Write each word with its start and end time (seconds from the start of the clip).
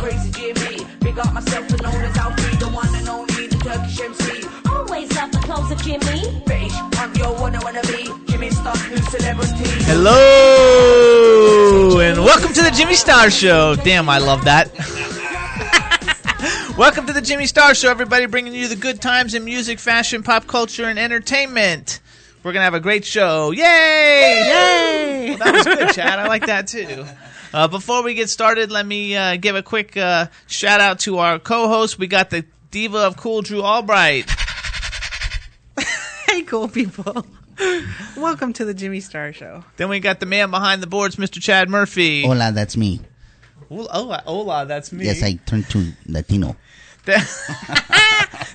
Crazy 0.00 0.30
Jimmy. 0.30 0.86
Big 1.00 1.18
up 1.18 1.30
myself 1.34 1.68
and 1.68 1.82
known 1.82 2.02
as 2.02 2.16
Alfie, 2.16 2.56
the 2.56 2.68
one 2.68 2.88
and 2.94 3.06
only, 3.06 3.48
the 3.48 3.56
Turkish 3.58 4.00
MC. 4.00 4.46
always 4.70 5.14
love 5.14 5.30
the 5.30 5.38
clothes 5.38 5.70
of 5.70 5.76
Jimmy. 5.82 6.42
British, 6.46 6.72
I'm 6.94 7.14
your 7.16 7.34
one 7.38 7.54
I 7.54 7.62
wanna 7.62 7.82
be. 7.82 8.08
Jimmy 8.26 8.50
Star, 8.50 8.74
new 8.88 8.96
celebrity. 8.96 9.64
Hello 9.84 11.20
and 12.00 12.18
welcome 12.24 12.54
to 12.54 12.62
the 12.62 12.70
Jimmy 12.70 12.94
Star 12.94 13.30
Show. 13.30 13.76
Damn, 13.76 14.08
I 14.08 14.16
love 14.16 14.46
that. 14.46 14.72
welcome 16.78 17.06
to 17.06 17.12
the 17.12 17.20
Jimmy 17.20 17.44
Star 17.44 17.74
Show, 17.74 17.90
everybody, 17.90 18.24
bringing 18.24 18.54
you 18.54 18.68
the 18.68 18.76
good 18.76 19.02
times 19.02 19.34
in 19.34 19.44
music, 19.44 19.78
fashion, 19.78 20.22
pop 20.22 20.46
culture, 20.46 20.86
and 20.86 20.98
entertainment. 20.98 22.00
We're 22.42 22.54
gonna 22.54 22.64
have 22.64 22.72
a 22.72 22.80
great 22.80 23.04
show. 23.04 23.50
Yay! 23.50 23.62
Yay! 23.62 25.26
Well, 25.28 25.38
that 25.40 25.52
was 25.52 25.66
good, 25.66 25.90
Chad. 25.90 26.18
I 26.18 26.26
like 26.26 26.46
that 26.46 26.68
too. 26.68 27.04
Uh, 27.52 27.66
before 27.66 28.02
we 28.04 28.14
get 28.14 28.30
started, 28.30 28.70
let 28.70 28.86
me 28.86 29.16
uh, 29.16 29.36
give 29.36 29.56
a 29.56 29.62
quick 29.62 29.96
uh, 29.96 30.26
shout 30.46 30.80
out 30.80 31.00
to 31.00 31.18
our 31.18 31.38
co-host. 31.38 31.98
We 31.98 32.06
got 32.06 32.30
the 32.30 32.44
diva 32.70 32.98
of 32.98 33.16
cool, 33.16 33.42
Drew 33.42 33.62
Albright. 33.62 34.30
Hey, 36.28 36.42
cool 36.42 36.68
people. 36.68 37.26
Welcome 38.16 38.52
to 38.52 38.64
the 38.64 38.72
Jimmy 38.72 39.00
Star 39.00 39.32
Show. 39.32 39.64
Then 39.78 39.88
we 39.88 39.98
got 39.98 40.20
the 40.20 40.26
man 40.26 40.52
behind 40.52 40.80
the 40.80 40.86
boards, 40.86 41.16
Mr. 41.16 41.42
Chad 41.42 41.68
Murphy. 41.68 42.22
Hola, 42.22 42.52
that's 42.52 42.76
me. 42.76 43.00
Hola, 43.68 44.22
hola, 44.24 44.64
that's 44.64 44.92
me. 44.92 45.06
Yes, 45.06 45.24
I 45.24 45.34
turned 45.44 45.68
to 45.70 45.92
Latino. 46.06 46.56
Then 47.04 47.20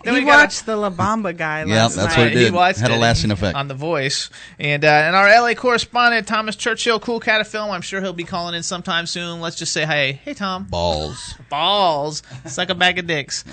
He 0.03 0.11
we 0.11 0.21
got 0.21 0.43
watched 0.43 0.65
the 0.65 0.75
La 0.75 0.89
Bamba 0.89 1.35
guy 1.35 1.59
Yep, 1.61 1.67
last 1.69 1.95
that's 1.95 2.07
night. 2.15 2.17
what 2.17 2.27
it 2.27 2.33
he 2.33 2.39
did. 2.45 2.53
watched 2.53 2.79
Had 2.79 2.91
a 2.91 2.97
lasting 2.97 3.31
effect. 3.31 3.55
on 3.55 3.67
the 3.67 3.73
voice, 3.73 4.29
and 4.59 4.83
uh, 4.85 4.87
and 4.87 5.15
our 5.15 5.27
LA 5.41 5.53
correspondent 5.53 6.27
Thomas 6.27 6.55
Churchill, 6.55 6.99
cool 6.99 7.19
cat 7.19 7.41
of 7.41 7.47
film. 7.47 7.71
I'm 7.71 7.81
sure 7.81 8.01
he'll 8.01 8.13
be 8.13 8.23
calling 8.23 8.55
in 8.55 8.63
sometime 8.63 9.05
soon. 9.07 9.41
Let's 9.41 9.55
just 9.55 9.73
say 9.73 9.85
hey, 9.85 10.19
hey 10.23 10.33
Tom, 10.33 10.65
Balls. 10.65 11.35
balls, 11.49 12.21
suck 12.45 12.69
a 12.69 12.75
bag 12.75 12.99
of 12.99 13.07
dicks. 13.07 13.43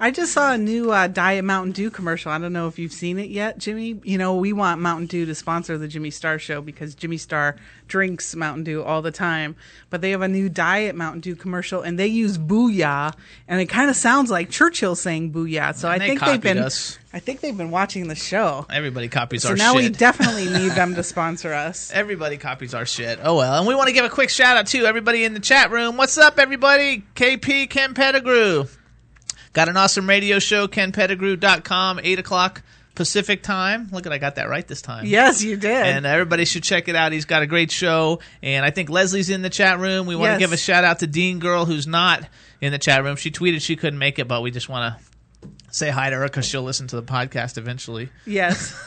Five 0.00 0.06
dollar, 0.08 0.08
five 0.08 0.08
dollar. 0.08 0.08
I 0.08 0.10
just 0.10 0.32
saw 0.32 0.52
a 0.54 0.58
new 0.58 0.90
uh, 0.92 1.06
Diet 1.08 1.44
Mountain 1.44 1.72
Dew 1.72 1.90
commercial. 1.90 2.32
I 2.32 2.38
don't 2.38 2.54
know 2.54 2.68
if 2.68 2.78
you've 2.78 2.92
seen 2.92 3.18
it 3.18 3.28
yet, 3.28 3.58
Jimmy. 3.58 4.00
You 4.02 4.16
know, 4.16 4.36
we 4.36 4.52
want 4.54 4.80
Mountain 4.80 5.06
Dew 5.06 5.26
to 5.26 5.34
sponsor 5.34 5.76
the 5.76 5.88
Jimmy 5.88 6.10
Star 6.10 6.38
Show 6.38 6.62
because 6.62 6.94
Jimmy 6.94 7.18
Star 7.18 7.56
drinks 7.86 8.34
Mountain 8.34 8.64
Dew 8.64 8.82
all 8.82 9.02
the 9.02 9.10
time. 9.10 9.56
But 9.90 10.00
they 10.00 10.12
have 10.12 10.22
a 10.22 10.28
new 10.28 10.48
Diet 10.48 10.96
Mountain 10.96 11.20
Dew 11.20 11.36
commercial 11.36 11.82
and 11.82 11.98
they 11.98 12.06
use 12.06 12.38
Booyah, 12.38 13.14
and 13.46 13.60
it 13.60 13.66
kind 13.66 13.90
of 13.90 13.96
sounds 13.96 14.30
like 14.30 14.48
Churchill 14.48 14.94
saying 14.94 15.32
Booyah. 15.32 15.74
So 15.74 15.88
I 15.88 15.98
they 15.98 16.08
think 16.08 16.20
they've 16.24 16.40
been, 16.40 16.58
us. 16.58 16.98
I 17.12 17.18
think 17.18 17.40
they've 17.40 17.56
been 17.56 17.70
watching 17.70 18.08
the 18.08 18.14
show. 18.14 18.66
Everybody 18.70 19.08
copies 19.08 19.42
So 19.42 19.50
our 19.50 19.56
shit. 19.56 19.60
So 19.60 19.72
now 19.72 19.76
we 19.76 19.90
definitely 19.90 20.48
need 20.48 20.72
them 20.76 20.94
to 20.94 21.02
sponsor 21.02 21.52
us. 21.52 21.90
Everybody 21.92 22.38
copies 22.38 22.72
our 22.72 22.86
shit. 22.86 23.18
Oh 23.22 23.36
well, 23.36 23.58
and 23.58 23.66
we 23.66 23.74
want 23.74 23.88
to 23.88 23.92
give 23.92 24.06
a 24.06 24.10
quick 24.10 24.30
shout 24.30 24.56
out 24.56 24.66
to 24.68 24.86
everybody 24.86 25.24
in 25.24 25.34
the 25.34 25.40
chat 25.40 25.70
room. 25.70 25.98
What's 25.98 26.16
up, 26.16 26.38
everybody? 26.38 27.04
KP 27.14 27.68
Ken 27.68 27.92
Pettigrew. 27.92 28.66
Got 29.52 29.68
an 29.68 29.76
awesome 29.76 30.08
radio 30.08 30.38
show, 30.38 30.68
kenpettigrew.com, 30.68 32.00
8 32.02 32.18
o'clock 32.18 32.62
Pacific 32.94 33.42
time. 33.42 33.88
Look 33.90 34.06
at 34.06 34.12
I 34.12 34.18
got 34.18 34.36
that 34.36 34.48
right 34.48 34.66
this 34.66 34.82
time. 34.82 35.06
Yes, 35.06 35.42
you 35.42 35.56
did. 35.56 35.86
And 35.86 36.06
everybody 36.06 36.44
should 36.44 36.62
check 36.62 36.86
it 36.88 36.94
out. 36.94 37.12
He's 37.12 37.24
got 37.24 37.42
a 37.42 37.46
great 37.46 37.70
show. 37.70 38.20
And 38.42 38.64
I 38.64 38.70
think 38.70 38.90
Leslie's 38.90 39.30
in 39.30 39.42
the 39.42 39.50
chat 39.50 39.78
room. 39.78 40.06
We 40.06 40.14
want 40.14 40.34
to 40.34 40.38
give 40.38 40.52
a 40.52 40.56
shout 40.56 40.84
out 40.84 41.00
to 41.00 41.06
Dean 41.06 41.38
Girl, 41.38 41.64
who's 41.64 41.86
not 41.86 42.24
in 42.60 42.72
the 42.72 42.78
chat 42.78 43.02
room. 43.02 43.16
She 43.16 43.30
tweeted 43.30 43.62
she 43.62 43.74
couldn't 43.74 43.98
make 43.98 44.18
it, 44.18 44.28
but 44.28 44.42
we 44.42 44.50
just 44.50 44.68
want 44.68 44.94
to 44.94 45.48
say 45.70 45.90
hi 45.90 46.10
to 46.10 46.16
her 46.16 46.24
because 46.24 46.44
she'll 46.44 46.62
listen 46.62 46.86
to 46.88 46.96
the 46.96 47.02
podcast 47.02 47.58
eventually. 47.58 48.10
Yes. 48.26 48.78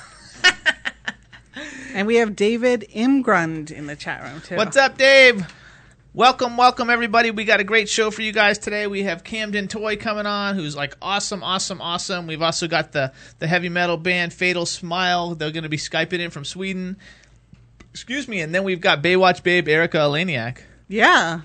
and 1.94 2.08
we 2.08 2.16
have 2.16 2.36
David 2.36 2.86
Imgrund 2.94 3.72
in 3.72 3.88
the 3.88 3.96
chat 3.96 4.24
room 4.24 4.42
too. 4.42 4.56
What's 4.56 4.78
up, 4.78 4.98
Dave? 4.98 5.46
Welcome, 6.16 6.58
welcome, 6.58 6.92
everybody. 6.92 7.32
We 7.32 7.44
got 7.44 7.60
a 7.60 7.64
great 7.64 7.90
show 7.90 8.12
for 8.12 8.22
you 8.22 8.32
guys 8.32 8.60
today. 8.60 8.86
We 8.86 9.02
have 9.02 9.24
Camden 9.24 9.68
Toy 9.68 9.98
coming 9.98 10.28
on, 10.28 10.54
who's 10.54 10.76
like 10.76 10.96
awesome, 11.02 11.42
awesome, 11.42 11.82
awesome. 11.82 12.28
We've 12.28 12.44
also 12.44 12.68
got 12.68 12.92
the, 12.92 13.12
the 13.40 13.48
heavy 13.48 13.68
metal 13.68 13.98
band 13.98 14.32
Fatal 14.32 14.68
Smile. 14.68 15.34
They're 15.34 15.50
going 15.50 15.64
to 15.64 15.70
be 15.70 15.78
Skyping 15.78 16.20
in 16.20 16.30
from 16.30 16.46
Sweden. 16.46 16.98
Excuse 17.90 18.28
me. 18.28 18.42
And 18.42 18.54
then 18.54 18.64
we've 18.64 18.80
got 18.80 19.02
Baywatch 19.02 19.42
Babe 19.42 19.68
Erika 19.68 19.98
Eleniak. 19.98 20.60
Yeah. 20.88 21.42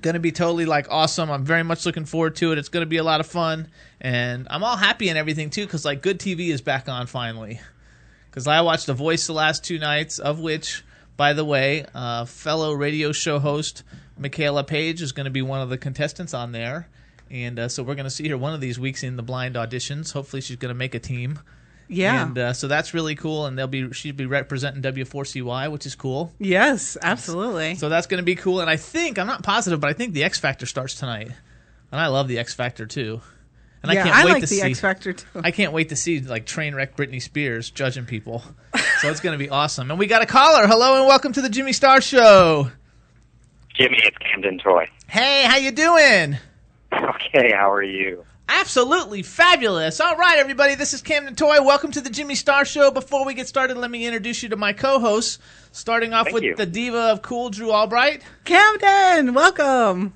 Going 0.00 0.14
to 0.14 0.20
be 0.20 0.32
totally 0.32 0.66
like 0.66 0.88
awesome. 0.90 1.30
I'm 1.30 1.44
very 1.44 1.62
much 1.62 1.86
looking 1.86 2.06
forward 2.06 2.34
to 2.36 2.50
it. 2.50 2.58
It's 2.58 2.68
going 2.68 2.82
to 2.82 2.90
be 2.90 2.96
a 2.96 3.04
lot 3.04 3.20
of 3.20 3.28
fun. 3.28 3.68
And 4.00 4.48
I'm 4.50 4.64
all 4.64 4.76
happy 4.76 5.10
and 5.10 5.16
everything, 5.16 5.48
too, 5.48 5.64
because 5.64 5.84
like 5.84 6.02
good 6.02 6.18
TV 6.18 6.48
is 6.48 6.60
back 6.60 6.88
on 6.88 7.06
finally. 7.06 7.60
Because 8.28 8.48
I 8.48 8.62
watched 8.62 8.86
The 8.86 8.94
Voice 8.94 9.28
the 9.28 9.32
last 9.32 9.62
two 9.62 9.78
nights, 9.78 10.18
of 10.18 10.40
which, 10.40 10.82
by 11.16 11.32
the 11.32 11.44
way, 11.44 11.86
uh, 11.94 12.24
fellow 12.24 12.72
radio 12.72 13.12
show 13.12 13.38
host 13.38 13.82
Michaela 14.18 14.64
Page 14.64 15.02
is 15.02 15.12
going 15.12 15.24
to 15.24 15.30
be 15.30 15.42
one 15.42 15.60
of 15.60 15.68
the 15.70 15.78
contestants 15.78 16.34
on 16.34 16.52
there. 16.52 16.88
And 17.30 17.58
uh, 17.58 17.68
so 17.68 17.82
we're 17.82 17.94
going 17.94 18.04
to 18.04 18.10
see 18.10 18.28
her 18.28 18.38
one 18.38 18.54
of 18.54 18.60
these 18.60 18.78
weeks 18.78 19.02
in 19.02 19.16
the 19.16 19.22
blind 19.22 19.56
auditions. 19.56 20.12
Hopefully, 20.12 20.40
she's 20.40 20.56
going 20.56 20.70
to 20.70 20.78
make 20.78 20.94
a 20.94 21.00
team. 21.00 21.40
Yeah. 21.88 22.24
And 22.24 22.38
uh, 22.38 22.52
so 22.52 22.68
that's 22.68 22.94
really 22.94 23.14
cool. 23.14 23.46
And 23.46 23.58
they'll 23.58 23.66
be 23.66 23.92
she'll 23.92 24.14
be 24.14 24.26
representing 24.26 24.82
W4CY, 24.82 25.70
which 25.70 25.86
is 25.86 25.94
cool. 25.94 26.32
yes, 26.38 26.96
absolutely. 27.00 27.76
So 27.76 27.88
that's 27.88 28.06
going 28.06 28.18
to 28.18 28.24
be 28.24 28.36
cool. 28.36 28.60
And 28.60 28.70
I 28.70 28.76
think 28.76 29.18
I'm 29.18 29.26
not 29.26 29.42
positive, 29.42 29.80
but 29.80 29.90
I 29.90 29.92
think 29.92 30.14
the 30.14 30.24
X 30.24 30.38
Factor 30.38 30.66
starts 30.66 30.94
tonight. 30.94 31.30
And 31.92 32.00
I 32.00 32.08
love 32.08 32.28
the 32.28 32.38
X 32.38 32.54
Factor 32.54 32.86
too. 32.86 33.20
And 33.88 33.94
yeah, 33.94 34.04
I 34.04 34.08
can't 34.08 34.24
wait 34.24 34.32
like 34.32 34.42
to 34.42 34.48
the 34.48 34.56
see. 34.56 34.62
X 34.62 34.80
Factor 34.80 35.12
too. 35.12 35.26
I 35.36 35.50
can't 35.50 35.72
wait 35.72 35.90
to 35.90 35.96
see 35.96 36.20
like 36.20 36.46
train 36.46 36.74
wreck 36.74 36.96
Britney 36.96 37.22
Spears 37.22 37.70
judging 37.70 38.04
people. 38.04 38.42
so 39.00 39.10
it's 39.10 39.20
going 39.20 39.38
to 39.38 39.42
be 39.42 39.48
awesome. 39.50 39.90
And 39.90 39.98
we 39.98 40.06
got 40.06 40.22
a 40.22 40.26
caller. 40.26 40.66
Hello 40.66 40.98
and 40.98 41.06
welcome 41.06 41.32
to 41.32 41.40
the 41.40 41.48
Jimmy 41.48 41.72
Star 41.72 42.00
Show. 42.00 42.70
Jimmy, 43.74 43.98
it's 44.02 44.16
Camden 44.18 44.58
Toy. 44.58 44.88
Hey, 45.08 45.44
how 45.44 45.56
you 45.56 45.70
doing? 45.70 46.38
Okay, 46.92 47.52
how 47.52 47.70
are 47.70 47.82
you? 47.82 48.24
Absolutely 48.48 49.22
fabulous. 49.22 50.00
All 50.00 50.16
right, 50.16 50.38
everybody, 50.38 50.76
this 50.76 50.94
is 50.94 51.02
Camden 51.02 51.34
Toy. 51.34 51.62
Welcome 51.62 51.90
to 51.92 52.00
the 52.00 52.08
Jimmy 52.10 52.36
Star 52.36 52.64
Show. 52.64 52.90
Before 52.90 53.26
we 53.26 53.34
get 53.34 53.48
started, 53.48 53.76
let 53.76 53.90
me 53.90 54.06
introduce 54.06 54.42
you 54.42 54.48
to 54.50 54.56
my 54.56 54.72
co-hosts. 54.72 55.38
Starting 55.72 56.14
off 56.14 56.26
Thank 56.26 56.34
with 56.34 56.42
you. 56.44 56.56
the 56.56 56.64
diva 56.64 57.10
of 57.10 57.22
cool, 57.22 57.50
Drew 57.50 57.70
Albright. 57.72 58.22
Camden, 58.44 59.34
welcome. 59.34 60.14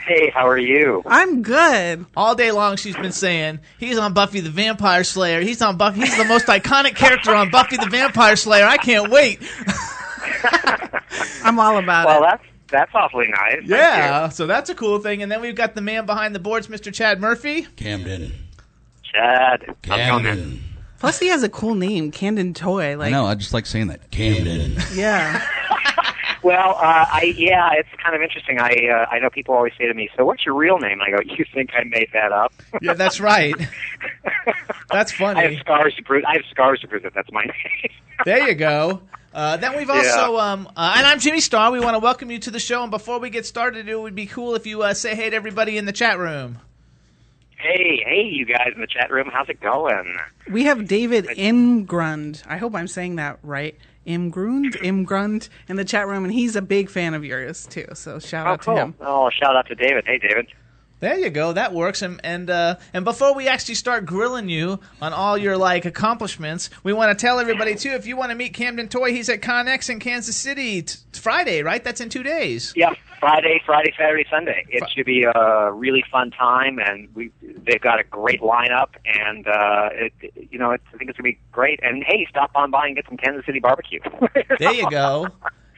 Hey, 0.00 0.30
how 0.30 0.46
are 0.48 0.58
you? 0.58 1.02
I'm 1.06 1.42
good. 1.42 2.06
All 2.16 2.34
day 2.34 2.50
long, 2.50 2.76
she's 2.76 2.96
been 2.96 3.12
saying 3.12 3.60
he's 3.78 3.98
on 3.98 4.14
Buffy 4.14 4.40
the 4.40 4.48
Vampire 4.50 5.04
Slayer. 5.04 5.40
He's 5.40 5.60
on 5.60 5.76
Buffy. 5.76 6.00
He's 6.00 6.16
the 6.16 6.24
most 6.24 6.46
iconic 6.46 6.94
character 6.96 7.34
on 7.34 7.50
Buffy 7.50 7.76
the 7.76 7.88
Vampire 7.90 8.36
Slayer. 8.36 8.64
I 8.64 8.78
can't 8.78 9.10
wait. 9.10 9.40
I'm 11.44 11.58
all 11.58 11.76
about 11.78 12.06
Well, 12.06 12.18
it. 12.18 12.20
Well, 12.20 12.30
that's 12.30 12.42
that's 12.70 12.90
awfully 12.94 13.28
nice. 13.28 13.62
Yeah, 13.64 14.28
so 14.28 14.46
that's 14.46 14.68
a 14.70 14.74
cool 14.74 14.98
thing. 14.98 15.22
And 15.22 15.32
then 15.32 15.40
we've 15.40 15.54
got 15.54 15.74
the 15.74 15.80
man 15.80 16.04
behind 16.06 16.34
the 16.34 16.38
boards, 16.38 16.68
Mr. 16.68 16.92
Chad 16.92 17.20
Murphy. 17.20 17.62
Camden. 17.76 18.32
Chad. 19.02 19.64
How's 19.86 20.00
it 20.00 20.06
going, 20.10 20.22
man? 20.22 20.36
Camden. 20.36 20.64
Plus, 20.98 21.18
he 21.18 21.28
has 21.28 21.42
a 21.42 21.48
cool 21.48 21.74
name, 21.76 22.10
Camden 22.10 22.52
Toy. 22.54 22.90
I 22.90 22.94
Like, 22.94 23.12
know. 23.12 23.24
I 23.24 23.36
just 23.36 23.54
like 23.54 23.66
saying 23.66 23.86
that. 23.86 24.10
Camden. 24.10 24.76
yeah, 24.94 25.46
Well, 26.42 26.76
uh, 26.76 27.04
I 27.10 27.34
yeah, 27.36 27.70
it's 27.72 27.88
kind 28.02 28.14
of 28.14 28.22
interesting. 28.22 28.60
I 28.60 28.70
uh, 28.92 29.06
I 29.10 29.18
know 29.18 29.30
people 29.30 29.54
always 29.54 29.72
say 29.78 29.86
to 29.86 29.94
me, 29.94 30.08
"So 30.16 30.24
what's 30.24 30.46
your 30.46 30.54
real 30.54 30.78
name?" 30.78 31.00
I 31.00 31.10
go, 31.10 31.18
"You 31.24 31.44
think 31.52 31.70
I 31.74 31.84
made 31.84 32.08
that 32.12 32.32
up?" 32.32 32.52
Yeah, 32.80 32.94
that's 32.94 33.20
right. 33.20 33.56
That's 34.90 35.12
funny. 35.12 35.40
I 35.40 35.42
have 35.42 35.50
funny. 35.50 35.58
scars 35.58 35.94
to 35.96 36.02
prove. 36.02 36.24
I 36.26 36.34
have 36.34 36.44
scars 36.50 36.80
to 36.80 36.88
prove 36.88 37.02
that 37.02 37.12
that's 37.14 37.30
my 37.32 37.42
name. 37.42 37.90
There 38.24 38.48
you 38.48 38.54
go. 38.56 39.02
Uh, 39.32 39.56
then 39.58 39.76
we've 39.76 39.90
also, 39.90 40.38
um, 40.38 40.66
uh, 40.76 40.94
and 40.96 41.06
I'm 41.06 41.20
Jimmy 41.20 41.38
Star. 41.40 41.70
We 41.70 41.78
want 41.78 41.94
to 41.94 42.00
welcome 42.00 42.32
you 42.32 42.40
to 42.40 42.50
the 42.50 42.58
show. 42.58 42.82
And 42.82 42.90
before 42.90 43.20
we 43.20 43.30
get 43.30 43.46
started, 43.46 43.88
it 43.88 43.98
would 43.98 44.16
be 44.16 44.26
cool 44.26 44.56
if 44.56 44.66
you 44.66 44.82
uh, 44.82 44.92
say 44.92 45.14
hey 45.14 45.30
to 45.30 45.36
everybody 45.36 45.78
in 45.78 45.84
the 45.84 45.92
chat 45.92 46.18
room. 46.18 46.58
Hey, 47.58 48.02
hey, 48.04 48.22
you 48.22 48.44
guys 48.44 48.72
in 48.74 48.80
the 48.80 48.86
chat 48.86 49.10
room, 49.10 49.30
how's 49.32 49.48
it 49.48 49.60
going? 49.60 50.16
We 50.50 50.64
have 50.64 50.86
David 50.86 51.26
Imgrund. 51.26 52.42
I 52.46 52.56
hope 52.56 52.74
I'm 52.74 52.86
saying 52.86 53.16
that 53.16 53.38
right. 53.42 53.76
Imgrund, 54.08 54.74
Imgrund 54.82 55.48
in 55.68 55.76
the 55.76 55.84
chat 55.84 56.08
room, 56.08 56.24
and 56.24 56.32
he's 56.32 56.56
a 56.56 56.62
big 56.62 56.88
fan 56.90 57.14
of 57.14 57.24
yours 57.24 57.66
too. 57.66 57.86
So 57.94 58.18
shout 58.18 58.46
Oh, 58.46 58.50
out 58.50 58.60
cool. 58.62 58.74
to 58.76 58.80
him. 58.82 58.94
Oh, 59.00 59.30
shout 59.30 59.54
out 59.54 59.66
to 59.68 59.74
David. 59.74 60.04
Hey, 60.06 60.18
David. 60.18 60.46
There 61.00 61.16
you 61.16 61.30
go. 61.30 61.52
That 61.52 61.72
works. 61.72 62.02
And 62.02 62.20
and 62.24 62.50
uh, 62.50 62.76
and 62.92 63.04
before 63.04 63.32
we 63.34 63.46
actually 63.46 63.76
start 63.76 64.04
grilling 64.04 64.48
you 64.48 64.80
on 65.00 65.12
all 65.12 65.38
your 65.38 65.56
like 65.56 65.84
accomplishments, 65.84 66.70
we 66.82 66.92
want 66.92 67.16
to 67.16 67.22
tell 67.26 67.38
everybody 67.38 67.76
too. 67.76 67.90
If 67.90 68.06
you 68.06 68.16
want 68.16 68.30
to 68.30 68.34
meet 68.34 68.52
Camden 68.54 68.88
Toy, 68.88 69.12
he's 69.12 69.28
at 69.28 69.40
ConX 69.40 69.88
in 69.90 70.00
Kansas 70.00 70.34
City 70.36 70.82
t- 70.82 70.98
Friday, 71.12 71.62
right? 71.62 71.84
That's 71.84 72.00
in 72.00 72.08
two 72.08 72.24
days. 72.24 72.72
Yeah, 72.74 72.94
Friday, 73.20 73.60
Friday, 73.64 73.92
Saturday, 73.98 74.24
Sunday. 74.30 74.64
It 74.68 74.88
should 74.90 75.06
be 75.06 75.24
a 75.24 75.72
really 75.72 76.04
fun 76.10 76.30
time, 76.30 76.78
and 76.78 77.08
we 77.14 77.30
they've 77.42 77.80
got 77.80 78.00
a 78.00 78.04
great 78.04 78.40
lineup, 78.40 78.90
and 79.04 79.46
uh, 79.46 79.88
it, 79.92 80.12
you 80.50 80.58
know, 80.58 80.70
it's, 80.72 80.84
I 80.94 80.98
think 80.98 81.10
it's 81.10 81.18
gonna 81.18 81.30
be 81.30 81.38
great. 81.52 81.80
And 81.82 82.04
hey, 82.04 82.26
stop 82.30 82.50
on 82.54 82.70
by 82.70 82.86
and 82.86 82.96
get 82.96 83.06
some 83.08 83.16
Kansas 83.16 83.44
City 83.46 83.60
barbecue. 83.60 84.00
There 84.58 84.72
you 84.72 84.90
go. 84.90 85.28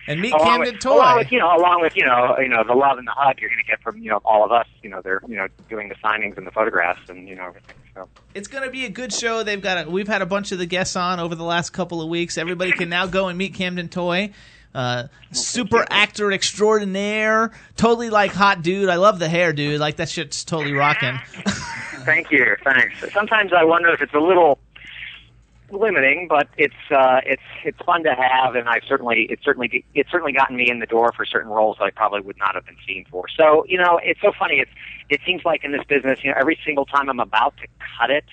And 0.06 0.20
meet 0.20 0.32
along 0.32 0.46
Camden 0.46 0.74
with, 0.74 0.80
Toy. 0.82 0.96
along 0.96 1.18
with 1.18 1.32
you 1.32 1.38
know, 1.38 1.54
along 1.54 1.82
with 1.82 1.96
you 1.96 2.04
know, 2.04 2.36
you 2.38 2.48
know, 2.48 2.64
the 2.64 2.72
love 2.74 2.98
and 2.98 3.06
the 3.06 3.12
hug 3.12 3.38
you're 3.40 3.50
going 3.50 3.62
to 3.62 3.70
get 3.70 3.80
from 3.82 3.98
you 3.98 4.10
know 4.10 4.20
all 4.24 4.44
of 4.44 4.50
us. 4.50 4.66
You 4.82 4.90
know, 4.90 5.00
they're 5.02 5.20
you 5.28 5.36
know 5.36 5.46
doing 5.68 5.88
the 5.88 5.94
signings 5.96 6.36
and 6.38 6.46
the 6.46 6.50
photographs 6.50 7.08
and 7.08 7.28
you 7.28 7.34
know 7.36 7.46
everything. 7.46 7.76
So 7.94 8.08
It's 8.34 8.48
going 8.48 8.64
to 8.64 8.70
be 8.70 8.86
a 8.86 8.88
good 8.88 9.12
show. 9.12 9.42
They've 9.42 9.60
got 9.60 9.86
a, 9.86 9.90
we've 9.90 10.08
had 10.08 10.22
a 10.22 10.26
bunch 10.26 10.52
of 10.52 10.58
the 10.58 10.66
guests 10.66 10.96
on 10.96 11.20
over 11.20 11.34
the 11.34 11.44
last 11.44 11.70
couple 11.70 12.00
of 12.00 12.08
weeks. 12.08 12.38
Everybody 12.38 12.72
can 12.72 12.88
now 12.88 13.06
go 13.06 13.28
and 13.28 13.36
meet 13.36 13.54
Camden 13.54 13.88
Toy. 13.88 14.32
Uh, 14.74 15.08
super 15.32 15.84
actor 15.90 16.30
extraordinaire, 16.30 17.50
totally 17.76 18.08
like 18.08 18.32
hot 18.32 18.62
dude. 18.62 18.88
I 18.88 18.96
love 18.96 19.18
the 19.18 19.28
hair, 19.28 19.52
dude. 19.52 19.80
Like 19.80 19.96
that 19.96 20.08
shit's 20.08 20.44
totally 20.44 20.72
rocking. 20.72 21.18
thank 22.04 22.30
you, 22.30 22.56
thanks. 22.62 22.94
Sometimes 23.12 23.52
I 23.52 23.64
wonder 23.64 23.88
if 23.88 24.00
it's 24.00 24.14
a 24.14 24.20
little 24.20 24.58
limiting, 25.72 26.26
but 26.28 26.48
it's 26.56 26.74
uh, 26.90 27.20
it's 27.24 27.42
it's 27.64 27.78
fun 27.80 28.04
to 28.04 28.14
have, 28.14 28.54
and 28.54 28.68
I've 28.68 28.84
certainly 28.86 29.26
it's 29.30 29.44
certainly 29.44 29.84
it's 29.94 30.10
certainly 30.10 30.32
gotten 30.32 30.56
me 30.56 30.70
in 30.70 30.78
the 30.78 30.86
door 30.86 31.12
for 31.12 31.24
certain 31.24 31.50
roles 31.50 31.78
that 31.78 31.84
I 31.84 31.90
probably 31.90 32.20
would 32.20 32.38
not 32.38 32.54
have 32.54 32.64
been 32.64 32.76
seen 32.86 33.04
for. 33.10 33.26
So 33.28 33.64
you 33.68 33.78
know, 33.78 34.00
it's 34.02 34.20
so 34.20 34.32
funny. 34.38 34.56
It's 34.60 34.70
it 35.08 35.20
seems 35.26 35.44
like 35.44 35.64
in 35.64 35.72
this 35.72 35.84
business, 35.84 36.22
you 36.22 36.30
know, 36.30 36.36
every 36.38 36.58
single 36.64 36.86
time 36.86 37.08
I'm 37.08 37.20
about 37.20 37.56
to 37.58 37.66
cut 37.98 38.10
it, 38.10 38.24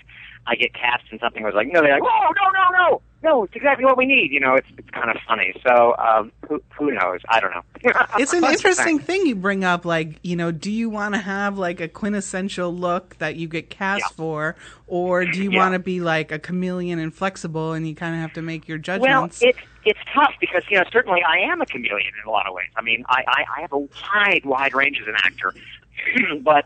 I 0.48 0.56
get 0.56 0.74
cast 0.74 1.04
in 1.12 1.20
something 1.20 1.44
where 1.44 1.50
it's 1.50 1.56
like, 1.56 1.68
no, 1.72 1.82
they're 1.82 1.94
like, 1.94 2.04
whoa, 2.04 2.32
no, 2.32 2.52
no, 2.52 2.90
no, 2.90 3.02
no, 3.24 3.44
it's 3.44 3.54
exactly 3.56 3.84
what 3.84 3.98
we 3.98 4.06
need. 4.06 4.32
You 4.32 4.40
know, 4.40 4.56
it's 4.56 4.68
it's 4.78 4.90
kind 4.92 5.10
of 5.10 5.18
funny. 5.28 5.54
So 5.66 5.96
um, 5.98 6.32
who 6.48 6.62
who 6.78 6.92
knows? 6.92 7.20
I 7.30 7.40
don't 7.40 7.52
know. 7.52 7.62
It's 8.18 8.34
an 8.34 8.46
interesting 8.46 9.00
thing 9.00 9.26
you 9.26 9.36
bring 9.36 9.64
up. 9.64 9.86
Like, 9.86 10.20
you 10.24 10.36
know, 10.36 10.52
do 10.52 10.72
you 10.72 10.90
want 10.90 11.16
to 11.16 11.20
have 11.20 11.58
like 11.58 11.82
a 11.82 11.88
quintessential 11.88 12.74
look 12.74 13.18
that 13.18 13.36
you 13.36 13.48
get 13.48 13.70
cast 13.70 14.06
Yeah. 14.06 14.16
for, 14.16 14.56
or 14.88 15.26
do 15.26 15.44
you 15.44 15.52
Yeah. 15.52 15.58
want 15.60 15.74
to 15.74 15.80
be 15.80 16.00
like 16.00 16.32
a 16.32 16.40
chameleon 16.40 17.00
and 17.00 17.14
flexible, 17.14 17.74
and 17.74 17.88
you 17.88 17.94
kind 17.96 18.16
of 18.16 18.22
have 18.22 18.34
to 18.34 18.42
make 18.42 18.68
your 18.68 18.78
judgments? 18.78 19.42
Well, 19.42 19.50
it's 19.50 19.68
it's 19.84 20.00
tough 20.16 20.34
because 20.40 20.64
you 20.70 20.78
know 20.78 20.84
certainly 20.92 21.22
I 21.28 21.40
am 21.52 21.62
a 21.62 21.66
chameleon 21.66 22.12
in 22.24 22.28
a 22.28 22.32
lot 22.32 22.48
of 22.48 22.54
ways. 22.54 22.70
I 22.76 22.82
mean, 22.82 23.04
I 23.10 23.24
I, 23.28 23.44
I 23.58 23.62
have 23.62 23.74
a 23.74 23.80
wide 23.80 24.46
wide 24.46 24.74
range 24.74 24.98
as 25.02 25.08
an 25.08 25.16
actor, 25.24 25.54
but 26.42 26.66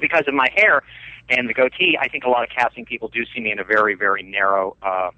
because 0.00 0.24
of 0.26 0.34
my 0.34 0.48
hair 0.56 0.82
and 1.28 1.48
the 1.48 1.54
goatee, 1.54 1.96
I 2.00 2.08
think 2.08 2.24
a 2.24 2.28
lot 2.28 2.44
of 2.44 2.50
casting 2.50 2.84
people 2.84 3.08
do 3.08 3.24
see 3.34 3.40
me 3.40 3.50
in 3.50 3.58
a 3.58 3.64
very 3.64 3.94
very 3.94 4.22
narrow. 4.22 4.76
Uh, 4.82 5.10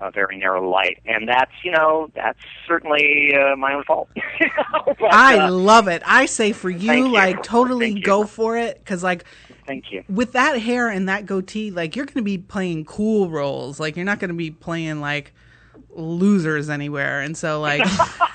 a 0.00 0.10
very 0.10 0.36
narrow 0.36 0.68
light, 0.68 0.98
and 1.06 1.26
that's 1.26 1.52
you 1.62 1.70
know 1.70 2.10
that's 2.14 2.38
certainly 2.68 3.32
uh, 3.34 3.56
my 3.56 3.72
own 3.72 3.84
fault. 3.84 4.08
You 4.38 4.48
know, 4.48 4.94
but, 5.00 5.14
I 5.14 5.38
uh, 5.38 5.50
love 5.50 5.88
it. 5.88 6.02
I 6.04 6.26
say 6.26 6.52
for 6.52 6.68
you, 6.68 6.92
you. 6.92 7.08
like 7.08 7.42
totally 7.42 7.86
Thank 7.86 7.98
you. 7.98 8.04
go 8.04 8.26
for 8.26 8.58
it, 8.58 8.78
because 8.78 9.02
like 9.02 9.24
thank 9.66 9.90
you. 9.90 10.04
with 10.10 10.32
that 10.32 10.60
hair 10.60 10.88
and 10.88 11.08
that 11.08 11.24
goatee, 11.24 11.70
like 11.70 11.96
you're 11.96 12.04
going 12.04 12.16
to 12.16 12.22
be 12.22 12.36
playing 12.36 12.84
cool 12.84 13.30
roles. 13.30 13.80
Like 13.80 13.96
you're 13.96 14.04
not 14.04 14.20
going 14.20 14.28
to 14.28 14.34
be 14.34 14.50
playing 14.50 15.00
like 15.00 15.32
losers 15.96 16.68
anywhere. 16.70 17.20
And 17.20 17.36
so 17.36 17.60
like 17.60 17.82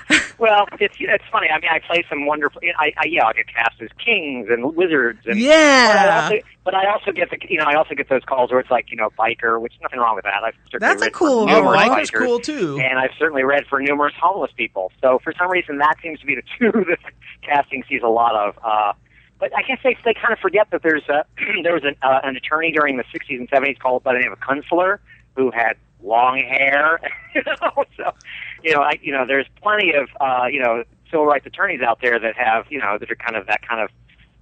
Well, 0.38 0.66
it's 0.80 0.94
it's 0.98 1.22
funny. 1.30 1.48
I 1.48 1.60
mean, 1.60 1.70
I 1.70 1.78
play 1.78 2.04
some 2.10 2.26
wonderful. 2.26 2.60
I, 2.76 2.92
I 2.98 3.04
yeah, 3.06 3.26
I 3.26 3.32
get 3.32 3.46
cast 3.46 3.80
as 3.80 3.88
kings 4.04 4.48
and 4.50 4.74
wizards 4.74 5.20
and 5.24 5.36
But 5.36 5.44
I, 5.46 6.04
yeah, 6.04 6.22
also, 6.24 6.34
but 6.64 6.74
I 6.74 6.90
also 6.92 7.12
get 7.12 7.30
the 7.30 7.38
you 7.48 7.58
know 7.58 7.64
I 7.64 7.74
also 7.76 7.94
get 7.94 8.08
those 8.08 8.22
calls 8.26 8.50
where 8.50 8.58
it's 8.58 8.70
like 8.70 8.86
you 8.90 8.96
know 8.96 9.10
biker, 9.16 9.60
which 9.60 9.72
nothing 9.80 10.00
wrong 10.00 10.16
with 10.16 10.24
that. 10.24 10.42
I've 10.44 10.54
certainly 10.68 10.94
That's 10.94 11.02
a 11.06 11.10
cool 11.12 11.42
Oh, 11.42 11.46
role. 11.46 11.46
numerous 11.46 11.76
Mike 11.88 12.02
is 12.02 12.10
bikers, 12.10 12.26
cool 12.26 12.38
too. 12.40 12.80
and 12.80 12.98
I've 12.98 13.12
certainly 13.20 13.44
read 13.44 13.66
for 13.70 13.80
numerous 13.80 14.14
homeless 14.20 14.50
people. 14.56 14.90
So 15.00 15.20
for 15.22 15.32
some 15.38 15.48
reason, 15.48 15.78
that 15.78 15.94
seems 16.02 16.18
to 16.18 16.26
be 16.26 16.34
the 16.34 16.42
two 16.58 16.72
that 16.72 16.98
casting 17.42 17.84
sees 17.88 18.00
a 18.02 18.08
lot 18.08 18.34
of. 18.34 18.58
Uh, 18.64 18.94
but 19.38 19.56
I 19.56 19.62
guess 19.62 19.78
they 19.84 19.96
they 20.04 20.14
kind 20.14 20.32
of 20.32 20.40
forget 20.40 20.66
that 20.72 20.82
there's 20.82 21.08
a 21.08 21.24
there 21.62 21.74
was 21.74 21.84
an 21.84 21.94
uh, 22.02 22.18
an 22.24 22.34
attorney 22.36 22.72
during 22.72 22.96
the 22.96 23.04
60s 23.14 23.38
and 23.38 23.48
70s 23.48 23.78
called 23.78 24.02
by 24.02 24.14
the 24.14 24.18
name 24.18 24.32
of 24.32 24.40
Kunstler 24.40 24.98
who 25.36 25.52
had 25.52 25.74
long 26.02 26.38
hair. 26.38 27.00
you 27.34 27.42
know, 27.46 27.84
so 27.96 28.12
you 28.62 28.74
know 28.74 28.82
I 28.82 28.98
you 29.02 29.12
know 29.12 29.26
there's 29.26 29.46
plenty 29.62 29.92
of 29.92 30.08
uh, 30.20 30.46
you 30.46 30.60
know 30.60 30.84
civil 31.10 31.26
rights 31.26 31.46
attorneys 31.46 31.82
out 31.82 32.00
there 32.00 32.18
that 32.18 32.36
have 32.36 32.66
you 32.70 32.78
know 32.78 32.98
that 32.98 33.10
are 33.10 33.16
kind 33.16 33.36
of 33.36 33.46
that 33.46 33.66
kind 33.66 33.80
of 33.80 33.90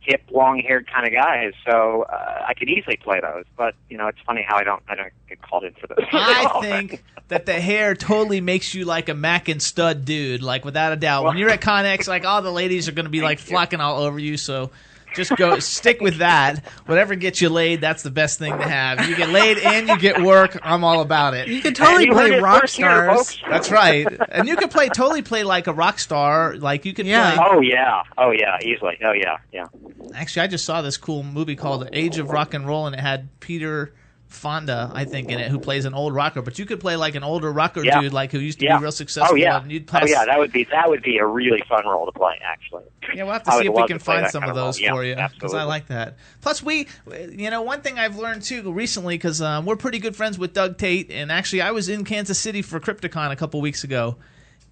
hip, 0.01 0.23
long-haired 0.31 0.91
kind 0.91 1.07
of 1.07 1.13
guys. 1.13 1.53
So 1.69 2.03
uh, 2.03 2.45
I 2.47 2.55
could 2.55 2.69
easily 2.69 2.97
play 2.97 3.21
those, 3.21 3.45
but 3.57 3.75
you 3.89 3.99
know, 3.99 4.09
it's 4.09 4.19
funny 4.27 4.45
how 4.47 4.57
I 4.57 4.65
don't 4.65 4.83
I 4.89 4.95
don't 4.95 5.13
get 5.29 5.43
called 5.43 5.65
in 5.65 5.75
for 5.75 5.87
those. 5.87 5.99
I 6.13 6.61
think 6.61 7.05
that 7.29 7.47
the 7.47 7.61
hair 7.61 7.95
totally 7.95 8.41
makes 8.41 8.75
you 8.75 8.85
like 8.85 9.09
a 9.09 9.15
Mac 9.15 9.49
and 9.49 9.63
stud 9.63 10.05
dude, 10.05 10.43
like 10.43 10.65
without 10.65 10.93
a 10.93 10.97
doubt. 10.97 11.25
When 11.25 11.37
you're 11.37 11.51
at 11.51 11.61
ConX, 11.61 12.09
like 12.09 12.25
all 12.25 12.43
the 12.43 12.53
ladies 12.53 12.89
are 12.89 12.93
going 12.93 13.05
to 13.05 13.11
be 13.11 13.21
like 13.23 13.39
flocking 13.39 13.81
all 13.81 14.01
over 14.01 14.19
you. 14.19 14.37
So 14.37 14.71
just 15.15 15.35
go 15.37 15.59
stick 15.59 16.01
with 16.01 16.19
that. 16.19 16.65
Whatever 16.87 17.15
gets 17.15 17.41
you 17.41 17.49
laid, 17.49 17.81
that's 17.81 18.03
the 18.03 18.11
best 18.11 18.39
thing 18.39 18.57
to 18.59 18.65
have. 18.67 19.09
You 19.09 19.17
get 19.17 19.29
laid 19.31 19.59
and 19.59 19.89
you 19.89 19.99
get 19.99 20.23
work. 20.23 20.59
I'm 20.63 20.85
all 20.85 21.01
about 21.01 21.35
it. 21.35 21.49
you 21.49 21.61
can 21.61 21.75
totally 21.75 22.07
you 22.07 22.13
play 22.13 22.39
rock 22.39 22.63
first 22.63 22.77
here, 22.77 23.05
stars. 23.13 23.39
That's 23.49 23.71
right. 23.71 24.07
And 24.29 24.49
you 24.49 24.57
can 24.57 24.69
play 24.69 24.89
totally 24.89 25.23
play 25.23 25.45
like 25.45 25.67
a 25.67 25.73
rock 25.73 25.99
star. 25.99 26.57
Like 26.57 26.85
you 26.85 26.93
can 26.95 27.07
Yeah. 27.07 27.37
play. 27.37 27.45
Oh 27.49 27.61
yeah, 27.61 28.03
oh 28.19 28.31
yeah, 28.31 28.59
easily. 28.65 28.99
Oh 29.05 29.13
yeah, 29.13 29.39
yeah. 29.53 29.67
Actually, 30.15 30.43
I 30.43 30.47
just 30.49 30.65
saw 30.65 30.83
this 30.83 30.97
cool 30.97 31.23
movie 31.23 31.57
called 31.57 31.89
Age 31.93 32.19
of 32.19 32.31
Rock 32.31 32.55
and 32.55 32.67
Roll, 32.67 32.87
and 32.87 32.95
it 32.95 33.01
had 33.01 33.29
Peter 33.41 33.93
Fonda, 34.31 34.91
I 34.95 35.05
think, 35.05 35.29
in 35.31 35.39
it, 35.41 35.51
who 35.51 35.59
plays 35.59 35.85
an 35.85 35.93
old 35.93 36.15
rocker. 36.15 36.41
But 36.41 36.59
you 36.59 36.65
could 36.65 36.81
play 36.81 36.97
like 36.97 37.15
an 37.17 37.23
older 37.25 37.53
rocker 37.53 37.85
Yeah. 37.85 38.01
dude, 38.01 38.13
like 38.13 38.31
who 38.33 38.39
used 38.39 38.61
to 38.61 38.65
Yeah. 38.65 38.79
be 38.79 38.83
real 38.85 38.93
successful. 38.93 39.35
Oh 39.35 39.37
yeah. 39.37 39.61
And 39.61 39.71
you'd 39.71 39.87
pass, 39.87 40.05
Oh 40.05 40.07
yeah, 40.07 40.25
that 40.25 40.39
would 40.39 40.53
be 40.53 40.65
that 40.71 40.89
would 40.89 41.03
be 41.03 41.19
a 41.19 41.27
really 41.27 41.63
fun 41.69 41.85
role 41.87 42.07
to 42.07 42.13
play. 42.13 42.39
Actually. 42.45 42.85
Yeah, 43.15 43.25
we'll 43.25 43.33
have 43.33 43.43
to 43.43 43.51
I 43.53 43.61
see 43.61 43.67
if 43.67 43.75
we 43.75 43.87
can 43.87 43.99
find 43.99 44.29
some 44.31 44.45
of 44.45 44.55
those 44.55 44.79
for 44.79 45.05
you 45.05 45.17
because 45.35 45.53
I 45.53 45.65
like 45.65 45.89
that. 45.89 46.17
Plus, 46.41 46.63
we, 46.63 46.87
you 47.31 47.51
know, 47.51 47.63
one 47.63 47.83
thing 47.83 47.99
I've 47.99 48.17
learned 48.17 48.43
too 48.43 48.73
recently 48.73 49.17
because 49.17 49.43
um, 49.43 49.67
we're 49.67 49.77
pretty 49.77 49.99
good 49.99 50.15
friends 50.17 50.39
with 50.39 50.53
Doug 50.53 50.79
Tait, 50.79 51.11
and 51.11 51.31
actually, 51.33 51.63
I 51.63 51.73
was 51.73 51.89
in 51.89 52.05
Kansas 52.05 52.39
City 52.39 52.63
for 52.63 52.79
Crypticon 52.81 53.31
a 53.33 53.37
couple 53.37 53.61
weeks 53.61 53.83
ago, 53.85 54.17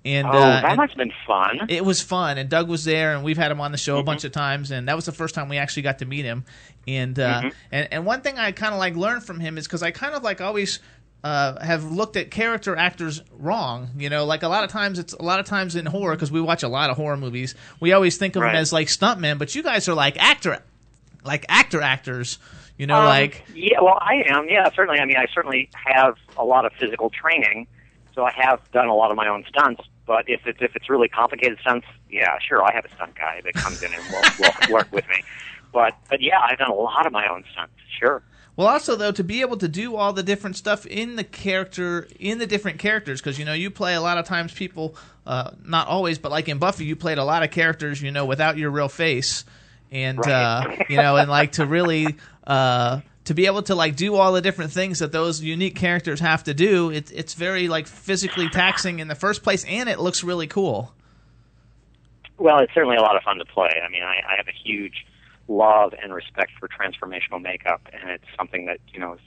and 0.09 0.27
Oh, 0.27 0.31
uh, 0.31 0.61
that 0.62 0.77
must 0.77 0.93
have 0.93 0.99
been 0.99 1.12
fun. 1.27 1.67
it 1.69 1.85
was 1.85 2.00
fun. 2.00 2.38
And 2.38 2.49
Doug 2.49 2.69
was 2.69 2.85
there, 2.85 3.15
and 3.15 3.23
we've 3.25 3.37
had 3.37 3.50
him 3.53 3.61
on 3.61 3.73
the 3.73 3.79
show 3.79 3.95
Mm-hmm. 3.95 4.00
a 4.00 4.05
bunch 4.05 4.25
of 4.25 4.33
times, 4.33 4.71
and 4.71 4.88
that 4.88 4.97
was 4.97 5.05
the 5.07 5.12
first 5.12 5.35
time 5.35 5.49
we 5.49 5.59
actually 5.59 5.83
got 5.83 5.99
to 6.00 6.05
meet 6.07 6.25
him. 6.25 6.45
And 6.87 7.19
uh, 7.19 7.41
Mm-hmm. 7.43 7.49
and 7.73 7.88
and 7.93 8.07
one 8.07 8.21
thing 8.23 8.38
I 8.38 8.53
kind 8.53 8.73
of 8.73 8.79
like 8.81 8.97
learned 8.97 9.25
from 9.25 9.38
him 9.41 9.59
is 9.59 9.67
because 9.67 9.83
I 9.83 9.91
kind 9.91 10.15
of 10.15 10.23
like 10.23 10.41
always 10.41 10.79
uh, 11.25 11.61
have 11.65 11.85
looked 11.85 12.17
at 12.17 12.31
character 12.31 12.77
actors 12.77 13.23
wrong. 13.38 13.91
You 13.99 14.09
know, 14.09 14.25
like 14.25 14.43
a 14.45 14.49
lot 14.49 14.65
of 14.65 14.71
times 14.71 14.99
it's 14.99 15.12
a 15.12 15.23
lot 15.23 15.41
of 15.41 15.47
times 15.47 15.77
in 15.77 15.85
horror 15.87 16.15
because 16.15 16.31
we 16.33 16.41
watch 16.41 16.62
a 16.62 16.69
lot 16.69 16.91
of 16.91 16.97
horror 16.97 17.17
movies. 17.17 17.55
We 17.81 17.93
always 17.93 18.17
think 18.17 18.37
of 18.37 18.43
Right. 18.43 18.53
them 18.53 18.61
as 18.62 18.73
like 18.73 18.87
stuntmen, 18.87 19.38
but 19.38 19.55
you 19.55 19.62
guys 19.62 19.88
are 19.88 19.95
like 19.95 20.17
actor, 20.23 20.59
like 21.25 21.45
actor 21.49 21.81
actors. 21.83 22.38
You 22.79 22.87
know, 22.87 22.97
Um, 23.00 23.07
like 23.07 23.45
yeah, 23.55 23.81
well, 23.83 23.99
I 24.00 24.23
am. 24.29 24.47
Yeah, 24.49 24.71
certainly. 24.75 25.00
I 25.00 25.05
mean, 25.05 25.17
I 25.17 25.27
certainly 25.35 25.69
have 25.75 26.15
a 26.37 26.45
lot 26.45 26.65
of 26.65 26.73
physical 26.75 27.11
training, 27.11 27.67
so 28.15 28.25
I 28.25 28.31
have 28.37 28.61
done 28.71 28.87
a 28.87 28.95
lot 28.95 29.11
of 29.11 29.17
my 29.17 29.27
own 29.27 29.45
stunts. 29.49 29.83
But 30.09 30.25
if 30.27 30.47
it's 30.47 30.59
if 30.62 30.75
it's 30.75 30.88
really 30.88 31.07
complicated 31.07 31.59
stunts, 31.61 31.87
yeah, 32.11 32.38
sure, 32.41 32.65
I 32.65 32.73
have 32.73 32.87
a 32.87 32.88
stunt 32.95 33.15
guy 33.15 33.43
that 33.45 33.53
comes 33.53 33.83
in 33.83 33.93
and 33.93 34.03
will, 34.11 34.23
will 34.41 34.55
work 34.73 34.91
with 34.91 35.07
me. 35.07 35.23
But 35.71 35.95
but 36.09 36.23
yeah, 36.23 36.41
I've 36.41 36.59
done 36.59 36.71
a 36.71 36.75
lot 36.75 37.07
of 37.07 37.12
my 37.12 37.29
own 37.29 37.45
stunts. 37.53 37.75
Sure. 38.00 38.23
Well, 38.57 38.67
also 38.69 38.97
though, 38.97 39.12
to 39.12 39.23
be 39.23 39.43
able 39.43 39.59
to 39.59 39.69
do 39.69 39.97
all 39.97 40.15
the 40.15 40.23
different 40.23 40.57
stuff 40.57 40.87
in 40.87 41.17
the 41.17 41.25
character, 41.25 42.09
in 42.19 42.38
the 42.38 42.47
different 42.47 42.79
characters, 42.79 43.21
because 43.21 43.38
you 43.38 43.45
know 43.45 43.53
you 43.53 43.71
play 43.71 43.95
a 43.95 44.00
lot 44.00 44.17
of 44.17 44.25
times 44.25 44.55
people, 44.55 44.97
uh, 45.27 45.50
not 45.62 45.88
always, 45.88 46.19
but 46.19 46.33
like 46.33 46.49
in 46.49 46.57
Buffy, 46.57 46.87
you 46.87 46.97
played 46.97 47.19
a 47.19 47.25
lot 47.25 47.43
of 47.43 47.50
characters, 47.50 48.00
you 48.00 48.11
know, 48.11 48.25
without 48.25 48.57
your 48.57 48.71
real 48.71 48.88
face, 48.88 49.45
and 49.93 50.27
uh, 50.27 50.65
you 50.88 50.97
know, 50.97 51.17
and 51.17 51.29
like 51.29 51.53
to 51.53 51.67
really 51.67 52.17
uh, 52.47 53.00
to 53.28 53.35
be 53.35 53.44
able 53.44 53.62
to 53.62 53.75
like 53.75 53.94
do 53.94 54.14
all 54.14 54.32
the 54.32 54.40
different 54.40 54.73
things 54.73 55.00
that 55.00 55.12
those 55.12 55.42
unique 55.42 55.76
characters 55.76 56.18
have 56.18 56.44
to 56.44 56.54
do, 56.54 56.90
it's 56.90 57.11
it's 57.11 57.35
very 57.35 57.68
like 57.68 57.87
physically 57.87 58.49
taxing 58.49 59.00
in 59.00 59.08
the 59.08 59.14
first 59.14 59.42
place, 59.42 59.66
and 59.68 59.87
it 59.87 60.00
looks 60.00 60.25
really 60.25 60.47
cool. 60.47 60.94
Well, 62.38 62.61
it's 62.61 62.73
certainly 62.73 62.97
a 62.97 63.02
lot 63.02 63.16
of 63.16 63.23
fun 63.23 63.37
to 63.37 63.44
play. 63.44 63.82
I 63.85 63.90
mean, 63.90 64.02
I, 64.02 64.23
I 64.26 64.37
have 64.38 64.49
a 64.49 64.66
huge 64.66 65.04
love 65.47 65.92
and 66.02 66.14
respect 66.14 66.52
for 66.58 66.68
transformational 66.68 67.42
makeup, 67.42 67.87
and 67.92 68.11
it's 68.11 68.25
something 68.38 68.64
that 68.64 68.78
you 68.94 68.99
know 68.99 69.18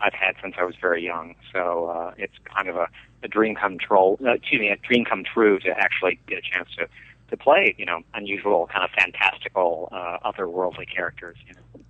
I've 0.00 0.14
had 0.14 0.36
since 0.40 0.54
I 0.58 0.64
was 0.64 0.76
very 0.80 1.04
young. 1.04 1.34
So 1.52 1.88
uh, 1.88 2.14
it's 2.16 2.32
kind 2.44 2.70
of 2.70 2.76
a, 2.76 2.88
a 3.22 3.28
dream 3.28 3.54
come 3.54 3.76
true. 3.76 4.16
Uh, 4.24 4.32
excuse 4.32 4.62
me, 4.62 4.68
a 4.70 4.76
dream 4.78 5.04
come 5.04 5.24
true 5.24 5.58
to 5.58 5.68
actually 5.68 6.18
get 6.26 6.38
a 6.38 6.42
chance 6.56 6.70
to 6.78 6.88
to 7.28 7.36
play, 7.36 7.74
you 7.76 7.84
know, 7.84 8.00
unusual, 8.14 8.66
kind 8.72 8.82
of 8.82 8.90
fantastical, 8.92 9.90
uh, 9.92 10.16
otherworldly 10.24 10.88
characters. 10.90 11.36
You 11.46 11.52
know. 11.52 11.84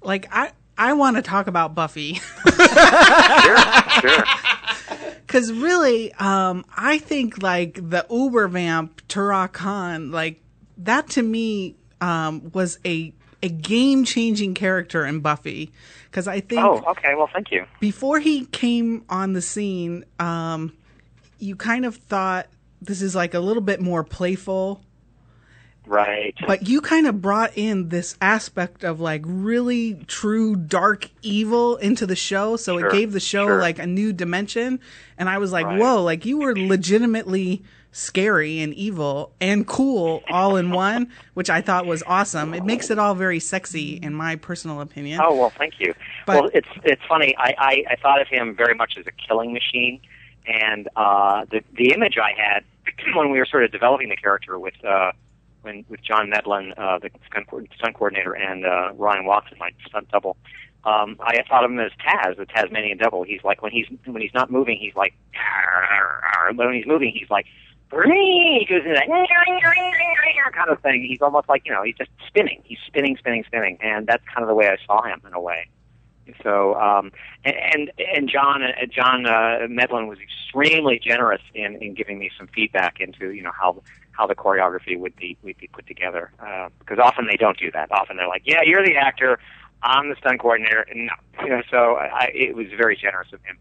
like 0.00 0.34
I 0.34 0.52
I 0.82 0.94
want 0.94 1.14
to 1.16 1.22
talk 1.22 1.46
about 1.46 1.74
Buffy 1.76 2.14
Sure, 3.44 3.56
sure. 4.00 4.24
because 5.26 5.52
really, 5.52 6.12
um, 6.14 6.64
I 6.76 6.98
think 6.98 7.42
like 7.42 7.74
the 7.74 8.04
Uber 8.10 8.48
vamp 8.48 9.06
Turok-Han, 9.08 10.10
like 10.10 10.40
that 10.78 11.08
to 11.10 11.22
me 11.22 11.76
um, 12.00 12.50
was 12.52 12.78
a 12.84 13.12
a 13.44 13.48
game 13.48 14.04
changing 14.04 14.54
character 14.54 15.04
in 15.04 15.20
Buffy 15.20 15.72
because 16.10 16.28
I 16.28 16.40
think 16.40 16.62
Oh, 16.62 16.82
okay. 16.92 17.14
Well, 17.16 17.28
thank 17.32 17.50
you. 17.50 17.64
before 17.80 18.20
he 18.20 18.44
came 18.46 19.04
on 19.08 19.32
the 19.32 19.42
scene, 19.42 20.04
um, 20.20 20.72
you 21.38 21.56
kind 21.56 21.84
of 21.84 21.96
thought 21.96 22.46
this 22.80 23.02
is 23.02 23.14
like 23.16 23.34
a 23.34 23.40
little 23.40 23.62
bit 23.62 23.80
more 23.80 24.04
playful 24.04 24.80
Right. 25.86 26.34
but 26.46 26.68
you 26.68 26.80
kind 26.80 27.06
of 27.06 27.20
brought 27.20 27.52
in 27.56 27.88
this 27.88 28.16
aspect 28.20 28.84
of 28.84 29.00
like 29.00 29.22
really 29.24 29.94
true 30.06 30.54
dark 30.56 31.10
evil 31.22 31.76
into 31.76 32.06
the 32.06 32.16
show 32.16 32.56
so 32.56 32.78
Sure, 32.78 32.88
it 32.88 32.92
gave 32.92 33.12
the 33.12 33.20
show 33.20 33.46
sure. 33.46 33.60
like 33.60 33.78
a 33.78 33.86
new 33.86 34.12
dimension 34.12 34.78
and 35.18 35.28
i 35.28 35.38
was 35.38 35.50
like 35.52 35.66
Right. 35.66 35.78
whoa 35.80 36.02
like 36.02 36.24
you 36.24 36.38
were 36.38 36.54
legitimately 36.56 37.62
scary 37.94 38.60
and 38.60 38.72
evil 38.74 39.32
and 39.40 39.66
cool 39.66 40.22
all 40.30 40.56
in 40.56 40.70
one 40.70 41.10
which 41.34 41.50
i 41.50 41.60
thought 41.60 41.84
was 41.84 42.02
awesome 42.06 42.54
it 42.54 42.64
makes 42.64 42.90
it 42.90 42.98
all 42.98 43.14
very 43.14 43.40
sexy 43.40 43.96
in 43.96 44.14
my 44.14 44.36
personal 44.36 44.80
opinion 44.80 45.20
Oh 45.22 45.34
well, 45.36 45.50
thank 45.50 45.74
you. 45.78 45.94
But- 46.26 46.40
well, 46.42 46.50
it's 46.54 46.68
it's 46.84 47.02
funny. 47.08 47.34
I, 47.36 47.54
I 47.58 47.84
I 47.90 47.96
thought 47.96 48.20
of 48.22 48.28
him 48.28 48.54
very 48.56 48.74
much 48.74 48.94
as 48.98 49.06
a 49.06 49.10
killing 49.12 49.52
machine, 49.52 50.00
and 50.46 50.88
uh, 50.96 51.44
the 51.50 51.62
the 51.76 51.92
image 51.92 52.16
I 52.16 52.32
had 52.40 52.64
when 53.16 53.30
we 53.30 53.38
were 53.38 53.44
sort 53.46 53.64
of 53.64 53.72
developing 53.72 54.08
the 54.08 54.16
character 54.16 54.58
with 54.58 54.74
uh, 54.84 55.12
when 55.62 55.84
with 55.88 56.02
John 56.02 56.30
Medlin, 56.30 56.74
uh, 56.76 56.98
the 56.98 57.10
stunt, 57.30 57.46
co- 57.48 57.64
stunt 57.76 57.94
coordinator, 57.94 58.34
and 58.34 58.64
uh, 58.64 58.92
Ryan 58.94 59.24
Watson, 59.26 59.56
my 59.58 59.70
stunt 59.86 60.08
double. 60.10 60.36
Um, 60.84 61.16
I 61.20 61.42
thought 61.48 61.64
of 61.64 61.70
him 61.70 61.78
as 61.78 61.92
Taz, 62.04 62.36
the 62.36 62.46
Tasmanian 62.46 62.98
devil. 62.98 63.22
He's 63.22 63.44
like 63.44 63.62
when 63.62 63.72
he's 63.72 63.86
when 64.04 64.20
he's 64.20 64.34
not 64.34 64.50
moving, 64.50 64.78
he's 64.78 64.94
like, 64.96 65.14
but 66.56 66.66
when 66.66 66.74
he's 66.74 66.86
moving, 66.86 67.12
he's 67.14 67.30
like. 67.30 67.46
He 67.94 68.66
goes 68.70 68.80
into 68.80 68.94
that 68.94 69.06
kind 70.54 70.70
of 70.70 70.80
thing. 70.80 71.02
He's 71.02 71.20
almost 71.20 71.46
like 71.50 71.66
you 71.66 71.72
know 71.72 71.82
he's 71.82 71.96
just 71.96 72.10
spinning. 72.26 72.62
He's 72.64 72.78
spinning, 72.86 73.18
spinning, 73.18 73.44
spinning, 73.46 73.76
and 73.82 74.06
that's 74.06 74.24
kind 74.26 74.42
of 74.42 74.48
the 74.48 74.54
way 74.54 74.68
I 74.68 74.78
saw 74.86 75.02
him 75.02 75.20
in 75.26 75.34
a 75.34 75.40
way. 75.40 75.68
So, 76.42 76.74
um, 76.76 77.12
and 77.44 77.54
and, 77.56 77.92
and 78.16 78.28
John 78.28 78.62
uh, 78.62 78.86
John 78.90 79.26
uh, 79.26 79.66
Medlin 79.68 80.06
was 80.06 80.18
extremely 80.20 80.98
generous 80.98 81.42
in, 81.54 81.76
in 81.82 81.94
giving 81.94 82.18
me 82.18 82.30
some 82.38 82.46
feedback 82.48 83.00
into 83.00 83.30
you 83.32 83.42
know 83.42 83.52
how 83.58 83.82
how 84.12 84.26
the 84.26 84.34
choreography 84.34 84.98
would 84.98 85.16
be 85.16 85.36
would 85.42 85.58
be 85.58 85.68
put 85.68 85.86
together 85.86 86.30
uh, 86.38 86.68
because 86.78 86.98
often 86.98 87.26
they 87.26 87.36
don't 87.36 87.58
do 87.58 87.70
that. 87.72 87.90
Often 87.90 88.16
they're 88.16 88.28
like, 88.28 88.42
yeah, 88.44 88.60
you're 88.64 88.84
the 88.84 88.96
actor, 88.96 89.38
I'm 89.82 90.08
the 90.08 90.16
stunt 90.16 90.40
coordinator. 90.40 90.86
And 90.90 91.06
no, 91.06 91.12
you 91.44 91.48
know, 91.50 91.62
so 91.70 91.96
I, 91.96 92.30
it 92.34 92.54
was 92.54 92.66
very 92.76 92.96
generous 92.96 93.32
of 93.32 93.42
him 93.42 93.58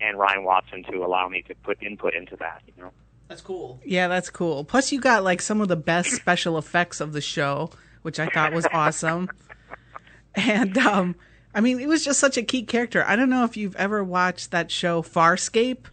and 0.00 0.18
Ryan 0.18 0.44
Watson 0.44 0.84
to 0.90 1.04
allow 1.04 1.28
me 1.28 1.42
to 1.42 1.54
put 1.56 1.82
input 1.82 2.14
into 2.14 2.36
that. 2.36 2.62
You 2.66 2.82
know. 2.82 2.90
That's 3.28 3.40
cool. 3.40 3.80
yeah 3.84 4.06
that's 4.06 4.30
cool 4.30 4.64
plus 4.64 4.92
you 4.92 5.00
got 5.00 5.24
like 5.24 5.42
some 5.42 5.60
of 5.60 5.66
the 5.66 5.74
best 5.74 6.10
special 6.20 6.58
effects 6.58 7.00
of 7.00 7.12
the 7.12 7.20
show 7.20 7.70
which 8.02 8.20
i 8.20 8.26
thought 8.28 8.52
was 8.52 8.68
awesome 8.72 9.28
and 10.36 10.78
um 10.78 11.16
i 11.52 11.60
mean 11.60 11.80
it 11.80 11.88
was 11.88 12.04
just 12.04 12.20
such 12.20 12.36
a 12.36 12.42
key 12.44 12.62
character 12.62 13.04
i 13.04 13.16
don't 13.16 13.28
know 13.28 13.42
if 13.42 13.56
you've 13.56 13.74
ever 13.74 14.04
watched 14.04 14.52
that 14.52 14.70
show 14.70 15.02
farscape 15.02 15.86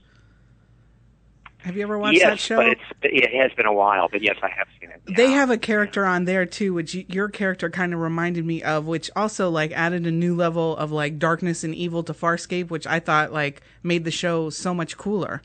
have 1.64 1.76
you 1.78 1.84
ever 1.84 1.98
watched 1.98 2.18
yes, 2.20 2.30
that 2.30 2.40
show 2.40 2.58
but 2.58 2.68
it's 2.68 2.82
it 3.02 3.34
has 3.42 3.52
been 3.54 3.66
a 3.66 3.74
while. 3.74 4.08
But 4.12 4.22
yes, 4.22 4.36
I 4.44 4.50
have 4.50 4.68
seen 4.80 4.90
it. 4.92 5.02
they 5.16 5.32
have 5.32 5.50
a 5.50 5.58
character 5.58 6.06
on 6.06 6.26
there 6.26 6.46
too 6.46 6.74
which 6.74 6.94
y- 6.96 7.06
your 7.10 7.30
character 7.30 7.70
kind 7.70 7.94
of 7.94 8.00
reminded 8.00 8.46
me 8.46 8.62
of 8.64 8.86
which 8.86 9.10
also 9.16 9.50
like 9.50 9.72
added 9.72 10.06
a 10.06 10.12
new 10.12 10.36
level 10.36 10.76
of 10.78 10.92
like 10.92 11.18
darkness 11.20 11.64
and 11.64 11.74
evil 11.74 12.04
to 12.04 12.14
farscape 12.14 12.70
which 12.70 12.86
i 12.88 13.00
thought 13.00 13.32
like 13.34 13.62
made 13.82 14.04
the 14.04 14.12
show 14.12 14.50
so 14.50 14.74
much 14.74 14.98
cooler 14.98 15.42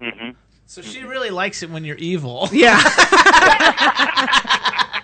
Mm-hmm. 0.00 0.30
So 0.66 0.80
she 0.82 1.02
really 1.02 1.30
likes 1.30 1.62
it 1.64 1.70
when 1.70 1.82
you're 1.84 1.96
evil. 1.96 2.48
yeah 2.52 2.78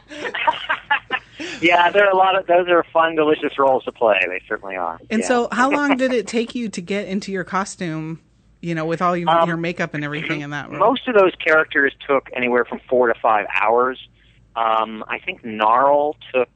Yeah, 1.60 1.90
there 1.90 2.06
are 2.06 2.10
a 2.12 2.16
lot 2.16 2.36
of 2.38 2.46
those 2.46 2.68
are 2.68 2.84
fun, 2.92 3.16
delicious 3.16 3.58
roles 3.58 3.84
to 3.84 3.92
play. 3.92 4.20
They 4.28 4.40
certainly 4.46 4.76
are. 4.76 5.00
and 5.10 5.22
Yeah. 5.22 5.26
so 5.26 5.48
how 5.50 5.70
long 5.76 5.96
did 5.96 6.12
it 6.12 6.26
take 6.26 6.54
you 6.54 6.68
to 6.68 6.80
get 6.82 7.08
into 7.08 7.32
your 7.32 7.44
costume 7.44 8.20
you 8.64 8.74
know 8.74 8.84
with 8.84 9.02
all 9.02 9.16
your, 9.16 9.28
Um, 9.28 9.48
your 9.48 9.56
makeup 9.56 9.94
and 9.94 10.02
everything 10.04 10.40
in 10.40 10.50
that 10.50 10.70
role 10.70 10.78
most 10.78 11.06
of 11.06 11.14
those 11.14 11.34
characters 11.36 11.92
took 12.06 12.30
anywhere 12.34 12.64
from 12.64 12.80
four 12.88 13.08
to 13.08 13.14
five 13.20 13.46
hours. 13.60 14.08
Um, 14.56 15.04
I 15.08 15.18
think 15.18 15.44
Gnarl 15.44 16.16
took 16.32 16.48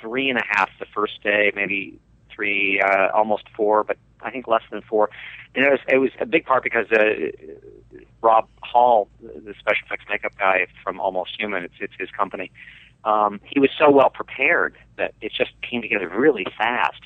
three 0.00 0.28
and 0.28 0.38
a 0.38 0.44
half 0.48 0.68
the 0.78 0.86
first 0.86 1.22
day, 1.22 1.52
maybe 1.54 1.98
three, 2.30 2.80
uh, 2.80 3.08
almost 3.14 3.44
four, 3.56 3.84
but 3.84 3.96
I 4.20 4.30
think 4.30 4.46
less 4.48 4.62
than 4.70 4.82
four. 4.82 5.10
And 5.54 5.64
it 5.64 5.70
was 5.70 5.80
it 5.88 5.98
was 5.98 6.10
a 6.20 6.26
big 6.26 6.44
part 6.44 6.62
because 6.64 6.90
uh, 6.92 7.30
Rob 8.20 8.48
Hall, 8.62 9.08
the 9.20 9.54
special 9.58 9.86
effects 9.86 10.04
makeup 10.08 10.36
guy 10.38 10.66
from 10.82 11.00
Almost 11.00 11.38
Human, 11.38 11.64
it's 11.64 11.74
it's 11.80 11.94
his 11.98 12.10
company. 12.10 12.50
Um, 13.04 13.40
he 13.44 13.60
was 13.60 13.70
so 13.78 13.90
well 13.90 14.10
prepared 14.10 14.76
that 14.96 15.14
it 15.20 15.32
just 15.32 15.52
came 15.62 15.80
together 15.80 16.08
really 16.08 16.46
fast. 16.58 17.02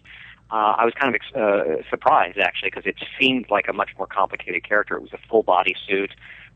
Uh, 0.53 0.75
I 0.79 0.85
was 0.85 0.95
kind 0.95 1.15
of 1.15 1.21
ex- 1.21 1.35
uh, 1.35 1.83
surprised 1.89 2.39
actually 2.39 2.71
because 2.71 2.87
it 2.87 2.97
seemed 3.19 3.47
like 3.51 3.69
a 3.69 3.73
much 3.73 3.91
more 3.97 4.07
complicated 4.07 4.65
character. 4.69 4.97
It 4.97 5.03
was 5.03 5.13
a 5.13 5.19
full 5.29 5.43
body 5.43 5.77
suit 5.87 6.11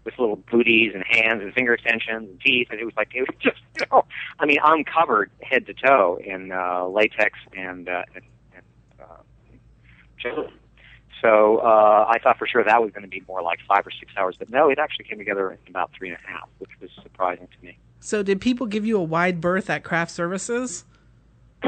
with 0.05 0.19
little 0.19 0.37
booties 0.37 0.93
and 0.95 1.05
hands 1.09 1.43
and 1.43 1.53
finger 1.55 1.75
extensions 1.75 2.29
and 2.29 2.41
teeth, 2.41 2.69
and 2.71 2.81
it 2.81 2.85
was 2.85 2.95
like 2.97 3.11
it 3.15 3.21
was 3.21 3.37
just 3.41 3.59
you 3.79 3.87
know, 3.91 4.05
I 4.39 4.47
mean, 4.47 4.59
I'm 4.63 4.85
covered 4.85 5.31
head 5.43 5.67
to 5.67 5.75
toe 5.75 6.19
in 6.25 6.53
uh, 6.53 6.87
latex 6.87 7.39
and 7.57 7.89
uh, 7.89 8.03
and, 8.15 8.25
and 8.55 8.65
uh, 9.01 9.23
gel. 10.19 10.51
So 11.23 11.59
uh, 11.59 12.05
I 12.09 12.19
thought 12.19 12.37
for 12.39 12.47
sure 12.47 12.63
that 12.65 12.83
was 12.83 12.91
going 12.91 13.03
to 13.05 13.09
be 13.09 13.23
more 13.27 13.41
like 13.41 13.59
five 13.67 13.87
or 13.87 13.91
six 13.91 14.13
hours, 14.17 14.37
but 14.39 14.51
no, 14.51 14.69
it 14.69 14.79
actually 14.79 15.07
came 15.07 15.17
together 15.17 15.53
in 15.53 15.59
about 15.69 15.91
three 15.97 16.11
and 16.11 16.19
a 16.23 16.29
half, 16.29 16.49
which 16.59 16.71
was 16.81 16.91
surprising 17.03 17.49
to 17.49 17.67
me. 17.67 17.79
so 18.01 18.23
did 18.23 18.41
people 18.43 18.67
give 18.67 18.85
you 18.85 18.99
a 18.99 19.03
wide 19.03 19.41
berth 19.41 19.71
at 19.71 19.85
craft 19.85 20.11
services 20.11 20.85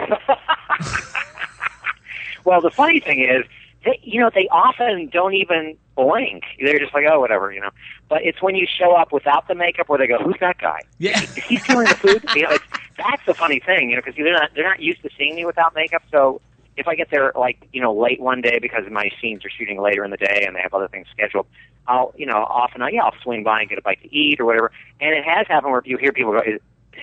Well, 2.46 2.60
the 2.60 2.70
funny 2.70 3.00
thing 3.00 3.20
is, 3.20 3.44
they, 3.84 3.98
you 4.02 4.20
know, 4.20 4.30
they 4.32 4.48
often 4.52 5.08
don't 5.08 5.34
even 5.34 5.76
blink. 5.96 6.44
They're 6.60 6.78
just 6.78 6.94
like, 6.94 7.04
oh, 7.10 7.18
whatever, 7.18 7.52
you 7.52 7.60
know. 7.60 7.70
But 8.08 8.22
it's 8.22 8.40
when 8.40 8.54
you 8.54 8.66
show 8.66 8.92
up 8.92 9.12
without 9.12 9.48
the 9.48 9.56
makeup 9.56 9.88
where 9.88 9.98
they 9.98 10.06
go, 10.06 10.18
who's 10.18 10.36
that 10.40 10.58
guy? 10.58 10.80
Yeah. 10.98 11.20
Is 11.20 11.34
he 11.34 11.56
stealing 11.56 11.88
the 11.88 11.96
food? 11.96 12.24
you 12.36 12.44
know, 12.44 12.50
it's, 12.50 12.64
that's 12.96 13.24
the 13.26 13.34
funny 13.34 13.58
thing, 13.58 13.90
you 13.90 13.96
know, 13.96 14.02
because 14.04 14.14
they're 14.16 14.32
not 14.32 14.50
they're 14.54 14.68
not 14.68 14.80
used 14.80 15.02
to 15.02 15.10
seeing 15.18 15.34
me 15.34 15.44
without 15.44 15.74
makeup. 15.74 16.02
So 16.10 16.40
if 16.76 16.86
I 16.86 16.94
get 16.94 17.10
there 17.10 17.32
like 17.34 17.68
you 17.72 17.82
know 17.82 17.92
late 17.92 18.20
one 18.20 18.40
day 18.40 18.58
because 18.60 18.84
my 18.90 19.10
scenes 19.20 19.44
are 19.44 19.50
shooting 19.50 19.80
later 19.80 20.04
in 20.04 20.10
the 20.10 20.16
day 20.16 20.44
and 20.46 20.54
they 20.54 20.60
have 20.60 20.72
other 20.72 20.88
things 20.88 21.06
scheduled, 21.12 21.46
I'll 21.88 22.14
you 22.16 22.26
know 22.26 22.36
often 22.36 22.80
I 22.80 22.90
yeah 22.90 23.02
I'll 23.02 23.14
swing 23.22 23.44
by 23.44 23.60
and 23.60 23.68
get 23.68 23.78
a 23.78 23.82
bite 23.82 24.00
to 24.02 24.14
eat 24.14 24.40
or 24.40 24.44
whatever. 24.44 24.70
And 25.00 25.14
it 25.14 25.24
has 25.24 25.46
happened 25.48 25.72
where 25.72 25.82
you 25.84 25.96
hear 25.98 26.12
people 26.12 26.32
go. 26.32 26.42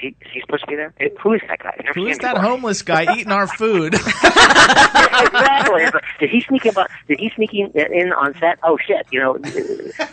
Is, 0.04 0.14
is 0.22 0.32
he, 0.32 0.40
is 0.40 0.44
supposed 0.46 0.64
to 0.64 0.68
be 0.68 0.76
there? 0.76 0.94
Who 1.22 1.34
is 1.34 1.42
that 1.48 1.60
guy? 1.60 1.78
Who 1.96 2.08
is 2.08 2.18
that 2.20 2.36
before. 2.36 2.50
homeless 2.50 2.82
guy 2.82 3.16
eating 3.18 3.32
our 3.32 3.48
food? 3.48 3.94
exactly. 5.14 5.86
Did 6.20 6.30
he 6.30 6.42
sneak 6.42 6.66
in? 6.66 6.74
Did 7.08 7.20
he 7.20 7.32
sneak 7.36 7.54
in, 7.54 7.72
in 7.76 8.14
on 8.14 8.34
set? 8.40 8.60
Oh 8.64 8.78
shit! 8.78 9.08
You 9.12 9.20
know, 9.20 9.38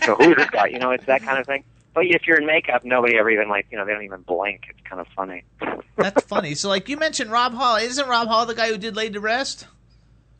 so 0.04 0.14
who's 0.16 0.36
this 0.36 0.50
guy? 0.50 0.66
You 0.66 0.78
know, 0.78 0.90
it's 0.90 1.06
that 1.06 1.22
kind 1.22 1.38
of 1.38 1.46
thing. 1.46 1.64
But 1.92 2.06
if 2.06 2.26
you're 2.26 2.38
in 2.38 2.46
makeup, 2.46 2.84
nobody 2.84 3.18
ever 3.18 3.30
even 3.30 3.48
like 3.48 3.66
you 3.70 3.78
know 3.78 3.84
they 3.84 3.92
don't 3.92 4.04
even 4.04 4.22
blink. 4.22 4.62
It's 4.70 4.80
kind 4.88 5.00
of 5.00 5.08
funny. 5.16 5.44
That's 5.96 6.22
funny. 6.24 6.54
So, 6.54 6.68
like 6.68 6.88
you 6.88 6.96
mentioned, 6.96 7.30
Rob 7.30 7.54
Hall. 7.54 7.76
Isn't 7.76 8.08
Rob 8.08 8.28
Hall 8.28 8.46
the 8.46 8.54
guy 8.54 8.68
who 8.68 8.78
did 8.78 8.96
Laid 8.96 9.14
to 9.14 9.20
Rest? 9.20 9.66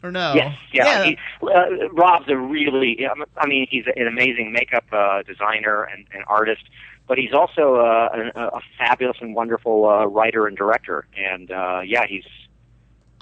Or 0.03 0.11
no? 0.11 0.33
Yes, 0.35 0.57
yeah. 0.73 1.05
He, 1.05 1.19
uh, 1.43 1.89
Rob's 1.93 2.27
a 2.29 2.37
really, 2.37 3.07
I 3.37 3.47
mean, 3.47 3.67
he's 3.71 3.85
an 3.95 4.07
amazing 4.07 4.51
makeup 4.51 4.85
uh, 4.93 5.23
designer 5.23 5.83
and, 5.85 6.07
and 6.15 6.25
artist, 6.27 6.63
but 7.11 7.19
he's 7.19 7.33
also 7.35 7.75
uh, 7.75 8.09
an, 8.15 8.31
a 8.37 8.61
fabulous 8.79 9.17
and 9.21 9.35
wonderful 9.35 9.85
uh, 9.89 10.07
writer 10.07 10.47
and 10.47 10.57
director. 10.57 11.09
And 11.19 11.51
uh, 11.51 11.81
yeah, 11.85 12.07
he's 12.07 12.23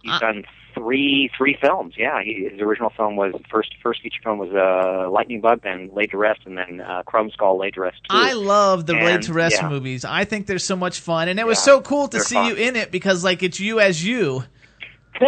he's 0.03 0.13
Uh. 0.13 0.19
done 0.19 0.45
three 0.75 1.31
three 1.35 1.57
films. 1.59 1.95
Yeah, 1.97 2.23
he, 2.23 2.47
his 2.53 2.61
original 2.61 2.91
film 2.91 3.17
was 3.17 3.33
first 3.51 3.75
first 3.83 4.03
feature 4.03 4.21
film 4.23 4.37
was 4.39 4.51
uh, 4.53 5.11
Lightning 5.11 5.41
Bug, 5.41 5.63
then 5.63 5.89
Laid 5.95 6.11
to 6.11 6.19
Rest, 6.19 6.41
and 6.45 6.59
then 6.59 6.83
uh, 6.83 7.03
Chrome 7.05 7.31
Skull 7.31 7.59
Laid 7.59 7.75
to 7.75 7.81
Rest 7.81 7.97
too. 8.03 8.15
I 8.15 8.35
love 8.35 8.85
the 8.85 8.93
Laid 8.93 9.23
to 9.23 9.33
Rest 9.33 9.63
yeah. 9.63 9.71
movies. 9.71 10.05
I 10.05 10.25
think 10.27 10.47
they're 10.47 10.59
so 10.59 10.77
much 10.77 11.01
fun, 11.01 11.29
and 11.29 11.41
it 11.41 11.47
was 11.47 11.59
so 11.59 11.81
cool 11.81 12.09
to 12.09 12.21
see 12.21 12.35
fun. 12.35 12.47
you 12.49 12.55
in 12.57 12.77
it 12.77 12.91
because, 12.91 13.25
like, 13.25 13.43
it's 13.43 13.59
you 13.59 13.81
as 13.81 14.05
you. 14.05 14.45
you 15.21 15.27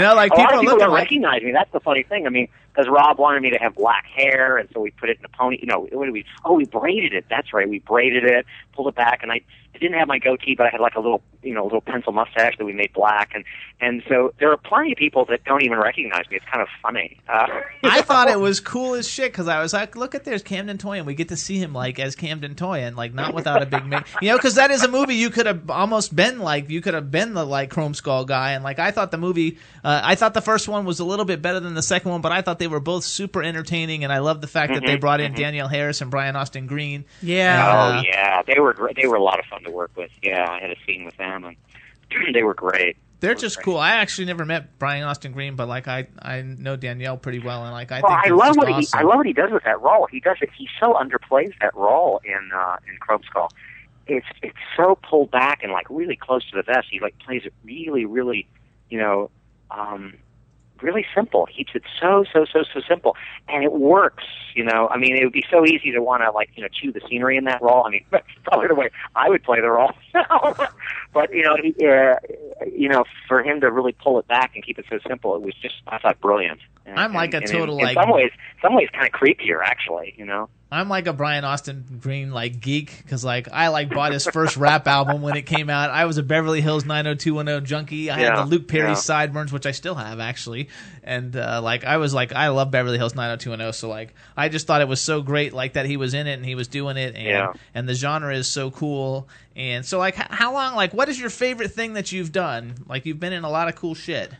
know, 0.00 0.14
like, 0.16 0.32
a 0.32 0.36
people 0.36 0.60
people 0.60 0.78
don't 0.78 0.90
like- 0.90 1.04
recognize 1.04 1.42
me. 1.42 1.52
That's 1.52 1.70
the 1.72 1.80
funny 1.80 2.02
thing. 2.02 2.26
I 2.26 2.30
mean, 2.30 2.48
because 2.72 2.88
Rob 2.88 3.18
wanted 3.18 3.42
me 3.42 3.50
to 3.50 3.58
have 3.58 3.74
black 3.74 4.06
hair, 4.06 4.56
and 4.56 4.68
so 4.72 4.80
we 4.80 4.90
put 4.90 5.10
it 5.10 5.18
in 5.18 5.24
a 5.24 5.28
pony. 5.28 5.58
You 5.60 5.66
know, 5.66 5.80
what 5.92 6.04
did 6.06 6.12
we? 6.12 6.24
Oh, 6.44 6.54
we 6.54 6.64
braided 6.66 7.12
it. 7.12 7.26
That's 7.28 7.52
right. 7.52 7.68
We 7.68 7.80
braided 7.80 8.24
it, 8.24 8.46
pulled 8.80 8.94
it 8.94 8.96
back, 8.96 9.22
and 9.22 9.30
I 9.30 9.40
I 9.74 9.78
didn't 9.78 9.98
have 9.98 10.08
my 10.08 10.18
goatee, 10.18 10.54
but 10.56 10.66
I 10.66 10.70
had 10.70 10.80
like 10.80 10.94
a 10.96 11.00
little, 11.00 11.22
you 11.42 11.54
know, 11.54 11.62
a 11.62 11.64
little 11.64 11.80
pencil 11.80 12.12
mustache 12.12 12.54
that 12.58 12.64
we 12.64 12.72
made 12.72 12.92
black, 12.92 13.30
and 13.34 13.44
and 13.80 14.02
so 14.08 14.32
there 14.40 14.50
are 14.50 14.56
plenty 14.56 14.92
of 14.92 14.98
people 14.98 15.24
that 15.26 15.44
don't 15.44 15.62
even 15.62 15.78
recognize 15.78 16.24
me. 16.30 16.36
It's 16.36 16.44
kind 16.46 16.60
of 16.62 16.68
funny. 16.82 17.18
Uh, 17.28 17.46
I 17.84 18.02
thought 18.02 18.28
it 18.28 18.40
was 18.40 18.58
cool 18.60 18.94
as 18.94 19.08
shit 19.08 19.32
because 19.32 19.48
I 19.48 19.60
was 19.62 19.72
like, 19.72 19.96
look 19.96 20.14
at 20.14 20.24
there's 20.24 20.42
Camden 20.42 20.78
Toy, 20.78 20.98
and 20.98 21.06
we 21.06 21.14
get 21.14 21.28
to 21.28 21.36
see 21.36 21.58
him 21.58 21.72
like 21.72 21.98
as 22.00 22.16
Camden 22.16 22.54
Toy, 22.56 22.80
and 22.80 22.96
like 22.96 23.14
not 23.14 23.32
without 23.34 23.62
a 23.62 23.66
big 23.66 23.86
make, 23.86 24.04
you 24.22 24.30
know, 24.30 24.36
because 24.36 24.54
that 24.56 24.70
is 24.70 24.82
a 24.82 24.88
movie 24.88 25.14
you 25.14 25.30
could 25.30 25.46
have 25.46 25.70
almost 25.70 26.14
been 26.16 26.40
like, 26.40 26.68
you 26.70 26.80
could 26.80 26.94
have 26.94 27.10
been 27.10 27.34
the 27.34 27.44
like 27.44 27.70
Chrome 27.70 27.94
Skull 27.94 28.24
guy, 28.24 28.52
and 28.52 28.64
like 28.64 28.78
I 28.78 28.90
thought 28.90 29.10
the 29.10 29.18
movie, 29.18 29.58
uh, 29.84 30.00
I 30.02 30.14
thought 30.16 30.34
the 30.34 30.40
first 30.42 30.68
one 30.68 30.84
was 30.84 30.98
a 31.00 31.04
little 31.04 31.24
bit 31.24 31.40
better 31.42 31.60
than 31.60 31.74
the 31.74 31.82
second 31.82 32.10
one, 32.10 32.20
but 32.22 32.32
I 32.32 32.42
thought 32.42 32.58
they 32.58 32.66
were 32.68 32.80
both 32.80 33.04
super 33.04 33.42
entertaining, 33.42 34.02
and 34.04 34.12
I 34.12 34.18
love 34.18 34.40
the 34.40 34.46
fact 34.48 34.74
that 34.74 34.84
they 34.84 34.96
Mhm, 34.96 35.00
brought 35.00 35.20
in 35.20 35.32
mhm. 35.32 35.36
Danielle 35.36 35.68
Harris 35.68 36.00
and 36.00 36.10
Brian 36.10 36.34
Austin 36.36 36.66
Green. 36.66 37.04
Yeah. 37.22 37.66
Uh, 37.66 37.98
oh 37.98 38.02
yeah, 38.02 38.42
they 38.42 38.58
were 38.60 38.69
gr- 38.72 38.90
they 38.94 39.06
were 39.06 39.16
a 39.16 39.22
lot 39.22 39.38
of 39.38 39.44
fun 39.46 39.62
to 39.64 39.70
work 39.70 39.92
with. 39.96 40.10
Yeah, 40.22 40.46
I 40.48 40.60
had 40.60 40.70
a 40.70 40.76
scene 40.86 41.04
with 41.04 41.16
them, 41.16 41.44
and 41.44 41.56
they 42.34 42.42
were 42.42 42.54
great. 42.54 42.96
They're 43.20 43.34
just 43.34 43.62
cool. 43.62 43.76
I 43.76 43.96
actually 43.96 44.24
never 44.24 44.46
met 44.46 44.78
Brian 44.78 45.04
Austin 45.04 45.32
Green, 45.32 45.54
but 45.54 45.68
like 45.68 45.88
I, 45.88 46.06
I 46.18 46.40
know 46.40 46.76
Danielle 46.76 47.18
pretty 47.18 47.38
well, 47.38 47.64
and 47.64 47.72
like 47.72 47.92
I 47.92 48.00
well, 48.00 48.18
think 48.22 48.32
I 48.32 48.34
love 48.34 48.56
what 48.56 48.68
he. 48.68 48.88
I 48.94 49.02
love 49.02 49.16
what 49.16 49.26
he 49.26 49.34
does 49.34 49.50
with 49.50 49.64
that 49.64 49.80
role. 49.82 50.06
He 50.10 50.20
does 50.20 50.38
it. 50.40 50.48
He 50.56 50.68
so 50.78 50.94
underplays 50.94 51.52
that 51.60 51.74
role 51.76 52.20
in 52.24 52.50
uh, 52.54 52.76
in 52.88 52.96
Chrome 52.96 53.20
Skull. 53.28 53.50
It's 54.06 54.26
it's 54.42 54.56
so 54.74 54.98
pulled 55.08 55.30
back 55.30 55.62
and 55.62 55.70
like 55.70 55.86
really 55.90 56.16
close 56.16 56.48
to 56.50 56.56
the 56.56 56.62
vest. 56.62 56.88
He 56.90 56.98
like 56.98 57.18
plays 57.18 57.42
it 57.44 57.52
really 57.62 58.06
really, 58.06 58.46
you 58.88 58.98
know, 58.98 59.30
um, 59.70 60.14
really 60.82 61.06
simple. 61.14 61.46
He 61.46 61.64
keeps 61.64 61.74
it 61.74 61.82
so 62.00 62.24
so 62.32 62.44
so 62.44 62.62
so 62.72 62.80
simple, 62.88 63.16
and 63.48 63.64
it 63.64 63.72
works. 63.72 64.24
You 64.54 64.64
know, 64.64 64.88
I 64.88 64.98
mean, 64.98 65.16
it 65.16 65.24
would 65.24 65.32
be 65.32 65.44
so 65.50 65.64
easy 65.64 65.92
to 65.92 66.00
want 66.02 66.22
to 66.22 66.30
like 66.30 66.50
you 66.54 66.62
know 66.62 66.68
chew 66.68 66.92
the 66.92 67.00
scenery 67.08 67.36
in 67.36 67.44
that 67.44 67.62
role. 67.62 67.84
I 67.86 67.90
mean, 67.90 68.04
probably 68.44 68.68
the 68.68 68.74
way 68.74 68.90
I 69.14 69.28
would 69.28 69.42
play 69.42 69.60
the 69.60 69.70
role. 69.70 69.92
but 71.12 71.32
you 71.32 71.42
know, 71.42 71.56
he, 71.62 71.74
uh, 71.86 72.16
you 72.72 72.88
know, 72.88 73.04
for 73.28 73.42
him 73.42 73.60
to 73.60 73.70
really 73.70 73.92
pull 73.92 74.18
it 74.18 74.28
back 74.28 74.52
and 74.54 74.64
keep 74.64 74.78
it 74.78 74.86
so 74.88 74.98
simple, 75.08 75.34
it 75.36 75.42
was 75.42 75.54
just 75.62 75.74
I 75.86 75.98
thought 75.98 76.20
brilliant. 76.20 76.60
And, 76.86 76.98
I'm 76.98 77.12
like 77.12 77.34
a 77.34 77.38
and- 77.38 77.44
and 77.46 77.52
total, 77.52 77.78
in, 77.78 77.84
like- 77.84 77.96
in 77.96 78.02
some 78.02 78.10
ways, 78.10 78.30
some 78.62 78.74
ways 78.74 78.88
kind 78.92 79.06
of 79.06 79.12
creepier 79.12 79.60
actually. 79.64 80.14
You 80.16 80.26
know. 80.26 80.48
I'm 80.72 80.88
like 80.88 81.08
a 81.08 81.12
Brian 81.12 81.44
Austin 81.44 81.84
Green 82.00 82.30
like 82.30 82.60
geek 82.60 82.98
because 83.02 83.24
like 83.24 83.48
I 83.52 83.68
like 83.68 83.90
bought 83.90 84.12
his 84.12 84.24
first 84.24 84.56
rap 84.56 84.86
album 84.86 85.20
when 85.20 85.36
it 85.36 85.42
came 85.42 85.68
out. 85.68 85.90
I 85.90 86.04
was 86.04 86.16
a 86.16 86.22
Beverly 86.22 86.60
Hills 86.60 86.84
90210 86.84 87.64
junkie. 87.66 88.08
I 88.08 88.20
had 88.20 88.36
the 88.36 88.44
Luke 88.44 88.68
Perry 88.68 88.90
yeah. 88.90 88.94
sideburns, 88.94 89.52
which 89.52 89.66
I 89.66 89.72
still 89.72 89.96
have 89.96 90.20
actually, 90.20 90.68
and 91.02 91.34
uh, 91.34 91.60
like 91.60 91.84
I 91.84 91.96
was 91.96 92.14
like 92.14 92.32
I 92.32 92.48
love 92.50 92.70
Beverly 92.70 92.98
Hills 92.98 93.16
90210. 93.16 93.72
So 93.72 93.88
like 93.88 94.14
I 94.36 94.48
just 94.48 94.68
thought 94.68 94.80
it 94.80 94.86
was 94.86 95.00
so 95.00 95.22
great 95.22 95.52
like 95.52 95.72
that 95.72 95.86
he 95.86 95.96
was 95.96 96.14
in 96.14 96.28
it 96.28 96.34
and 96.34 96.44
he 96.46 96.54
was 96.54 96.68
doing 96.68 96.96
it 96.96 97.16
and 97.16 97.26
Yeah. 97.26 97.52
and 97.74 97.88
the 97.88 97.94
genre 97.94 98.32
is 98.32 98.46
so 98.46 98.70
cool. 98.70 99.28
And 99.56 99.84
so 99.84 99.98
like 99.98 100.14
how 100.14 100.52
long 100.52 100.74
like 100.74 100.94
what 100.94 101.08
is 101.08 101.18
your 101.18 101.30
favorite 101.30 101.72
thing 101.72 101.94
that 101.94 102.12
you've 102.12 102.32
done? 102.32 102.74
Like 102.88 103.06
you've 103.06 103.20
been 103.20 103.32
in 103.32 103.44
a 103.44 103.50
lot 103.50 103.68
of 103.68 103.76
cool 103.76 103.94
shit. 103.94 104.30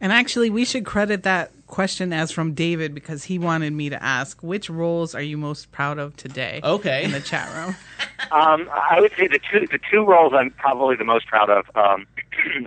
And 0.00 0.12
actually, 0.12 0.48
we 0.48 0.64
should 0.64 0.86
credit 0.86 1.24
that 1.24 1.50
question 1.66 2.12
as 2.12 2.30
from 2.30 2.54
David 2.54 2.94
because 2.94 3.24
he 3.24 3.38
wanted 3.38 3.72
me 3.72 3.90
to 3.90 4.00
ask 4.02 4.40
which 4.42 4.70
roles 4.70 5.14
are 5.14 5.22
you 5.22 5.36
most 5.36 5.72
proud 5.72 5.98
of 5.98 6.16
today? 6.16 6.60
Okay. 6.62 7.04
In 7.04 7.12
the 7.12 7.20
chat 7.20 7.54
room. 7.54 7.76
Um, 8.32 8.68
I 8.72 9.00
would 9.00 9.12
say 9.16 9.26
the 9.26 9.38
two 9.38 9.66
the 9.70 9.78
two 9.90 10.04
roles 10.04 10.32
I'm 10.34 10.50
probably 10.50 10.96
the 10.96 11.04
most 11.04 11.28
proud 11.28 11.48
of. 11.48 11.64
Um, 11.74 12.06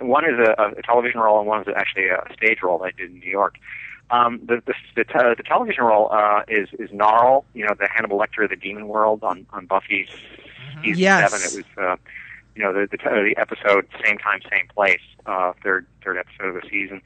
one 0.08 0.24
is 0.24 0.36
a, 0.38 0.74
a 0.76 0.82
television 0.82 1.20
role, 1.20 1.38
and 1.38 1.46
one 1.46 1.60
is 1.60 1.68
actually 1.76 2.08
a 2.08 2.24
stage 2.34 2.62
role 2.62 2.78
that 2.78 2.84
I 2.84 2.90
did 2.92 3.10
in 3.10 3.20
New 3.20 3.30
York. 3.30 3.58
Um, 4.10 4.40
the 4.44 4.62
the 4.66 4.74
the, 4.96 5.04
te- 5.04 5.34
the 5.36 5.42
television 5.46 5.84
role 5.84 6.08
uh, 6.10 6.42
is 6.48 6.68
is 6.80 6.90
Gnarl, 6.90 7.44
you 7.54 7.64
know, 7.64 7.74
the 7.78 7.86
Hannibal 7.86 8.18
Lecter 8.18 8.42
of 8.42 8.50
the 8.50 8.56
Demon 8.56 8.88
World 8.88 9.22
on 9.22 9.46
on 9.52 9.66
Buffy 9.66 10.08
season 10.82 11.02
Yes. 11.02 11.30
seven. 11.30 11.46
It 11.46 11.66
was 11.76 11.84
uh, 11.84 11.96
you 12.54 12.62
know 12.62 12.72
the 12.72 12.86
the, 12.90 12.96
the 12.98 13.34
episode 13.36 13.86
same 14.04 14.18
time 14.18 14.40
same 14.50 14.66
place, 14.74 15.00
uh, 15.26 15.52
third 15.62 15.86
third 16.04 16.18
episode 16.18 16.54
of 16.56 16.62
the 16.62 16.68
season. 16.68 17.00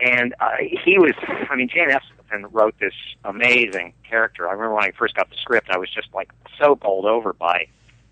And 0.00 0.32
uh, 0.38 0.50
he 0.60 0.96
was, 0.96 1.12
I 1.50 1.56
mean, 1.56 1.68
Jane 1.68 1.88
Espenson 1.90 2.46
wrote 2.52 2.78
this 2.78 2.94
amazing 3.24 3.94
character. 4.08 4.48
I 4.48 4.52
remember 4.52 4.74
when 4.76 4.84
I 4.84 4.92
first 4.92 5.16
got 5.16 5.28
the 5.28 5.34
script, 5.36 5.70
I 5.70 5.76
was 5.76 5.90
just 5.90 6.06
like 6.14 6.30
so 6.56 6.76
bowled 6.76 7.04
over 7.04 7.32
by 7.32 7.66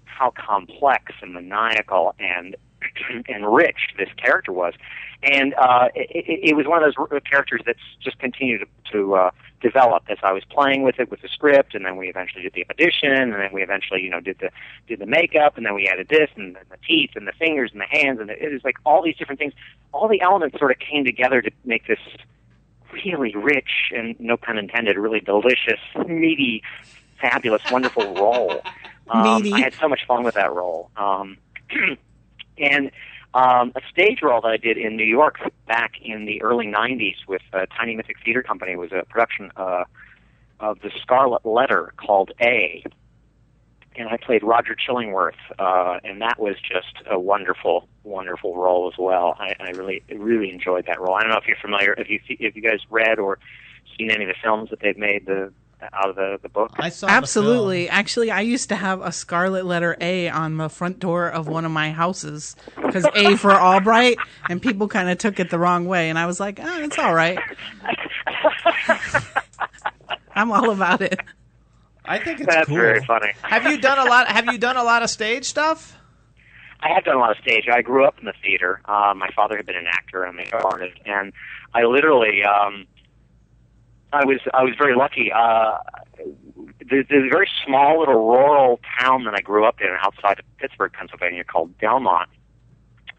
how 0.05 0.33
complex 0.33 1.13
and 1.23 1.33
maniacal 1.35 2.15
and 2.19 2.57
and 3.29 3.53
rich 3.53 3.95
this 3.99 4.09
character 4.17 4.53
was. 4.53 4.75
And 5.23 5.55
uh, 5.55 5.89
it, 5.95 6.51
it, 6.51 6.57
was 6.57 6.67
one 6.67 6.83
of 6.83 6.95
those 6.95 7.23
characters 7.29 7.63
that's 7.65 7.79
just 8.03 8.19
continued 8.19 8.61
to, 8.61 8.93
to 8.93 9.15
uh, 9.15 9.31
develop 9.61 10.05
as 10.09 10.19
I 10.23 10.33
was 10.33 10.45
playing 10.45 10.83
with 10.83 11.01
it 11.01 11.11
with 11.11 11.23
the 11.23 11.29
script, 11.29 11.75
and 11.75 11.85
then 11.85 11.97
we 11.97 12.09
eventually 12.09 12.43
did 12.43 12.53
the 12.53 12.67
audition, 12.71 13.13
and 13.13 13.33
then 13.33 13.51
we 13.53 13.63
eventually, 13.63 14.03
you 14.03 14.11
know, 14.11 14.21
did 14.21 14.39
the 14.39 14.51
did 14.87 14.99
the 14.99 15.07
makeup, 15.07 15.57
and 15.57 15.65
then 15.65 15.75
we 15.75 15.89
added 15.89 16.09
this, 16.09 16.29
and 16.37 16.57
then 16.57 16.65
the 16.71 16.77
teeth, 16.87 17.11
and 17.17 17.27
the 17.27 17.33
fingers, 17.33 17.71
and 17.73 17.81
the 17.81 17.87
hands, 17.87 18.21
and 18.21 18.31
it 18.31 18.53
was 18.53 18.63
like 18.65 18.77
all 18.85 19.03
these 19.03 19.17
different 19.17 19.39
things. 19.39 19.55
All 19.93 20.09
the 20.09 20.21
elements 20.21 20.59
sort 20.59 20.71
of 20.71 20.79
came 20.79 21.05
together 21.05 21.41
to 21.43 21.51
make 21.65 21.87
this 21.87 21.99
really 22.93 23.35
rich 23.35 23.93
and 23.95 24.19
no 24.21 24.37
pun 24.37 24.59
intended, 24.59 24.97
really 24.97 25.21
delicious, 25.21 25.81
meaty, 26.07 26.63
fabulous, 27.21 27.63
wonderful 27.71 28.15
role. 28.15 28.63
Um. 29.09 29.55
I 29.55 29.61
had 29.61 29.73
so 29.75 29.89
much 29.89 30.05
fun 30.05 30.25
with 30.25 30.35
that 30.35 30.53
role. 30.53 30.91
Um, 30.97 31.37
and 32.59 32.91
um, 33.35 33.73
a 33.77 33.81
stage 33.91 34.21
role 34.23 34.41
that 34.41 34.49
I 34.49 34.57
did 34.57 34.79
in 34.79 34.97
New 34.97 35.05
York 35.05 35.39
back 35.67 35.95
in 36.03 36.25
the 36.25 36.43
early 36.43 36.67
'90s 36.67 37.17
with 37.29 37.43
uh, 37.53 37.67
Tiny 37.77 37.97
Mythic 37.97 38.17
Theater 38.25 38.43
Company 38.43 38.77
was 38.77 38.93
a 38.93 39.05
production 39.05 39.53
uh, 39.57 39.85
of 40.61 40.81
the 40.81 40.91
Scarlet 41.03 41.45
Letter 41.45 41.93
called 41.97 42.33
A, 42.41 42.83
and 43.97 44.09
I 44.09 44.17
played 44.17 44.43
Roger 44.43 44.75
Chillingworth, 44.75 45.33
uh, 45.59 45.99
and 46.05 46.21
that 46.21 46.39
was 46.39 46.57
just 46.57 47.07
a 47.11 47.19
wonderful, 47.19 47.89
wonderful 48.05 48.57
role 48.57 48.91
as 48.93 48.99
well. 48.99 49.37
I, 49.39 49.55
I 49.61 49.71
really, 49.71 50.03
really 50.15 50.51
enjoyed 50.51 50.87
that 50.87 51.01
role. 51.01 51.15
I 51.15 51.23
don't 51.23 51.31
know 51.31 51.39
if 51.39 51.47
you're 51.47 51.57
familiar, 51.61 51.95
if 51.95 52.09
you 52.09 52.21
if 52.29 52.57
you 52.57 52.63
guys 52.63 52.81
read 52.91 53.19
or 53.19 53.39
seen 53.99 54.11
any 54.11 54.25
of 54.25 54.29
the 54.29 54.37
films 54.43 54.71
that 54.71 54.81
they've 54.81 54.99
made 54.99 55.27
the 55.27 55.53
out 55.93 56.09
of 56.11 56.17
the 56.17 56.39
the 56.43 56.49
book. 56.49 56.73
I 56.79 56.89
saw 56.89 57.07
Absolutely. 57.09 57.89
Actually, 57.89 58.31
I 58.31 58.41
used 58.41 58.69
to 58.71 58.77
have 58.77 59.01
a 59.03 59.13
scarlet 59.13 59.65
letter 59.67 59.97
A 60.01 60.29
on 60.29 60.57
the 60.57 60.69
front 60.69 60.99
door 60.99 61.29
of 61.29 61.49
one 61.49 61.65
of 61.65 61.71
my 61.71 61.93
houses 61.93 62.57
because 62.77 63.07
A 63.15 63.37
for 63.39 63.53
Albright, 63.53 64.19
and 64.49 64.61
people 64.61 64.89
kind 64.89 65.09
of 65.09 65.19
took 65.19 65.39
it 65.41 65.51
the 65.51 65.59
wrong 65.59 65.87
way, 65.87 66.09
and 66.11 66.19
I 66.19 66.27
was 66.27 66.41
like, 66.41 66.59
oh, 66.63 66.83
it's 66.83 66.99
all 66.99 67.15
right. 67.15 67.39
I'm 70.35 70.53
all 70.53 70.71
about 70.71 71.01
it. 71.01 71.19
I 72.05 72.19
think 72.19 72.41
it's 72.41 72.49
That's 72.55 72.69
cool. 72.69 72.77
very 72.77 73.05
funny. 73.05 73.33
Have 73.43 73.65
you 73.67 73.79
done 73.81 73.99
a 73.99 74.05
lot? 74.09 74.29
Have 74.29 74.47
you 74.47 74.59
done 74.59 74.77
a 74.77 74.85
lot 74.85 75.03
of 75.03 75.11
stage 75.11 75.45
stuff? 75.45 75.97
I 76.81 76.91
have 76.95 77.05
done 77.05 77.17
a 77.17 77.19
lot 77.19 77.31
of 77.33 77.39
stage. 77.43 77.65
I 77.73 77.83
grew 77.83 78.05
up 78.05 78.19
in 78.19 78.27
the 78.27 78.35
theater. 78.43 78.81
Uh, 78.85 79.15
my 79.17 79.29
father 79.35 79.57
had 79.57 79.67
been 79.67 79.77
an 79.77 79.87
actor 79.89 80.23
and 80.23 80.35
a 80.35 80.37
makeup 80.37 80.65
artist, 80.65 80.99
and 81.07 81.33
I 81.75 81.85
literally, 81.85 82.43
um, 82.45 82.87
I 84.17 84.25
was 84.25 84.41
I 84.55 84.63
was 84.63 84.75
very 84.79 84.97
lucky. 84.97 85.31
Uh, 85.33 85.79
the, 86.79 87.05
the 87.09 87.29
very 87.31 87.49
small 87.65 87.99
little 88.01 88.27
rural 88.27 88.81
town 89.01 89.25
that 89.25 89.35
I 89.35 89.41
grew 89.41 89.65
up 89.67 89.81
in 89.81 89.89
outside 90.01 90.39
of 90.39 90.45
Pittsburgh, 90.59 90.93
Pennsylvania, 90.93 91.45
called 91.45 91.77
Delmont, 91.79 92.29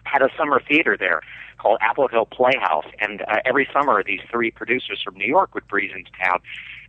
had 0.04 0.22
a 0.22 0.30
summer 0.38 0.62
theater 0.68 0.96
there 0.98 1.22
called 1.58 1.78
Apple 1.82 2.08
Hill 2.08 2.26
Playhouse, 2.26 2.86
and 3.00 3.22
uh, 3.22 3.38
every 3.46 3.68
summer 3.74 4.04
these 4.04 4.22
three 4.32 4.52
producers 4.52 5.02
from 5.04 5.16
New 5.16 5.28
York 5.28 5.54
would 5.56 5.68
breeze 5.68 5.92
into 5.96 6.12
town, 6.24 6.40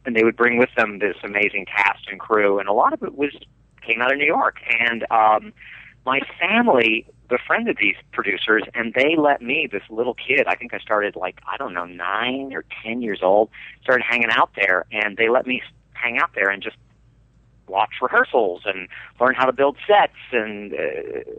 and 0.05 0.15
they 0.15 0.25
would 0.25 0.37
bring 0.37 0.59
with 0.59 0.71
them 0.77 0.99
this 0.99 1.17
amazing 1.23 1.67
cast 1.67 2.07
and 2.11 2.21
crew, 2.21 2.59
and 2.59 2.69
a 2.69 2.73
lot 2.73 2.93
of 2.93 3.03
it 3.03 3.17
was 3.17 3.33
came 3.87 4.03
out 4.03 4.13
of 4.13 4.19
New 4.19 4.27
York, 4.27 4.59
and 4.81 5.07
um, 5.11 5.53
my 6.09 6.21
family 6.41 7.05
befriended 7.29 7.77
these 7.79 7.97
producers 8.13 8.63
and 8.73 8.95
they 8.95 9.15
let 9.15 9.43
me 9.43 9.69
this 9.71 9.83
little 9.91 10.15
kid 10.15 10.47
i 10.47 10.55
think 10.55 10.73
i 10.73 10.79
started 10.79 11.15
like 11.15 11.39
i 11.53 11.59
don't 11.59 11.75
know 11.75 11.85
nine 11.85 12.51
or 12.55 12.65
ten 12.83 13.03
years 13.03 13.21
old 13.23 13.51
started 13.83 14.03
hanging 14.03 14.31
out 14.31 14.51
there 14.57 14.87
and 14.91 15.19
they 15.19 15.29
let 15.29 15.47
me 15.47 15.61
hang 15.93 16.17
out 16.17 16.31
there 16.35 16.49
and 16.49 16.63
just 16.63 16.77
watch 17.67 17.91
rehearsals 18.01 18.63
and 18.65 18.89
learn 19.21 19.35
how 19.35 19.45
to 19.45 19.53
build 19.53 19.77
sets 19.87 20.15
and 20.33 20.73
uh, 20.73 20.79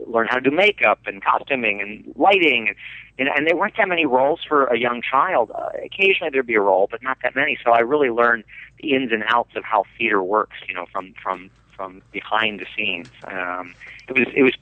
learn 0.05 0.27
how 0.29 0.36
to 0.36 0.41
do 0.47 0.55
makeup 0.55 0.99
and 1.08 1.23
costuming 1.23 1.82
and 1.82 2.13
lighting 2.15 2.67
and 2.67 2.77
and, 3.17 3.27
and 3.36 3.47
there 3.47 3.58
weren't 3.58 3.75
that 3.75 3.89
many 3.89 4.05
roles 4.05 4.39
for 4.47 4.65
a 4.67 4.79
young 4.79 5.01
child. 5.01 5.51
Uh, 5.53 5.71
occasionally 5.84 6.29
there'd 6.32 6.45
be 6.45 6.53
a 6.53 6.62
role 6.62 6.88
but 6.91 7.01
not 7.01 7.17
that 7.23 7.36
many. 7.36 7.58
So 7.65 7.71
i 7.71 7.79
really 7.79 8.12
learned 8.12 8.43
the 8.79 8.93
ins 8.93 9.12
and 9.12 9.23
outs 9.27 9.55
of 9.55 9.63
how 9.63 9.86
theater 9.97 10.21
works 10.21 10.58
you 10.67 10.75
know 10.75 10.86
from 10.93 11.15
from 11.23 11.49
from 11.79 12.01
behind 12.11 12.59
the 12.59 12.65
scenes 12.75 13.07
um 13.27 13.73
it 14.09 14.17
was 14.19 14.27
it 14.35 14.43
was 14.43 14.55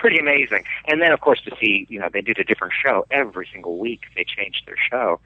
pretty 0.00 0.18
amazing. 0.18 0.64
And 0.88 1.00
then 1.02 1.12
of 1.12 1.20
course 1.20 1.40
to 1.42 1.52
see 1.60 1.86
you 1.88 1.98
know 2.00 2.08
they 2.12 2.22
did 2.22 2.38
a 2.38 2.44
different 2.44 2.72
show 2.82 3.06
every 3.10 3.46
single 3.52 3.78
week. 3.78 4.02
They 4.16 4.24
changed 4.24 4.62
their 4.66 4.76
show, 4.90 5.20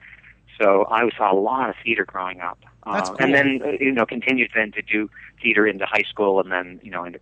so 0.59 0.85
I 0.91 1.09
saw 1.17 1.33
a 1.33 1.39
lot 1.51 1.69
of 1.69 1.75
theater 1.83 2.05
growing 2.05 2.41
up. 2.41 2.59
That's 2.85 3.09
Um, 3.09 3.15
cool. 3.15 3.25
And 3.25 3.33
then 3.35 3.61
uh, 3.63 3.71
you 3.79 3.91
know 3.91 4.05
continued 4.05 4.51
then 4.53 4.71
to 4.73 4.81
do 4.81 5.09
theater 5.41 5.65
into 5.65 5.85
high 5.85 6.03
school, 6.13 6.39
and 6.41 6.51
then 6.51 6.79
you 6.83 6.91
know 6.91 7.03
and 7.05 7.17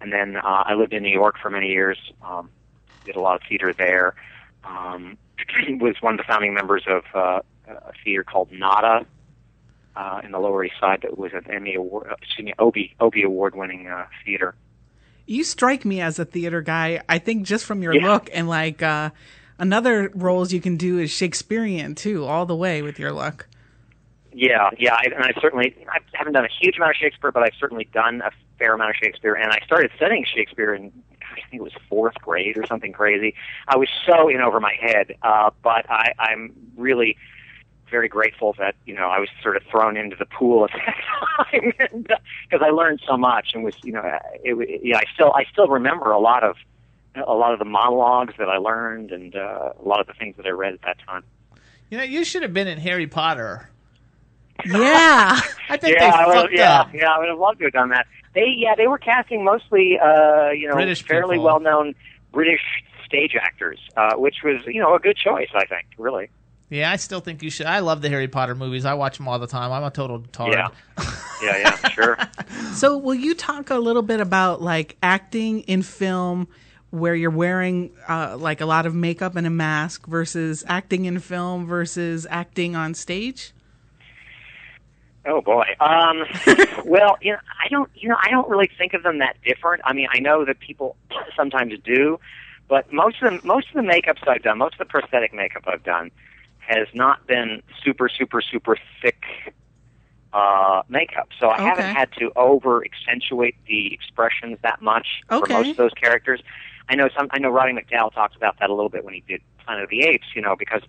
and 0.00 0.12
then 0.12 0.36
uh, 0.36 0.64
I 0.66 0.74
lived 0.74 0.92
in 0.92 1.02
New 1.04 1.16
York 1.22 1.36
for 1.40 1.50
many 1.50 1.68
years. 1.68 1.98
Um, 2.28 2.50
did 3.04 3.16
a 3.16 3.20
lot 3.20 3.36
of 3.40 3.42
theater 3.48 3.72
there. 3.72 4.14
Um, 4.64 5.16
was 5.80 5.96
one 6.00 6.14
of 6.14 6.18
the 6.18 6.24
founding 6.24 6.54
members 6.54 6.84
of 6.88 7.04
uh, 7.14 7.40
a 7.68 7.92
theater 8.04 8.24
called 8.24 8.50
Nada. 8.52 9.06
Uh, 9.94 10.20
in 10.24 10.32
the 10.32 10.38
Lower 10.38 10.64
East 10.64 10.76
Side, 10.80 11.00
that 11.02 11.18
was 11.18 11.32
an 11.34 11.44
Emmy 11.50 11.74
award, 11.74 12.06
uh, 12.10 12.14
excuse 12.22 12.46
me, 12.46 12.54
Obie 12.58 12.94
Obie 13.00 13.24
award 13.24 13.54
winning 13.54 13.88
uh, 13.88 14.06
theater. 14.24 14.54
You 15.26 15.44
strike 15.44 15.84
me 15.84 16.00
as 16.00 16.18
a 16.18 16.24
theater 16.24 16.62
guy. 16.62 17.02
I 17.08 17.18
think 17.18 17.46
just 17.46 17.64
from 17.66 17.82
your 17.82 17.94
Yeah. 17.94 18.10
look 18.12 18.30
and 18.32 18.48
like 18.48 18.82
uh, 18.82 19.10
another 19.58 20.10
roles 20.14 20.52
you 20.52 20.60
can 20.62 20.76
do 20.76 20.98
is 20.98 21.10
Shakespearean 21.10 21.94
too, 21.94 22.24
all 22.24 22.46
the 22.46 22.56
way 22.56 22.80
with 22.80 22.98
your 22.98 23.12
look. 23.12 23.46
Yeah, 24.32 24.70
yeah, 24.78 24.94
I, 24.94 25.04
and 25.14 25.22
I 25.24 25.32
certainly 25.42 25.76
I 25.92 25.98
haven't 26.14 26.32
done 26.32 26.46
a 26.46 26.48
huge 26.60 26.76
amount 26.78 26.92
of 26.92 26.96
Shakespeare, 26.96 27.30
but 27.30 27.42
I've 27.42 27.54
certainly 27.60 27.84
done 27.92 28.22
a 28.22 28.30
fair 28.58 28.72
amount 28.74 28.90
of 28.90 28.96
Shakespeare. 28.96 29.34
And 29.34 29.52
I 29.52 29.60
started 29.66 29.90
studying 29.96 30.24
Shakespeare 30.24 30.74
in 30.74 30.90
I 31.20 31.40
think 31.50 31.60
it 31.60 31.62
was 31.62 31.72
fourth 31.88 32.14
grade 32.22 32.56
or 32.56 32.66
something 32.66 32.92
crazy. 32.92 33.34
I 33.68 33.76
was 33.76 33.88
so 34.06 34.28
in 34.28 34.40
over 34.40 34.58
my 34.58 34.74
head, 34.80 35.16
uh, 35.22 35.50
but 35.62 35.84
I, 35.90 36.12
I'm 36.18 36.52
really 36.76 37.16
very 37.92 38.08
grateful 38.08 38.54
that 38.58 38.74
you 38.86 38.94
know 38.94 39.08
I 39.08 39.20
was 39.20 39.28
sort 39.42 39.56
of 39.56 39.62
thrown 39.70 39.96
into 39.96 40.16
the 40.16 40.26
pool 40.26 40.64
at 40.64 40.70
that 40.72 41.50
time 41.52 41.72
because 42.02 42.60
I 42.60 42.70
learned 42.70 43.00
so 43.06 43.16
much 43.16 43.50
and 43.54 43.62
was 43.62 43.74
you 43.84 43.92
know 43.92 44.02
it, 44.42 44.54
it, 44.54 44.80
yeah 44.82 44.96
I 44.96 45.04
still 45.14 45.32
I 45.32 45.44
still 45.52 45.68
remember 45.68 46.10
a 46.10 46.18
lot 46.18 46.42
of 46.42 46.56
a 47.14 47.34
lot 47.34 47.52
of 47.52 47.58
the 47.58 47.64
monologues 47.64 48.34
that 48.38 48.48
I 48.48 48.56
learned 48.56 49.12
and 49.12 49.36
uh, 49.36 49.72
a 49.78 49.86
lot 49.86 50.00
of 50.00 50.06
the 50.06 50.14
things 50.14 50.36
that 50.38 50.46
I 50.46 50.50
read 50.50 50.72
at 50.72 50.82
that 50.82 50.96
time. 51.06 51.22
You 51.90 51.98
know, 51.98 52.04
you 52.04 52.24
should 52.24 52.42
have 52.42 52.54
been 52.54 52.68
in 52.68 52.78
Harry 52.78 53.06
Potter. 53.06 53.68
Yeah. 54.64 55.40
I 55.68 55.76
think 55.76 55.96
yeah, 55.96 56.10
they 56.10 56.30
I 56.30 56.34
fucked 56.34 56.52
yeah, 56.52 56.80
up. 56.80 56.94
yeah. 56.94 57.10
I 57.10 57.18
would 57.18 57.28
have 57.28 57.38
loved 57.38 57.58
to 57.58 57.64
have 57.64 57.72
done 57.72 57.88
that. 57.88 58.06
They, 58.32 58.54
yeah, 58.56 58.76
they 58.76 58.86
were 58.86 58.98
casting 58.98 59.42
mostly, 59.42 59.98
uh, 59.98 60.50
you 60.50 60.68
know, 60.68 60.74
British 60.74 61.02
fairly 61.02 61.36
well-known 61.36 61.96
British 62.32 62.60
stage 63.04 63.34
actors, 63.34 63.80
uh, 63.96 64.14
which 64.14 64.36
was, 64.44 64.62
you 64.66 64.80
know, 64.80 64.94
a 64.94 65.00
good 65.00 65.16
choice. 65.16 65.48
I 65.54 65.64
think, 65.66 65.86
really. 65.98 66.30
Yeah, 66.72 66.90
I 66.90 66.96
still 66.96 67.20
think 67.20 67.42
you 67.42 67.50
should. 67.50 67.66
I 67.66 67.80
love 67.80 68.00
the 68.00 68.08
Harry 68.08 68.28
Potter 68.28 68.54
movies. 68.54 68.86
I 68.86 68.94
watch 68.94 69.18
them 69.18 69.28
all 69.28 69.38
the 69.38 69.46
time. 69.46 69.70
I'm 69.72 69.84
a 69.84 69.90
total 69.90 70.20
tard. 70.32 70.54
Yeah, 70.54 70.68
yeah, 71.42 71.58
yeah, 71.58 71.88
sure. 71.90 72.16
So, 72.72 72.96
will 72.96 73.14
you 73.14 73.34
talk 73.34 73.68
a 73.68 73.76
little 73.76 74.00
bit 74.00 74.20
about 74.20 74.62
like 74.62 74.96
acting 75.02 75.60
in 75.60 75.82
film 75.82 76.48
where 76.88 77.14
you're 77.14 77.30
wearing 77.30 77.90
uh, 78.08 78.38
like 78.38 78.62
a 78.62 78.64
lot 78.64 78.86
of 78.86 78.94
makeup 78.94 79.36
and 79.36 79.46
a 79.46 79.50
mask 79.50 80.06
versus 80.06 80.64
acting 80.66 81.04
in 81.04 81.18
film 81.18 81.66
versus 81.66 82.26
acting 82.30 82.74
on 82.74 82.94
stage? 82.94 83.52
Oh 85.26 85.42
boy. 85.42 85.66
Um, 85.78 86.24
well, 86.86 87.18
you 87.20 87.32
know, 87.32 87.38
I 87.62 87.68
don't, 87.68 87.90
you 87.94 88.08
know, 88.08 88.16
I 88.18 88.30
don't 88.30 88.48
really 88.48 88.70
think 88.78 88.94
of 88.94 89.02
them 89.02 89.18
that 89.18 89.36
different. 89.44 89.82
I 89.84 89.92
mean, 89.92 90.08
I 90.10 90.20
know 90.20 90.46
that 90.46 90.58
people 90.58 90.96
sometimes 91.36 91.74
do, 91.84 92.18
but 92.66 92.90
most 92.90 93.20
of 93.20 93.30
the 93.30 93.46
most 93.46 93.68
of 93.68 93.74
the 93.74 93.86
makeups 93.86 94.26
I've 94.26 94.42
done, 94.42 94.56
most 94.56 94.76
of 94.76 94.78
the 94.78 94.86
prosthetic 94.86 95.34
makeup 95.34 95.64
I've 95.66 95.84
done, 95.84 96.10
has 96.66 96.86
not 96.94 97.26
been 97.26 97.62
super, 97.84 98.08
super, 98.08 98.40
super 98.40 98.76
thick 99.02 99.22
uh, 100.32 100.82
makeup. 100.88 101.28
So 101.38 101.48
I 101.50 101.60
haven't 101.60 101.84
had 101.94 102.10
to 102.18 102.32
over 102.36 102.84
accentuate 102.84 103.56
the 103.66 103.92
expressions 103.92 104.58
that 104.62 104.80
much 104.80 105.06
for 105.28 105.46
most 105.52 105.70
of 105.72 105.76
those 105.76 105.92
characters. 105.92 106.40
I 106.88 106.94
know 106.94 107.08
some. 107.16 107.28
I 107.30 107.38
know 107.38 107.50
Roddy 107.50 107.72
McDowall 107.72 108.12
talked 108.12 108.36
about 108.36 108.58
that 108.60 108.70
a 108.70 108.74
little 108.74 108.88
bit 108.88 109.04
when 109.04 109.14
he 109.14 109.22
did 109.28 109.40
Planet 109.64 109.84
of 109.84 109.90
the 109.90 110.02
Apes. 110.02 110.26
You 110.34 110.42
know, 110.42 110.56
because 110.56 110.82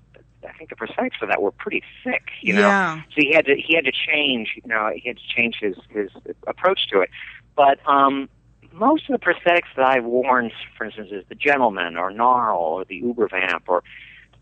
I 0.47 0.51
think 0.53 0.69
the 0.69 0.75
prosthetics 0.75 1.17
for 1.19 1.25
that 1.27 1.41
were 1.41 1.51
pretty 1.51 1.83
thick. 2.03 2.29
You 2.41 2.53
know, 2.53 2.61
Yeah. 2.67 3.01
so 3.09 3.15
he 3.17 3.33
had 3.33 3.45
to 3.45 3.55
he 3.55 3.75
had 3.75 3.85
to 3.85 3.91
change. 3.91 4.53
You 4.55 4.67
know, 4.69 4.91
he 4.95 5.07
had 5.07 5.17
to 5.17 5.27
change 5.27 5.57
his 5.59 5.75
his 5.89 6.09
approach 6.47 6.87
to 6.91 7.01
it. 7.01 7.09
But 7.55 7.79
um, 7.87 8.29
most 8.71 9.09
of 9.09 9.19
the 9.19 9.25
prosthetics 9.25 9.67
that 9.75 9.85
I've 9.85 10.05
worn, 10.05 10.51
for 10.77 10.85
instance, 10.85 11.09
is 11.11 11.23
the 11.29 11.35
Gentleman 11.35 11.97
or 11.97 12.09
Gnarl 12.11 12.57
or 12.59 12.85
the 12.85 13.01
Ubervamp 13.01 13.63
or 13.67 13.83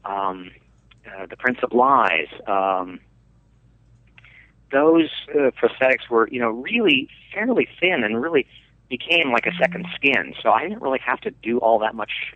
um, 0.06 0.52
uh, 1.06 1.26
the 1.26 1.38
Prince 1.38 1.60
of 1.64 1.74
Lies. 1.74 2.28
Um, 2.48 3.00
those 4.72 5.10
uh, 5.34 5.52
prosthetics 5.52 6.10
were, 6.10 6.28
you 6.30 6.40
know, 6.40 6.50
really 6.50 7.10
fairly 7.34 7.68
thin 7.80 8.04
and 8.04 8.22
really 8.22 8.48
became 8.90 9.32
like 9.32 9.46
a 9.46 9.52
second 9.58 9.86
skin. 9.96 10.34
So 10.42 10.52
I 10.52 10.64
didn't 10.64 10.82
really 10.82 11.00
have 11.06 11.20
to 11.22 11.32
do 11.32 11.58
all 11.60 11.80
that 11.80 11.96
much 11.96 12.34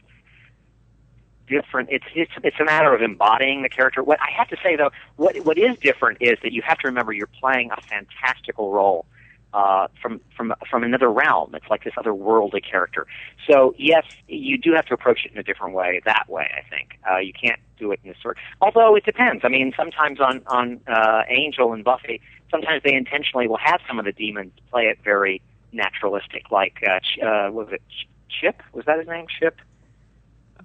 different. 1.48 1.90
It's 1.92 2.06
it's 2.16 2.32
it's 2.44 2.60
a 2.60 2.66
matter 2.66 2.94
of 2.94 3.02
embodying 3.02 3.62
the 3.62 3.70
character. 3.70 4.04
What 4.04 4.20
I 4.22 4.32
have 4.36 4.48
to 4.50 4.58
say 4.64 4.76
though, 4.76 4.92
what 5.18 5.38
what 5.46 5.58
is 5.58 5.78
different 5.78 6.18
is 6.22 6.38
that 6.44 6.52
you 6.52 6.62
have 6.64 6.80
to 6.80 6.88
remember 6.88 7.14
you're 7.14 7.28
playing 7.28 7.72
a 7.72 7.82
fantastical 7.82 8.72
role 8.72 9.06
uh, 9.56 9.88
from 10.02 10.20
from 10.36 10.54
from 10.70 10.84
another 10.84 11.10
realm. 11.10 11.56
It's 11.56 11.70
like 11.70 11.86
this 11.86 11.94
otherworldly 11.98 12.62
character. 12.70 13.08
So 13.50 13.74
yes, 13.78 14.04
you 14.28 14.58
do 14.58 14.74
have 14.74 14.86
to 14.88 14.94
approach 14.94 15.26
it 15.26 15.32
in 15.32 15.38
a 15.38 15.44
different 15.44 15.74
way. 15.74 16.02
That 16.04 16.26
way, 16.28 16.50
I 16.56 16.70
think 16.70 17.00
uh, 17.10 17.18
you 17.18 17.32
can't 17.32 17.60
do 17.80 17.92
it 17.94 18.02
in 18.04 18.10
this 18.10 18.18
sort. 18.22 18.38
Although 18.62 18.96
it 18.96 19.06
depends. 19.06 19.46
I 19.46 19.48
mean, 19.48 19.74
sometimes 19.78 20.20
on 20.20 20.42
on 20.48 20.82
uh, 20.88 21.22
Angel 21.30 21.72
and 21.72 21.86
Buffy, 21.86 22.20
sometimes 22.52 22.84
they 22.84 22.94
intentionally 22.94 23.48
will 23.48 23.64
have 23.64 23.80
some 23.88 23.98
of 23.98 24.04
the 24.04 24.12
demons 24.12 24.52
play 24.70 24.84
it 24.84 25.00
very 25.04 25.42
naturalistic. 25.72 26.52
Like 26.52 26.84
uh, 26.86 27.26
uh, 27.26 27.52
was 27.52 27.70
it 27.72 27.82
Ch- 27.90 28.08
Chip? 28.28 28.62
Was 28.74 28.84
that 28.86 29.00
his 29.00 29.08
name? 29.08 29.28
Chip? 29.40 29.56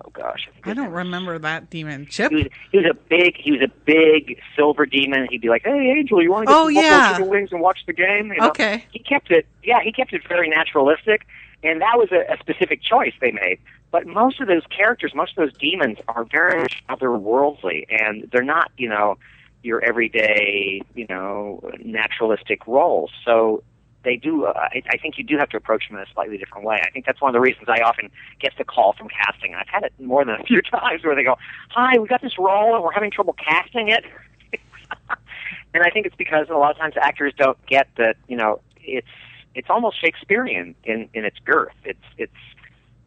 Oh 0.05 0.11
gosh, 0.13 0.49
I, 0.65 0.71
I 0.71 0.75
don't 0.75 0.91
remember 0.93 1.39
that 1.39 1.69
demon. 1.71 2.07
Chip? 2.07 2.31
he 2.31 2.37
was, 2.37 2.47
he 2.73 2.79
was 2.79 2.87
a 2.91 2.95
big 2.95 3.37
he 3.37 3.53
was 3.53 3.61
a 3.61 3.69
big 3.85 4.41
silver 4.57 4.87
demon. 4.87 5.27
He'd 5.31 5.41
be 5.43 5.49
like, 5.49 5.63
"Hey, 5.65 5.95
Angel, 5.99 6.23
you 6.23 6.31
want 6.31 6.49
to 6.49 6.53
get 6.53 6.57
Oh, 6.57 6.65
Buffalo 6.67 6.81
yeah. 6.83 7.13
chicken 7.13 7.29
wings 7.29 7.53
and 7.53 7.61
watch 7.61 7.81
the 7.87 7.93
game?" 7.93 8.33
You 8.33 8.41
know? 8.41 8.49
Okay. 8.49 8.85
He 8.93 8.99
kept 8.99 9.31
it. 9.31 9.47
Yeah, 9.63 9.81
he 9.83 9.93
kept 9.93 10.13
it 10.13 10.23
very 10.27 10.49
naturalistic, 10.49 11.27
and 11.63 11.81
that 11.83 11.97
was 11.99 12.09
a, 12.13 12.33
a 12.33 12.39
specific 12.39 12.83
choice 12.83 13.13
they 13.21 13.31
made. 13.33 13.59
But 13.91 14.07
most 14.07 14.41
of 14.41 14.47
those 14.47 14.63
characters, 14.75 15.13
most 15.15 15.37
of 15.37 15.45
those 15.49 15.57
demons, 15.59 15.99
are 16.09 16.25
very 16.25 16.67
otherworldly, 16.89 17.87
and 17.91 18.29
they're 18.33 18.43
not, 18.43 18.71
you 18.77 18.89
know, 18.89 19.19
your 19.63 19.83
everyday, 19.85 20.81
you 20.95 21.07
know, 21.11 21.61
naturalistic 21.85 22.67
roles. 22.67 23.11
So 23.25 23.63
they 24.03 24.17
do. 24.17 24.45
Uh, 24.47 24.53
I, 24.57 24.83
I 24.91 24.97
think 24.97 25.19
you 25.19 25.25
do 25.25 25.37
have 25.39 25.49
to 25.51 25.57
approach 25.57 25.89
them 25.89 25.99
in 25.99 26.03
a 26.03 26.13
slightly 26.13 26.39
different 26.39 26.65
way. 26.65 26.81
I 26.83 26.91
think 26.91 27.07
that's 27.07 27.21
one 27.21 27.29
of 27.29 27.35
the 27.35 27.41
reasons 27.41 27.69
I 27.69 27.81
often 27.81 28.11
get 28.41 28.53
the 28.59 28.65
call 28.65 28.95
from 28.95 29.09
casting. 29.09 29.55
I've 29.55 29.69
had 29.69 29.85
it 29.85 29.93
more 29.99 30.25
than 30.25 30.37
a 30.41 30.45
few 30.45 30.63
times 30.71 31.05
where 31.05 31.15
they 31.15 31.25
go, 31.25 31.37
"Hi, 31.71 31.99
we 31.99 32.09
got 32.09 32.23
this 32.23 32.39
role 32.39 32.75
and 32.75 32.85
we're 32.85 32.93
having 32.93 33.11
trouble 33.11 33.35
casting 33.35 33.89
it." 33.89 34.05
and 35.75 35.83
I 35.83 35.91
think 35.91 36.07
it's 36.07 36.17
because 36.17 36.49
a 36.51 36.55
lot 36.55 36.71
of 36.71 36.79
times 36.79 36.95
actors 37.01 37.35
don't 37.37 37.59
get 37.67 37.89
that. 37.97 38.17
You 38.29 38.37
know, 38.37 38.61
it's 38.77 39.07
it's 39.55 39.69
almost 39.71 40.01
Shakespearean 40.01 40.75
in 40.85 41.09
in 41.15 41.25
its 41.25 41.39
girth. 41.45 41.75
It's 41.85 42.05
it's 42.17 42.33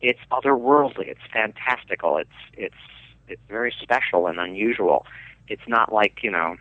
it's 0.01 0.19
otherworldly. 0.31 1.07
It's 1.07 1.21
fantastical. 1.31 2.17
It's 2.17 2.29
it's 2.53 2.75
it's 3.27 3.41
very 3.47 3.73
special 3.81 4.27
and 4.27 4.39
unusual. 4.39 5.05
It's 5.47 5.67
not 5.67 5.91
like 5.91 6.19
you 6.21 6.31
know 6.31 6.57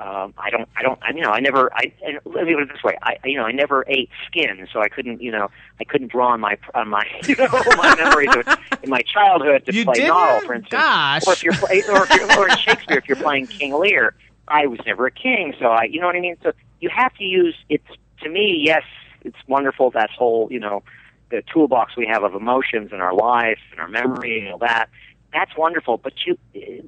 um, 0.00 0.32
I 0.38 0.48
don't, 0.50 0.68
I 0.76 0.82
don't, 0.82 0.98
I, 1.02 1.12
you 1.12 1.20
know, 1.20 1.30
I 1.30 1.40
never, 1.40 1.72
I, 1.74 1.92
and 2.06 2.18
let 2.24 2.46
me 2.46 2.54
put 2.54 2.62
it 2.62 2.68
this 2.72 2.82
way, 2.82 2.96
I, 3.02 3.16
you 3.24 3.36
know, 3.36 3.44
I 3.44 3.52
never 3.52 3.84
ate 3.86 4.08
skin, 4.26 4.66
so 4.72 4.80
I 4.80 4.88
couldn't, 4.88 5.20
you 5.20 5.30
know, 5.30 5.50
I 5.78 5.84
couldn't 5.84 6.10
draw 6.10 6.28
on 6.28 6.40
my, 6.40 6.56
on 6.74 6.88
my, 6.88 7.04
you 7.28 7.36
know, 7.36 7.48
my 7.76 7.94
memories 7.96 8.34
of, 8.34 8.58
in 8.82 8.88
my 8.88 9.02
childhood 9.02 9.66
to 9.66 9.74
You 9.74 9.84
play 9.84 9.94
didn't? 9.94 10.46
For 10.46 10.54
instance. 10.54 10.70
Gosh. 10.70 11.26
Or 11.26 11.34
if 11.34 11.42
you're, 11.42 11.52
play, 11.54 11.82
or 11.88 12.04
if 12.04 12.10
you're, 12.10 12.38
or 12.38 12.48
in 12.48 12.56
Shakespeare, 12.56 12.98
if 12.98 13.08
you're 13.08 13.16
playing 13.16 13.48
King 13.48 13.78
Lear, 13.78 14.14
I 14.48 14.66
was 14.66 14.80
never 14.86 15.06
a 15.06 15.10
king, 15.10 15.54
so 15.58 15.66
I, 15.66 15.84
you 15.84 16.00
know 16.00 16.06
what 16.06 16.16
I 16.16 16.20
mean? 16.20 16.36
So 16.42 16.52
you 16.80 16.88
have 16.88 17.14
to 17.16 17.24
use, 17.24 17.54
it's, 17.68 17.86
to 18.22 18.30
me, 18.30 18.62
yes, 18.64 18.84
it's 19.22 19.36
wonderful, 19.48 19.90
that 19.90 20.10
whole, 20.10 20.48
you 20.50 20.60
know, 20.60 20.82
the 21.30 21.42
toolbox 21.52 21.96
we 21.96 22.06
have 22.06 22.24
of 22.24 22.34
emotions 22.34 22.90
in 22.92 23.00
our 23.00 23.14
life 23.14 23.60
and 23.70 23.80
our 23.80 23.88
memory 23.88 24.40
and 24.40 24.52
all 24.52 24.58
that 24.58 24.88
that's 25.32 25.56
wonderful. 25.56 25.96
But 25.96 26.14
you, 26.26 26.38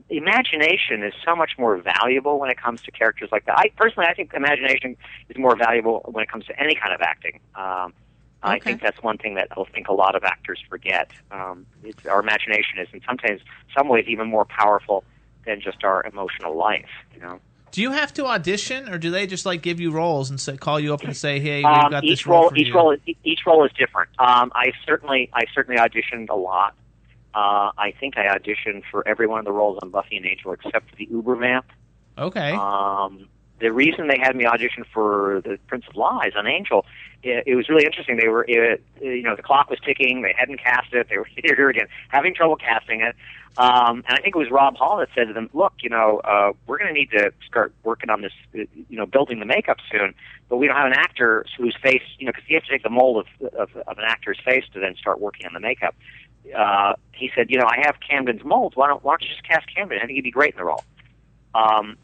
imagination 0.08 1.02
is 1.02 1.12
so 1.24 1.34
much 1.36 1.52
more 1.58 1.76
valuable 1.78 2.38
when 2.38 2.50
it 2.50 2.58
comes 2.60 2.82
to 2.82 2.90
characters 2.90 3.30
like 3.32 3.44
that. 3.46 3.58
I 3.58 3.70
personally, 3.76 4.08
I 4.08 4.14
think 4.14 4.32
imagination 4.34 4.96
is 5.28 5.36
more 5.36 5.56
valuable 5.56 6.00
when 6.10 6.22
it 6.22 6.30
comes 6.30 6.46
to 6.46 6.60
any 6.60 6.74
kind 6.74 6.94
of 6.94 7.00
acting. 7.00 7.40
Um, 7.54 7.92
I 8.44 8.58
think 8.58 8.82
that's 8.82 9.00
one 9.02 9.18
thing 9.18 9.36
that 9.36 9.48
I 9.56 9.62
think 9.72 9.86
a 9.86 9.92
lot 9.92 10.16
of 10.16 10.24
actors 10.24 10.60
forget. 10.68 11.12
Um, 11.30 11.64
it's, 11.84 12.04
our 12.06 12.18
imagination 12.18 12.80
is, 12.80 12.88
in 12.92 13.00
sometimes, 13.06 13.40
some 13.76 13.88
ways, 13.88 14.06
even 14.08 14.26
more 14.26 14.44
powerful 14.44 15.04
than 15.46 15.60
just 15.60 15.84
our 15.84 16.04
emotional 16.04 16.56
life. 16.56 16.88
You 17.14 17.20
know. 17.20 17.40
Do 17.70 17.80
you 17.80 17.92
have 17.92 18.12
to 18.14 18.26
audition, 18.26 18.88
or 18.88 18.98
do 18.98 19.10
they 19.12 19.26
just 19.28 19.46
like 19.46 19.62
give 19.62 19.78
you 19.80 19.92
roles 19.92 20.28
and 20.28 20.40
say, 20.40 20.56
call 20.56 20.80
you 20.80 20.92
up 20.92 21.04
and 21.04 21.16
say, 21.16 21.38
"Hey, 21.38 21.58
we've 21.58 21.64
Um, 21.64 21.90
got 21.90 22.04
each 22.04 22.10
this 22.10 22.26
role 22.26 22.42
role, 22.42 22.52
each 22.56 22.66
you"? 22.66 22.74
role, 22.74 22.90
is, 22.90 23.00
each 23.22 23.46
role 23.46 23.64
is 23.64 23.72
different. 23.78 24.10
Um, 24.18 24.50
I 24.54 24.72
certainly, 24.84 25.30
I 25.32 25.44
certainly 25.54 25.80
auditioned 25.80 26.28
a 26.28 26.34
lot. 26.34 26.74
Uh, 27.34 27.72
I 27.78 27.94
think 27.98 28.18
I 28.18 28.26
auditioned 28.26 28.82
for 28.90 29.06
every 29.06 29.26
one 29.26 29.38
of 29.38 29.44
the 29.44 29.52
roles 29.52 29.78
on 29.82 29.90
Buffy 29.90 30.16
and 30.16 30.26
Angel 30.26 30.52
except 30.52 30.90
for 30.90 30.96
the 30.96 31.06
Ubervamp. 31.06 31.64
Okay. 32.18 32.52
Um, 32.52 33.28
the 33.62 33.72
reason 33.72 34.08
they 34.08 34.18
had 34.18 34.36
me 34.36 34.44
audition 34.44 34.84
for 34.92 35.40
the 35.44 35.58
Prince 35.68 35.84
of 35.88 35.96
Lies 35.96 36.32
on 36.36 36.46
Angel, 36.46 36.84
it, 37.22 37.44
it 37.46 37.54
was 37.54 37.68
really 37.68 37.84
interesting. 37.84 38.16
They 38.16 38.28
were, 38.28 38.44
it, 38.48 38.82
you 39.00 39.22
know, 39.22 39.36
the 39.36 39.42
clock 39.42 39.70
was 39.70 39.78
ticking. 39.84 40.22
They 40.22 40.34
hadn't 40.36 40.58
cast 40.58 40.92
it. 40.92 41.08
They 41.08 41.16
were 41.16 41.28
here 41.36 41.70
again, 41.70 41.86
having 42.08 42.34
trouble 42.34 42.56
casting 42.56 43.00
it. 43.00 43.14
Um, 43.58 44.02
and 44.08 44.18
I 44.18 44.22
think 44.22 44.34
it 44.34 44.38
was 44.38 44.50
Rob 44.50 44.76
Hall 44.76 44.96
that 44.98 45.08
said 45.14 45.28
to 45.28 45.34
them, 45.34 45.50
"Look, 45.52 45.74
you 45.82 45.90
know, 45.90 46.20
uh, 46.24 46.52
we're 46.66 46.78
going 46.78 46.88
to 46.88 46.98
need 46.98 47.10
to 47.10 47.32
start 47.46 47.74
working 47.84 48.08
on 48.08 48.22
this, 48.22 48.32
uh, 48.54 48.64
you 48.88 48.96
know, 48.96 49.04
building 49.04 49.40
the 49.40 49.44
makeup 49.46 49.76
soon. 49.90 50.14
But 50.48 50.56
we 50.56 50.66
don't 50.66 50.76
have 50.76 50.86
an 50.86 50.94
actor 50.96 51.44
whose 51.58 51.76
face, 51.82 52.02
you 52.18 52.26
know, 52.26 52.32
because 52.32 52.48
you 52.48 52.56
have 52.56 52.64
to 52.64 52.70
take 52.70 52.82
the 52.82 52.90
mold 52.90 53.26
of, 53.40 53.52
of 53.54 53.76
of 53.86 53.98
an 53.98 54.04
actor's 54.06 54.40
face 54.42 54.64
to 54.72 54.80
then 54.80 54.96
start 54.96 55.20
working 55.20 55.46
on 55.46 55.52
the 55.52 55.60
makeup." 55.60 55.94
Uh, 56.56 56.94
he 57.12 57.30
said, 57.34 57.50
"You 57.50 57.58
know, 57.58 57.66
I 57.66 57.80
have 57.84 57.96
Camden's 58.06 58.44
mold. 58.44 58.72
Why 58.74 58.88
don't 58.88 59.02
why 59.04 59.12
don't 59.12 59.22
you 59.22 59.28
just 59.28 59.46
cast 59.46 59.66
Camden? 59.74 59.98
I 60.02 60.06
think 60.06 60.16
he'd 60.16 60.22
be 60.22 60.30
great 60.30 60.54
in 60.54 60.58
the 60.58 60.64
role." 60.64 60.84
Um, 61.54 61.96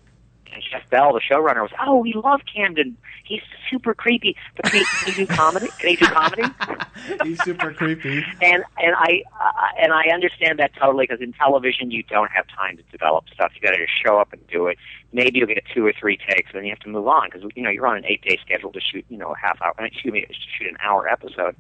and 0.53 0.63
Jeff 0.71 0.89
Bell, 0.91 1.13
the 1.13 1.21
showrunner, 1.21 1.63
was, 1.63 1.71
"Oh, 1.85 1.99
we 1.99 2.13
love 2.15 2.41
Camden. 2.53 2.97
He's 3.25 3.43
super 3.71 3.95
creepy, 3.95 4.37
but 4.57 4.67
can 4.67 4.81
he, 4.81 4.87
can 4.87 5.13
he 5.13 5.25
do 5.25 5.27
comedy? 5.27 5.69
Can 5.79 5.91
he 5.91 5.97
do 5.97 6.07
comedy?" 6.07 6.43
He's 7.25 7.43
super 7.43 7.73
creepy. 7.73 8.25
and 8.43 8.65
and 8.79 8.95
I 8.97 9.23
uh, 9.41 9.53
and 9.79 9.93
I 9.93 10.09
understand 10.13 10.59
that 10.59 10.73
totally 10.75 11.07
because 11.07 11.21
in 11.21 11.33
television 11.33 11.91
you 11.91 12.03
don't 12.05 12.31
have 12.31 12.47
time 12.49 12.77
to 12.77 12.83
develop 12.91 13.25
stuff. 13.33 13.53
You 13.55 13.61
got 13.61 13.75
to 13.75 13.79
just 13.79 13.93
show 14.05 14.19
up 14.19 14.33
and 14.33 14.47
do 14.49 14.67
it. 14.67 14.79
Maybe 15.13 15.39
you'll 15.39 15.49
get 15.49 15.63
two 15.75 15.87
or 15.87 15.93
three 15.93 16.17
takes, 16.17 16.51
and 16.51 16.59
then 16.59 16.65
you 16.65 16.71
have 16.71 16.81
to 16.81 16.89
move 16.89 17.07
on 17.07 17.29
because 17.31 17.49
you 17.55 17.63
know 17.63 17.71
you're 17.71 17.87
on 17.87 17.97
an 17.97 18.05
eight 18.07 18.23
day 18.23 18.39
schedule 18.45 18.73
to 18.73 18.81
shoot 18.81 19.05
you 19.09 19.19
know 19.19 19.33
a 19.33 19.39
half 19.39 19.61
hour. 19.63 19.75
Excuse 19.79 20.13
me, 20.13 20.23
to 20.23 20.35
shoot 20.59 20.69
an 20.69 20.77
hour 20.83 21.09
episode. 21.09 21.57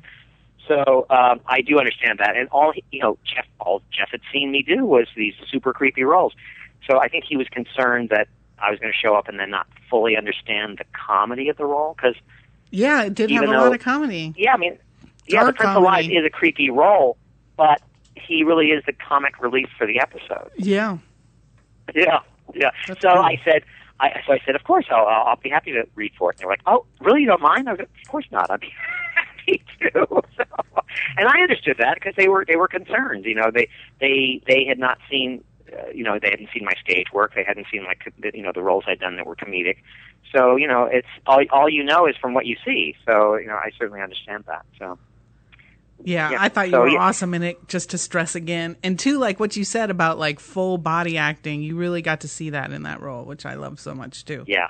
So 0.69 1.07
um, 1.11 1.41
I 1.47 1.63
do 1.63 1.79
understand 1.79 2.19
that, 2.19 2.37
and 2.37 2.49
all 2.51 2.73
he- 2.73 2.85
you 2.93 3.01
know, 3.01 3.19
Jeff 3.25 3.47
all 3.61 3.83
Jeff 3.91 4.11
had 4.11 4.21
seen 4.33 4.51
me 4.53 4.63
do 4.63 4.85
was 4.85 5.07
these 5.17 5.35
super 5.51 5.73
creepy 5.73 6.05
roles. 6.05 6.35
So 6.89 6.99
I 7.01 7.09
think 7.09 7.25
he 7.25 7.37
was 7.37 7.49
concerned 7.49 8.11
that 8.11 8.29
I 8.59 8.71
was 8.71 8.79
going 8.79 8.93
to 8.93 8.99
show 8.99 9.15
up 9.15 9.29
and 9.29 9.39
then 9.41 9.51
not 9.51 9.67
fully 9.91 10.17
understand 10.17 10.79
the 10.79 10.85
comedy 10.93 11.49
of 11.49 11.57
the 11.57 11.65
role 11.65 11.95
because 11.97 12.15
Yeah, 12.71 13.03
it 13.05 13.15
did 13.15 13.31
have 13.31 13.45
a 13.45 13.47
though- 13.47 13.53
lot 13.65 13.75
of 13.75 13.81
comedy. 13.81 14.35
yeah, 14.37 14.53
I 14.55 14.57
mean, 14.59 14.79
yeah, 15.27 15.45
the 15.45 15.53
Prince 15.53 15.77
of 15.77 15.83
Lies 15.83 16.07
is 16.09 16.25
a 16.25 16.31
creepy 16.31 16.71
role, 16.71 17.17
but 17.57 17.81
he 18.15 18.45
really 18.45 18.69
is 18.73 18.83
the 18.87 18.93
comic 18.93 19.41
relief 19.41 19.69
for 19.79 19.87
the 19.87 20.01
episode. 20.01 20.51
Yeah. 20.57 20.99
Yeah, 21.95 22.21
yeah. 22.55 22.71
That's 22.87 23.01
so 23.01 23.15
cool. 23.15 23.23
I 23.23 23.41
said, 23.45 23.63
I 23.99 24.21
so 24.27 24.35
I 24.35 24.41
said, 24.45 24.55
of 24.55 24.63
course, 24.65 24.85
I'll, 24.91 25.07
I'll 25.07 25.37
be 25.43 25.49
happy 25.49 25.73
to 25.73 25.85
read 25.95 26.13
for 26.19 26.31
it. 26.31 26.35
And 26.35 26.41
they're 26.41 26.51
like, 26.51 26.61
oh, 26.67 26.85
really? 27.01 27.23
You 27.23 27.29
don't 27.29 27.41
mind? 27.41 27.67
I 27.67 27.73
was 27.73 27.79
like, 27.79 27.89
of 28.05 28.11
course 28.11 28.27
not. 28.31 28.51
I'd 28.51 28.61
be 28.61 28.71
happy 29.49 29.65
to. 29.93 30.07
So, 30.37 30.45
and 31.17 31.29
I 31.29 31.41
understood 31.41 31.77
that 31.79 31.95
because 31.95 32.15
they 32.17 32.29
were 32.29 32.45
they 32.47 32.57
were 32.57 32.69
concerned. 32.69 33.25
You 33.25 33.35
know, 33.35 33.51
they 33.53 33.69
they 34.01 34.43
they 34.47 34.65
had 34.67 34.79
not 34.79 34.99
seen. 35.11 35.45
Uh, 35.71 35.91
you 35.95 36.03
know, 36.03 36.19
they 36.19 36.31
hadn't 36.31 36.49
seen 36.55 36.65
my 36.65 36.73
stage 36.83 37.09
work. 37.13 37.35
They 37.35 37.45
hadn't 37.45 37.67
seen 37.71 37.85
like 37.85 38.11
the- 38.19 38.31
you 38.35 38.43
know 38.43 38.53
the 38.55 38.63
roles 38.63 38.85
I'd 38.87 39.01
done 39.01 39.17
that 39.17 39.27
were 39.27 39.37
comedic. 39.37 39.77
So 40.35 40.57
you 40.57 40.67
know, 40.67 40.85
it's 40.85 41.07
all 41.27 41.41
all 41.51 41.69
you 41.69 41.85
know 41.85 42.07
is 42.07 42.17
from 42.17 42.33
what 42.35 42.47
you 42.47 42.57
see. 42.65 42.97
So 43.07 43.37
you 43.37 43.47
know, 43.49 43.57
I 43.57 43.71
certainly 43.79 44.01
understand 44.01 44.45
that. 44.47 44.65
So. 44.79 44.99
Yeah, 46.05 46.31
Yeah, 46.31 46.37
I 46.41 46.49
thought 46.49 46.67
you 46.69 46.73
so, 46.75 46.81
were 46.83 46.89
yeah. 46.91 46.99
awesome 47.01 47.35
in 47.35 47.43
it. 47.43 47.67
Just 47.67 47.91
to 47.91 47.99
stress 47.99 48.37
again, 48.37 48.77
and 48.85 48.97
two, 48.97 49.19
like 49.19 49.41
what 49.41 49.57
you 49.57 49.65
said 49.65 49.91
about 49.91 50.17
like 50.17 50.39
full 50.39 50.79
body 50.79 51.19
acting, 51.19 51.61
you 51.61 51.75
really 51.77 52.03
got 52.03 52.21
to 52.21 52.29
see 52.29 52.51
that 52.51 52.71
in 52.73 52.85
that 52.85 53.01
role, 53.01 53.25
which 53.25 53.45
I 53.45 53.55
love 53.55 53.81
so 53.81 53.95
much 53.97 54.25
too. 54.25 54.45
Yeah, 54.47 54.69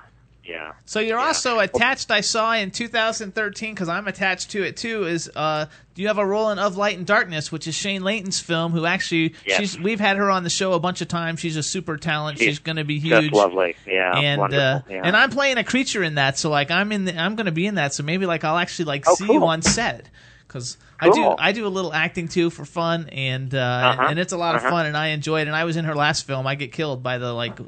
yeah. 0.49 0.73
So 0.87 1.01
you're 1.01 1.19
also 1.19 1.59
attached. 1.59 2.11
I 2.11 2.23
saw 2.23 2.55
in 2.55 2.71
2013 2.71 3.75
because 3.75 3.89
I'm 3.89 4.09
attached 4.09 4.51
to 4.53 4.63
it 4.63 4.77
too. 4.77 5.05
Is 5.07 5.31
uh, 5.37 5.67
do 5.95 6.03
you 6.03 6.09
have 6.09 6.19
a 6.19 6.25
role 6.27 6.51
in 6.51 6.59
Of 6.59 6.77
Light 6.77 6.97
and 6.97 7.07
Darkness, 7.07 7.53
which 7.53 7.67
is 7.69 7.75
Shane 7.75 8.03
Layton's 8.03 8.41
film? 8.41 8.73
Who 8.73 8.87
actually, 8.87 9.35
Yes. 9.47 9.59
she's 9.61 9.79
we've 9.79 10.01
had 10.01 10.17
her 10.17 10.31
on 10.31 10.45
the 10.45 10.51
show 10.51 10.73
a 10.73 10.81
bunch 10.81 11.01
of 11.03 11.09
times. 11.09 11.41
She's 11.41 11.57
a 11.57 11.63
super 11.63 11.97
talent. 11.97 12.39
She's, 12.39 12.47
She's 12.49 12.59
going 12.61 12.77
to 12.77 12.85
be 12.85 12.99
huge. 12.99 13.33
Lovely. 13.33 13.77
Yeah, 13.87 14.17
and 14.17 14.41
uh, 14.55 14.81
yeah. 14.89 15.03
and 15.05 15.17
I'm 15.17 15.31
playing 15.31 15.59
a 15.59 15.65
creature 15.65 16.03
in 16.03 16.15
that, 16.15 16.39
so 16.39 16.49
like 16.51 16.71
I'm 16.71 16.93
in, 16.93 17.05
the, 17.05 17.17
I'm 17.19 17.37
going 17.37 17.47
to 17.47 17.53
be 17.53 17.67
in 17.67 17.75
that, 17.75 17.93
so 17.95 18.03
maybe 18.03 18.25
like 18.27 18.43
I'll 18.45 18.57
actually 18.59 18.87
like 18.87 19.05
Oh, 19.07 19.15
see 19.15 19.27
you 19.31 19.45
on 19.45 19.61
set 19.63 20.09
because 20.47 20.79
I 20.99 21.11
do 21.11 21.35
I 21.39 21.53
do 21.53 21.67
a 21.67 21.69
little 21.69 21.93
acting 21.93 22.27
too 22.29 22.49
for 22.49 22.65
fun, 22.65 23.09
and 23.11 23.55
uh, 23.55 23.59
Uh-huh. 23.59 24.07
and 24.09 24.19
it's 24.19 24.33
a 24.33 24.39
lot 24.39 24.55
of 24.55 24.63
Uh-huh. 24.63 24.71
fun, 24.71 24.87
and 24.87 24.97
I 24.97 25.09
enjoy 25.09 25.41
it. 25.43 25.47
And 25.47 25.55
I 25.55 25.65
was 25.65 25.77
in 25.77 25.85
her 25.85 25.95
last 25.95 26.27
film. 26.27 26.47
I 26.47 26.55
get 26.55 26.73
killed 26.73 27.03
by 27.03 27.19
the 27.19 27.33
like 27.35 27.59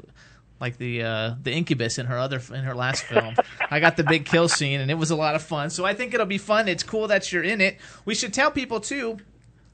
like 0.61 0.77
the 0.77 1.03
uh, 1.03 1.35
the 1.41 1.51
incubus 1.51 1.97
in 1.97 2.05
her 2.05 2.17
other 2.17 2.39
in 2.53 2.63
her 2.63 2.75
last 2.75 3.03
film. 3.03 3.35
I 3.69 3.79
got 3.79 3.97
the 3.97 4.03
big 4.03 4.25
kill 4.25 4.47
scene, 4.47 4.79
and 4.79 4.89
it 4.91 4.95
was 4.95 5.11
a 5.11 5.15
lot 5.15 5.35
of 5.35 5.41
fun. 5.41 5.69
So 5.71 5.83
I 5.83 5.93
think 5.93 6.13
it'll 6.13 6.25
be 6.25 6.37
fun. 6.37 6.67
It's 6.67 6.83
cool 6.83 7.07
that 7.07 7.31
you're 7.33 7.43
in 7.43 7.59
it. 7.59 7.79
We 8.05 8.15
should 8.15 8.33
tell 8.33 8.51
people 8.51 8.79
too 8.79 9.17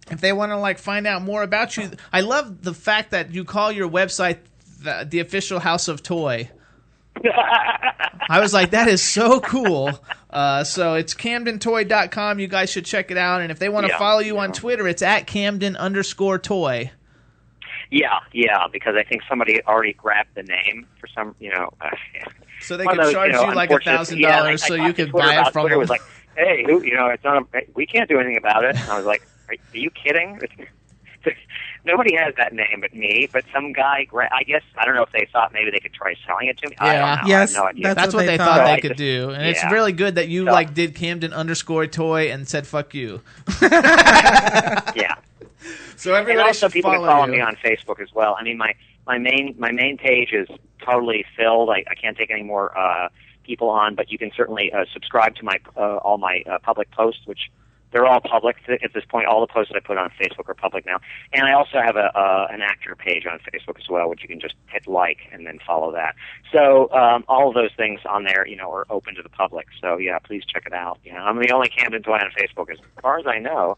if 0.10 0.21
they 0.21 0.32
want 0.34 0.52
to 0.54 0.58
like 0.58 0.80
find 0.80 1.06
out 1.06 1.21
more 1.21 1.43
about 1.43 1.76
you. 1.78 1.91
I 2.13 2.21
love 2.21 2.63
the 2.63 2.73
fact 2.73 3.12
that 3.12 3.32
you 3.34 3.43
call 3.43 3.71
your 3.71 3.89
website 3.89 4.38
the, 4.82 5.06
the 5.08 5.19
official 5.19 5.60
House 5.60 5.88
of 5.88 6.02
Toy. 6.02 6.50
I 8.30 8.39
was 8.39 8.54
like, 8.54 8.71
that 8.71 8.88
is 8.88 9.02
so 9.02 9.39
cool. 9.39 9.89
Uh, 10.30 10.63
so 10.63 10.95
it's 10.95 11.13
CamdenToy.com. 11.13 12.39
You 12.39 12.47
guys 12.47 12.69
should 12.69 12.86
check 12.86 13.10
it 13.12 13.17
out. 13.17 13.41
And 13.41 13.52
if 13.52 13.60
they 13.60 13.69
want 13.69 13.86
to 13.88 13.91
Yeah, 13.93 13.97
follow 13.97 14.19
you 14.19 14.38
on. 14.38 14.52
Twitter, 14.52 14.88
it's 14.88 15.02
at 15.02 15.26
Camden 15.28 15.76
underscore 15.76 16.38
toy. 16.38 16.91
Yeah, 17.89 18.19
yeah, 18.34 18.67
because 18.71 18.95
I 18.95 19.04
think 19.04 19.21
somebody 19.30 19.62
already 19.63 19.93
grabbed 19.93 20.36
the 20.36 20.43
name 20.43 20.86
for 21.00 21.08
some, 21.08 21.36
you 21.39 21.50
know. 21.52 21.69
Uh, 21.80 21.89
So 22.60 22.76
they 22.76 22.84
one 22.86 22.95
could 22.97 23.06
those, 23.06 23.13
charge 23.13 23.32
know, 23.34 23.47
you 23.50 23.54
like 23.56 23.71
a 23.71 23.80
thousand 23.80 24.19
dollars 24.21 24.65
so 24.65 24.73
you 24.73 24.91
could 24.93 25.12
buy 25.12 25.39
it 25.41 25.54
from 25.54 25.62
Twitter 25.63 25.76
them. 25.76 25.80
was 25.80 25.89
like, 25.89 26.02
hey, 26.36 26.63
who, 26.65 26.84
you 26.84 26.95
know, 26.95 27.08
it's 27.08 27.23
not. 27.23 27.38
A, 27.54 27.62
we 27.76 27.86
can't 27.86 28.10
do 28.10 28.19
anything 28.19 28.38
about 28.38 28.63
it. 28.65 28.76
And 28.76 28.89
I 28.91 28.97
was 28.97 29.06
like, 29.06 29.21
are, 29.47 29.54
are 29.73 29.78
you 29.78 29.89
kidding? 29.91 30.39
Nobody 31.86 32.15
has 32.15 32.34
that 32.36 32.52
name 32.54 32.80
but 32.82 32.93
me. 32.93 33.30
But 33.32 33.45
some 33.54 33.71
guy, 33.71 34.04
gra- 34.06 34.30
I 34.34 34.43
guess, 34.43 34.63
I 34.78 34.84
don't 34.86 34.95
know 34.95 35.04
if 35.04 35.12
they 35.13 35.28
thought 35.32 35.54
maybe 35.54 35.71
they 35.71 35.80
could 35.80 35.93
try 35.93 36.15
selling 36.26 36.47
it 36.47 36.58
to 36.58 36.69
me. 36.69 36.76
I 36.80 36.93
Yeah. 36.93 37.15
don't 37.15 37.23
know. 37.23 37.30
Yes, 37.30 37.56
I 37.56 37.58
have 37.58 37.63
no 37.63 37.69
idea. 37.69 37.84
that's 37.84 37.95
That's 37.95 38.08
what 38.13 38.19
what 38.19 38.26
they 38.26 38.32
they 38.34 38.38
thought 38.38 38.58
thought. 38.58 38.76
they 38.76 38.82
could 38.82 38.89
just- 38.91 38.97
do, 38.97 39.30
and 39.30 39.45
it's 39.47 39.63
really 39.71 39.91
good 39.93 40.15
that 40.15 40.28
you 40.28 40.45
So- 40.45 40.52
like 40.52 40.73
did 40.73 40.95
Camden 40.95 41.32
underscore 41.32 41.88
toy 41.88 42.32
and 42.32 42.47
said 42.47 42.67
fuck 42.67 42.93
you. 42.93 43.21
yeah. 43.62 45.15
So 45.98 46.14
everybody 46.14 46.40
and 46.40 46.48
also 46.48 46.70
people 46.70 46.92
can 46.92 47.00
follow 47.00 47.12
follow 47.12 47.26
you. 47.26 47.32
me 47.34 47.42
on 47.42 47.56
Facebook 47.56 48.00
as 48.00 48.14
well. 48.14 48.38
I 48.40 48.44
mean, 48.44 48.58
my 48.58 48.76
my 49.08 49.18
main 49.18 49.56
my 49.58 49.72
main 49.72 49.98
page 49.98 50.32
is 50.32 50.48
totally 50.86 51.26
filled. 51.36 51.70
I, 51.72 51.84
I 51.90 51.96
can't 51.96 52.16
take 52.16 52.30
any 52.30 52.44
more 52.44 52.78
uh, 52.78 53.10
people 53.44 53.70
on, 53.70 53.96
but 53.96 54.12
you 54.12 54.18
can 54.20 54.32
certainly 54.36 54.72
uh, 54.72 54.86
subscribe 54.94 55.36
to 55.38 55.44
my 55.44 55.60
uh, 55.76 55.98
all 55.98 56.20
my 56.20 56.44
uh, 56.50 56.60
public 56.60 56.92
posts, 56.92 57.22
which 57.26 57.50
they're 57.91 58.06
all 58.06 58.19
public 58.19 58.58
at 58.67 58.93
this 58.93 59.06
point. 59.06 59.28
All 59.28 59.41
the 59.41 59.52
posts 59.52 59.71
that 59.71 59.78
I 59.78 59.86
put 59.86 59.97
on 59.97 60.12
Facebook 60.19 60.50
are 60.50 60.54
public 60.54 60.86
now, 60.86 61.00
and 61.34 61.43
I 61.43 61.54
also 61.54 61.80
have 61.82 61.95
a 61.95 62.17
uh, 62.17 62.47
an 62.50 62.62
actor 62.62 62.95
page 62.95 63.26
on 63.26 63.39
Facebook 63.39 63.80
as 63.80 63.89
well, 63.89 64.10
which 64.10 64.21
you 64.21 64.28
can 64.28 64.39
just 64.39 64.56
hit 64.67 64.88
like 64.88 65.19
and 65.32 65.45
then 65.45 65.60
follow 65.65 65.91
that. 65.93 66.15
So 66.52 66.91
um, 66.91 67.23
all 67.28 67.50
of 67.50 67.56
those 67.56 67.71
things 67.78 68.00
on 68.10 68.23
there, 68.23 68.45
you 68.47 68.56
know, 68.56 68.71
are 68.71 68.86
open 68.89 69.15
to 69.15 69.21
the 69.23 69.30
public. 69.30 69.67
So 69.82 69.97
yeah, 69.97 70.19
please 70.19 70.43
check 70.45 70.63
it 70.65 70.73
out. 70.73 71.00
You 71.04 71.13
know, 71.13 71.19
I'm 71.19 71.39
the 71.39 71.52
only 71.52 71.69
Camden 71.69 72.04
toy 72.04 72.17
on 72.17 72.32
Facebook 72.38 72.71
as 72.71 72.78
far 73.02 73.19
as 73.19 73.26
I 73.28 73.39
know. 73.39 73.78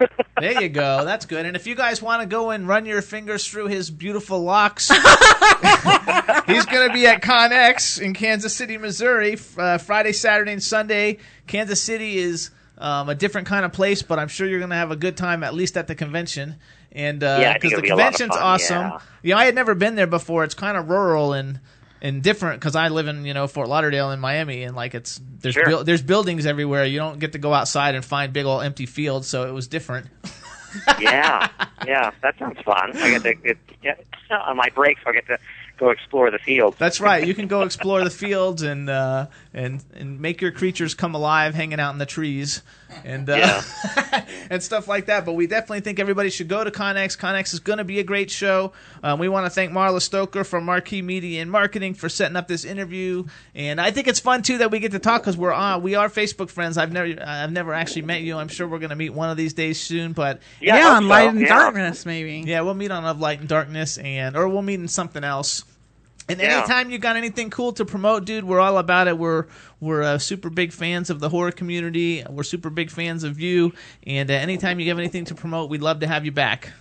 There 0.38 0.60
you 0.60 0.68
go. 0.68 1.02
That's 1.06 1.24
good. 1.24 1.46
And 1.46 1.56
if 1.56 1.66
you 1.66 1.74
guys 1.74 2.02
want 2.02 2.20
to 2.20 2.26
go 2.26 2.50
and 2.50 2.68
run 2.68 2.84
your 2.84 3.00
fingers 3.00 3.48
through 3.48 3.68
his 3.68 3.90
beautiful 3.90 4.42
locks, 4.42 4.90
he's 6.46 6.66
going 6.66 6.88
to 6.88 6.90
be 6.92 7.06
at 7.06 7.22
ConX 7.22 7.98
in 7.98 8.12
Kansas 8.12 8.54
City, 8.54 8.76
Missouri, 8.76 9.38
uh, 9.56 9.78
Friday, 9.78 10.12
Saturday, 10.12 10.52
and 10.52 10.62
Sunday. 10.62 11.16
Kansas 11.46 11.80
City 11.80 12.18
is 12.18 12.50
um, 12.78 13.08
a 13.08 13.14
different 13.14 13.46
kind 13.46 13.64
of 13.64 13.72
place, 13.72 14.02
but 14.02 14.18
I'm 14.18 14.28
sure 14.28 14.46
you're 14.46 14.58
going 14.60 14.70
to 14.70 14.76
have 14.76 14.90
a 14.90 14.96
good 14.96 15.16
time 15.16 15.42
at 15.42 15.54
least 15.54 15.76
at 15.76 15.86
the 15.86 15.94
convention. 15.94 16.56
And 16.92 17.22
uh, 17.22 17.38
Yeah, 17.40 17.54
because 17.54 17.72
the 17.72 17.82
be 17.82 17.88
a 17.88 17.96
lot 17.96 17.98
of 18.08 18.14
convention's 18.18 18.34
fun, 18.36 18.42
awesome. 18.42 18.76
yeah. 18.82 18.98
You 19.22 19.30
know, 19.34 19.38
I 19.40 19.44
had 19.46 19.54
never 19.54 19.74
been 19.74 19.94
there 19.96 20.06
before. 20.06 20.44
It's 20.44 20.54
kind 20.54 20.76
of 20.76 20.88
rural 20.88 21.32
and 21.32 21.60
and 22.02 22.22
different 22.22 22.60
because 22.60 22.76
I 22.76 22.88
live 22.88 23.06
in 23.08 23.24
you 23.24 23.32
know 23.34 23.46
Fort 23.46 23.68
Lauderdale 23.68 24.10
in 24.12 24.20
Miami, 24.20 24.62
and 24.64 24.76
like 24.76 24.94
it's 24.94 25.20
there's 25.40 25.54
Sure. 25.54 25.64
buil- 25.66 25.84
there's 25.84 26.02
buildings 26.02 26.44
everywhere. 26.46 26.84
You 26.84 26.98
don't 26.98 27.18
get 27.18 27.32
to 27.32 27.38
go 27.38 27.52
outside 27.54 27.94
and 27.94 28.04
find 28.04 28.32
big 28.32 28.44
old 28.46 28.62
empty 28.64 28.84
fields, 28.86 29.26
so 29.28 29.48
it 29.48 29.52
was 29.52 29.66
different. 29.66 30.06
yeah, 31.00 31.48
yeah, 31.86 32.10
that 32.22 32.38
sounds 32.38 32.60
fun. 32.60 32.96
I 32.96 33.10
get 33.18 33.22
to 33.22 33.34
it, 33.50 33.58
yeah, 33.82 33.94
on 34.30 34.56
my 34.56 34.68
breaks. 34.74 35.00
I 35.06 35.12
get 35.12 35.26
to 35.26 35.38
go 35.78 35.90
explore 35.90 36.30
the 36.30 36.38
field. 36.38 36.76
That's 36.78 37.00
right. 37.00 37.26
You 37.26 37.34
can 37.34 37.46
go 37.46 37.62
explore 37.62 38.02
the 38.02 38.10
fields 38.10 38.62
and 38.62 38.88
uh, 38.88 39.26
and 39.52 39.82
and 39.94 40.20
make 40.20 40.40
your 40.40 40.52
creatures 40.52 40.94
come 40.94 41.14
alive, 41.14 41.54
hanging 41.54 41.80
out 41.80 41.92
in 41.92 41.98
the 41.98 42.06
trees, 42.06 42.62
and 43.04 43.28
uh, 43.28 43.62
and 44.50 44.62
stuff 44.62 44.88
like 44.88 45.06
that. 45.06 45.24
But 45.24 45.32
we 45.32 45.46
definitely 45.46 45.80
think 45.80 45.98
everybody 45.98 46.30
should 46.30 46.48
go 46.48 46.64
to 46.64 46.70
ConX. 46.70 47.16
ConX 47.16 47.52
is 47.54 47.60
going 47.60 47.78
to 47.78 47.84
be 47.84 47.98
a 47.98 48.04
great 48.04 48.30
show. 48.30 48.72
Um, 49.02 49.18
we 49.18 49.28
want 49.28 49.46
to 49.46 49.50
thank 49.50 49.72
Marla 49.72 50.00
Stoker 50.00 50.44
from 50.44 50.64
Marquee 50.64 51.02
Media 51.02 51.42
and 51.42 51.50
Marketing 51.50 51.94
for 51.94 52.08
setting 52.08 52.36
up 52.36 52.48
this 52.48 52.64
interview, 52.64 53.24
and 53.54 53.80
I 53.80 53.90
think 53.90 54.08
it's 54.08 54.20
fun 54.20 54.42
too 54.42 54.58
that 54.58 54.70
we 54.70 54.78
get 54.78 54.92
to 54.92 54.98
talk 54.98 55.22
because 55.22 55.36
we're 55.36 55.52
on. 55.52 55.82
We 55.82 55.94
are 55.94 56.08
Facebook 56.08 56.50
friends. 56.50 56.78
I've 56.78 56.92
never 56.92 57.22
I've 57.22 57.52
never 57.52 57.72
actually 57.72 58.02
met 58.02 58.22
you. 58.22 58.36
I'm 58.36 58.48
sure 58.48 58.66
we're 58.66 58.78
going 58.78 58.90
to 58.90 58.96
meet 58.96 59.10
one 59.10 59.30
of 59.30 59.36
these 59.36 59.54
days 59.54 59.80
soon. 59.80 60.12
But 60.12 60.40
Yeah, 60.60 60.76
Yeah, 60.78 60.88
on 60.96 61.02
so, 61.02 61.08
Light 61.08 61.28
and 61.28 61.40
yeah. 61.40 61.48
Darkness, 61.48 62.06
maybe. 62.06 62.44
yeah, 62.46 62.60
we'll 62.62 62.74
meet 62.74 62.90
on 62.90 63.04
Of 63.04 63.20
Light 63.20 63.40
and 63.40 63.48
Darkness, 63.48 63.98
and 63.98 64.36
or 64.36 64.48
we'll 64.48 64.62
meet 64.62 64.80
in 64.80 64.88
something 64.88 65.24
else. 65.24 65.64
And 66.28 66.40
Yeah. 66.40 66.58
anytime 66.58 66.90
you 66.90 66.98
got 66.98 67.16
anything 67.16 67.50
cool 67.50 67.72
to 67.74 67.84
promote, 67.84 68.24
dude, 68.24 68.44
we're 68.44 68.60
all 68.60 68.78
about 68.78 69.06
it. 69.08 69.16
We're 69.16 69.46
we're 69.80 70.02
uh, 70.02 70.18
super 70.18 70.50
big 70.50 70.72
fans 70.72 71.08
of 71.10 71.20
the 71.20 71.28
horror 71.28 71.52
community. 71.52 72.24
We're 72.28 72.42
super 72.42 72.70
big 72.70 72.90
fans 72.90 73.22
of 73.24 73.38
you. 73.38 73.72
And 74.06 74.30
uh, 74.30 74.34
anytime 74.34 74.80
you 74.80 74.88
have 74.88 74.98
anything 74.98 75.24
to 75.26 75.34
promote, 75.34 75.70
we'd 75.70 75.82
love 75.82 76.00
to 76.00 76.06
have 76.08 76.24
you 76.24 76.32
back. 76.32 76.72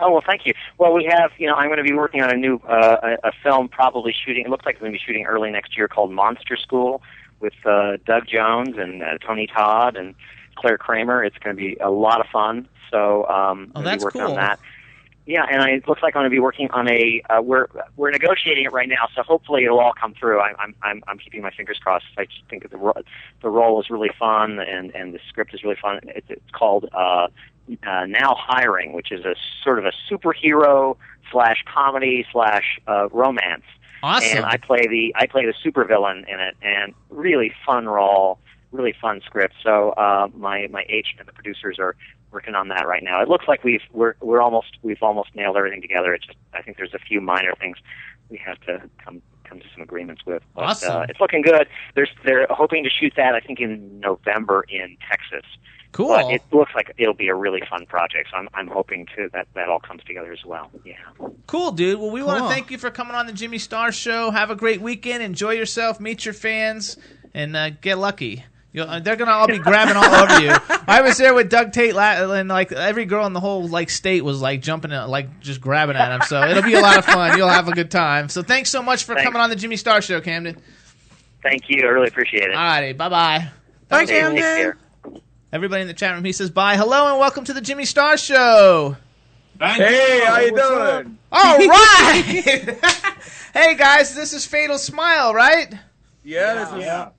Oh 0.00 0.10
well, 0.12 0.22
thank 0.26 0.44
you. 0.44 0.52
Well, 0.78 0.92
we 0.92 1.04
have, 1.04 1.30
you 1.38 1.46
know, 1.46 1.54
I'm 1.54 1.68
going 1.68 1.78
to 1.78 1.84
be 1.84 1.94
working 1.94 2.22
on 2.22 2.30
a 2.30 2.36
new 2.36 2.56
uh, 2.68 2.96
a, 3.24 3.28
a 3.28 3.32
film, 3.42 3.68
probably 3.68 4.12
shooting. 4.24 4.44
It 4.44 4.50
looks 4.50 4.66
like 4.66 4.74
we're 4.76 4.88
going 4.88 4.92
to 4.92 4.98
be 4.98 5.02
shooting 5.06 5.24
early 5.26 5.50
next 5.50 5.76
year, 5.76 5.88
called 5.88 6.10
Monster 6.12 6.56
School, 6.56 7.02
with 7.40 7.54
uh, 7.64 7.96
Doug 8.04 8.26
Jones 8.26 8.76
and 8.76 9.02
uh, 9.02 9.16
Tony 9.26 9.46
Todd 9.46 9.96
and 9.96 10.14
Clare 10.56 10.76
Kramer. 10.76 11.22
It's 11.24 11.38
going 11.38 11.56
to 11.56 11.60
be 11.60 11.76
a 11.80 11.90
lot 11.90 12.20
of 12.20 12.26
fun. 12.32 12.68
So 12.90 13.26
um, 13.28 13.72
Oh, 13.74 13.82
that's 13.82 14.02
be 14.02 14.04
working 14.04 14.20
cool. 14.22 14.30
on 14.32 14.36
that. 14.36 14.60
Yeah, 15.26 15.44
and 15.50 15.60
I, 15.60 15.70
it 15.70 15.88
looks 15.88 16.02
like 16.02 16.14
I'm 16.14 16.20
going 16.20 16.30
to 16.30 16.34
be 16.34 16.38
working 16.38 16.70
on 16.70 16.88
a. 16.88 17.20
Uh, 17.28 17.42
we're 17.42 17.66
we're 17.96 18.12
negotiating 18.12 18.64
it 18.64 18.72
right 18.72 18.88
now, 18.88 19.08
so 19.14 19.24
hopefully 19.24 19.64
it'll 19.64 19.80
all 19.80 19.92
come 19.92 20.14
through. 20.14 20.38
I, 20.38 20.52
I'm 20.60 20.74
I'm 20.82 21.02
I'm 21.08 21.18
keeping 21.18 21.42
my 21.42 21.50
fingers 21.50 21.78
crossed. 21.82 22.04
I 22.16 22.26
think 22.48 22.70
the 22.70 22.76
ro- 22.76 23.02
the 23.42 23.50
role 23.50 23.80
is 23.80 23.90
really 23.90 24.12
fun, 24.16 24.60
and 24.60 24.94
and 24.94 25.12
the 25.12 25.18
script 25.28 25.52
is 25.52 25.64
really 25.64 25.76
fun. 25.82 25.98
It's, 26.04 26.28
it's 26.30 26.50
called 26.52 26.88
uh, 26.94 27.26
uh, 27.84 28.06
Now 28.06 28.36
Hiring, 28.38 28.92
which 28.92 29.10
is 29.10 29.24
a 29.24 29.34
sort 29.64 29.80
of 29.80 29.84
a 29.84 29.92
superhero 30.08 30.96
slash 31.32 31.64
comedy 31.66 32.24
slash 32.30 32.78
uh, 32.86 33.08
romance. 33.08 33.64
Awesome. 34.04 34.38
And 34.38 34.46
I 34.46 34.58
play 34.58 34.86
the 34.88 35.12
I 35.16 35.26
play 35.26 35.44
the 35.44 35.54
supervillain 35.64 36.18
in 36.32 36.38
it, 36.38 36.56
and 36.62 36.94
really 37.10 37.52
fun 37.64 37.86
role, 37.86 38.38
really 38.70 38.94
fun 39.00 39.20
script. 39.24 39.54
So 39.62 39.90
uh, 39.90 40.28
my 40.36 40.68
my 40.70 40.84
agent 40.88 41.18
and 41.18 41.26
the 41.26 41.32
producers 41.32 41.78
are 41.80 41.96
working 42.36 42.54
on 42.54 42.68
that 42.68 42.86
right 42.86 43.02
now. 43.02 43.22
It 43.22 43.30
looks 43.30 43.48
like 43.48 43.64
we've 43.64 43.80
we're 43.94 44.14
we're 44.20 44.42
almost 44.42 44.76
we've 44.82 45.02
almost 45.02 45.30
nailed 45.34 45.56
everything 45.56 45.80
together. 45.80 46.12
It 46.12 46.22
just 46.22 46.36
I 46.52 46.60
think 46.60 46.76
there's 46.76 46.92
a 46.92 46.98
few 46.98 47.22
minor 47.22 47.54
things 47.58 47.78
we 48.28 48.36
have 48.44 48.60
to 48.66 48.82
come 49.02 49.22
come 49.44 49.58
to 49.58 49.64
some 49.72 49.82
agreements 49.82 50.26
with. 50.26 50.42
But, 50.54 50.64
Awesome. 50.64 50.96
Uh, 50.96 51.06
it's 51.08 51.18
looking 51.18 51.40
good. 51.40 51.66
There's 51.94 52.10
they're 52.26 52.46
hoping 52.50 52.84
to 52.84 52.90
shoot 52.90 53.14
that 53.16 53.34
I 53.34 53.40
think 53.40 53.58
in 53.58 54.00
November 54.00 54.66
in 54.68 54.98
Texas. 55.10 55.46
cool. 55.92 56.08
But 56.08 56.30
it 56.30 56.42
looks 56.52 56.72
like 56.74 56.92
it'll 56.98 57.14
be 57.14 57.28
a 57.28 57.34
really 57.34 57.62
fun 57.70 57.86
project. 57.86 58.28
So 58.30 58.36
I'm 58.36 58.50
I'm 58.52 58.68
hoping 58.68 59.06
to 59.16 59.30
that 59.32 59.48
that 59.54 59.70
all 59.70 59.80
comes 59.80 60.04
together 60.04 60.30
as 60.30 60.44
well. 60.44 60.70
Yeah. 60.84 60.96
Cool, 61.46 61.72
dude. 61.72 61.98
Well, 61.98 62.10
we 62.10 62.22
want 62.22 62.42
to 62.42 62.48
thank 62.50 62.70
you 62.70 62.76
for 62.76 62.90
coming 62.90 63.14
on 63.14 63.26
the 63.26 63.32
Jimmy 63.32 63.56
Star 63.58 63.92
Show. 63.92 64.30
Have 64.30 64.50
a 64.50 64.56
great 64.56 64.82
weekend. 64.82 65.22
Enjoy 65.22 65.52
yourself. 65.52 66.00
Meet 66.00 66.26
your 66.26 66.34
fans, 66.34 66.98
and 67.32 67.56
uh, 67.56 67.70
get 67.70 67.96
lucky. 67.96 68.44
You'll, 68.76 68.90
uh, 68.90 69.00
they're 69.00 69.16
gonna 69.16 69.30
all 69.30 69.46
be 69.46 69.58
grabbing 69.58 69.96
all 69.96 70.04
over 70.04 70.38
you. 70.38 70.52
I 70.86 71.00
was 71.00 71.16
there 71.16 71.32
with 71.32 71.48
Doug 71.48 71.72
Tait, 71.72 71.94
la- 71.94 72.30
and 72.34 72.50
like 72.50 72.72
every 72.72 73.06
girl 73.06 73.24
in 73.24 73.32
the 73.32 73.40
whole 73.40 73.66
like 73.66 73.88
state 73.88 74.22
was 74.22 74.42
like 74.42 74.60
jumping, 74.60 74.92
at, 74.92 75.08
like 75.08 75.40
just 75.40 75.62
grabbing 75.62 75.96
at 75.96 76.12
him. 76.12 76.20
So 76.26 76.42
it'll 76.46 76.62
be 76.62 76.74
a 76.74 76.80
lot 76.82 76.98
of 76.98 77.06
fun. 77.06 77.38
You'll 77.38 77.48
have 77.48 77.68
a 77.68 77.72
good 77.72 77.90
time. 77.90 78.28
So 78.28 78.42
thanks 78.42 78.68
so 78.68 78.82
much 78.82 79.04
for 79.04 79.14
Thanks. 79.14 79.24
coming 79.26 79.40
on 79.40 79.48
the 79.48 79.56
Jimmy 79.56 79.76
Star 79.76 80.02
Show, 80.02 80.20
Camden. 80.20 80.60
Thank 81.42 81.70
you. 81.70 81.84
I 81.84 81.86
really 81.86 82.08
appreciate 82.08 82.50
it. 82.50 82.54
Alrighty, 82.54 82.94
bye 82.98 83.08
bye. 83.08 83.48
Bye, 83.88 84.02
Okay, 84.02 84.20
Camden. 84.20 85.22
Everybody 85.54 85.80
in 85.80 85.88
the 85.88 85.94
chat 85.94 86.14
room, 86.14 86.24
he 86.26 86.32
says 86.32 86.50
bye. 86.50 86.76
Hello 86.76 87.12
and 87.12 87.18
welcome 87.18 87.44
to 87.44 87.54
the 87.54 87.62
Jimmy 87.62 87.86
Star 87.86 88.18
Show. 88.18 88.98
Thank 89.58 89.78
you. 89.78 89.86
hey, 89.86 90.22
how 90.26 90.38
you 90.40 90.50
doing? 90.50 91.18
All 91.32 91.56
right. 91.56 92.78
hey 93.54 93.74
guys, 93.74 94.14
this 94.14 94.34
is 94.34 94.44
Fatal 94.44 94.76
Smile, 94.76 95.32
right? 95.32 95.72
Yeah, 96.22 96.62
this 96.74 97.14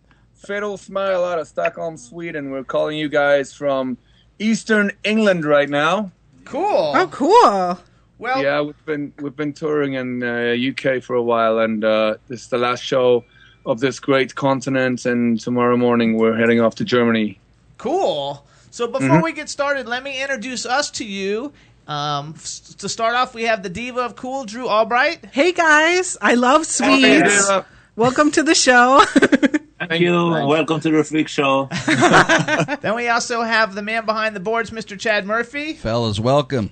is 0.47 0.55
Fatal 0.55 0.77
Smile 0.77 1.23
out 1.25 1.39
of 1.39 1.47
Stockholm, 1.47 1.97
Sweden. 1.97 2.51
We're 2.51 2.63
calling 2.63 2.97
you 2.97 3.09
guys 3.09 3.53
from 3.53 3.97
Eastern 4.39 4.91
England 5.03 5.45
right 5.45 5.69
now. 5.69 6.11
Cool. 6.45 6.93
Oh, 6.95 7.07
cool. 7.11 7.79
Well, 8.19 8.41
Yeah, 8.41 8.61
we've 8.61 8.85
been 8.85 9.13
we've 9.19 9.35
been 9.35 9.53
touring 9.53 9.93
in 9.93 10.23
uh, 10.23 10.55
UK 10.71 11.03
for 11.03 11.15
a 11.15 11.21
while, 11.21 11.59
and 11.59 11.83
uh, 11.83 12.15
this 12.27 12.41
is 12.43 12.47
the 12.47 12.57
last 12.57 12.83
show 12.83 13.23
of 13.65 13.79
this 13.79 13.99
great 13.99 14.35
continent. 14.35 15.05
And 15.05 15.39
tomorrow 15.39 15.77
morning 15.77 16.17
we're 16.17 16.35
heading 16.37 16.61
off 16.61 16.75
to 16.75 16.85
Germany. 16.85 17.39
Cool. 17.77 18.43
So 18.71 18.87
before 18.87 19.07
Mm-hmm. 19.07 19.23
we 19.23 19.33
get 19.33 19.49
started, 19.49 19.87
let 19.87 20.03
me 20.03 20.21
introduce 20.21 20.65
us 20.65 20.89
to 20.91 21.05
you. 21.05 21.51
Um, 21.87 22.33
f- 22.35 22.77
to 22.77 22.89
start 22.89 23.15
off, 23.15 23.33
we 23.35 23.43
have 23.43 23.63
the 23.63 23.69
diva 23.69 24.01
of 24.01 24.15
cool, 24.15 24.45
Drew 24.45 24.67
Albright. 24.67 25.25
Hey 25.31 25.51
guys, 25.51 26.17
I 26.21 26.33
love 26.35 26.61
Hey, 26.65 27.19
sweets. 27.21 27.51
Welcome 27.95 28.31
to 28.31 28.43
the 28.43 28.55
show. 28.55 29.03
Thank 29.87 30.01
you. 30.01 30.11
Welcome 30.11 30.81
to 30.81 30.91
the 30.91 31.03
Freak 31.03 31.29
Show. 31.29 31.69
Then 32.81 32.95
we 32.95 33.07
also 33.07 33.41
have 33.41 33.73
the 33.73 33.81
man 33.81 34.05
behind 34.05 34.35
the 34.35 34.41
boards, 34.41 34.69
Mr. 34.69 34.99
Chad 34.99 35.25
Murphy. 35.25 35.73
Fellas, 35.73 36.19
welcome. 36.19 36.71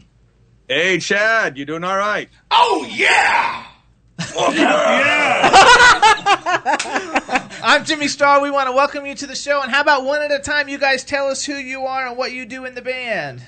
Hey, 0.67 0.99
Chad, 0.99 1.57
you 1.57 1.65
doing 1.65 1.85
all 1.85 1.95
right? 1.95 2.27
Oh, 2.51 2.85
yeah! 2.89 3.65
Oh, 4.35 4.51
yeah! 4.53 5.51
I'm 7.63 7.85
Jimmy 7.85 8.09
Star. 8.09 8.41
We 8.41 8.51
want 8.51 8.67
to 8.67 8.73
welcome 8.73 9.05
you 9.05 9.15
to 9.15 9.27
the 9.27 9.35
show. 9.35 9.61
And 9.61 9.71
how 9.71 9.79
about 9.81 10.03
one 10.03 10.21
at 10.21 10.31
a 10.31 10.39
time? 10.39 10.67
You 10.67 10.77
guys 10.77 11.05
tell 11.05 11.27
us 11.27 11.45
who 11.45 11.55
you 11.55 11.85
are 11.85 12.07
and 12.07 12.17
what 12.17 12.33
you 12.33 12.45
do 12.45 12.65
in 12.65 12.75
the 12.75 12.81
band. 12.81 13.43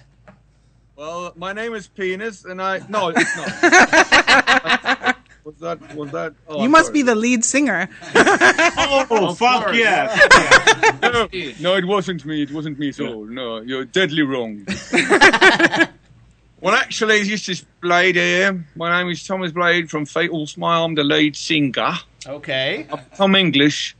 Well, 0.96 1.34
my 1.36 1.52
name 1.54 1.74
is 1.74 1.88
Penis, 1.88 2.46
and 2.46 2.62
I 2.62 2.82
no, 2.90 3.12
it's 3.16 3.38
not. 3.38 5.17
was 5.48 5.56
that? 5.60 5.96
Was 5.96 6.12
that? 6.12 6.34
Oh, 6.48 6.58
you 6.60 6.66
I'm 6.66 6.72
must 6.72 6.88
sorry. 6.88 6.94
be 7.00 7.02
the 7.04 7.16
lead 7.16 7.44
singer. 7.46 7.90
Oh, 9.10 9.34
fuck 9.40 9.74
yeah. 9.74 10.16
no, 11.02 11.28
no, 11.62 11.76
it 11.76 11.86
wasn't 11.86 12.26
me. 12.26 12.42
It 12.44 12.52
wasn't 12.52 12.78
me. 12.80 12.92
So 12.92 13.24
no, 13.24 13.62
you're 13.62 13.86
deadly 13.86 14.22
wrong. 14.24 14.66
well, 16.62 16.74
actually, 16.76 17.24
this 17.24 17.48
is 17.50 17.66
Blade 17.82 18.16
here. 18.16 18.66
My 18.76 18.98
name 19.02 19.12
is 19.12 19.26
Thomas 19.26 19.52
Blade 19.52 19.90
from 19.90 20.06
Fatal 20.06 20.46
Smile. 20.48 20.84
I'm 20.86 20.96
the 20.96 21.04
lead 21.04 21.36
singer. 21.36 21.94
Okay. 22.26 22.88
I'm 23.20 23.36
English. 23.36 23.96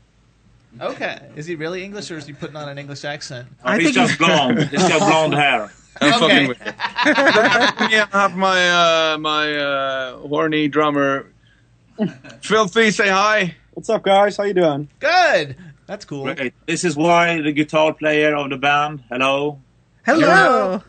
Okay. 0.80 1.18
Is 1.36 1.46
he 1.46 1.54
really 1.54 1.82
English 1.82 2.10
or 2.10 2.18
is 2.18 2.26
he 2.26 2.32
putting 2.34 2.56
on 2.56 2.68
an 2.68 2.78
English 2.78 3.04
accent? 3.04 3.48
I 3.64 3.76
He's 3.78 3.94
think 3.94 3.94
just 4.08 4.18
blonde. 4.18 4.58
He's 4.68 4.86
got 4.88 4.98
blonde 5.00 5.34
hair. 5.34 5.70
I'm 6.00 6.12
Okay. 6.12 6.18
fucking 6.20 6.48
with 6.48 6.58
you. 6.64 6.72
yeah, 7.96 8.06
I 8.12 8.20
have 8.22 8.36
my 8.36 8.70
uh, 9.14 9.18
my 9.18 9.56
uh, 9.56 10.18
horny 10.18 10.68
drummer, 10.68 11.26
Filthy. 12.42 12.90
Say 12.90 13.08
hi. 13.08 13.56
What's 13.72 13.88
up, 13.90 14.02
guys? 14.02 14.36
How 14.36 14.44
you 14.44 14.54
doing? 14.54 14.88
Good. 14.98 15.56
That's 15.86 16.04
cool. 16.04 16.24
Great. 16.34 16.54
This 16.66 16.84
is 16.84 16.96
why 16.96 17.40
the 17.40 17.52
guitar 17.52 17.94
player 17.94 18.36
of 18.36 18.50
the 18.50 18.58
band. 18.58 19.04
Hello. 19.08 19.60
Hello. 20.04 20.82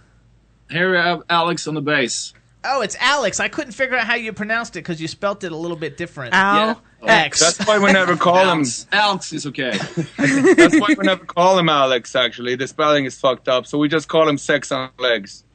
Here 0.69 0.91
we 0.91 0.98
have 0.98 1.24
Alex 1.30 1.67
on 1.67 1.74
the 1.74 1.82
bass. 1.82 2.34
Oh, 2.63 2.82
it's 2.82 2.98
Alex. 3.00 3.39
I 3.39 3.48
couldn't 3.48 3.72
figure 3.72 3.95
out 3.95 4.06
how 4.06 4.15
you 4.15 4.34
pronounced 4.34 4.76
it 4.76 4.80
because 4.80 5.02
you 5.02 5.08
spelt 5.08 5.45
it 5.45 5.52
a 5.54 5.56
little 5.56 5.78
bit 5.78 5.95
different. 5.95 6.34
Al. 6.34 6.82
X. 7.02 7.39
That's 7.39 7.65
why 7.65 7.80
we 7.80 7.93
never 7.93 8.17
call 8.17 8.38
him. 8.39 8.60
Alex, 8.60 8.88
Alex 8.91 9.32
is 9.32 9.48
okay. 9.48 9.78
That's 10.17 10.78
why 10.78 10.88
we 10.89 11.06
never 11.06 11.24
call 11.24 11.58
him 11.58 11.69
Alex. 11.69 12.15
Actually, 12.15 12.56
the 12.56 12.67
spelling 12.67 13.06
is 13.06 13.17
fucked 13.17 13.48
up, 13.48 13.65
so 13.65 13.78
we 13.78 13.88
just 13.88 14.10
call 14.10 14.28
him 14.28 14.38
Sex 14.38 14.74
on 14.74 14.89
Legs. 15.00 15.45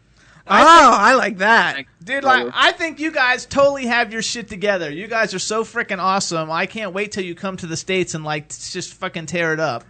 Oh, 0.47 0.91
I 0.93 1.15
like 1.15 1.39
that. 1.39 1.85
Dude, 2.03 2.23
like, 2.23 2.49
I 2.53 2.73
think 2.73 3.01
you 3.01 3.11
guys 3.11 3.47
totally 3.47 3.87
have 3.87 4.13
your 4.13 4.21
shit 4.21 4.49
together. 4.49 4.91
You 4.91 5.07
guys 5.07 5.33
are 5.33 5.39
so 5.39 5.65
freaking 5.65 5.99
awesome. 5.99 6.51
I 6.51 6.67
can't 6.67 6.93
wait 6.93 7.13
till 7.13 7.25
you 7.25 7.35
come 7.35 7.57
to 7.59 7.67
the 7.67 7.79
States 7.79 8.15
and, 8.15 8.25
like, 8.25 8.49
just 8.49 8.93
fucking 8.95 9.27
tear 9.27 9.55
it 9.55 9.61
up. 9.61 9.85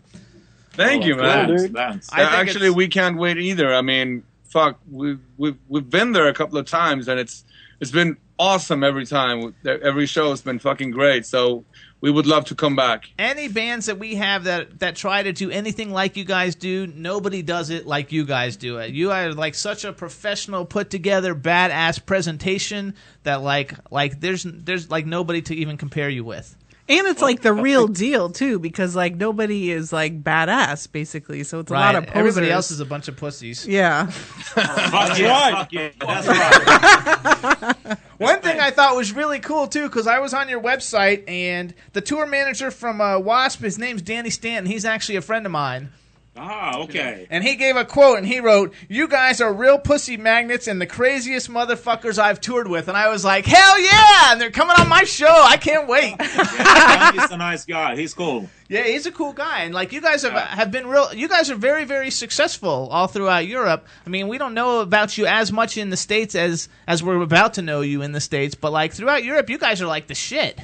Thank 0.71 1.05
you, 1.05 1.17
man. 1.17 1.57
Cool, 1.57 1.69
Thanks, 1.69 2.09
I 2.12 2.23
Uh, 2.23 2.29
actually, 2.31 2.71
we 2.71 2.87
can't 2.88 3.17
wait 3.17 3.38
either. 3.38 3.75
I 3.75 3.81
mean, 3.83 4.23
fuck, 4.45 4.79
we've 4.90 5.21
we've 5.37 5.57
we've 5.69 5.88
been 5.88 6.12
there 6.12 6.29
a 6.29 6.35
couple 6.35 6.59
of 6.59 6.67
times, 6.67 7.09
and 7.09 7.19
it's 7.19 7.45
it's 7.81 7.90
been 7.93 8.17
awesome 8.38 8.83
every 8.83 9.07
time. 9.07 9.55
Every 9.64 10.07
show 10.07 10.31
has 10.31 10.43
been 10.43 10.59
fucking 10.59 10.90
great. 10.90 11.27
So 11.27 11.64
we 12.05 12.11
would 12.11 12.27
love 12.27 12.45
to 12.45 12.55
come 12.55 12.77
back. 12.77 13.09
Any 13.19 13.49
bands 13.49 13.87
that 13.87 13.99
we 13.99 14.17
have 14.17 14.45
that, 14.45 14.81
that 14.81 14.95
try 14.95 15.23
to 15.23 15.33
do 15.33 15.51
anything 15.51 15.90
like 15.90 16.19
you 16.19 16.25
guys 16.27 16.55
do, 16.55 16.87
nobody 16.87 17.40
does 17.40 17.71
it 17.71 17.87
like 17.87 18.12
you 18.12 18.27
guys 18.27 18.59
do 18.59 18.77
it. 18.77 18.93
You 18.93 19.11
are, 19.11 19.33
like, 19.33 19.55
such 19.55 19.87
a 19.87 19.93
professional, 19.95 20.67
put 20.67 20.90
together, 20.90 21.35
badass 21.35 22.05
presentation 22.05 22.95
that, 23.23 23.40
like, 23.40 23.73
like 23.90 24.21
there's, 24.21 24.43
there's, 24.43 24.90
like, 24.90 25.07
nobody 25.07 25.40
to 25.40 25.55
even 25.55 25.79
compare 25.79 26.11
you 26.11 26.25
with. 26.25 26.55
And 26.87 27.07
it's 27.07 27.23
like 27.23 27.40
the 27.40 27.53
real 27.53 27.88
deal 28.03 28.29
too, 28.29 28.59
because 28.59 28.94
like 28.94 29.16
nobody 29.16 29.70
is 29.70 29.92
like 29.92 30.23
badass 30.23 30.90
basically. 30.90 31.42
So 31.42 31.61
it's 31.61 31.70
a 31.70 31.75
lot 31.75 31.94
of 31.94 32.07
posers. 32.07 32.16
Everybody 32.18 32.51
else 32.51 32.70
is 32.70 32.81
a 32.81 32.85
bunch 32.85 33.09
of 33.09 33.16
pussies. 33.16 33.66
yeah. 33.66 34.07
Fuck 34.11 35.18
yeah. 35.18 35.51
Fuck 35.51 35.73
yeah. 35.73 35.88
That's 35.99 36.27
right. 36.27 37.99
One 38.18 38.40
thing 38.40 38.61
I 38.61 38.70
thought 38.70 38.97
was 38.97 39.12
really 39.12 39.40
cool 39.40 39.66
too, 39.66 39.88
because 39.88 40.07
I 40.07 40.18
was 40.18 40.35
on 40.35 40.49
your 40.49 40.61
website 40.62 41.29
and 41.29 41.73
the 41.94 42.01
tour 42.03 42.27
manager 42.27 42.70
from 42.70 43.01
uh, 43.01 43.18
Wasp, 43.18 43.61
his 43.61 43.79
name's 43.79 44.03
Danny 44.03 44.31
Stanton. 44.31 44.70
He's 44.70 44.85
actually 44.85 45.16
a 45.16 45.23
friend 45.23 45.47
of 45.47 45.53
mine, 45.53 45.90
Ah, 46.37 46.79
okay. 46.81 47.29
and 47.31 47.44
he 47.44 47.55
gave 47.55 47.77
a 47.77 47.85
quote 47.85 48.18
and 48.18 48.27
he 48.27 48.40
wrote, 48.40 48.75
"You 48.88 49.07
guys 49.07 49.40
are 49.40 49.53
real 49.53 49.79
pussy 49.79 50.16
magnets 50.16 50.66
and 50.66 50.81
the 50.81 50.87
craziest 50.87 51.49
motherfuckers 51.49 52.18
I've 52.18 52.40
toured 52.40 52.66
with." 52.66 52.88
And 52.88 52.97
I 52.97 53.09
was 53.09 53.25
like, 53.25 53.47
"Hell 53.47 53.79
yeah!" 53.81 54.33
And 54.33 54.40
they're 54.40 54.51
coming 54.51 54.75
on 54.77 54.88
my 54.88 55.05
show. 55.05 55.29
I 55.29 55.57
can't 55.57 55.87
wait. 55.87 56.16
Yeah, 56.18 57.12
he's 57.20 57.31
a 57.31 57.37
nice 57.37 57.64
guy. 57.64 57.94
He's 57.94 58.14
cool. 58.14 58.49
yeah, 58.68 58.83
he's 58.83 59.07
a 59.07 59.12
cool 59.12 59.33
guy, 59.33 59.61
and 59.61 59.73
like 59.73 59.92
you 59.92 60.01
guys 60.01 60.23
have 60.23 60.33
have 60.33 60.73
been 60.73 60.88
real. 60.88 61.14
You 61.14 61.29
guys 61.29 61.53
are 61.53 61.55
very 61.57 61.85
very 61.85 62.11
successful 62.11 62.88
all 62.90 63.07
throughout 63.07 63.47
Europe. 63.47 63.87
I 64.05 64.11
mean, 64.11 64.27
we 64.27 64.37
don't 64.37 64.55
know 64.55 64.81
about 64.81 65.16
you 65.16 65.27
as 65.27 65.53
much 65.53 65.77
in 65.77 65.90
the 65.90 65.97
states 65.97 66.35
as 66.35 66.68
as 66.88 67.01
we're 67.01 67.23
about 67.23 67.55
to 67.55 67.62
know 67.62 67.81
you 67.81 68.03
in 68.03 68.11
the 68.11 68.20
states, 68.20 68.57
but 68.57 68.73
like 68.73 68.92
throughout 68.92 69.23
Europe, 69.23 69.49
you 69.51 69.59
guys 69.59 69.81
are 69.81 69.87
like 69.87 70.09
the 70.09 70.16
shit. 70.16 70.59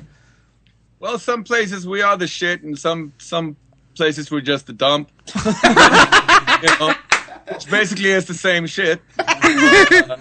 Well, 0.99 1.19
some 1.19 1.45
places 1.45 1.87
we 1.87 2.03
are 2.03 2.17
the 2.17 2.27
shit, 2.27 2.63
and 2.63 2.77
some 2.77 3.13
some 3.19 3.57
places 4.01 4.31
we're 4.31 4.41
just 4.55 4.65
the 4.67 4.73
dump. 4.73 5.11
you 6.65 6.71
know, 6.81 6.95
which 7.53 7.67
basically 7.71 8.11
is 8.19 8.25
the 8.27 8.35
same 8.49 8.67
shit. 8.67 8.99
Uh, 9.19 10.17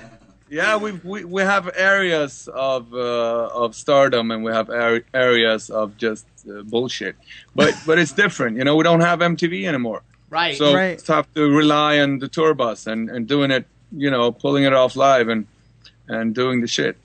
yeah, 0.50 0.76
we 0.84 0.92
we 1.12 1.24
we 1.36 1.42
have 1.54 1.70
areas 1.76 2.50
of 2.54 2.94
uh, 2.94 3.62
of 3.64 3.76
stardom, 3.76 4.32
and 4.32 4.44
we 4.44 4.52
have 4.52 4.70
ar- 4.70 5.06
areas 5.14 5.70
of 5.70 5.96
just 5.98 6.26
uh, 6.50 6.64
bullshit. 6.64 7.16
But 7.56 7.74
but 7.88 7.96
it's 8.00 8.12
different. 8.24 8.58
You 8.58 8.64
know, 8.66 8.76
we 8.76 8.84
don't 8.84 9.02
have 9.12 9.20
MTV 9.20 9.66
anymore, 9.68 10.02
Right. 10.30 10.58
so 10.58 10.74
Right. 10.74 10.90
we 10.92 10.96
just 10.96 11.08
have 11.08 11.28
to 11.36 11.42
rely 11.64 12.00
on 12.00 12.20
the 12.20 12.28
tour 12.28 12.54
bus 12.54 12.88
and 12.88 13.10
and 13.14 13.28
doing 13.28 13.52
it. 13.52 13.66
You 13.92 14.12
know, 14.12 14.32
pulling 14.32 14.64
it 14.66 14.74
off 14.74 14.96
live 14.96 15.28
and 15.34 15.46
and 16.08 16.34
doing 16.36 16.62
the 16.62 16.68
shit. 16.68 16.96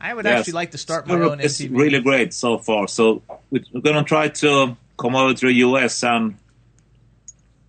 I 0.00 0.14
would 0.14 0.24
Yes. 0.24 0.38
actually 0.38 0.58
like 0.60 0.70
to 0.70 0.78
start 0.78 1.06
my 1.06 1.14
own 1.30 1.40
is 1.40 1.58
MTV. 1.60 1.76
really 1.82 2.00
great 2.00 2.32
so 2.32 2.58
far. 2.58 2.88
So 2.88 3.22
we're 3.50 3.82
gonna 3.88 4.04
try 4.04 4.28
to 4.44 4.76
come 4.98 5.16
over 5.16 5.34
to 5.34 5.46
the 5.46 5.52
US 5.54 6.02
and 6.04 6.36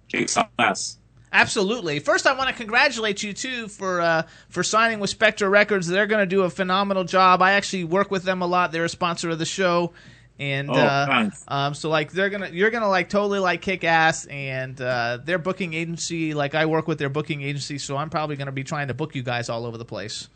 kick 0.09 0.29
some 0.29 0.47
ass. 0.57 0.97
Absolutely. 1.31 1.99
First, 1.99 2.25
I 2.25 2.33
want 2.33 2.49
to 2.49 2.55
congratulate 2.55 3.21
you 3.21 3.33
too 3.33 3.67
for 3.67 4.01
uh, 4.01 4.23
for 4.49 4.63
signing 4.63 4.99
with 4.99 5.11
Spectre 5.11 5.49
Records. 5.49 5.87
They're 5.87 6.07
going 6.07 6.21
to 6.21 6.25
do 6.25 6.41
a 6.41 6.49
phenomenal 6.49 7.03
job. 7.03 7.41
I 7.41 7.51
actually 7.51 7.83
work 7.83 8.09
with 8.09 8.23
them 8.23 8.41
a 8.41 8.47
lot. 8.47 8.71
They're 8.71 8.85
a 8.85 8.89
sponsor 8.89 9.29
of 9.29 9.37
the 9.37 9.45
show, 9.45 9.93
and 10.39 10.71
Oh, 10.71 10.73
uh, 10.73 11.29
um, 11.47 11.75
so 11.75 11.89
like 11.89 12.11
they're 12.11 12.31
gonna 12.31 12.49
you're 12.51 12.71
gonna 12.71 12.89
like 12.89 13.09
totally 13.09 13.37
like 13.39 13.61
kick 13.61 13.83
ass. 13.83 14.25
And 14.25 14.81
uh, 14.81 15.19
their 15.23 15.37
booking 15.37 15.75
agency, 15.75 16.33
like 16.33 16.55
I 16.55 16.65
work 16.65 16.87
with 16.87 16.97
their 16.97 17.09
booking 17.09 17.43
agency, 17.43 17.77
so 17.77 17.95
I'm 17.95 18.09
probably 18.09 18.35
going 18.35 18.47
to 18.47 18.51
be 18.51 18.63
trying 18.63 18.87
to 18.87 18.95
book 18.95 19.13
you 19.13 19.21
guys 19.21 19.49
all 19.49 19.67
over 19.67 19.77
the 19.77 19.85
place. 19.85 20.29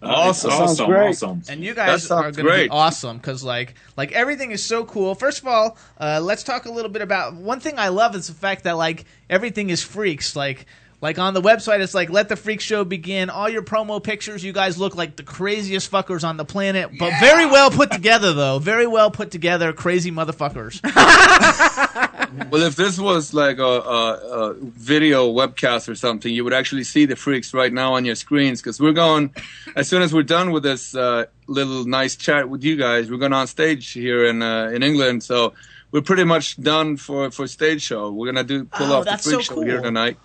Awesome, 0.00 0.50
Sounds 0.50 0.70
awesome, 0.72 0.86
great. 0.86 1.08
awesome. 1.08 1.42
And 1.48 1.62
you 1.64 1.74
guys 1.74 2.08
are 2.10 2.30
going 2.30 2.34
to 2.34 2.42
be 2.64 2.68
awesome 2.68 3.16
because 3.16 3.42
like 3.42 3.74
like 3.96 4.12
everything 4.12 4.52
is 4.52 4.64
so 4.64 4.84
cool. 4.84 5.14
First 5.16 5.40
of 5.40 5.48
all, 5.48 5.76
uh, 6.00 6.20
let's 6.22 6.44
talk 6.44 6.66
a 6.66 6.70
little 6.70 6.90
bit 6.90 7.02
about 7.02 7.34
one 7.34 7.58
thing 7.58 7.78
I 7.78 7.88
love 7.88 8.14
is 8.14 8.28
the 8.28 8.34
fact 8.34 8.64
that 8.64 8.76
like 8.76 9.06
everything 9.28 9.70
is 9.70 9.82
freaks. 9.82 10.36
Like 10.36 10.66
like 11.00 11.18
on 11.18 11.34
the 11.34 11.42
website, 11.42 11.80
it's 11.80 11.94
like 11.94 12.10
let 12.10 12.28
the 12.28 12.36
freak 12.36 12.60
show 12.60 12.84
begin. 12.84 13.30
All 13.30 13.48
your 13.48 13.62
promo 13.62 14.02
pictures, 14.02 14.42
you 14.44 14.52
guys 14.52 14.78
look 14.78 14.96
like 14.96 15.16
the 15.16 15.22
craziest 15.22 15.90
fuckers 15.90 16.26
on 16.26 16.36
the 16.36 16.44
planet, 16.44 16.90
but 16.98 17.12
very 17.20 17.46
well 17.46 17.70
put 17.70 17.90
together 17.90 18.32
though. 18.32 18.58
Very 18.58 18.86
well 18.86 19.10
put 19.10 19.30
together, 19.30 19.72
crazy 19.72 20.10
motherfuckers. 20.10 20.80
Well, 22.50 22.62
if 22.62 22.76
this 22.76 22.98
was 22.98 23.32
like 23.32 23.58
a, 23.58 23.62
a, 23.62 24.12
a 24.50 24.54
video 24.54 25.32
webcast 25.32 25.88
or 25.88 25.94
something, 25.94 26.32
you 26.32 26.44
would 26.44 26.52
actually 26.52 26.84
see 26.84 27.06
the 27.06 27.16
freaks 27.16 27.54
right 27.54 27.72
now 27.72 27.94
on 27.94 28.04
your 28.04 28.14
screens 28.14 28.60
because 28.60 28.78
we're 28.78 28.92
going, 28.92 29.34
as 29.76 29.88
soon 29.88 30.02
as 30.02 30.12
we're 30.12 30.22
done 30.24 30.52
with 30.52 30.62
this 30.62 30.94
uh, 30.94 31.24
little 31.46 31.84
nice 31.86 32.16
chat 32.16 32.48
with 32.48 32.62
you 32.62 32.76
guys, 32.76 33.10
we're 33.10 33.16
going 33.16 33.32
on 33.32 33.46
stage 33.46 33.90
here 33.92 34.26
in 34.26 34.42
uh, 34.42 34.70
in 34.74 34.82
England. 34.82 35.22
So 35.22 35.54
we're 35.90 36.02
pretty 36.02 36.24
much 36.24 36.60
done 36.60 36.96
for 36.98 37.30
for 37.30 37.46
stage 37.46 37.80
show. 37.82 38.12
We're 38.12 38.26
gonna 38.26 38.44
do 38.44 38.64
pull 38.64 38.92
Oh, 38.92 38.98
off 38.98 39.04
the 39.06 39.16
freak 39.18 39.46
so 39.46 39.54
show 39.54 39.60
here 39.62 39.80
tonight. 39.80 40.18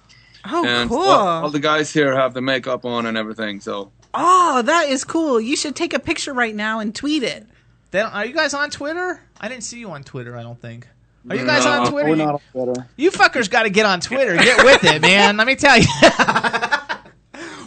Oh, 0.45 0.65
and 0.65 0.89
cool. 0.89 0.99
all, 0.99 1.43
all 1.43 1.49
the 1.49 1.59
guys 1.59 1.91
here 1.93 2.15
have 2.15 2.33
the 2.33 2.41
makeup 2.41 2.85
on 2.85 3.05
and 3.05 3.17
everything. 3.17 3.59
So 3.61 3.91
oh, 4.13 4.61
that 4.61 4.89
is 4.89 5.03
cool. 5.03 5.39
You 5.39 5.55
should 5.55 5.75
take 5.75 5.93
a 5.93 5.99
picture 5.99 6.33
right 6.33 6.53
now 6.55 6.79
and 6.79 6.93
tweet 6.93 7.23
it. 7.23 7.45
then 7.91 8.05
are 8.07 8.25
you 8.25 8.33
guys 8.33 8.53
on 8.53 8.69
Twitter? 8.69 9.21
I 9.39 9.47
didn't 9.47 9.63
see 9.63 9.79
you 9.79 9.91
on 9.91 10.03
Twitter. 10.03 10.35
I 10.37 10.43
don't 10.43 10.59
think. 10.61 10.87
Are 11.29 11.35
you 11.37 11.45
guys 11.45 11.63
No. 11.63 11.71
on 11.83 11.89
Twitter? 11.91 12.09
We're 12.09 12.15
You- 12.17 12.25
not 12.25 12.33
on 12.35 12.41
Twitter. 12.65 12.87
You 12.97 13.11
fuckers 13.11 13.49
got 13.49 13.63
to 13.63 13.69
get 13.69 13.85
on 13.85 14.01
Twitter. 14.01 14.35
Get 14.35 14.65
with 14.65 14.83
it, 14.83 15.01
man. 15.01 15.37
Let 15.37 15.47
me 15.47 15.55
tell 15.55 15.77
you. 15.77 15.85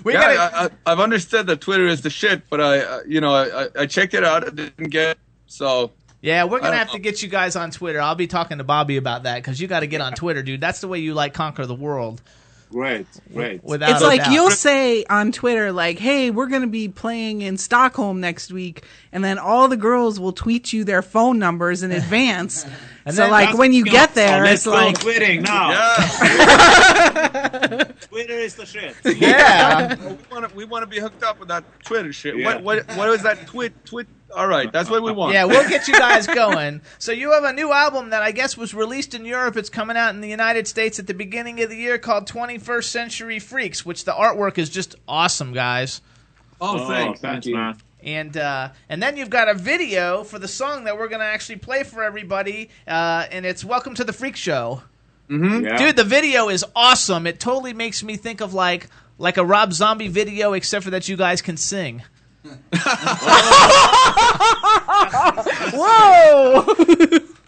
we 0.05 0.13
yeah, 0.13 0.21
gotta, 0.37 0.39
I, 0.39 0.65
I, 0.67 0.71
I've 0.93 1.01
understood 1.01 1.47
that 1.47 1.61
Twitter 1.63 1.87
is 1.87 2.03
the 2.03 2.11
shit, 2.11 2.43
but 2.51 2.61
I, 2.61 2.79
uh, 2.81 3.01
you 3.07 3.21
know, 3.21 3.35
I, 3.35 3.65
I- 3.65 3.69
I 3.81 3.87
checked 3.87 4.13
it 4.15 4.23
out. 4.25 4.47
I 4.47 4.51
didn't 4.51 4.91
get 4.91 5.17
so. 5.47 5.91
yeah, 6.21 6.45
we're 6.45 6.59
gonna 6.59 6.73
don't 6.73 6.79
have 6.79 6.91
to 6.93 6.99
get 6.99 7.23
you 7.23 7.29
guys 7.29 7.57
on 7.57 7.71
Twitter. 7.71 8.01
I'll 8.01 8.15
be 8.15 8.27
talking 8.27 8.59
to 8.59 8.65
Bobby 8.65 8.97
about 8.99 9.23
that 9.25 9.37
because 9.37 9.61
you 9.61 9.67
got 9.69 9.81
to 9.81 9.87
get 9.87 10.01
on 10.01 10.13
Twitter, 10.13 10.43
dude. 10.43 10.61
That's 10.61 10.81
the 10.81 10.89
way 10.89 10.99
you 10.99 11.15
like 11.15 11.33
conquer 11.35 11.65
the 11.67 11.75
world. 11.75 12.21
Great, 12.71 13.07
right. 13.33 13.63
Without 13.63 13.91
It's 13.91 14.03
like 14.03 14.23
doubt. 14.23 14.33
you'll 14.33 14.51
say 14.51 15.05
on 15.05 15.31
Twitter, 15.33 15.71
like, 15.73 15.99
"Hey, 15.99 16.31
we're 16.31 16.47
going 16.49 16.63
to 16.63 16.69
be 16.69 16.89
playing 16.89 17.43
in 17.43 17.59
Stockholm 17.59 18.21
next 18.21 18.51
week," 18.53 18.85
and 19.13 19.23
then 19.25 19.39
all 19.39 19.69
the 19.69 19.77
girls 19.77 20.19
will 20.19 20.33
tweet 20.33 20.73
you 20.73 20.85
their 20.85 21.03
phone 21.03 21.39
numbers 21.39 21.83
in 21.83 21.93
advance. 21.93 22.65
And 23.07 23.15
so, 23.15 23.23
then- 23.23 23.31
like, 23.31 23.57
when 23.57 23.73
you 23.73 23.85
get 23.85 24.15
there, 24.15 24.43
let's 24.43 24.67
it's 24.67 24.69
like, 24.75 24.99
tweeting 24.99 25.43
now. 25.43 25.71
Yeah, 25.71 27.85
Twitter 28.01 28.33
is 28.35 28.57
the 28.57 28.67
shit. 28.67 28.97
yeah. 29.05 29.95
we 29.95 30.17
want 30.29 30.49
to 30.49 30.57
we 30.57 30.65
want 30.65 30.83
to 30.83 30.89
be 30.89 30.99
hooked 30.99 31.23
up 31.23 31.39
with 31.39 31.47
that 31.47 31.63
Twitter 31.85 32.13
shit. 32.13 32.37
Yeah. 32.37 32.57
What 32.57 32.65
what 32.65 32.97
what 32.97 33.09
is 33.11 33.23
that 33.23 33.47
twit 33.47 33.73
twit? 33.85 34.09
All 34.37 34.47
right, 34.47 34.71
that's 34.71 34.91
what 34.91 35.03
we 35.03 35.13
want. 35.13 35.33
Yeah, 35.33 35.45
we'll 35.45 35.67
get 35.69 35.89
you 35.89 35.95
guys 35.95 36.27
going. 36.27 36.83
So 36.99 37.11
you 37.11 37.33
have 37.33 37.45
a 37.45 37.55
new 37.55 37.73
album 37.73 38.11
that 38.11 38.23
I 38.23 38.33
guess 38.33 38.55
was 38.57 38.75
released 38.75 39.15
in 39.15 39.25
Europe. 39.25 39.57
It's 39.57 39.71
coming 39.71 39.97
out 39.97 40.15
in 40.15 40.21
the 40.21 40.29
United 40.29 40.69
States 40.69 40.99
at 40.99 41.07
the 41.07 41.15
beginning 41.15 41.63
of 41.63 41.71
the 41.71 41.77
year 41.77 41.97
called 41.97 42.27
21st 42.29 42.85
Century 42.85 43.39
Freaks, 43.39 43.87
which 43.87 44.05
the 44.05 44.13
artwork 44.13 44.59
is 44.59 44.69
just 44.69 44.95
awesome, 45.09 45.55
guys. 45.55 46.03
Oh, 46.61 46.85
Oh, 46.85 46.87
thanks. 46.89 47.21
thanks, 47.21 47.47
you. 47.47 47.55
man. 47.55 47.79
And 48.03 48.37
uh, 48.37 48.69
and 48.91 49.03
then 49.03 49.17
you've 49.17 49.31
got 49.31 49.49
a 49.49 49.55
video 49.55 50.23
for 50.23 50.39
the 50.39 50.47
song 50.49 50.85
that 50.85 50.97
we're 50.99 51.09
gonna 51.09 51.25
actually 51.25 51.57
play 51.57 51.83
for 51.83 52.03
everybody, 52.05 52.69
uh, 52.87 53.25
and 53.33 53.45
it's 53.47 53.65
"Welcome 53.65 53.95
to 53.95 54.05
the 54.05 54.13
Freak 54.13 54.37
Show." 54.37 54.83
Yeah. 55.29 55.77
Dude, 55.79 55.97
the 55.97 56.05
video 56.05 56.49
is 56.51 56.65
awesome. 56.77 57.27
It 57.27 57.41
totally 57.41 57.73
makes 57.73 58.03
me 58.05 58.17
think 58.17 58.41
of 58.43 58.55
like 58.55 58.89
like 59.19 59.39
a 59.39 59.45
Rob 59.45 59.73
Zombie 59.73 60.07
video, 60.09 60.53
except 60.53 60.85
for 60.85 60.91
that 60.91 61.09
you 61.09 61.17
guys 61.17 61.41
can 61.43 61.57
sing. 61.57 62.03
"Whoa!" 65.75 66.63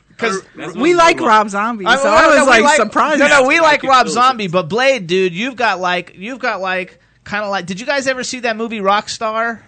Because 0.09 0.43
we 0.75 0.95
like 0.95 1.21
Rob 1.21 1.49
Zombie, 1.49 1.85
so 1.85 1.91
I 1.91 2.27
was 2.27 2.41
we 2.41 2.63
like, 2.63 2.77
surprised. 2.77 3.21
No, 3.21 3.29
no, 3.29 3.47
we 3.47 3.61
like 3.61 3.83
Rob. 3.85 4.09
Zombie, 4.09 4.49
but 4.49 4.69
Blade, 4.69 5.07
dude, 5.07 5.33
you've 5.33 5.57
got 5.57 5.79
like 5.81 6.15
you've 6.17 6.41
got 6.41 6.61
like 6.61 7.01
kind 7.25 7.45
of 7.45 7.51
like. 7.51 7.67
Did 7.67 7.79
you 7.79 7.87
guys 7.87 8.07
ever 8.09 8.25
see 8.25 8.41
that 8.41 8.57
movie 8.57 8.81
Rockstar? 8.81 9.61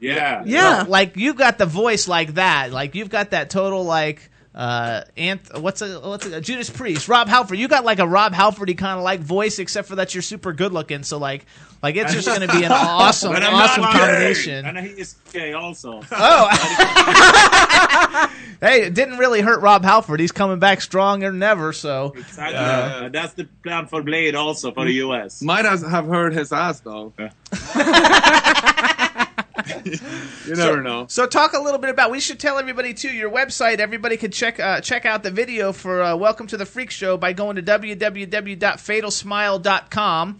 Yeah. 0.00 0.42
Yeah. 0.46 0.84
Like 0.88 1.16
you've 1.16 1.36
got 1.36 1.58
the 1.58 1.66
voice 1.66 2.08
like 2.08 2.34
that. 2.34 2.72
Like 2.72 2.94
you've 2.94 3.10
got 3.10 3.32
that 3.32 3.50
total 3.50 3.84
like 3.84 4.30
uh 4.54 5.02
anth- 5.16 5.60
what's 5.60 5.80
a 5.80 6.00
what's 6.00 6.26
a 6.26 6.40
Judas 6.40 6.70
Priest, 6.70 7.08
Rob 7.08 7.28
Halford. 7.28 7.58
You 7.58 7.68
got 7.68 7.84
like 7.84 8.00
a 8.00 8.06
Rob 8.06 8.32
Halfordy 8.32 8.76
kind 8.76 8.98
of 8.98 9.04
like 9.04 9.20
voice, 9.20 9.60
except 9.60 9.86
for 9.86 9.96
that 9.96 10.14
you're 10.14 10.22
super 10.22 10.52
good 10.52 10.72
looking. 10.72 11.04
So 11.04 11.18
like 11.18 11.46
like 11.82 11.96
it's 11.96 12.12
just 12.12 12.26
going 12.26 12.40
to 12.40 12.48
be 12.48 12.64
an 12.64 12.72
awesome 12.72 13.32
But 13.32 13.42
I'm 13.42 13.54
awesome 13.54 13.82
not 13.82 13.92
gay, 13.94 13.98
combination. 14.00 14.66
And 14.66 14.78
he 14.78 14.88
is 14.88 15.14
gay 15.32 15.52
also. 15.52 16.02
Oh, 16.12 16.48
hey, 18.60 18.82
it 18.82 18.94
didn't 18.94 19.18
really 19.18 19.40
hurt 19.40 19.62
Rob 19.62 19.84
Halford. 19.84 20.20
He's 20.20 20.32
coming 20.32 20.58
back 20.58 20.80
stronger 20.80 21.30
than 21.30 21.42
ever. 21.42 21.72
So 21.72 22.12
Exactly. 22.16 22.58
Uh, 22.58 23.08
that's 23.10 23.34
the 23.34 23.44
plan 23.62 23.86
for 23.86 24.02
Blade 24.02 24.34
also 24.34 24.72
for 24.72 24.84
the 24.84 24.92
US. 24.94 25.42
Might 25.42 25.64
have 25.64 26.06
heard 26.06 26.34
his 26.34 26.52
ass 26.52 26.80
though. 26.80 27.12
Yeah. 29.66 29.82
you 30.46 30.56
never 30.56 30.82
know. 30.82 31.06
So 31.08 31.26
talk 31.26 31.52
a 31.52 31.60
little 31.60 31.78
bit 31.78 31.90
about. 31.90 32.10
We 32.10 32.20
should 32.20 32.40
tell 32.40 32.58
everybody 32.58 32.94
too. 32.94 33.10
Your 33.10 33.30
website. 33.30 33.78
Everybody 33.78 34.16
could 34.16 34.32
check 34.32 34.58
uh, 34.60 34.80
check 34.80 35.04
out 35.06 35.22
the 35.22 35.30
video 35.30 35.72
for 35.72 36.02
uh, 36.02 36.16
Welcome 36.16 36.46
to 36.48 36.56
the 36.56 36.66
Freak 36.66 36.90
Show 36.90 37.16
by 37.16 37.32
going 37.32 37.56
to 37.56 37.62
www.fatalsmile.com. 37.62 40.38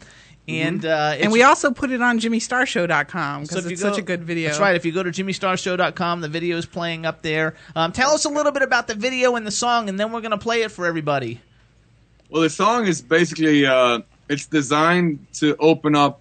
And 0.49 0.85
uh, 0.85 1.15
and 1.19 1.31
we 1.31 1.43
also 1.43 1.71
put 1.71 1.91
it 1.93 2.03
on 2.03 2.19
JimmyStarShow.com 2.19 3.45
so 3.45 3.49
because 3.49 3.67
if 3.67 3.71
you 3.71 3.75
it's 3.75 3.83
go- 3.83 3.91
such 3.91 3.99
a 3.99 4.03
good 4.03 4.25
video. 4.25 4.49
That's 4.49 4.61
right. 4.61 4.75
If 4.75 4.85
you 4.85 4.93
go 4.93 5.03
to 5.03 5.11
JimmyStarShow.com, 5.11 6.21
the 6.23 6.29
video 6.29 6.57
is 6.57 6.67
playing 6.67 7.07
up 7.07 7.23
there. 7.23 7.55
Um, 7.77 7.93
tell 7.93 8.13
us 8.13 8.25
a 8.25 8.29
little 8.29 8.53
bit 8.53 8.63
about 8.63 8.89
the 8.89 8.95
video 8.95 9.37
and 9.37 9.47
the 9.47 9.51
song, 9.53 9.89
and 9.89 10.01
then 10.01 10.13
we're 10.13 10.23
going 10.23 10.31
to 10.33 10.39
play 10.39 10.63
it 10.63 10.73
for 10.73 10.87
everybody. 10.87 11.41
Well, 12.31 12.43
the 12.43 12.51
song 12.51 12.87
is 12.87 13.01
basically 13.01 13.67
uh, 13.67 14.01
it's 14.29 14.47
designed 14.47 15.25
to 15.35 15.57
open 15.59 15.95
up 15.95 16.21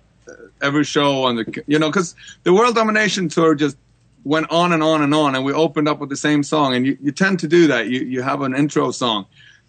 every 0.62 0.84
show 0.84 1.24
on 1.24 1.36
the 1.38 1.64
you 1.68 1.80
know 1.80 1.90
because 1.90 2.16
the 2.44 2.54
World 2.54 2.76
Domination 2.76 3.30
Tour 3.30 3.56
just 3.56 3.78
went 4.24 4.50
on 4.52 4.74
and 4.74 4.84
on 4.84 5.02
and 5.02 5.14
on, 5.14 5.36
and 5.36 5.46
we 5.46 5.54
opened 5.54 5.88
up 5.88 6.00
with 6.00 6.10
the 6.10 6.18
same 6.18 6.44
song, 6.44 6.76
and 6.76 6.86
you, 6.86 6.98
you 7.02 7.12
tend 7.12 7.40
to 7.40 7.48
do 7.48 7.68
that. 7.68 7.88
You 7.88 8.02
you 8.02 8.22
have 8.22 8.42
an 8.42 8.56
intro 8.56 8.92
song, 8.92 9.26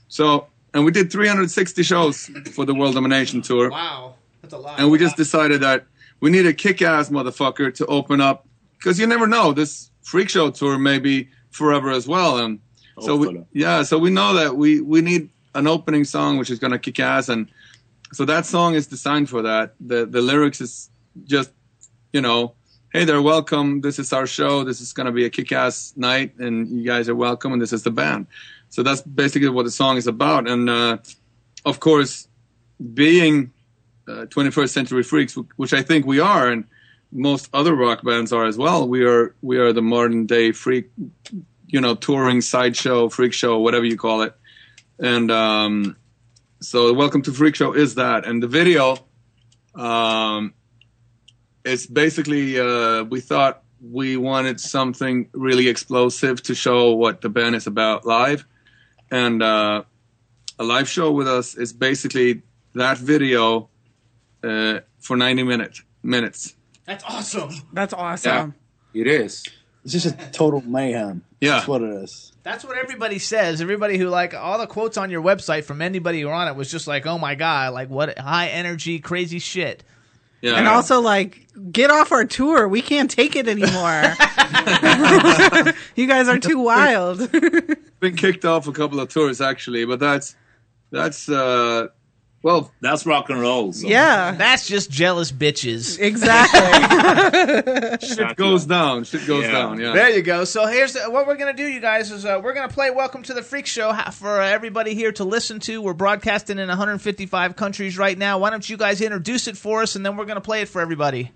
so 0.08 0.46
and 0.74 0.84
we 0.84 0.92
did 0.92 1.10
360 1.10 1.82
shows 1.82 2.30
for 2.52 2.64
the 2.64 2.74
World 2.74 2.94
Domination 2.94 3.42
Tour. 3.42 3.70
Wow, 3.70 4.14
that's 4.42 4.54
a 4.54 4.58
lot. 4.58 4.78
and 4.78 4.90
we 4.90 4.98
just 4.98 5.16
decided 5.16 5.60
that 5.62 5.84
we 6.20 6.30
need 6.30 6.46
a 6.46 6.52
kick-ass 6.52 7.08
motherfucker 7.08 7.74
to 7.74 7.86
open 7.86 8.20
up 8.20 8.46
because 8.78 8.98
you 8.98 9.06
never 9.06 9.26
know 9.26 9.52
this 9.52 9.90
freak 10.02 10.28
show 10.28 10.50
tour 10.50 10.78
may 10.78 10.98
be 10.98 11.28
forever 11.50 11.90
as 11.90 12.06
well 12.06 12.38
and 12.38 12.58
so 13.00 13.16
we, 13.16 13.42
yeah 13.52 13.82
so 13.82 13.98
we 13.98 14.10
know 14.10 14.34
that 14.34 14.56
we 14.56 14.80
we 14.80 15.00
need 15.00 15.28
an 15.54 15.66
opening 15.66 16.04
song 16.04 16.38
which 16.38 16.50
is 16.50 16.58
going 16.58 16.72
to 16.72 16.78
kick 16.78 17.00
ass 17.00 17.28
and 17.28 17.48
so 18.12 18.24
that 18.24 18.46
song 18.46 18.74
is 18.74 18.86
designed 18.86 19.28
for 19.28 19.42
that 19.42 19.74
the 19.80 20.06
the 20.06 20.20
lyrics 20.20 20.60
is 20.60 20.90
just 21.24 21.50
you 22.12 22.20
know 22.20 22.54
hey 22.92 23.04
there 23.04 23.20
welcome 23.22 23.80
this 23.80 23.98
is 23.98 24.12
our 24.12 24.26
show 24.26 24.64
this 24.64 24.80
is 24.80 24.92
to 24.92 25.12
be 25.12 25.24
a 25.24 25.30
kick-ass 25.30 25.92
night 25.96 26.36
and 26.38 26.68
you 26.68 26.84
guys 26.84 27.08
are 27.08 27.14
welcome 27.14 27.52
and 27.52 27.62
this 27.62 27.72
is 27.72 27.82
the 27.82 27.90
band 27.90 28.26
so 28.68 28.82
that's 28.82 29.02
basically 29.02 29.48
what 29.48 29.64
the 29.64 29.70
song 29.70 29.96
is 29.96 30.06
about 30.06 30.48
and 30.48 30.70
uh, 30.70 30.96
of 31.64 31.80
course 31.80 32.28
being 32.94 33.52
uh, 34.08 34.26
21st 34.26 34.70
century 34.70 35.02
freaks, 35.02 35.36
which 35.56 35.72
I 35.72 35.82
think 35.82 36.06
we 36.06 36.20
are, 36.20 36.48
and 36.48 36.64
most 37.12 37.48
other 37.52 37.74
rock 37.74 38.02
bands 38.02 38.32
are 38.32 38.46
as 38.46 38.56
well. 38.56 38.88
We 38.88 39.04
are 39.04 39.34
we 39.42 39.58
are 39.58 39.72
the 39.72 39.82
modern 39.82 40.26
day 40.26 40.52
freak, 40.52 40.90
you 41.66 41.80
know, 41.80 41.94
touring 41.94 42.40
sideshow, 42.40 43.08
freak 43.08 43.32
show, 43.32 43.58
whatever 43.58 43.84
you 43.84 43.96
call 43.96 44.22
it. 44.22 44.34
And 44.98 45.30
um, 45.30 45.96
so, 46.60 46.92
Welcome 46.92 47.22
to 47.22 47.32
Freak 47.32 47.54
Show 47.54 47.72
is 47.72 47.94
that, 47.94 48.26
and 48.26 48.42
the 48.42 48.46
video, 48.46 48.98
um, 49.74 50.52
it's 51.64 51.86
basically 51.86 52.60
uh, 52.60 53.04
we 53.04 53.20
thought 53.20 53.62
we 53.80 54.18
wanted 54.18 54.60
something 54.60 55.30
really 55.32 55.68
explosive 55.68 56.42
to 56.42 56.54
show 56.54 56.92
what 56.92 57.22
the 57.22 57.30
band 57.30 57.54
is 57.54 57.66
about 57.66 58.04
live, 58.04 58.44
and 59.10 59.42
uh, 59.42 59.84
a 60.58 60.64
live 60.64 60.86
show 60.86 61.10
with 61.10 61.26
us 61.26 61.54
is 61.54 61.72
basically 61.72 62.42
that 62.74 62.98
video 62.98 63.70
uh, 64.44 64.80
for 64.98 65.16
90 65.16 65.44
minutes. 65.44 65.82
Minutes. 66.02 66.56
That's 66.84 67.04
awesome. 67.04 67.50
That's 67.72 67.94
awesome. 67.94 68.54
It 68.92 69.06
is. 69.06 69.46
It's 69.84 69.94
just 69.94 70.06
a 70.06 70.30
total 70.30 70.60
mayhem. 70.60 71.24
Yeah. 71.40 71.52
That's 71.52 71.68
what 71.68 71.80
it 71.80 71.94
is. 72.02 72.29
That's 72.42 72.64
what 72.64 72.78
everybody 72.78 73.18
says. 73.18 73.60
Everybody 73.60 73.98
who 73.98 74.08
like 74.08 74.34
all 74.34 74.58
the 74.58 74.66
quotes 74.66 74.96
on 74.96 75.10
your 75.10 75.22
website 75.22 75.64
from 75.64 75.82
anybody 75.82 76.20
who 76.20 76.28
were 76.28 76.32
on 76.32 76.48
it 76.48 76.56
was 76.56 76.70
just 76.70 76.86
like, 76.86 77.06
"Oh 77.06 77.18
my 77.18 77.34
god, 77.34 77.74
like 77.74 77.90
what 77.90 78.18
high 78.18 78.48
energy, 78.48 78.98
crazy 78.98 79.38
shit." 79.38 79.84
Yeah. 80.40 80.54
And 80.54 80.66
also, 80.66 81.02
like, 81.02 81.48
get 81.70 81.90
off 81.90 82.12
our 82.12 82.24
tour. 82.24 82.66
We 82.66 82.80
can't 82.80 83.10
take 83.10 83.36
it 83.36 83.46
anymore. 83.46 83.70
you 85.96 86.06
guys 86.06 86.28
are 86.28 86.38
too 86.38 86.58
wild. 86.58 87.30
been 88.00 88.16
kicked 88.16 88.46
off 88.46 88.66
a 88.66 88.72
couple 88.72 89.00
of 89.00 89.10
tours 89.10 89.42
actually, 89.42 89.84
but 89.84 90.00
that's 90.00 90.34
that's 90.90 91.28
uh 91.28 91.88
well 92.42 92.72
That's 92.80 93.04
rock 93.06 93.28
and 93.30 93.40
roll. 93.40 93.72
So. 93.72 93.86
yeah, 93.86 94.32
That's 94.32 94.66
just 94.66 94.90
jealous 94.90 95.30
bitches. 95.32 95.98
exactly. 96.00 97.98
shit 98.08 98.36
goes 98.36 98.66
down. 98.66 99.04
Shit 99.04 99.26
goes 99.26 99.44
Yeah. 99.44 99.52
down. 99.52 99.80
Yeah. 99.80 99.92
There 99.92 100.10
you 100.10 100.22
go. 100.22 100.44
So 100.44 100.66
here's 100.66 100.94
the, 100.94 101.10
what 101.10 101.26
we're 101.26 101.36
gonna 101.36 101.52
do, 101.52 101.66
you 101.66 101.80
guys, 101.80 102.10
is 102.10 102.24
uh, 102.24 102.40
we're 102.42 102.54
gonna 102.54 102.68
play 102.72 102.90
"Welcome 102.90 103.22
to 103.24 103.34
the 103.34 103.42
Freak 103.42 103.66
Show" 103.66 103.92
ha- 103.92 104.10
for 104.10 104.40
uh, 104.40 104.46
everybody 104.46 104.94
here 104.94 105.12
to 105.12 105.24
listen 105.24 105.60
to. 105.60 105.82
We're 105.82 105.92
broadcasting 105.94 106.58
in 106.58 106.68
155 106.68 107.56
countries 107.56 107.98
right 107.98 108.16
now. 108.16 108.38
Why 108.38 108.50
don't 108.50 108.68
you 108.68 108.76
guys 108.76 109.00
introduce 109.00 109.46
it 109.48 109.56
for 109.56 109.82
us, 109.82 109.96
and 109.96 110.04
then 110.04 110.16
we're 110.16 110.24
gonna 110.26 110.40
play 110.40 110.62
it 110.62 110.68
for 110.68 110.80
everybody. 110.80 111.32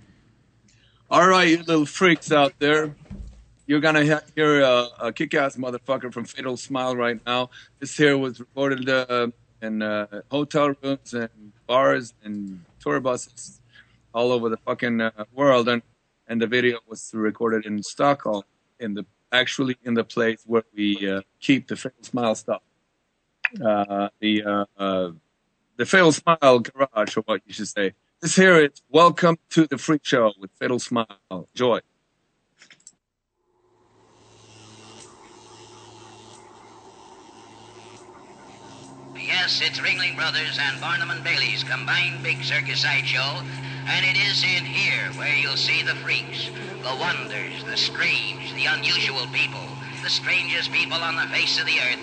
All 1.11 1.27
right, 1.29 1.49
you 1.49 1.59
little 1.59 1.87
freaks 1.87 2.33
out 2.33 2.55
there. 2.59 2.95
You're 3.67 3.81
gonna 3.81 4.21
hear 4.35 4.61
a, 4.63 4.89
a 5.01 5.13
kick-ass 5.13 5.57
motherfucker 5.57 6.13
from 6.13 6.25
Fatal 6.25 6.57
Smile 6.57 6.97
right 6.97 7.19
now. 7.25 7.51
This 7.81 7.97
here 7.97 8.17
was 8.19 8.41
recorded 8.41 8.89
uh, 8.89 9.29
in 9.65 9.83
uh, 9.83 10.07
hotel 10.31 10.75
rooms 10.83 11.15
and 11.15 11.53
bars 11.67 12.15
and 12.23 12.65
tour 12.81 13.01
buses 13.01 13.61
all 14.13 14.31
over 14.31 14.49
the 14.49 14.59
fucking 14.59 15.01
uh, 15.01 15.11
world, 15.33 15.69
and 15.69 15.83
and 16.29 16.41
the 16.41 16.47
video 16.47 16.79
was 16.87 17.11
recorded 17.15 17.67
in 17.67 17.83
Stockholm, 17.83 18.45
in 18.79 18.95
the 18.95 19.05
actually 19.33 19.77
in 19.83 19.95
the 19.95 20.05
place 20.05 20.41
where 20.47 20.65
we 20.75 21.11
uh, 21.11 21.23
keep 21.41 21.67
the 21.67 21.77
Fatal 21.77 22.03
Smile 22.03 22.35
stuff. 22.35 22.63
Uh, 23.65 24.09
the 24.21 24.45
uh, 24.45 24.65
uh, 24.79 25.11
the 25.77 25.87
Fatal 25.87 26.13
Smile 26.13 26.61
garage, 26.61 27.17
or 27.17 27.23
what 27.23 27.43
you 27.47 27.53
should 27.53 27.69
say. 27.69 27.95
This 28.21 28.37
here 28.37 28.57
is 28.57 28.81
Welcome 28.89 29.39
to 29.51 29.67
the 29.67 29.77
Freak 29.77 30.05
Show 30.05 30.33
with 30.39 30.51
Fatal 30.59 30.79
Smile. 30.79 31.49
Joy. 31.55 31.81
Yes, 39.45 39.61
it's 39.61 39.77
Ringling 39.77 40.17
Brothers 40.17 40.57
and 40.57 40.81
Barnum 40.81 41.13
and 41.13 41.21
Bailey's 41.21 41.61
combined 41.61 42.25
big 42.25 42.41
circus 42.41 42.81
sideshow, 42.81 43.45
and 43.85 44.01
it 44.01 44.17
is 44.17 44.41
in 44.41 44.65
here 44.65 45.13
where 45.21 45.37
you'll 45.37 45.61
see 45.61 45.85
the 45.85 45.93
freaks, 46.01 46.49
the 46.81 46.97
wonders, 46.97 47.53
the 47.69 47.77
strange, 47.77 48.57
the 48.57 48.65
unusual 48.65 49.29
people, 49.37 49.61
the 50.01 50.09
strangest 50.09 50.73
people 50.73 50.97
on 50.97 51.21
the 51.21 51.29
face 51.29 51.61
of 51.61 51.69
the 51.69 51.77
earth. 51.77 52.01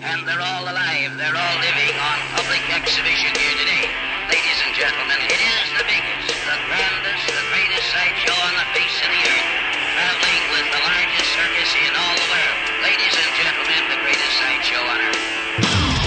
And 0.00 0.24
they're 0.24 0.40
all 0.40 0.64
alive, 0.64 1.20
they're 1.20 1.36
all 1.36 1.58
living 1.60 1.92
on 2.00 2.16
public 2.32 2.64
exhibition 2.72 3.28
here 3.36 3.56
today. 3.60 3.84
Ladies 4.32 4.60
and 4.64 4.72
gentlemen, 4.72 5.20
it 5.20 5.36
is 5.36 5.68
the 5.76 5.84
biggest, 5.84 6.32
the 6.32 6.60
grandest, 6.64 7.28
the 7.28 7.44
greatest 7.52 7.92
sideshow 7.92 8.32
on 8.40 8.56
the 8.56 8.68
face 8.72 8.96
of 9.04 9.12
the 9.12 9.20
earth, 9.28 9.48
traveling 10.00 10.44
with 10.56 10.68
the 10.72 10.80
largest 10.80 11.28
circus 11.28 11.70
in 11.76 11.92
all 11.92 12.16
the 12.16 12.28
world. 12.32 12.56
Ladies 12.80 13.12
and 13.20 13.30
gentlemen, 13.36 13.84
the 13.92 14.00
greatest 14.00 14.32
sideshow 14.40 14.80
on 14.80 15.00
earth. 15.12 15.99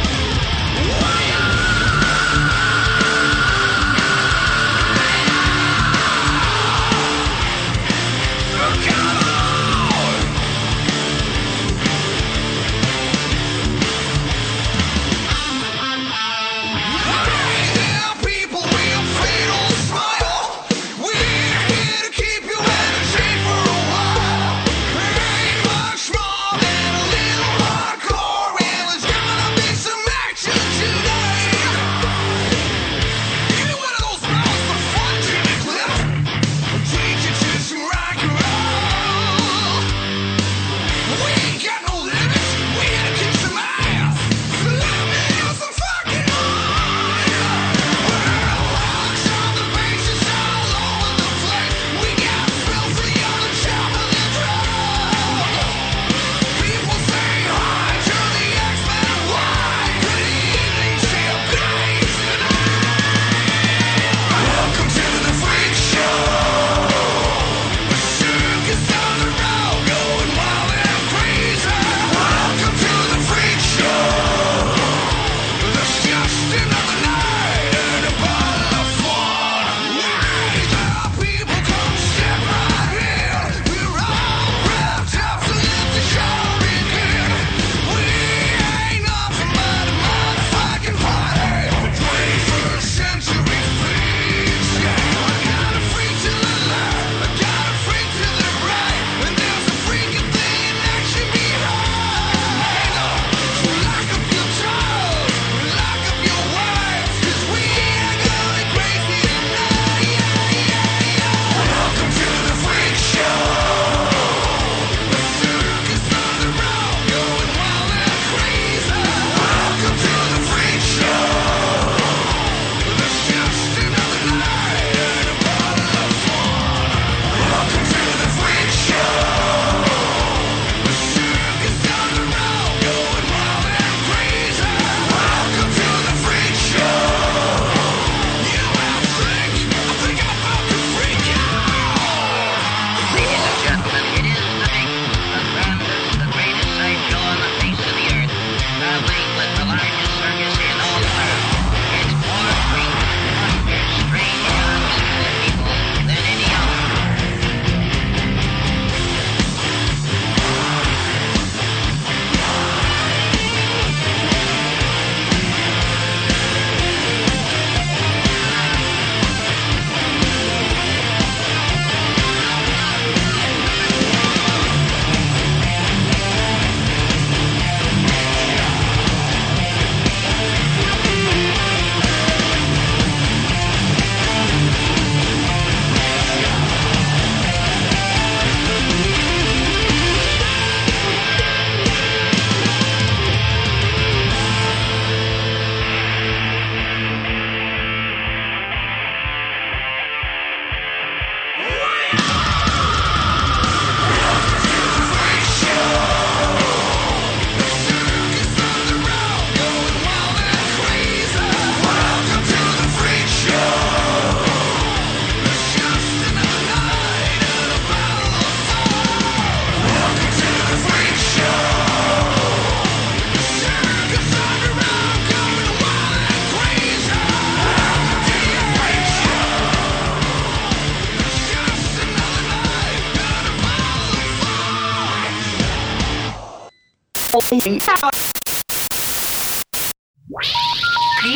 Please 237.64 237.80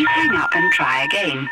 hang 0.10 0.36
up 0.36 0.50
and 0.54 0.74
try 0.74 1.06
again. 1.06 1.50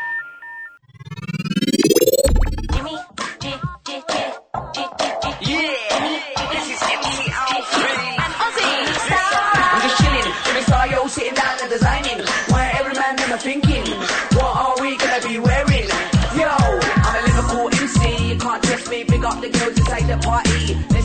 Jimmy, 2.74 2.98
J, 3.40 3.54
J, 3.86 4.02
J, 4.06 4.32
J, 4.74 4.84
J, 5.00 5.08
J. 5.22 5.32
Yeah, 5.40 6.52
this 6.52 6.68
is 6.68 6.82
MC 6.82 7.32
Alfred. 7.32 7.96
And 8.20 8.34
Ozzy. 8.36 8.68
I'm 9.72 9.80
just 9.80 9.96
chilling, 9.96 10.28
Jimmy 10.44 10.60
Star, 10.60 10.86
yo, 10.88 11.06
sitting 11.06 11.32
down 11.32 11.56
and 11.62 11.70
designing. 11.70 12.20
Where 12.52 12.70
every 12.78 12.94
man 13.00 13.16
them 13.16 13.32
are 13.32 13.38
thinking, 13.38 13.86
what 14.36 14.56
are 14.56 14.76
we 14.82 14.98
gonna 14.98 15.26
be 15.26 15.38
wearing? 15.38 15.88
Yo, 16.36 16.52
I'm 16.52 17.16
a 17.16 17.20
Liverpool 17.24 17.68
MC, 17.80 18.28
you 18.28 18.36
can't 18.38 18.62
test 18.62 18.90
me. 18.90 19.04
Big 19.04 19.24
up 19.24 19.40
the 19.40 19.48
girls 19.48 19.78
inside 19.78 20.06
the 20.06 20.18
party. 20.18 20.95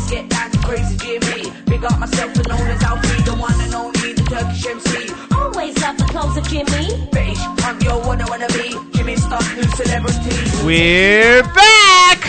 Myself 2.02 2.36
and 2.36 2.48
known 2.48 2.68
as 2.68 2.82
Alfie, 2.82 3.22
the 3.22 3.36
one 3.36 3.62
and 3.62 3.76
only, 3.76 4.14
the 4.14 4.24
Turkish 4.24 4.66
MC. 4.66 5.14
Always 5.36 5.78
love 5.84 5.98
the 6.00 6.06
clothes 6.06 6.36
of 6.36 6.48
Jimmy. 6.48 7.08
British 7.12 7.38
punk, 7.58 7.84
yo, 7.84 8.00
what 8.00 8.20
I 8.20 8.26
wanna 8.28 8.48
be. 8.48 8.76
Jimmy 8.98 9.16
Star, 9.18 9.40
new 9.56 9.62
celebrity. 9.78 10.34
We're 10.66 11.44
back! 11.54 12.22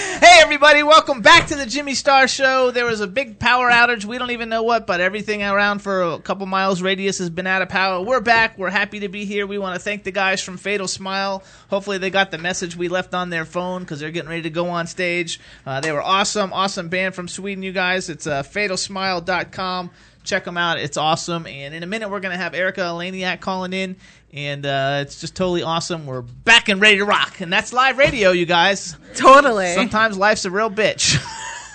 hey, 0.30 0.42
everybody, 0.42 0.84
welcome 0.84 1.22
back 1.22 1.48
to 1.48 1.56
the 1.56 1.66
Jimmy 1.66 1.92
Star 1.92 2.28
Show. 2.28 2.70
There 2.70 2.84
was 2.86 3.00
a 3.00 3.08
big 3.08 3.40
power 3.40 3.68
outage. 3.68 4.04
We 4.04 4.16
don't 4.16 4.30
even 4.30 4.48
know 4.48 4.62
what, 4.62 4.86
but 4.86 5.00
everything 5.00 5.42
around 5.42 5.80
for 5.80 6.02
a 6.02 6.20
couple 6.20 6.46
miles 6.46 6.80
radius 6.80 7.18
has 7.18 7.30
been 7.30 7.48
out 7.48 7.62
of 7.62 7.68
power. 7.68 8.00
We're 8.00 8.20
back. 8.20 8.56
We're 8.56 8.70
happy 8.70 9.00
to 9.00 9.08
be 9.08 9.24
here. 9.24 9.44
We 9.44 9.58
want 9.58 9.74
to 9.74 9.80
thank 9.80 10.04
the 10.04 10.12
guys 10.12 10.40
from 10.40 10.56
Fatal 10.56 10.86
Smile. 10.86 11.42
Hopefully, 11.68 11.98
they 11.98 12.10
got 12.10 12.30
the 12.30 12.38
message 12.38 12.76
we 12.76 12.86
left 12.86 13.12
on 13.12 13.30
their 13.30 13.44
phone 13.44 13.82
because 13.82 13.98
they're 13.98 14.12
getting 14.12 14.30
ready 14.30 14.42
to 14.42 14.50
go 14.50 14.68
on 14.68 14.86
stage. 14.86 15.40
Uh, 15.66 15.80
they 15.80 15.90
were 15.90 16.02
awesome, 16.02 16.52
awesome 16.52 16.88
band 16.88 17.16
from 17.16 17.26
Sweden, 17.26 17.64
you 17.64 17.72
guys. 17.72 18.08
It's 18.08 18.28
uh, 18.28 18.44
fatalsmile.com. 18.44 19.90
Check 20.24 20.44
them 20.44 20.56
out. 20.56 20.78
It's 20.78 20.96
awesome. 20.96 21.46
And 21.46 21.74
in 21.74 21.82
a 21.82 21.86
minute, 21.86 22.10
we're 22.10 22.20
going 22.20 22.36
to 22.36 22.42
have 22.42 22.54
Erika 22.54 22.82
Eleniak 22.82 23.40
calling 23.40 23.72
in. 23.72 23.96
And 24.32 24.64
uh, 24.64 24.98
it's 25.02 25.20
just 25.20 25.34
totally 25.34 25.62
awesome. 25.62 26.06
We're 26.06 26.22
back 26.22 26.68
and 26.68 26.80
ready 26.80 26.98
to 26.98 27.04
rock. 27.04 27.40
And 27.40 27.52
that's 27.52 27.72
live 27.72 27.98
radio, 27.98 28.30
you 28.30 28.46
guys. 28.46 28.96
Totally. 29.16 29.74
Sometimes 29.74 30.16
life's 30.16 30.44
a 30.44 30.50
real 30.50 30.70
bitch. 30.70 31.18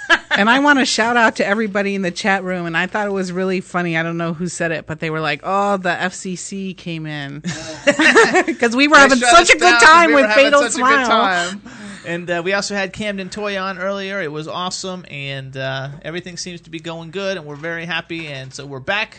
and 0.32 0.50
I 0.50 0.60
want 0.60 0.80
to 0.80 0.86
shout 0.86 1.18
out 1.18 1.38
to 1.38 1.46
everybody 1.46 1.96
in 1.96 2.02
the 2.02 2.12
chat 2.12 2.44
room. 2.44 2.66
And 2.66 2.78
I 2.78 2.88
thought 2.88 3.08
it 3.08 3.12
was 3.12 3.32
really 3.32 3.62
funny. 3.62 3.98
I 3.98 4.04
don't 4.04 4.18
know 4.18 4.34
who 4.34 4.48
said 4.48 4.72
it, 4.72 4.86
but 4.86 5.00
they 5.00 5.10
were 5.10 5.20
like, 5.20 5.42
"Oh, 5.44 5.78
the 5.78 5.90
FCC 5.90 6.76
came 6.76 7.06
in 7.06 7.40
because 8.46 8.76
we 8.76 8.88
were 8.88 8.96
They 8.96 9.02
having 9.02 9.18
such 9.20 9.54
a 9.54 9.58
good 9.58 9.82
time 9.82 10.10
we 10.10 10.16
with 10.16 10.32
Fatal 10.32 10.70
Smile." 10.70 11.60
And 12.06 12.30
uh, 12.30 12.42
we 12.44 12.54
also 12.54 12.76
had 12.76 12.94
Camden 12.94 13.30
Toy 13.30 13.60
on 13.60 13.78
earlier. 13.80 14.22
It 14.22 14.32
was 14.32 14.48
awesome, 14.48 15.06
and 15.10 15.56
uh, 15.58 15.90
everything 16.02 16.38
seems 16.38 16.62
to 16.62 16.70
be 16.70 16.80
going 16.80 17.12
good, 17.12 17.38
and 17.38 17.46
we're 17.46 17.56
very 17.56 17.86
happy. 17.86 18.28
And 18.28 18.54
so 18.54 18.66
we're 18.66 18.80
back. 18.80 19.18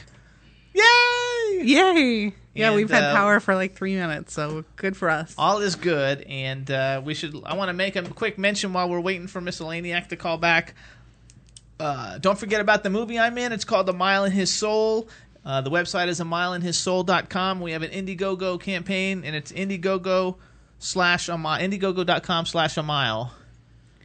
Yay! 0.73 1.63
Yay! 1.63 2.35
Yeah, 2.55 2.69
And, 2.69 2.77
we've 2.77 2.91
had 2.91 3.05
uh, 3.05 3.15
power 3.15 3.41
for 3.41 3.55
like 3.55 3.75
three 3.75 3.95
minutes, 3.95 4.33
so 4.33 4.65
good 4.77 4.97
for 4.97 5.11
us. 5.11 5.35
All 5.37 5.61
is 5.61 5.75
good, 5.75 6.23
and 6.23 6.71
uh, 6.71 7.03
we 7.05 7.15
should. 7.15 7.35
I 7.45 7.55
want 7.55 7.69
to 7.69 7.75
make 7.75 7.97
a 7.97 8.03
quick 8.03 8.39
mention 8.39 8.73
while 8.73 8.89
we're 8.89 9.01
waiting 9.01 9.27
for 9.27 9.41
Miss 9.41 9.59
to 9.59 10.17
call 10.17 10.39
back. 10.39 10.75
Uh, 11.79 12.19
don't 12.19 12.39
forget 12.39 12.61
about 12.61 12.83
the 12.83 12.91
movie 12.91 13.19
I'm 13.19 13.37
in. 13.37 13.53
It's 13.53 13.65
called 13.65 13.87
The 13.87 13.93
Mile 13.93 14.25
in 14.25 14.33
His 14.33 14.53
Soul. 14.53 15.09
Uh, 15.45 15.61
the 15.61 15.71
website 15.71 16.09
is 16.09 16.19
a 16.19 16.25
mile 16.25 16.55
in 16.55 16.63
his 16.63 16.77
mileinhissoul.com. 16.77 17.61
We 17.61 17.71
have 17.71 17.83
an 17.83 17.93
Indiegogo 17.93 18.61
campaign, 18.61 19.23
and 19.25 19.37
it's 19.37 19.53
Indiegogo 19.53 20.37
slash 20.79 21.29
a 21.29 21.37
mile, 21.37 21.61
Indiegogo.com 21.61 22.47
slash 22.47 22.77
a 22.77 22.83
mile. 22.83 23.33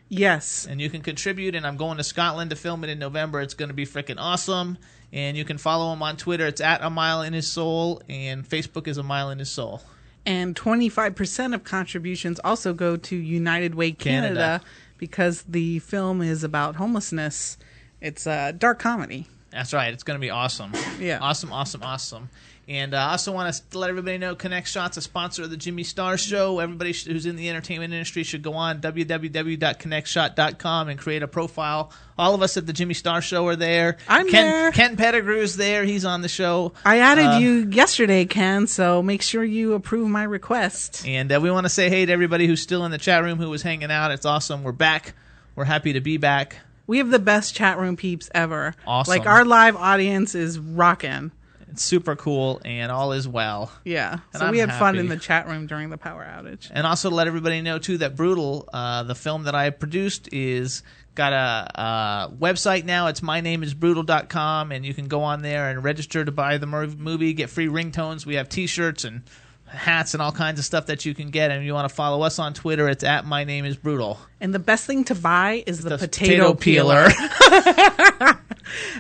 Yes. 0.10 0.68
And 0.70 0.82
you 0.82 0.90
can 0.90 1.02
contribute, 1.02 1.56
and 1.56 1.66
I'm 1.66 1.78
going 1.78 1.98
to 1.98 2.04
Scotland 2.04 2.50
to 2.50 2.56
film 2.56 2.84
it 2.84 2.90
in 2.90 3.00
November. 3.00 3.40
It's 3.40 3.54
going 3.54 3.70
to 3.70 3.76
be 3.76 3.86
freaking 3.86 4.18
awesome. 4.20 4.78
And 5.14 5.38
you 5.38 5.46
can 5.46 5.58
follow 5.58 5.92
him 5.94 6.04
on 6.04 6.18
Twitter. 6.18 6.46
It's 6.46 6.62
at 6.62 6.82
a 6.82 6.90
mile 6.90 7.22
in 7.22 7.34
his 7.34 7.48
soul, 7.48 8.02
and 8.10 8.48
Facebook 8.48 8.88
is 8.88 8.98
a 8.98 9.04
mile 9.04 9.30
in 9.30 9.40
his 9.40 9.50
soul. 9.50 9.82
And 10.26 10.56
25% 10.56 11.54
of 11.56 11.64
contributions 11.64 12.40
also 12.44 12.74
go 12.74 12.96
to 12.98 13.16
United 13.16 13.74
Way 13.76 13.92
Canada, 13.92 14.36
Canada. 14.36 14.62
because 14.98 15.44
the 15.44 15.80
film 15.80 16.22
is 16.22 16.44
about 16.44 16.76
homelessness. 16.76 17.58
It's 18.02 18.28
a 18.28 18.54
dark 18.54 18.80
comedy. 18.80 19.28
That's 19.50 19.74
right. 19.74 19.94
It's 19.94 20.04
going 20.04 20.18
to 20.18 20.22
be 20.22 20.30
awesome. 20.30 20.74
Yeah. 21.00 21.20
Awesome, 21.20 21.52
awesome, 21.52 21.84
awesome. 21.84 22.30
And 22.68 22.94
uh, 22.94 22.98
I 22.98 23.12
also 23.12 23.32
want 23.32 23.62
to 23.72 23.78
let 23.78 23.90
everybody 23.90 24.18
know 24.18 24.36
Connect 24.36 24.68
Shots, 24.68 24.96
a 24.96 25.02
sponsor 25.02 25.44
of 25.44 25.50
the 25.50 25.58
Jimmy 25.58 25.84
Star 25.84 26.18
Show. 26.18 26.60
Everybody 26.60 26.94
sh- 26.94 27.06
who's 27.06 27.26
in 27.26 27.36
the 27.36 27.50
entertainment 27.50 27.92
industry 27.92 28.24
should 28.24 28.44
go 28.44 28.54
on 28.54 28.82
www.connectshot.com 28.82 30.90
and 30.90 31.00
create 31.00 31.24
a 31.24 31.28
profile. 31.28 31.92
All 32.18 32.36
of 32.36 32.42
us 32.42 32.58
at 32.58 32.68
the 32.68 32.74
Jimmy 32.74 32.94
Star 32.94 33.22
Show 33.22 33.48
are 33.48 33.56
there. 33.56 33.98
I'm 34.08 34.30
Ken, 34.30 34.46
there. 34.46 34.72
Ken 34.72 34.96
Pettigrew's 34.96 35.58
there. 35.58 35.84
He's 35.84 36.06
on 36.06 36.22
the 36.22 36.30
show. 36.30 36.74
I 36.86 37.00
added 37.00 37.26
Uh, 37.26 37.38
you 37.40 37.70
yesterday, 37.72 38.26
Ken, 38.26 38.68
so 38.68 39.02
make 39.02 39.22
sure 39.22 39.44
you 39.44 39.74
approve 39.74 40.08
my 40.08 40.24
request. 40.24 41.06
And 41.06 41.32
uh, 41.32 41.40
we 41.42 41.52
want 41.52 41.66
to 41.66 41.70
say 41.70 41.90
hey 41.90 42.06
to 42.06 42.12
everybody 42.12 42.48
who's 42.48 42.62
still 42.62 42.86
in 42.86 42.92
the 42.92 42.98
chat 42.98 43.24
room 43.24 43.40
who 43.40 43.50
was 43.50 43.64
hanging 43.64 43.92
out. 43.92 44.12
It's 44.12 44.26
awesome. 44.26 44.64
We're 44.64 44.72
back. 44.72 45.14
We're 45.56 45.66
happy 45.66 45.94
to 45.94 46.02
be 46.02 46.18
back. 46.18 46.58
We 46.88 47.00
have 47.00 47.10
the 47.10 47.20
best 47.20 47.56
chat 47.56 47.78
room 47.78 47.96
peeps 47.96 48.30
ever. 48.34 48.76
Awesome. 48.86 49.12
Like 49.12 49.26
our 49.26 49.46
live 49.46 49.76
audience 49.76 50.36
is 50.36 50.60
rocking. 50.60 51.32
It's 51.72 51.84
super 51.84 52.16
cool, 52.16 52.62
and 52.66 52.92
all 52.92 53.14
is 53.14 53.28
well. 53.28 53.72
Yeah. 53.84 54.20
And 54.34 54.40
so 54.40 54.46
I'm 54.46 54.52
we 54.52 54.60
had 54.60 54.74
fun 54.74 54.98
in 54.98 55.08
the 55.08 55.18
chat 55.18 55.48
room 55.48 55.68
during 55.68 55.90
the 55.90 55.98
power 55.98 56.26
outage. 56.26 56.70
And 56.72 56.86
also 56.86 57.10
let 57.10 57.28
everybody 57.28 57.62
know 57.62 57.80
too 57.80 57.98
that 58.00 58.16
Brutal, 58.16 58.68
uh, 58.74 59.04
the 59.04 59.16
film 59.16 59.44
that 59.44 59.56
I 59.56 59.70
produced, 59.70 60.30
is 60.34 60.84
got 61.16 61.34
a, 61.34 61.80
uh 61.80 62.30
website 62.30 62.86
now. 62.86 63.08
It's 63.08 63.22
mynameisbrutal.com, 63.22 64.72
and 64.72 64.86
you 64.86 64.94
can 64.94 65.08
go 65.08 65.24
on 65.24 65.42
there 65.42 65.70
and 65.70 65.84
register 65.84 66.24
to 66.26 66.32
buy 66.32 66.58
the 66.58 66.68
movie, 66.68 67.34
get 67.34 67.50
free 67.50 67.68
ringtones. 67.68 68.26
We 68.26 68.36
have 68.36 68.50
T-shirts 68.50 69.04
and 69.04 69.24
hats 69.72 70.14
and 70.14 70.22
all 70.22 70.32
kinds 70.32 70.60
of 70.60 70.66
stuff 70.66 70.88
that 70.88 71.06
you 71.06 71.14
can 71.14 71.30
get. 71.30 71.52
And 71.52 71.62
if 71.62 71.66
you 71.66 71.74
want 71.74 71.90
to 71.90 71.96
follow 71.96 72.22
us 72.22 72.40
on 72.40 72.54
Twitter, 72.54 72.88
it's 72.90 73.04
at 73.04 73.26
my 73.26 73.44
name 73.44 73.66
is 73.66 73.76
brutal. 73.76 74.20
And 74.40 74.54
the 74.54 74.60
best 74.60 74.86
thing 74.86 75.04
to 75.06 75.16
buy 75.16 75.64
is 75.66 75.82
the, 75.82 75.98
potato 75.98 76.54
potato, 76.54 76.54
peeler. 76.54 77.08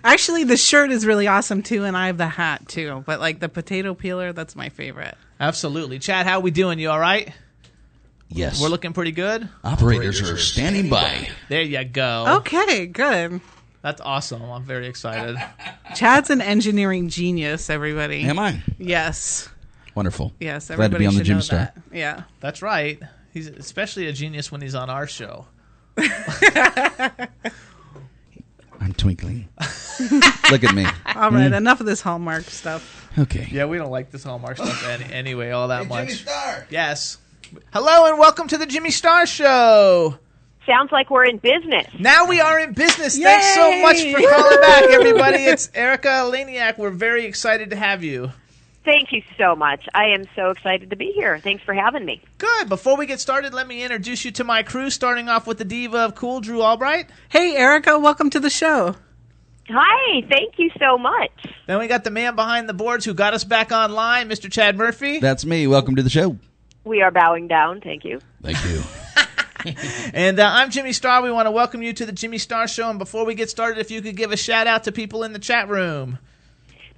Actually, 0.03 0.43
the 0.43 0.57
shirt 0.57 0.91
is 0.91 1.05
really 1.05 1.27
awesome 1.27 1.63
too, 1.63 1.83
and 1.83 1.95
I 1.95 2.07
have 2.07 2.17
the 2.17 2.27
hat 2.27 2.67
too. 2.67 3.03
But 3.05 3.19
like 3.19 3.39
the 3.39 3.49
potato 3.49 3.93
peeler, 3.93 4.33
that's 4.33 4.55
my 4.55 4.69
favorite. 4.69 5.15
Absolutely, 5.39 5.99
Chad. 5.99 6.25
How 6.25 6.39
we 6.39 6.51
doing? 6.51 6.79
You 6.79 6.91
all 6.91 6.99
right? 6.99 7.33
Yes. 8.29 8.61
We're 8.61 8.69
looking 8.69 8.93
pretty 8.93 9.11
good. 9.11 9.49
Operators 9.63 10.21
are 10.21 10.37
standing 10.37 10.89
by. 10.89 11.29
There 11.49 11.61
you 11.61 11.83
go. 11.83 12.37
Okay, 12.37 12.85
good. 12.85 13.41
That's 13.81 13.99
awesome. 13.99 14.43
I'm 14.43 14.63
very 14.63 14.87
excited. 14.87 15.37
Chad's 15.95 16.29
an 16.29 16.39
engineering 16.39 17.09
genius. 17.09 17.69
Everybody. 17.69 18.21
Am 18.21 18.39
I? 18.39 18.61
Yes. 18.77 19.49
Wonderful. 19.95 20.33
Yes. 20.39 20.67
Glad 20.67 20.77
to 20.77 20.83
Everybody 20.83 21.03
be 21.03 21.07
on 21.07 21.13
the 21.13 21.19
should 21.19 21.25
Jimmy 21.25 21.37
know 21.37 21.41
Star. 21.41 21.57
that. 21.59 21.77
Yeah. 21.91 22.23
That's 22.39 22.61
right. 22.61 22.99
He's 23.33 23.47
especially 23.47 24.07
a 24.07 24.13
genius 24.13 24.51
when 24.51 24.61
he's 24.61 24.75
on 24.75 24.89
our 24.89 25.07
show. 25.07 25.45
I'm 28.79 28.93
twinkling. 28.97 29.47
Look 30.49 30.63
at 30.63 30.73
me. 30.73 30.85
All 31.15 31.31
right. 31.31 31.51
Mm. 31.51 31.57
Enough 31.57 31.81
of 31.81 31.85
this 31.85 32.01
Hallmark 32.01 32.43
stuff. 32.45 33.09
Okay. 33.17 33.47
Yeah, 33.51 33.65
we 33.65 33.77
don't 33.77 33.91
like 33.91 34.09
this 34.11 34.23
Hallmark 34.23 34.57
stuff 34.57 34.87
any, 34.87 35.13
anyway, 35.13 35.51
all 35.51 35.67
that 35.67 35.87
much. 35.87 36.07
Jimmy 36.07 36.17
Star. 36.19 36.65
Yes. 36.69 37.17
Hello 37.73 38.05
and 38.05 38.17
welcome 38.17 38.47
to 38.47 38.57
the 38.57 38.65
Jimmy 38.65 38.91
Star 38.91 39.25
Show. 39.25 40.17
Sounds 40.65 40.91
like 40.91 41.09
we're 41.09 41.25
in 41.25 41.37
business. 41.37 41.87
Now 41.99 42.25
we 42.27 42.39
are 42.39 42.59
in 42.59 42.73
business. 42.73 43.17
Thanks 43.17 43.53
so 43.53 43.81
much 43.81 44.01
for 44.01 44.29
calling 44.29 44.61
back, 44.61 44.83
everybody. 44.83 45.39
It's 45.43 45.69
Erika 45.73 46.07
Eleniak. 46.07 46.77
We're 46.77 46.91
very 46.91 47.25
excited 47.25 47.71
to 47.71 47.75
have 47.75 48.03
you. 48.03 48.31
Thank 48.83 49.11
you 49.11 49.21
so 49.37 49.55
much. 49.55 49.87
I 49.93 50.05
am 50.05 50.25
so 50.35 50.49
excited 50.49 50.89
to 50.89 50.95
be 50.95 51.11
here. 51.11 51.37
Thanks 51.37 51.63
for 51.63 51.73
having 51.73 52.03
me. 52.03 52.21
Good. 52.39 52.67
Before 52.67 52.97
we 52.97 53.05
get 53.05 53.19
started, 53.19 53.53
let 53.53 53.67
me 53.67 53.83
introduce 53.83 54.25
you 54.25 54.31
to 54.31 54.43
my 54.43 54.63
crew, 54.63 54.89
starting 54.89 55.29
off 55.29 55.45
with 55.45 55.59
the 55.59 55.65
diva 55.65 55.99
of 55.99 56.15
cool, 56.15 56.41
Drew 56.41 56.61
Albright. 56.61 57.09
Hey, 57.29 57.55
Erika. 57.55 57.99
Welcome 57.99 58.31
to 58.31 58.39
the 58.39 58.49
show. 58.49 58.95
Hi, 59.69 60.21
thank 60.29 60.55
you 60.57 60.71
so 60.79 60.97
much. 60.97 61.31
Then 61.67 61.79
we 61.79 61.87
got 61.87 62.03
the 62.03 62.09
man 62.09 62.35
behind 62.35 62.67
the 62.67 62.73
boards 62.73 63.05
who 63.05 63.13
got 63.13 63.33
us 63.33 63.43
back 63.43 63.71
online, 63.71 64.27
Mr. 64.27 64.51
Chad 64.51 64.75
Murphy. 64.75 65.19
That's 65.19 65.45
me. 65.45 65.67
Welcome 65.67 65.95
to 65.95 66.03
the 66.03 66.09
show. 66.09 66.37
We 66.83 67.03
are 67.03 67.11
bowing 67.11 67.47
down. 67.47 67.81
Thank 67.81 68.03
you. 68.03 68.19
Thank 68.41 68.63
you. 68.65 68.81
And 70.13 70.39
uh, 70.39 70.49
I'm 70.51 70.71
Jimmy 70.71 70.93
Star. 70.93 71.21
We 71.21 71.31
want 71.31 71.45
to 71.45 71.51
welcome 71.51 71.81
you 71.83 71.93
to 71.93 72.05
the 72.05 72.11
Jimmy 72.11 72.37
Star 72.37 72.67
Show. 72.67 72.89
And 72.89 72.99
before 72.99 73.25
we 73.25 73.35
get 73.35 73.49
started, 73.49 73.79
if 73.79 73.91
you 73.91 74.01
could 74.01 74.15
give 74.15 74.31
a 74.31 74.37
shout 74.37 74.67
out 74.67 74.83
to 74.85 74.91
people 74.91 75.23
in 75.23 75.33
the 75.33 75.39
chat 75.39 75.69
room. 75.69 76.17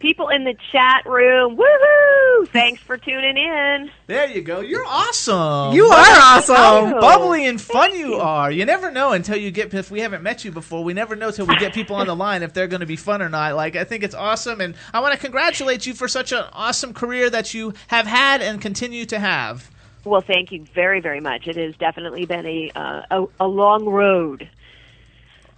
People 0.03 0.27
in 0.27 0.43
the 0.43 0.53
chat 0.73 1.05
room, 1.05 1.55
woohoo! 1.55 2.49
Thanks 2.49 2.81
for 2.81 2.97
tuning 2.97 3.37
in. 3.37 3.89
There 4.07 4.29
you 4.29 4.41
go. 4.41 4.59
You're 4.59 4.85
awesome. 4.85 5.73
You 5.73 5.85
are 5.85 6.19
awesome. 6.19 6.55
How 6.57 6.99
bubbly 6.99 7.47
and 7.47 7.59
fun 7.59 7.95
you 7.95 8.15
are. 8.15 8.51
You 8.51 8.65
never 8.65 8.91
know 8.91 9.13
until 9.13 9.37
you 9.37 9.49
get. 9.49 9.73
If 9.73 9.91
we 9.91 10.01
haven't 10.01 10.21
met 10.21 10.43
you 10.43 10.51
before, 10.51 10.83
we 10.83 10.93
never 10.93 11.15
know 11.15 11.31
till 11.31 11.45
we 11.45 11.55
get 11.55 11.73
people 11.73 11.95
on 11.95 12.07
the 12.07 12.17
line 12.17 12.43
if 12.43 12.53
they're 12.53 12.67
going 12.67 12.81
to 12.81 12.85
be 12.85 12.97
fun 12.97 13.21
or 13.21 13.29
not. 13.29 13.55
Like 13.55 13.77
I 13.77 13.85
think 13.85 14.03
it's 14.03 14.13
awesome, 14.13 14.59
and 14.59 14.75
I 14.93 14.99
want 14.99 15.13
to 15.13 15.19
congratulate 15.19 15.85
you 15.85 15.93
for 15.93 16.09
such 16.09 16.33
an 16.33 16.43
awesome 16.51 16.93
career 16.93 17.29
that 17.29 17.53
you 17.53 17.73
have 17.87 18.05
had 18.05 18.41
and 18.41 18.59
continue 18.59 19.05
to 19.05 19.19
have. 19.19 19.71
Well, 20.03 20.19
thank 20.19 20.51
you 20.51 20.65
very, 20.75 20.99
very 20.99 21.21
much. 21.21 21.47
It 21.47 21.55
has 21.55 21.77
definitely 21.77 22.25
been 22.25 22.45
a 22.45 22.71
uh, 22.75 23.01
a, 23.09 23.25
a 23.39 23.47
long 23.47 23.85
road. 23.85 24.49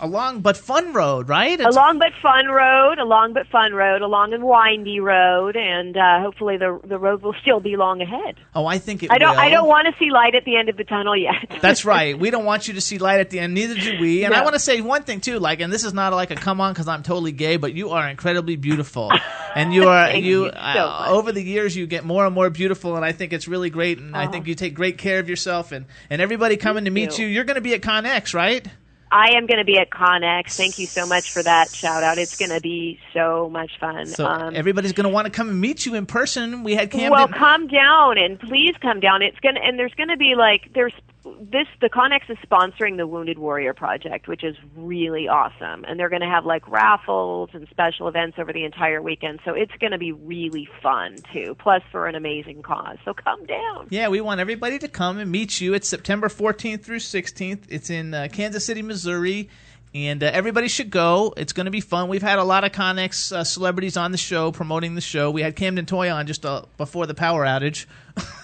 A 0.06 0.08
long 0.08 0.42
but 0.42 0.56
fun 0.58 0.94
road, 0.94 1.28
right? 1.30 1.60
A 1.60 1.70
long 1.72 2.00
but 2.00 2.12
fun 2.22 2.48
road, 2.48 3.00
a 3.00 3.06
long 3.06 3.34
but 3.34 3.48
fun 3.48 3.74
road, 3.74 4.02
a 4.02 4.08
long 4.08 4.34
and 4.34 4.44
windy 4.44 5.00
road, 5.00 5.56
and 5.56 5.98
uh, 5.98 6.22
hopefully 6.22 6.58
the 6.58 6.80
the 6.84 6.98
road 6.98 7.22
will 7.22 7.36
still 7.42 7.60
be 7.60 7.76
long 7.76 8.02
ahead. 8.02 8.36
oh, 8.54 8.66
I 8.66 8.78
think 8.78 9.04
it 9.04 9.12
I 9.12 9.18
don't 9.18 9.32
will. 9.36 9.40
I 9.40 9.50
don't 9.50 9.68
want 9.68 9.88
to 9.92 9.94
see 10.00 10.10
light 10.12 10.36
at 10.36 10.46
the 10.46 10.56
end 10.58 10.70
of 10.70 10.78
the 10.78 10.84
tunnel 10.84 11.16
yet. 11.18 11.34
That's 11.62 11.86
right. 11.86 12.18
We 12.18 12.30
don't 12.30 12.46
want 12.46 12.68
you 12.68 12.76
to 12.76 12.82
see 12.82 12.98
light 12.98 13.20
at 13.20 13.30
the 13.30 13.40
end. 13.40 13.54
Neither 13.54 13.76
do 13.76 14.00
we. 14.00 14.24
And 14.26 14.34
I 14.34 14.42
want 14.44 14.54
to 14.54 14.60
say 14.60 14.82
one 14.82 15.04
thing 15.04 15.22
too. 15.22 15.40
Like, 15.40 15.60
and 15.60 15.72
this 15.74 15.84
is 15.84 15.94
not 15.94 16.14
like 16.14 16.32
a 16.32 16.36
come 16.36 16.62
on 16.62 16.74
because 16.74 16.88
I'm 16.88 17.04
totally 17.04 17.32
gay, 17.32 17.58
but 17.58 17.74
you 17.74 17.90
are 17.92 18.08
incredibly 18.08 18.56
beautiful, 18.56 19.12
and 19.56 19.74
you 19.74 19.88
are 19.88 20.08
Thank 20.08 20.24
you. 20.26 20.46
you 20.46 20.52
so 20.52 20.58
uh, 20.58 21.08
over 21.10 21.32
the 21.32 21.42
years, 21.44 21.76
you 21.76 21.88
get 21.88 22.06
more 22.06 22.26
and 22.26 22.34
more 22.36 22.50
beautiful, 22.50 22.96
and 22.96 23.04
I 23.04 23.12
think 23.12 23.34
it's 23.34 23.48
really 23.48 23.70
great. 23.70 23.98
And 24.00 24.16
I 24.16 24.28
Oh. 24.28 24.32
think 24.32 24.48
you 24.48 24.56
take 24.56 24.74
great 24.76 24.98
care 24.98 25.20
of 25.20 25.30
yourself, 25.30 25.72
and 25.72 25.86
and 26.10 26.22
everybody 26.22 26.58
coming 26.58 26.86
to 26.86 26.92
meet 26.92 27.18
you. 27.18 27.26
you. 27.26 27.34
You're 27.34 27.44
going 27.44 27.56
to 27.56 27.62
be 27.62 27.74
at 27.74 27.82
ConX, 27.82 28.34
right? 28.34 28.68
I 29.12 29.36
am 29.36 29.46
going 29.46 29.60
to 29.60 29.66
be 29.66 29.78
at 29.78 29.90
ConX. 29.90 30.56
Thank 30.58 30.80
you 30.80 30.88
so 30.88 31.06
much 31.06 31.32
for 31.32 31.44
that 31.44 31.70
shout 31.70 32.04
out. 32.04 32.18
It's 32.18 32.38
going 32.38 32.52
to 32.52 32.60
be 32.60 33.00
so 33.14 33.50
much 33.50 33.72
fun. 33.80 34.08
So 34.08 34.26
um, 34.26 34.56
everybody's 34.56 34.94
going 34.94 35.06
to 35.06 35.10
want 35.14 35.26
to 35.26 35.32
come 35.32 35.50
and 35.50 35.62
meet 35.62 35.86
you 35.86 35.96
in 35.96 36.06
person. 36.06 36.64
We 36.64 36.76
had 36.76 36.92
Camden. 36.92 37.12
Well, 37.12 37.28
come 37.28 37.68
down 37.68 38.18
and 38.18 38.40
please 38.40 38.76
come 38.82 39.00
down. 39.00 39.22
It's 39.22 39.40
gonna 39.40 39.60
and 39.62 39.78
there's 39.78 39.94
gonna 39.94 40.18
be 40.18 40.36
like 40.36 40.74
there's 40.74 40.94
this 41.40 41.68
the 41.82 41.90
ConX 41.90 42.30
is 42.30 42.38
sponsoring 42.48 42.98
the 42.98 43.08
Wounded 43.08 43.40
Warrior 43.40 43.74
Project, 43.74 44.28
which 44.28 44.44
is 44.44 44.56
really 44.76 45.28
awesome, 45.28 45.84
and 45.86 46.00
they're 46.00 46.10
gonna 46.10 46.30
have 46.30 46.46
like 46.46 46.68
raffles 46.70 47.50
and 47.54 47.68
special 47.70 48.08
events 48.08 48.38
over 48.40 48.54
the 48.54 48.64
entire 48.64 49.02
weekend. 49.02 49.40
So 49.44 49.54
it's 49.54 49.72
gonna 49.80 49.98
be 49.98 50.12
really 50.12 50.68
fun 50.82 51.18
too. 51.34 51.56
Plus 51.60 51.82
for 51.92 52.08
an 52.08 52.16
amazing 52.16 52.62
cause. 52.62 52.98
So 53.04 53.14
come 53.14 53.46
down. 53.46 53.88
Yeah, 53.90 54.10
we 54.10 54.22
want 54.22 54.40
everybody 54.40 54.80
to 54.80 54.88
come 54.88 55.18
and 55.18 55.32
meet 55.32 55.60
you. 55.60 55.74
It's 55.74 55.88
September 55.88 56.28
14th 56.28 56.84
through 56.84 57.00
16th. 57.00 57.64
It's 57.70 57.90
in 57.90 58.14
uh, 58.14 58.28
Kansas 58.32 58.66
City, 58.66 58.82
Missouri. 58.82 59.50
And 59.96 60.22
uh, 60.24 60.30
everybody 60.34 60.68
should 60.68 60.90
go. 60.90 61.34
It's 61.38 61.54
going 61.54 61.68
to 61.68 61.72
be 61.72 61.80
fun. 61.80 62.10
We've 62.10 62.22
had 62.22 62.38
a 62.38 62.44
lot 62.44 62.66
of 62.66 62.74
ConX 62.74 63.32
uh, 63.32 63.46
celebrities 63.46 63.96
on 63.96 64.12
the 64.12 64.18
show, 64.18 64.52
promoting 64.52 64.94
the 64.96 65.00
show. 65.00 65.32
We 65.32 65.42
had 65.42 65.56
Camden 65.56 65.86
Toy 65.86 66.12
on 66.12 66.28
just 66.28 66.46
uh, 66.46 66.64
before 66.78 67.08
the 67.08 67.14
power 67.14 67.46
outage. 67.46 67.86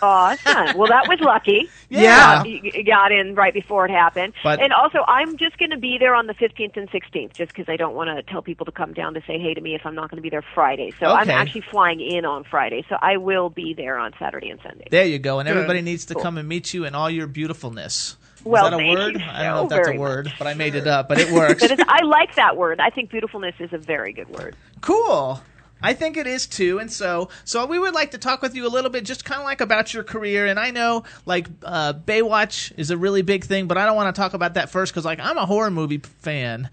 Awesome. 0.02 0.78
well, 0.78 0.88
that 0.88 1.08
was 1.10 1.20
lucky. 1.20 1.70
Yeah. 1.92 2.46
You 2.46 2.62
you 2.74 2.86
got 2.86 3.12
in 3.12 3.36
right 3.36 3.54
before 3.54 3.84
it 3.84 3.92
happened. 3.92 4.32
But- 4.46 4.62
and 4.62 4.72
also, 4.72 5.00
I'm 5.10 5.36
just 5.36 5.58
going 5.58 5.72
to 5.72 5.78
be 5.78 5.98
there 5.98 6.16
on 6.16 6.26
the 6.26 6.34
15th 6.34 6.78
and 6.78 6.90
16th, 6.90 7.34
just 7.34 7.54
because 7.54 7.68
I 7.68 7.76
don't 7.76 7.96
want 7.96 8.16
to 8.16 8.24
tell 8.24 8.42
people 8.42 8.66
to 8.68 8.72
come 8.72 8.94
down 8.94 9.14
to 9.16 9.22
say 9.28 9.38
hey 9.38 9.54
to 9.54 9.60
me 9.60 9.76
if 9.76 9.86
I'm 9.86 9.94
not 9.94 10.10
going 10.10 10.16
to 10.16 10.22
be 10.22 10.30
there 10.30 10.42
Friday. 10.56 10.94
So 11.02 11.08
I'm 11.08 11.30
actually 11.30 11.66
flying 11.70 12.00
in 12.00 12.24
on 12.24 12.46
Friday, 12.46 12.86
so 12.88 12.96
I 13.02 13.18
will 13.18 13.50
be 13.50 13.74
there 13.74 13.98
on 13.98 14.14
Saturday 14.18 14.50
and 14.52 14.62
Sunday. 14.64 14.88
There 14.90 15.04
you 15.06 15.20
go. 15.20 15.40
And 15.40 15.48
Good. 15.48 15.58
everybody 15.58 15.82
needs 15.82 16.06
to 16.06 16.14
Cool. 16.14 16.24
come 16.24 16.38
and 16.38 16.48
meet 16.48 16.74
you 16.74 16.86
in 16.86 16.96
all 16.96 17.10
your 17.10 17.28
beautifulness. 17.28 18.16
Well, 18.44 18.66
is 18.66 18.72
that 18.72 18.80
a 18.80 18.90
word? 18.90 19.14
you 19.20 19.26
I 19.28 19.44
don't 19.44 19.56
know 19.56 19.64
if 19.64 19.70
that's 19.70 19.96
a 19.96 20.00
word, 20.00 20.34
but 20.38 20.48
I 20.48 20.54
made 20.54 20.76
it 20.76 20.88
up. 20.88 21.08
But 21.08 21.20
it 21.20 21.32
works. 21.34 21.62
But 21.62 21.72
it's, 21.72 21.84
I 21.88 22.04
like 22.04 22.36
that 22.36 22.58
word. 22.58 22.80
I 22.80 22.90
think 22.90 23.10
beautifulness 23.10 23.56
is 23.60 23.74
a 23.74 23.78
very 23.78 24.14
good 24.14 24.30
word. 24.30 24.56
Cool. 24.82 25.42
I 25.84 25.94
think 25.94 26.16
it 26.16 26.28
is 26.28 26.46
too, 26.46 26.78
and 26.78 26.92
so 26.92 27.30
so 27.44 27.66
we 27.66 27.80
would 27.80 27.96
like 27.96 28.12
to 28.12 28.20
talk 28.20 28.42
with 28.42 28.56
you 28.56 28.68
a 28.68 28.70
little 28.70 28.92
bit, 28.92 29.04
just 29.04 29.26
kind 29.26 29.40
of 29.40 29.46
like 29.46 29.62
about 29.62 29.94
your 29.94 30.04
career. 30.04 30.46
And 30.46 30.60
I 30.60 30.70
know 30.70 31.04
like 31.26 31.48
uh, 31.64 31.94
Baywatch 31.94 32.72
is 32.78 32.92
a 32.92 32.98
really 32.98 33.24
big 33.24 33.46
thing, 33.46 33.68
but 33.68 33.78
I 33.78 33.86
don't 33.86 33.96
want 33.96 34.16
to 34.16 34.20
talk 34.20 34.34
about 34.34 34.54
that 34.54 34.70
first 34.70 34.92
because 34.92 35.06
like 35.06 35.20
I'm 35.20 35.38
a 35.38 35.46
horror 35.46 35.72
movie 35.72 35.98
fan, 35.98 36.70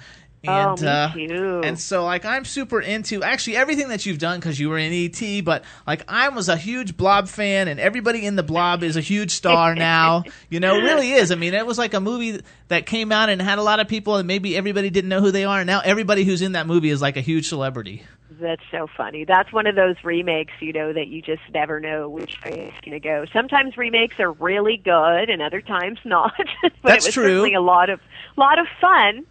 Oh, 0.49 0.71
and 0.73 0.81
me 0.81 0.89
uh, 0.89 1.13
too. 1.13 1.61
and 1.65 1.79
so 1.79 2.05
like 2.05 2.25
I'm 2.25 2.45
super 2.45 2.81
into 2.81 3.23
actually 3.23 3.57
everything 3.57 3.89
that 3.89 4.07
you've 4.07 4.19
done 4.19 4.41
because 4.41 4.59
you 4.59 4.69
were 4.69 4.79
in 4.79 4.93
ET. 4.93 5.45
But 5.45 5.65
like 5.87 6.05
I 6.09 6.29
was 6.31 6.49
a 6.49 6.57
huge 6.57 6.97
Blob 6.97 7.29
fan, 7.29 7.69
and 7.69 7.79
everybody 7.79 8.25
in 8.25 8.37
the 8.37 8.43
Blob 8.43 8.83
is 8.83 8.97
a 8.97 9.01
huge 9.01 9.33
star 9.33 9.75
now. 9.75 10.25
you 10.51 10.61
know, 10.61 10.77
it 10.77 10.83
really 10.83 11.13
is. 11.13 11.31
I 11.31 11.35
mean, 11.35 11.55
it 11.55 11.67
was 11.67 11.79
like 11.79 11.95
a 11.95 12.01
movie 12.01 12.41
that 12.69 12.87
came 12.87 13.13
out 13.13 13.29
and 13.29 13.41
had 13.41 13.59
a 13.59 13.63
lot 13.63 13.81
of 13.81 13.89
people, 13.89 14.17
and 14.17 14.27
maybe 14.27 14.57
everybody 14.57 14.91
didn't 14.91 15.11
know 15.11 15.21
who 15.21 15.31
they 15.31 15.45
are. 15.45 15.61
And 15.61 15.67
now 15.67 15.81
everybody 15.85 16.25
who's 16.25 16.43
in 16.43 16.53
that 16.53 16.67
movie 16.67 16.91
is 16.91 17.03
like 17.03 17.17
a 17.17 17.23
huge 17.23 17.49
celebrity. 17.49 18.05
That's 18.41 18.63
so 18.71 18.87
funny. 18.97 19.25
That's 19.25 19.53
one 19.53 19.67
of 19.67 19.75
those 19.75 19.97
remakes, 20.05 20.53
you 20.61 20.73
know, 20.73 20.93
that 20.93 21.09
you 21.09 21.23
just 21.23 21.43
never 21.53 21.81
know 21.81 22.09
which 22.09 22.37
way 22.45 22.73
it's 22.73 22.85
going 22.85 22.93
to 22.93 23.01
go. 23.01 23.25
Sometimes 23.33 23.77
remakes 23.77 24.21
are 24.21 24.33
really 24.33 24.77
good, 24.77 25.29
and 25.29 25.43
other 25.43 25.61
times 25.61 25.99
not. 26.05 26.35
but 26.63 26.73
That's 26.83 27.05
it 27.05 27.09
was 27.09 27.15
true. 27.15 27.25
certainly 27.25 27.55
a 27.55 27.61
lot 27.61 27.91
of 27.91 28.01
lot 28.37 28.59
of 28.59 28.67
fun. 28.81 29.27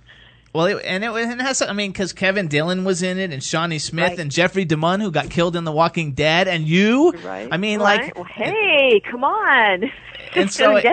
Well, 0.57 0.65
it, 0.65 0.83
and 0.85 1.03
it, 1.03 1.11
and 1.11 1.39
it 1.39 1.43
has. 1.43 1.61
I 1.61 1.71
mean, 1.73 1.91
because 1.91 2.13
Kevin 2.13 2.47
Dillon 2.47 2.83
was 2.83 3.03
in 3.03 3.19
it, 3.19 3.31
and 3.31 3.43
Shawnee 3.43 3.77
Smith, 3.77 4.09
Right. 4.09 4.19
and 4.19 4.31
Jeffrey 4.31 4.65
DeMunn, 4.65 5.01
who 5.03 5.11
got 5.11 5.29
killed 5.29 5.55
in 5.55 5.65
The 5.65 5.71
Walking 5.71 6.13
Dead, 6.13 6.47
and 6.47 6.67
you. 6.67 7.11
Right? 7.23 7.47
I 7.51 7.57
mean, 7.57 7.79
Right? 7.79 8.01
like, 8.05 8.15
well, 8.15 8.23
hey, 8.23 8.99
come 9.07 9.23
on. 9.23 9.91
and 10.33 10.51
so, 10.59 10.75
it, 10.77 10.85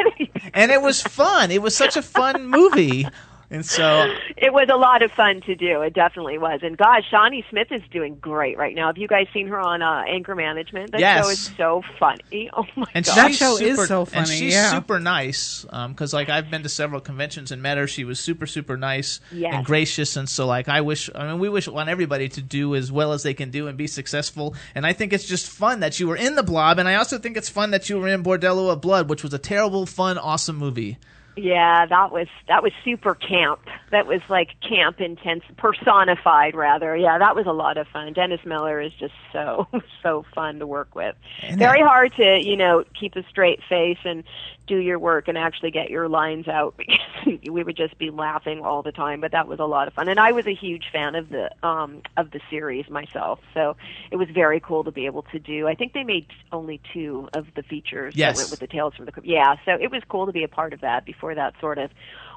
and 0.52 0.70
it 0.70 0.82
was 0.82 1.00
fun. 1.00 1.50
It 1.50 1.62
was 1.62 1.74
such 1.74 1.96
a 1.96 2.02
fun 2.02 2.46
movie, 2.46 3.06
and 3.50 3.64
so 3.64 4.12
it 4.36 4.52
was 4.52 4.68
a 4.72 4.76
lot 4.76 5.02
of 5.02 5.10
fun 5.12 5.40
to 5.42 5.54
do. 5.54 5.82
It 5.82 5.94
definitely 5.94 6.38
was. 6.38 6.60
And 6.62 6.76
gosh, 6.76 7.02
Shawnee 7.10 7.44
Smith 7.50 7.68
is 7.70 7.82
doing 7.90 8.16
great 8.16 8.56
right 8.58 8.74
now. 8.74 8.86
Have 8.88 8.98
you 8.98 9.08
guys 9.08 9.26
seen 9.32 9.48
her 9.48 9.60
on 9.60 9.82
uh, 9.82 10.04
Anger 10.08 10.34
Management? 10.34 10.92
That 10.92 11.00
Yes. 11.00 11.24
show 11.24 11.30
is 11.30 11.50
so 11.56 11.82
funny. 11.98 12.20
Oh 12.56 12.64
my 12.76 12.86
and 12.94 13.04
that 13.04 13.34
show 13.34 13.56
super, 13.56 13.82
is 13.82 13.88
so 13.88 14.04
funny. 14.04 14.18
And 14.20 14.28
she's 14.28 14.70
super 14.70 15.00
nice. 15.00 15.64
Because 15.88 16.12
like 16.14 16.28
I've 16.28 16.50
been 16.50 16.62
to 16.62 16.68
several 16.68 17.00
conventions 17.00 17.50
and 17.52 17.60
met 17.62 17.78
her. 17.78 17.86
She 17.86 18.04
was 18.04 18.20
super 18.20 18.46
super 18.46 18.76
nice 18.76 19.20
Yes. 19.32 19.52
and 19.54 19.64
gracious. 19.66 20.16
And 20.16 20.28
so 20.28 20.46
like 20.46 20.68
I 20.68 20.80
wish. 20.80 21.10
I 21.14 21.26
mean, 21.30 21.38
we 21.38 21.48
wish 21.48 21.66
want 21.68 21.88
everybody 21.88 22.28
to 22.30 22.42
do 22.42 22.74
as 22.74 22.92
well 22.92 23.12
as 23.12 23.22
they 23.22 23.34
can 23.34 23.50
do 23.50 23.66
and 23.68 23.76
be 23.76 23.86
successful. 23.86 24.54
And 24.74 24.86
I 24.86 24.92
think 24.92 25.12
it's 25.12 25.26
just 25.26 25.48
fun 25.48 25.80
that 25.80 25.98
you 25.98 26.06
were 26.08 26.16
in 26.16 26.34
the 26.36 26.42
Blob, 26.42 26.78
and 26.78 26.88
I 26.88 26.94
also 26.96 27.18
think 27.18 27.36
it's 27.36 27.48
fun 27.48 27.70
that 27.72 27.88
you 27.88 27.98
were 27.98 28.08
in 28.08 28.22
Bordello 28.22 28.70
of 28.70 28.80
Blood, 28.80 29.08
which 29.10 29.22
was 29.22 29.34
a 29.34 29.38
terrible, 29.38 29.86
fun, 29.86 30.16
awesome 30.18 30.56
movie. 30.56 30.98
Yeah, 31.36 31.86
that 31.86 32.12
was 32.12 32.28
that 32.46 32.62
was 32.62 32.72
super 32.84 33.14
camp. 33.14 33.60
That 33.90 34.06
was 34.06 34.20
like 34.28 34.50
camp 34.60 35.00
intense 35.00 35.42
personified 35.56 36.54
rather. 36.54 36.96
Yeah, 36.96 37.18
that 37.18 37.34
was 37.34 37.46
a 37.46 37.52
lot 37.52 37.76
of 37.76 37.88
fun. 37.88 38.12
Dennis 38.12 38.40
Miller 38.44 38.80
is 38.80 38.92
just 38.92 39.14
so 39.32 39.66
so 40.02 40.24
fun 40.34 40.60
to 40.60 40.66
work 40.66 40.94
with. 40.94 41.16
Very 41.54 41.80
hard 41.80 42.14
to, 42.16 42.40
you 42.40 42.56
know, 42.56 42.84
keep 42.98 43.16
a 43.16 43.24
straight 43.28 43.60
face 43.68 43.98
and 44.04 44.22
do 44.66 44.76
your 44.78 44.98
work 44.98 45.28
and 45.28 45.36
actually 45.36 45.70
get 45.70 45.90
your 45.90 46.08
lines 46.08 46.48
out 46.48 46.74
because 46.78 47.38
we 47.50 47.62
would 47.62 47.76
just 47.76 47.98
be 47.98 48.10
laughing 48.10 48.60
all 48.60 48.82
the 48.82 48.92
time, 48.92 49.20
but 49.20 49.32
that 49.32 49.46
was 49.48 49.60
a 49.60 49.64
lot 49.64 49.88
of 49.88 49.94
fun. 49.94 50.08
And 50.08 50.18
I 50.18 50.32
was 50.32 50.46
a 50.46 50.54
huge 50.54 50.84
fan 50.92 51.14
of 51.14 51.28
the 51.28 51.50
um 51.66 52.02
of 52.16 52.30
the 52.30 52.40
series 52.50 52.88
myself. 52.88 53.40
So 53.52 53.76
it 54.10 54.16
was 54.16 54.28
very 54.30 54.60
cool 54.60 54.84
to 54.84 54.90
be 54.90 55.06
able 55.06 55.22
to 55.32 55.38
do. 55.38 55.66
I 55.68 55.74
think 55.74 55.92
they 55.92 56.04
made 56.04 56.26
only 56.52 56.80
two 56.92 57.28
of 57.34 57.46
the 57.54 57.62
features 57.62 58.14
Yes. 58.16 58.36
that 58.36 58.42
went 58.44 58.50
with 58.52 58.60
the 58.60 58.66
Tales 58.66 58.94
from 58.94 59.06
the. 59.06 59.12
Yeah, 59.22 59.56
so 59.64 59.72
it 59.80 59.90
was 59.90 60.02
cool 60.08 60.26
to 60.26 60.32
be 60.32 60.44
a 60.44 60.48
part 60.48 60.72
of 60.72 60.80
that 60.80 61.04
before 61.04 61.34
that 61.34 61.54
sort 61.60 61.78
of 61.78 61.90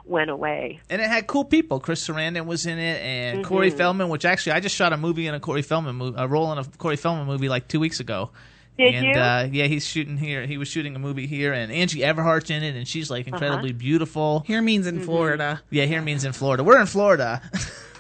went 0.06 0.30
away. 0.30 0.80
And 0.90 1.02
it 1.02 1.10
had 1.10 1.28
cool 1.28 1.44
people. 1.44 1.80
Chris 1.82 2.08
Sarandon 2.08 2.46
was 2.46 2.66
in 2.66 2.78
it, 2.80 3.02
and 3.02 3.44
Corey 3.44 3.72
Mhm. 3.72 3.78
Feldman, 3.78 4.10
which 4.10 4.24
actually 4.24 4.54
I 4.54 4.62
just 4.62 4.76
shot 4.76 4.94
a 4.94 4.98
movie 4.98 5.28
in 5.28 5.34
a 5.34 5.40
Corey 5.40 5.62
Feldman 5.62 5.96
movie, 5.98 6.16
a 6.18 6.28
role 6.28 6.52
in 6.54 6.58
a 6.58 6.64
Corey 6.78 6.96
Feldman 6.96 7.28
movie 7.28 7.50
like 7.50 7.68
two 7.68 7.80
weeks 7.82 8.00
ago. 8.00 8.30
Did 8.78 8.94
and, 8.94 9.06
you? 9.06 9.14
Uh, 9.14 9.50
yeah, 9.52 9.66
he's 9.66 9.86
shooting 9.86 10.18
here. 10.18 10.46
He 10.46 10.58
was 10.58 10.68
shooting 10.68 10.96
a 10.96 11.00
movie 11.00 11.26
here, 11.26 11.52
and 11.52 11.72
Angie 11.72 12.02
Everhart's 12.02 12.50
in 12.50 12.64
it, 12.64 12.76
and 12.76 12.88
she's 12.88 13.10
like 13.10 13.28
incredibly 13.28 13.72
Uh-huh. 13.72 13.80
beautiful. 13.80 14.44
Here 14.46 14.62
means 14.62 14.86
in 14.86 15.00
Florida. 15.00 15.62
Yeah, 15.72 15.86
here 15.86 16.02
means 16.02 16.24
in 16.24 16.34
Florida. 16.34 16.64
We're 16.64 16.80
in 16.80 16.86
Florida. 16.86 17.42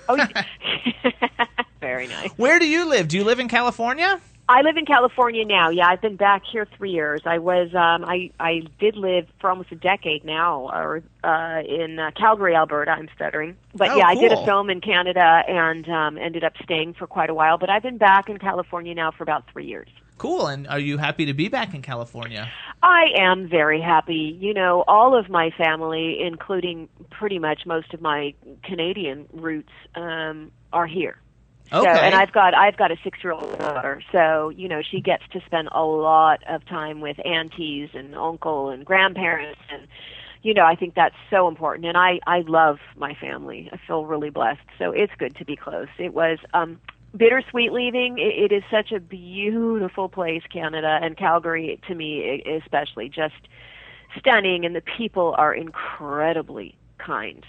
Oh, 0.08 0.16
very 1.82 2.08
nice. 2.08 2.30
Where 2.38 2.60
do 2.60 2.68
you 2.68 2.88
live? 2.88 3.08
Do 3.08 3.18
you 3.18 3.24
live 3.24 3.40
in 3.40 3.48
California? 3.48 4.22
I 4.50 4.62
live 4.62 4.78
in 4.78 4.86
California 4.86 5.44
now. 5.44 5.70
Yeah, 5.72 5.88
I've 5.90 6.00
been 6.00 6.16
back 6.16 6.44
here 6.50 6.66
three 6.78 6.92
years. 6.92 7.22
I 7.26 7.40
was 7.40 7.68
um 7.76 8.06
I 8.06 8.32
I 8.40 8.62
did 8.80 8.96
live 8.96 9.28
for 9.42 9.50
almost 9.50 9.74
a 9.74 9.76
decade 9.76 10.24
now 10.24 10.70
or 10.72 11.04
uh 11.24 11.62
in 11.68 12.00
uh, 12.00 12.12
Calgary, 12.12 12.56
Alberta. 12.56 12.92
I'm 12.92 13.10
stuttering. 13.14 13.58
But 13.76 13.90
Oh, 13.90 13.98
yeah, 13.98 14.08
I 14.08 14.16
did 14.16 14.32
a 14.32 14.46
film 14.46 14.70
in 14.70 14.80
Canada 14.80 15.44
and 15.50 15.90
um 15.90 16.18
ended 16.18 16.46
up 16.46 16.54
staying 16.64 16.94
for 16.94 17.08
quite 17.08 17.30
a 17.30 17.34
while, 17.34 17.58
but 17.58 17.70
I've 17.70 17.84
been 17.84 17.98
back 17.98 18.30
in 18.30 18.38
California 18.38 18.94
now 18.96 19.12
for 19.12 19.24
about 19.24 19.44
3 19.52 19.66
years. 19.66 19.90
Cool. 20.18 20.48
And 20.48 20.68
are 20.68 20.80
you 20.80 20.98
happy 20.98 21.26
to 21.26 21.34
be 21.34 21.48
back 21.50 21.74
in 21.74 21.82
California? 21.82 22.54
I 22.82 23.06
am 23.18 23.50
very 23.50 23.82
happy. 23.82 24.38
You 24.40 24.54
know, 24.54 24.84
all 24.88 25.18
of 25.18 25.30
my 25.30 25.52
family, 25.58 26.20
including 26.22 26.90
pretty 27.12 27.40
much 27.40 27.62
most 27.66 27.94
of 27.94 28.02
my 28.02 28.34
Canadian 28.64 29.28
roots, 29.34 29.72
um, 29.96 30.52
are 30.74 30.88
here. 30.88 31.18
So, 31.82 31.88
Okay. 31.88 32.00
and 32.00 32.16
I've 32.16 32.32
got 32.32 32.54
I've 32.56 32.78
got 32.78 32.92
a 32.92 32.98
six 33.04 33.20
year 33.24 33.34
old 33.34 33.58
daughter, 33.58 34.02
so 34.12 34.50
you 34.50 34.68
know 34.68 34.82
she 34.82 35.02
gets 35.02 35.24
to 35.34 35.42
spend 35.46 35.70
a 35.74 35.84
lot 35.84 36.40
of 36.50 36.66
time 36.66 37.02
with 37.02 37.18
aunties 37.26 37.90
and 37.94 38.16
uncle 38.16 38.70
and 38.70 38.86
grandparents, 38.86 39.60
and 39.70 39.88
you 40.42 40.54
know 40.54 40.66
I 40.66 40.76
think 40.76 40.96
that's 40.96 41.16
so 41.30 41.48
important. 41.48 41.86
And 41.86 41.98
I 41.98 42.20
I 42.26 42.42
love 42.48 42.78
my 42.96 43.14
family. 43.16 43.70
I 43.72 43.78
feel 43.86 44.06
really 44.06 44.30
blessed. 44.30 44.62
So 44.80 44.92
it's 44.92 45.14
good 45.20 45.36
to 45.38 45.46
be 45.46 45.56
close. 45.56 45.88
It 46.00 46.14
was 46.14 46.40
um 46.54 46.80
bittersweet 47.16 47.72
leaving. 47.72 48.18
It, 48.18 48.52
it 48.52 48.56
is 48.56 48.64
such 48.70 48.92
a 48.92 49.00
beautiful 49.00 50.10
place, 50.10 50.44
Canada 50.52 51.00
and 51.02 51.18
Calgary 51.18 51.80
to 51.88 51.96
me 51.96 52.44
especially 52.64 53.10
just 53.10 53.36
stunning, 54.18 54.66
and 54.66 54.76
the 54.76 54.82
people 54.82 55.36
are 55.38 55.54
incredibly 55.54 56.76
kind. 56.98 57.46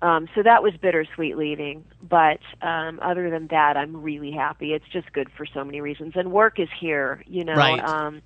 Um, 0.00 0.28
so 0.34 0.42
that 0.44 0.62
was 0.62 0.74
bittersweet 0.76 1.36
leaving, 1.36 1.84
but 2.00 2.38
um, 2.62 3.00
other 3.02 3.30
than 3.30 3.48
that, 3.48 3.76
I'm 3.76 4.00
really 4.00 4.30
happy. 4.30 4.72
It's 4.72 4.86
just 4.92 5.12
good 5.12 5.28
for 5.36 5.44
so 5.44 5.64
many 5.64 5.80
reasons, 5.80 6.12
and 6.14 6.30
work 6.30 6.60
is 6.60 6.68
here, 6.78 7.22
you 7.26 7.44
know. 7.44 7.54
Right. 7.54 7.82
Um, 7.82 8.22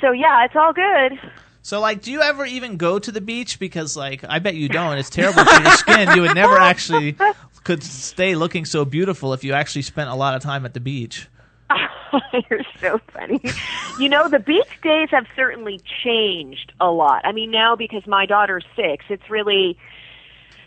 so 0.00 0.12
yeah, 0.12 0.44
it's 0.44 0.54
all 0.54 0.74
good. 0.74 1.18
So, 1.62 1.80
like, 1.80 2.02
do 2.02 2.12
you 2.12 2.20
ever 2.20 2.44
even 2.44 2.76
go 2.76 2.98
to 2.98 3.10
the 3.10 3.22
beach? 3.22 3.58
Because, 3.58 3.96
like, 3.96 4.22
I 4.28 4.38
bet 4.38 4.54
you 4.54 4.68
don't. 4.68 4.98
It's 4.98 5.08
terrible 5.08 5.46
for 5.46 5.62
your 5.62 5.70
skin. 5.72 6.10
You 6.14 6.20
would 6.20 6.34
never 6.34 6.58
actually 6.60 7.16
could 7.64 7.82
stay 7.82 8.34
looking 8.34 8.64
so 8.64 8.84
beautiful 8.84 9.32
if 9.32 9.42
you 9.42 9.52
actually 9.52 9.82
spent 9.82 10.10
a 10.10 10.14
lot 10.14 10.34
of 10.34 10.42
time 10.42 10.64
at 10.64 10.74
the 10.74 10.80
beach. 10.80 11.28
You're 12.50 12.60
so 12.80 13.00
funny. 13.12 13.40
You 13.98 14.08
know, 14.08 14.28
the 14.28 14.38
beach 14.38 14.68
days 14.82 15.08
have 15.10 15.26
certainly 15.34 15.80
changed 16.04 16.72
a 16.80 16.90
lot. 16.90 17.22
I 17.24 17.32
mean, 17.32 17.50
now 17.50 17.74
because 17.74 18.06
my 18.06 18.26
daughter's 18.26 18.64
six, 18.76 19.06
it's 19.08 19.28
really 19.28 19.78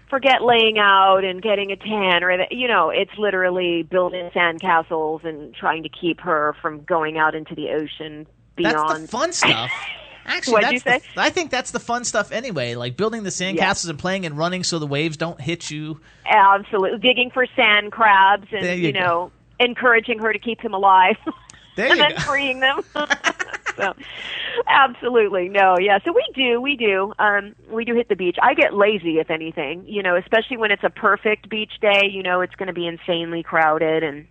forget 0.10 0.41
laying 0.41 0.80
out 0.80 1.24
and 1.24 1.41
getting 1.41 1.72
a 1.72 1.76
tan 1.76 2.24
or 2.24 2.45
you 2.52 2.68
know, 2.68 2.89
it's 2.89 3.12
literally 3.18 3.84
building 3.84 4.30
sandcastles 4.36 5.24
and 5.26 5.54
trying 5.54 5.84
to 5.84 5.89
keep 5.89 6.20
her 6.22 6.56
from 6.62 6.84
going 6.84 7.18
out 7.18 7.36
into 7.36 7.56
the 7.56 7.70
ocean 7.70 8.26
beyond 8.56 8.89
That's 8.89 9.02
the 9.02 9.08
fun 9.08 9.34
stuff. 9.34 9.72
Actually, 10.28 10.53
What'd 10.53 10.69
that's 10.69 10.73
you 10.73 10.91
say? 10.91 11.01
the- 11.15 11.21
I 11.21 11.30
think 11.30 11.49
that's 11.51 11.71
the 11.71 11.80
fun 11.80 12.03
stuff 12.03 12.32
anyway. 12.32 12.75
Like 12.75 12.97
building 12.97 13.23
the 13.23 13.30
sandcastles 13.30 13.89
and 13.89 13.97
playing 13.97 14.25
and 14.25 14.38
running 14.38 14.63
so 14.63 14.78
the 14.78 14.88
waves 14.88 15.17
don't 15.17 15.39
hit 15.39 15.71
you. 15.71 15.99
Absolutely. 16.25 16.99
Digging 16.99 17.32
for 17.32 17.45
sand 17.55 17.91
crabs 17.91 18.47
and, 18.51 18.65
you 18.65 18.88
you, 18.88 18.93
know, 18.93 19.32
encouraging 19.59 20.19
her 20.19 20.34
to 20.34 20.39
keep 20.39 20.61
them 20.61 20.73
alive. 20.73 21.15
There 21.78 21.91
and 21.91 21.99
then 21.99 22.11
go. 22.15 22.21
freeing 22.23 22.59
them. 22.59 22.82
so, 23.78 23.93
absolutely. 24.67 25.47
No, 25.47 25.78
yeah. 25.78 25.99
So 26.03 26.11
we 26.11 26.28
do, 26.34 26.59
we 26.59 26.75
do. 26.75 27.13
Um, 27.19 27.55
we 27.69 27.86
do 27.86 27.93
hit 27.93 28.09
the 28.09 28.15
beach. 28.15 28.36
I 28.41 28.55
get 28.55 28.73
lazy, 28.73 29.19
if 29.19 29.30
anything, 29.30 29.86
you 29.88 30.01
know, 30.01 30.15
especially 30.15 30.57
when 30.57 30.71
it's 30.71 30.84
a 30.84 30.89
perfect 30.89 31.49
beach 31.49 31.73
day, 31.80 32.09
you 32.11 32.23
know, 32.23 32.41
it's 32.41 32.55
going 32.55 32.65
to 32.67 32.73
be 32.73 32.88
insanely 32.88 33.43
crowded. 33.43 34.01
And 34.01 34.28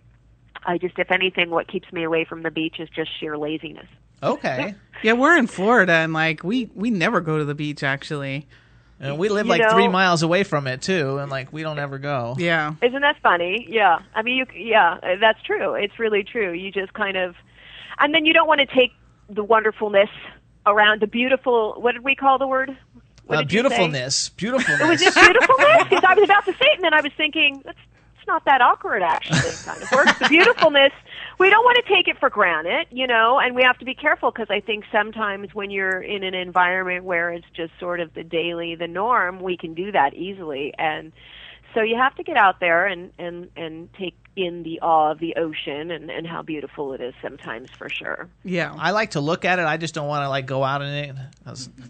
I 0.67 0.77
just, 0.77 0.99
if 0.99 1.09
anything, 1.11 1.49
what 1.49 1.67
keeps 1.67 1.91
me 1.93 2.03
away 2.03 2.25
from 2.25 2.43
the 2.43 2.51
beach 2.51 2.75
is 2.79 2.89
just 2.89 3.09
sheer 3.19 3.37
laziness. 3.37 3.87
Okay. 4.21 4.75
Yeah, 5.03 5.13
we're 5.13 5.37
in 5.37 5.47
Florida, 5.47 5.93
and 5.93 6.11
like 6.13 6.43
we 6.43 6.69
we 6.75 6.89
never 6.89 7.21
go 7.21 7.37
to 7.37 7.45
the 7.45 7.55
beach. 7.55 7.83
Actually, 7.83 8.47
And 8.99 9.17
we 9.19 9.29
live 9.29 9.45
You 9.45 9.51
like 9.51 9.61
know- 9.61 9.69
three 9.69 9.87
miles 9.87 10.23
away 10.23 10.43
from 10.43 10.65
it 10.67 10.81
too, 10.81 11.17
and 11.19 11.29
like 11.31 11.53
we 11.53 11.61
don't 11.63 11.79
ever 11.79 11.97
go. 11.99 12.35
Yeah. 12.37 12.73
Isn't 12.81 13.01
that 13.01 13.15
funny? 13.23 13.65
Yeah. 13.69 13.99
I 14.15 14.23
mean, 14.23 14.37
you, 14.37 14.45
yeah, 14.55 14.97
uh, 15.03 15.15
that's 15.21 15.41
true. 15.43 15.75
It's 15.75 15.97
really 15.99 16.23
true. 16.23 16.51
You 16.51 16.71
just 16.71 16.93
kind 16.93 17.15
of, 17.15 17.35
and 17.99 18.13
then 18.13 18.25
you 18.25 18.33
don't 18.33 18.47
want 18.47 18.59
to 18.59 18.65
take 18.75 18.91
the 19.29 19.43
wonderfulness 19.43 20.09
around 20.65 21.01
the 21.01 21.07
beautiful, 21.07 21.75
what 21.79 21.91
did 21.93 22.03
we 22.03 22.15
call 22.15 22.39
the 22.39 22.47
word? 22.47 22.75
What 23.27 23.37
Uh, 23.37 23.41
did 23.41 23.53
you 23.53 23.59
say? 23.59 23.67
beautifulness, 23.69 24.29
beautifulness. 24.29 24.81
It 24.81 24.87
was 24.89 25.01
just 25.01 25.15
beautifulness 25.15 25.83
because 25.83 26.03
I 26.03 26.13
was 26.15 26.23
about 26.23 26.45
to 26.45 26.53
say 26.53 26.65
it, 26.71 26.75
and 26.75 26.83
then 26.83 26.93
I 26.95 27.01
was 27.01 27.11
thinking 27.15 27.61
that's 27.63 27.77
it's 27.77 27.86
not 28.27 28.45
that 28.45 28.61
awkward 28.61 29.01
actually. 29.01 29.49
It 29.49 29.59
kind 29.63 29.81
of 29.81 29.91
works. 29.91 30.13
The 30.19 30.27
beautifulness. 30.27 30.91
We 31.39 31.49
don't 31.49 31.63
want 31.63 31.77
to 31.85 31.93
take 31.93 32.07
it 32.07 32.19
for 32.19 32.29
granted, 32.29 32.87
you 32.91 33.07
know, 33.07 33.39
and 33.39 33.55
we 33.55 33.63
have 33.63 33.77
to 33.79 33.85
be 33.85 33.93
careful 33.93 34.31
because 34.31 34.47
I 34.49 34.59
think 34.59 34.85
sometimes 34.91 35.53
when 35.53 35.69
you're 35.69 36.01
in 36.01 36.23
an 36.23 36.33
environment 36.33 37.05
where 37.05 37.31
it's 37.31 37.45
just 37.55 37.71
sort 37.79 37.99
of 37.99 38.13
the 38.13 38.23
daily, 38.23 38.75
the 38.75 38.87
norm, 38.87 39.41
we 39.41 39.55
can 39.55 39.73
do 39.73 39.91
that 39.91 40.13
easily, 40.13 40.73
and 40.77 41.11
so 41.73 41.81
you 41.81 41.95
have 41.97 42.15
to 42.15 42.23
get 42.23 42.37
out 42.37 42.59
there 42.59 42.85
and 42.85 43.11
and 43.19 43.49
and 43.55 43.93
take 43.93 44.15
in 44.35 44.61
the 44.63 44.79
awe 44.81 45.11
of 45.11 45.19
the 45.19 45.35
ocean 45.35 45.89
and 45.91 46.09
and 46.11 46.27
how 46.27 46.41
beautiful 46.43 46.93
it 46.93 47.01
is 47.01 47.13
sometimes 47.21 47.69
for 47.71 47.89
sure. 47.89 48.29
Yeah. 48.43 48.73
I 48.77 48.91
like 48.91 49.11
to 49.11 49.19
look 49.19 49.45
at 49.45 49.57
it. 49.59 49.65
I 49.65 49.77
just 49.77 49.93
don't 49.95 50.07
want 50.07 50.23
to 50.23 50.29
like 50.29 50.45
go 50.45 50.63
out 50.63 50.81
in 50.81 50.87
it 50.89 51.15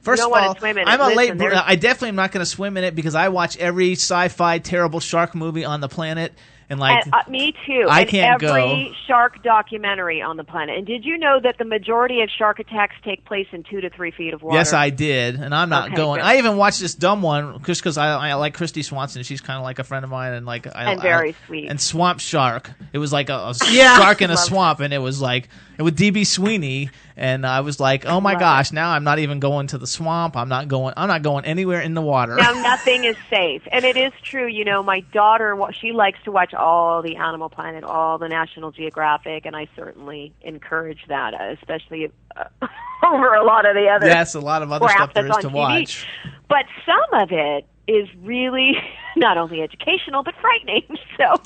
First 0.01 0.21
don't 0.21 0.33
of 0.35 0.43
all, 0.43 0.55
swim 0.55 0.77
in 0.77 0.87
it. 0.87 0.91
I'm 0.91 1.01
a 1.01 1.13
late. 1.15 1.37
there's- 1.37 1.61
I 1.65 1.75
definitely 1.75 2.09
am 2.09 2.15
not 2.15 2.31
going 2.31 2.41
to 2.41 2.49
swim 2.49 2.77
in 2.77 2.83
it 2.83 2.95
because 2.95 3.15
I 3.15 3.29
watch 3.29 3.57
every 3.57 3.93
sci-fi 3.93 4.59
terrible 4.59 4.99
shark 4.99 5.35
movie 5.35 5.65
on 5.65 5.81
the 5.81 5.89
planet, 5.89 6.33
and 6.69 6.79
like 6.79 7.05
and, 7.05 7.13
uh, 7.13 7.23
me 7.29 7.53
too. 7.65 7.85
I 7.89 8.01
and 8.01 8.09
can't 8.09 8.43
every 8.43 8.85
go. 8.89 8.93
shark 9.07 9.41
documentary 9.43 10.21
on 10.21 10.37
the 10.37 10.43
planet. 10.43 10.77
And 10.77 10.85
did 10.85 11.05
you 11.05 11.17
know 11.17 11.39
that 11.41 11.57
the 11.57 11.65
majority 11.65 12.21
of 12.21 12.29
shark 12.29 12.59
attacks 12.59 12.95
take 13.03 13.25
place 13.25 13.47
in 13.51 13.63
two 13.63 13.81
to 13.81 13.89
three 13.89 14.11
feet 14.11 14.33
of 14.33 14.41
water? 14.43 14.57
Yes, 14.57 14.73
I 14.73 14.89
did, 14.89 15.35
and 15.35 15.53
I'm 15.55 15.69
not 15.69 15.87
Okay, 15.87 15.95
going. 15.95 16.19
good. 16.19 16.25
I 16.25 16.37
even 16.37 16.57
watched 16.57 16.79
this 16.79 16.93
dumb 16.95 17.21
one 17.21 17.61
just 17.63 17.81
because 17.81 17.97
I, 17.97 18.29
I 18.29 18.33
like 18.35 18.55
Kristy 18.57 18.83
Swanson. 18.83 19.23
She's 19.23 19.41
kind 19.41 19.57
of 19.57 19.63
like 19.63 19.79
a 19.79 19.83
friend 19.83 20.03
of 20.03 20.11
mine, 20.11 20.33
and 20.33 20.45
like 20.45 20.67
I, 20.67 20.91
And 20.91 21.01
very 21.01 21.29
I- 21.29 21.45
sweet. 21.47 21.67
And 21.69 21.79
Swamp 21.79 22.19
Shark. 22.19 22.71
It 22.93 22.97
was 22.97 23.13
like 23.13 23.29
a, 23.29 23.33
a 23.35 23.53
Yeah. 23.71 23.97
shark 23.97 24.21
in 24.21 24.29
a 24.29 24.33
Love 24.35 24.43
swamp, 24.43 24.79
and 24.81 24.93
it 24.93 24.99
was 24.99 25.21
like 25.21 25.49
it 25.77 25.83
with 25.83 25.97
DB 25.97 26.25
Sweeney, 26.25 26.89
and 27.15 27.45
I 27.45 27.61
was 27.61 27.79
like, 27.79 28.05
oh 28.05 28.19
my 28.19 28.35
gosh, 28.35 28.71
now 28.71 28.91
I'm 28.91 29.03
not 29.03 29.19
even 29.19 29.39
going 29.39 29.67
to 29.67 29.77
the 29.77 29.87
swamp. 29.87 30.35
I'm 30.35 30.49
not 30.49 30.67
going. 30.67 30.93
I'm 30.97 31.07
not 31.07 31.23
going 31.23 31.45
anywhere 31.45 31.81
in 31.81 31.93
the 31.93 32.01
water. 32.01 32.35
Now 32.35 32.53
nothing 32.53 33.03
is 33.03 33.15
safe, 33.29 33.61
and 33.71 33.85
it 33.85 33.97
is 33.97 34.11
true. 34.23 34.47
You 34.47 34.65
know, 34.65 34.81
my 34.83 35.01
daughter, 35.11 35.57
she 35.79 35.91
likes 35.91 36.19
to 36.25 36.31
watch 36.31 36.53
all 36.53 37.01
the 37.01 37.15
Animal 37.15 37.49
Planet, 37.49 37.83
all 37.83 38.17
the 38.17 38.29
National 38.29 38.71
Geographic, 38.71 39.45
and 39.45 39.55
I 39.55 39.67
certainly 39.75 40.33
encourage 40.41 41.05
that, 41.07 41.33
uh, 41.33 41.55
especially 41.59 42.11
uh, 42.35 42.45
over 43.05 43.33
a 43.33 43.43
lot 43.43 43.65
of 43.65 43.75
the 43.75 43.87
other. 43.87 44.07
Yes, 44.07 44.35
a 44.35 44.39
lot 44.39 44.63
of 44.63 44.71
other 44.71 44.87
stuff 44.89 45.13
there 45.13 45.27
is 45.27 45.37
to 45.37 45.49
TV. 45.49 45.53
watch. 45.53 46.07
But 46.49 46.65
some 46.85 47.21
of 47.21 47.31
it 47.31 47.65
is 47.87 48.07
really 48.21 48.73
not 49.15 49.37
only 49.37 49.61
educational 49.61 50.23
but 50.23 50.35
frightening. 50.41 50.83
So 51.17 51.41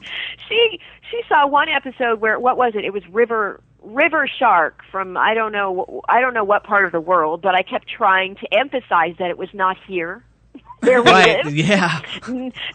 she 0.50 0.82
she 1.10 1.22
saw 1.30 1.48
one 1.48 1.70
episode 1.70 2.20
where 2.20 2.38
what 2.38 2.58
was 2.58 2.74
it? 2.76 2.84
It 2.84 2.92
was 2.92 3.08
River 3.08 3.62
River 3.82 4.28
Shark 4.40 4.84
from 4.92 5.18
I 5.18 5.34
don't 5.34 5.52
know 5.52 6.02
I 6.08 6.22
don't 6.22 6.34
know 6.34 6.44
what 6.44 6.64
part 6.64 6.86
of 6.86 6.92
the 6.92 7.02
world, 7.02 7.42
but 7.42 7.56
I 7.56 7.64
kept 7.64 7.88
trying 7.90 8.36
to 8.36 8.54
emphasize 8.54 9.16
that 9.20 9.30
it 9.30 9.38
was 9.38 9.50
not 9.54 9.78
here. 9.88 10.24
Where 10.82 11.02
we 11.02 11.10
Right? 11.12 11.46
live. 11.46 11.54
Yeah. 11.56 12.02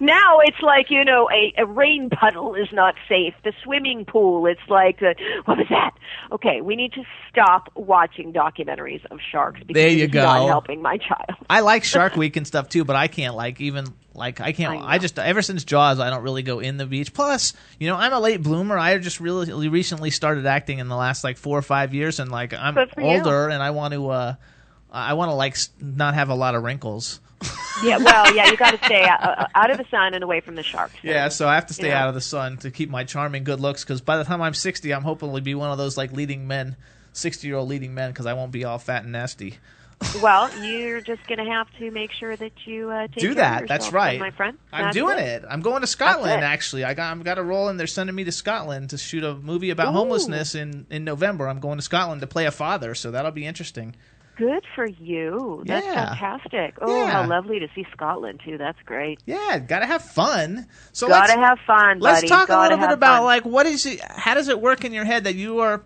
Now 0.00 0.38
it's 0.40 0.60
like 0.62 0.90
you 0.90 1.04
know 1.04 1.28
a, 1.30 1.52
a 1.62 1.66
rain 1.66 2.08
puddle 2.10 2.54
is 2.54 2.68
not 2.72 2.94
safe. 3.08 3.34
The 3.44 3.52
swimming 3.64 4.04
pool, 4.04 4.46
it's 4.46 4.60
like 4.68 5.02
uh 5.02 5.14
what 5.44 5.58
was 5.58 5.66
that? 5.70 5.92
Okay, 6.32 6.60
we 6.60 6.76
need 6.76 6.92
to 6.94 7.02
stop 7.30 7.70
watching 7.74 8.32
documentaries 8.32 9.04
of 9.10 9.18
sharks 9.32 9.60
because 9.66 9.74
There 9.74 9.88
you 9.90 10.04
it's 10.04 10.14
not 10.14 10.40
go. 10.40 10.46
helping 10.46 10.82
my 10.82 10.98
child. 10.98 11.30
I 11.50 11.60
like 11.60 11.84
Shark 11.96 12.16
Week 12.16 12.36
and 12.36 12.46
stuff 12.46 12.68
too, 12.68 12.84
but 12.84 12.96
I 12.96 13.08
can't 13.08 13.34
like 13.34 13.60
even 13.60 13.86
like 14.14 14.40
I 14.40 14.52
can't. 14.52 14.82
I, 14.82 14.98
just 14.98 15.18
ever 15.18 15.42
since 15.42 15.64
Jaws, 15.64 16.00
I 16.00 16.08
don't 16.10 16.22
really 16.22 16.42
go 16.42 16.58
in 16.60 16.76
the 16.78 16.86
beach. 16.86 17.12
Plus, 17.12 17.52
you 17.78 17.88
know, 17.88 17.96
I'm 17.96 18.12
a 18.12 18.20
late 18.20 18.42
bloomer. 18.42 18.78
I 18.78 18.96
just 18.98 19.20
really 19.20 19.68
recently 19.68 20.10
started 20.10 20.46
acting 20.46 20.78
in 20.78 20.88
the 20.88 20.96
last 20.96 21.22
like 21.22 21.36
four 21.36 21.58
or 21.58 21.62
five 21.62 21.92
years, 21.92 22.18
and 22.18 22.30
like 22.30 22.54
I'm 22.54 22.74
for 22.74 22.86
you. 23.00 23.06
older, 23.06 23.48
and 23.48 23.62
I 23.62 23.70
want 23.72 23.94
to. 23.94 24.08
uh 24.10 24.34
I 24.90 25.14
want 25.14 25.30
to 25.30 25.34
like 25.34 25.56
not 25.80 26.14
have 26.14 26.30
a 26.30 26.34
lot 26.34 26.54
of 26.54 26.62
wrinkles. 26.62 27.20
Yeah, 27.84 27.98
well, 27.98 28.34
yeah, 28.34 28.50
you 28.50 28.56
got 28.56 28.70
to 28.70 28.84
stay 28.86 29.04
out, 29.04 29.22
uh, 29.22 29.46
out 29.54 29.70
of 29.70 29.76
the 29.76 29.84
sun 29.90 30.14
and 30.14 30.24
away 30.24 30.40
from 30.40 30.54
the 30.54 30.62
sharks. 30.62 30.94
Yeah, 31.02 31.28
so 31.28 31.46
I 31.46 31.56
have 31.56 31.66
to 31.66 31.74
stay 31.74 31.88
Yeah. 31.88 32.02
out 32.02 32.08
of 32.08 32.14
the 32.14 32.22
sun 32.22 32.56
to 32.58 32.70
keep 32.70 32.88
my 32.88 33.04
charming 33.04 33.44
good 33.44 33.60
looks. 33.60 33.84
Because 33.84 34.00
by 34.00 34.16
the 34.16 34.24
time 34.24 34.40
I'm 34.40 34.54
60, 34.54 34.92
I'm 34.92 35.02
hoping 35.02 35.34
to 35.34 35.40
be 35.42 35.54
one 35.54 35.70
of 35.70 35.76
those 35.76 35.96
like 35.96 36.10
leading 36.12 36.46
men, 36.46 36.76
60 37.12 37.46
year 37.46 37.56
old 37.56 37.68
leading 37.68 37.94
men, 37.94 38.10
because 38.10 38.24
I 38.24 38.32
won't 38.32 38.50
be 38.50 38.64
all 38.64 38.78
fat 38.78 39.02
and 39.02 39.12
nasty. 39.12 39.58
Well, 40.22 40.54
you're 40.62 41.00
just 41.00 41.26
going 41.26 41.38
to 41.38 41.50
have 41.50 41.68
to 41.78 41.90
make 41.90 42.12
sure 42.12 42.36
that 42.36 42.52
you 42.66 42.90
uh, 42.90 43.06
take 43.08 43.16
do 43.18 43.34
that. 43.36 43.66
That's 43.66 43.92
right, 43.92 44.20
my 44.20 44.30
friend. 44.30 44.58
I'm 44.70 44.84
That's 44.84 44.94
doing 44.94 45.18
it. 45.18 45.42
I'm 45.48 45.62
going 45.62 45.80
to 45.80 45.86
Scotland. 45.86 46.44
Actually, 46.44 46.84
I 46.84 46.92
got 46.92 47.16
I've 47.16 47.24
got 47.24 47.38
a 47.38 47.42
role, 47.42 47.68
and 47.68 47.80
they're 47.80 47.86
sending 47.86 48.14
me 48.14 48.24
to 48.24 48.32
Scotland 48.32 48.90
to 48.90 48.98
shoot 48.98 49.24
a 49.24 49.34
movie 49.34 49.70
about 49.70 49.88
Ooh. 49.88 49.92
homelessness 49.92 50.54
in 50.54 50.86
in 50.90 51.04
November. 51.04 51.48
I'm 51.48 51.60
going 51.60 51.78
to 51.78 51.82
Scotland 51.82 52.20
to 52.20 52.26
play 52.26 52.44
a 52.44 52.50
father, 52.50 52.94
so 52.94 53.10
that'll 53.10 53.30
be 53.30 53.46
interesting. 53.46 53.96
Good 54.36 54.64
for 54.74 54.86
you. 54.86 55.62
That's 55.66 55.86
Yeah. 55.86 56.08
fantastic. 56.14 56.74
Oh, 56.80 56.94
Yeah. 57.06 57.10
how 57.10 57.26
lovely 57.26 57.58
to 57.60 57.68
see 57.74 57.86
Scotland 57.92 58.40
too. 58.44 58.58
That's 58.58 58.78
great. 58.84 59.18
Yeah, 59.26 59.58
gotta 59.58 59.86
have 59.86 60.02
fun. 60.02 60.66
So 60.92 61.08
gotta 61.08 61.32
let's, 61.32 61.48
have 61.48 61.58
fun, 61.66 62.00
Let's 62.00 62.22
talk 62.28 62.44
a 62.44 62.46
Gotta 62.48 62.74
little 62.74 62.86
bit 62.88 62.92
about 62.94 63.18
fun. 63.18 63.24
like 63.24 63.44
what 63.44 63.66
is 63.66 63.86
it? 63.86 64.00
How 64.02 64.34
does 64.34 64.48
it 64.48 64.60
work 64.60 64.84
in 64.84 64.92
your 64.92 65.04
head 65.06 65.24
that 65.24 65.34
you 65.36 65.60
are 65.60 65.82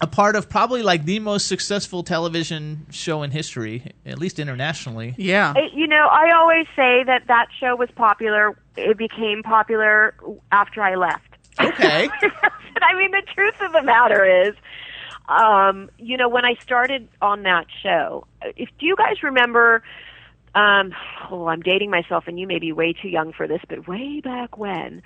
a 0.00 0.08
part 0.08 0.34
of 0.34 0.48
probably 0.50 0.82
like 0.82 1.04
the 1.04 1.20
most 1.20 1.46
successful 1.46 2.02
television 2.02 2.84
show 2.90 3.22
in 3.22 3.30
history, 3.30 3.92
at 4.04 4.18
least 4.18 4.40
internationally? 4.40 5.14
Yeah. 5.16 5.52
It- 5.56 5.72
you 5.72 5.86
know, 5.86 6.08
I 6.10 6.32
always 6.34 6.66
say 6.74 7.04
that 7.04 7.28
that 7.28 7.46
show 7.60 7.76
was 7.76 7.90
popular. 7.94 8.56
It 8.76 8.98
became 8.98 9.44
popular 9.44 10.14
after 10.50 10.82
I 10.82 10.96
left. 10.96 11.22
Okay. 11.60 12.08
I 12.82 12.94
mean, 12.98 13.12
the 13.12 13.22
truth 13.32 13.54
of 13.60 13.72
the 13.72 13.82
matter 13.82 14.24
is, 14.24 14.54
um, 15.28 15.90
you 15.98 16.16
know, 16.16 16.28
when 16.28 16.44
I 16.44 16.54
started 16.62 17.08
on 17.22 17.42
that 17.44 17.66
show, 17.82 18.26
if 18.42 18.68
do 18.78 18.86
you 18.86 18.96
guys 18.96 19.22
remember? 19.22 19.82
Um, 20.56 20.94
oh, 21.32 21.48
I'm 21.48 21.62
dating 21.62 21.90
myself, 21.90 22.28
and 22.28 22.38
you 22.38 22.46
may 22.46 22.60
be 22.60 22.70
way 22.70 22.92
too 22.92 23.08
young 23.08 23.32
for 23.32 23.48
this, 23.48 23.60
but 23.68 23.88
way 23.88 24.20
back 24.20 24.56
when, 24.56 25.02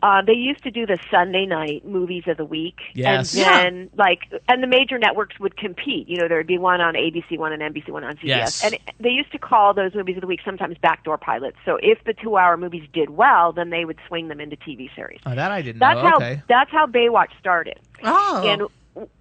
uh, 0.00 0.22
they 0.24 0.32
used 0.34 0.62
to 0.62 0.70
do 0.70 0.86
the 0.86 0.96
Sunday 1.10 1.44
night 1.44 1.84
movies 1.84 2.22
of 2.28 2.36
the 2.36 2.44
week, 2.44 2.78
Yes. 2.94 3.34
and 3.34 3.44
then 3.44 3.90
like, 3.96 4.20
and 4.48 4.62
the 4.62 4.68
major 4.68 4.98
networks 4.98 5.40
would 5.40 5.56
compete. 5.56 6.08
You 6.08 6.18
know, 6.18 6.28
there 6.28 6.36
would 6.36 6.46
be 6.46 6.56
one 6.56 6.80
on 6.80 6.94
ABC, 6.94 7.36
one 7.36 7.52
on 7.52 7.58
NBC, 7.58 7.88
one 7.90 8.04
on 8.04 8.14
CBS, 8.18 8.26
Yes. 8.26 8.64
and 8.64 8.78
they 9.00 9.10
used 9.10 9.32
to 9.32 9.38
call 9.38 9.74
those 9.74 9.92
movies 9.92 10.18
of 10.18 10.20
the 10.20 10.28
week 10.28 10.38
sometimes 10.44 10.78
backdoor 10.78 11.18
pilots. 11.18 11.56
So 11.64 11.80
if 11.82 12.04
the 12.04 12.12
two-hour 12.14 12.56
movies 12.56 12.88
did 12.92 13.10
well, 13.10 13.50
then 13.52 13.70
they 13.70 13.84
would 13.84 13.98
swing 14.06 14.28
them 14.28 14.40
into 14.40 14.54
TV 14.54 14.88
series. 14.94 15.18
Oh, 15.26 15.34
that 15.34 15.50
I 15.50 15.62
didn't 15.62 15.80
That's 15.80 15.96
know. 16.00 16.10
how 16.10 16.16
okay. 16.18 16.42
that's 16.48 16.70
how 16.70 16.86
Baywatch 16.86 17.36
started. 17.40 17.80
Oh. 18.04 18.36
And 18.46 18.60
w- 18.60 18.70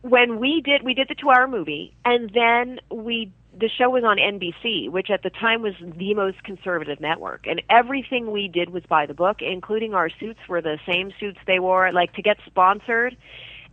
when 0.02 0.40
we 0.40 0.62
did 0.62 0.84
we 0.84 0.94
did 0.94 1.08
the 1.08 1.16
2-hour 1.16 1.48
movie 1.48 1.94
and 2.04 2.30
then 2.34 2.80
we 2.90 3.32
the 3.58 3.70
show 3.78 3.90
was 3.90 4.04
on 4.04 4.18
NBC, 4.18 4.90
which 4.90 5.10
at 5.10 5.24
the 5.24 5.30
time 5.30 5.62
was 5.62 5.74
the 5.82 6.14
most 6.14 6.42
conservative 6.44 7.02
network, 7.02 7.46
and 7.48 7.62
everything 7.70 8.32
we 8.32 8.48
did 8.48 8.70
was 8.70 8.84
by 8.88 9.06
the 9.06 9.14
book, 9.14 9.38
including 9.42 9.94
our 9.94 10.10
suits 10.10 10.40
were 10.48 10.62
the 10.62 10.80
same 10.88 11.12
suits 11.20 11.38
they 11.46 11.60
wore. 11.60 11.92
Like 11.92 12.14
to 12.14 12.22
get 12.22 12.38
sponsored, 12.46 13.18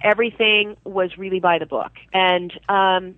everything 0.03 0.77
was 0.85 1.17
really 1.17 1.41
by 1.41 1.59
the 1.59 1.67
book. 1.67 1.93
And 2.13 2.53
um, 2.69 3.15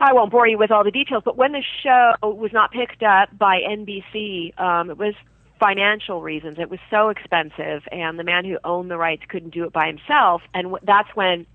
I 0.00 0.14
won't 0.14 0.30
bore 0.30 0.48
you 0.48 0.56
with 0.56 0.70
all 0.70 0.84
the 0.84 0.90
details, 0.90 1.22
but 1.24 1.36
when 1.36 1.52
the 1.52 1.62
show 1.82 2.14
was 2.22 2.50
not 2.52 2.70
picked 2.72 3.02
up 3.02 3.36
by 3.36 3.60
NBC, 3.68 4.58
um, 4.58 4.90
it 4.90 4.96
was 4.96 5.14
financial 5.60 6.22
reasons. 6.22 6.58
It 6.58 6.70
was 6.70 6.80
so 6.90 7.10
expensive, 7.10 7.82
and 7.92 8.18
the 8.18 8.24
man 8.24 8.44
who 8.44 8.58
owned 8.64 8.90
the 8.90 8.96
rights 8.96 9.22
couldn't 9.28 9.52
do 9.52 9.64
it 9.64 9.72
by 9.72 9.86
himself, 9.88 10.40
and 10.54 10.64
w- 10.64 10.84
that's 10.86 11.08
when 11.14 11.46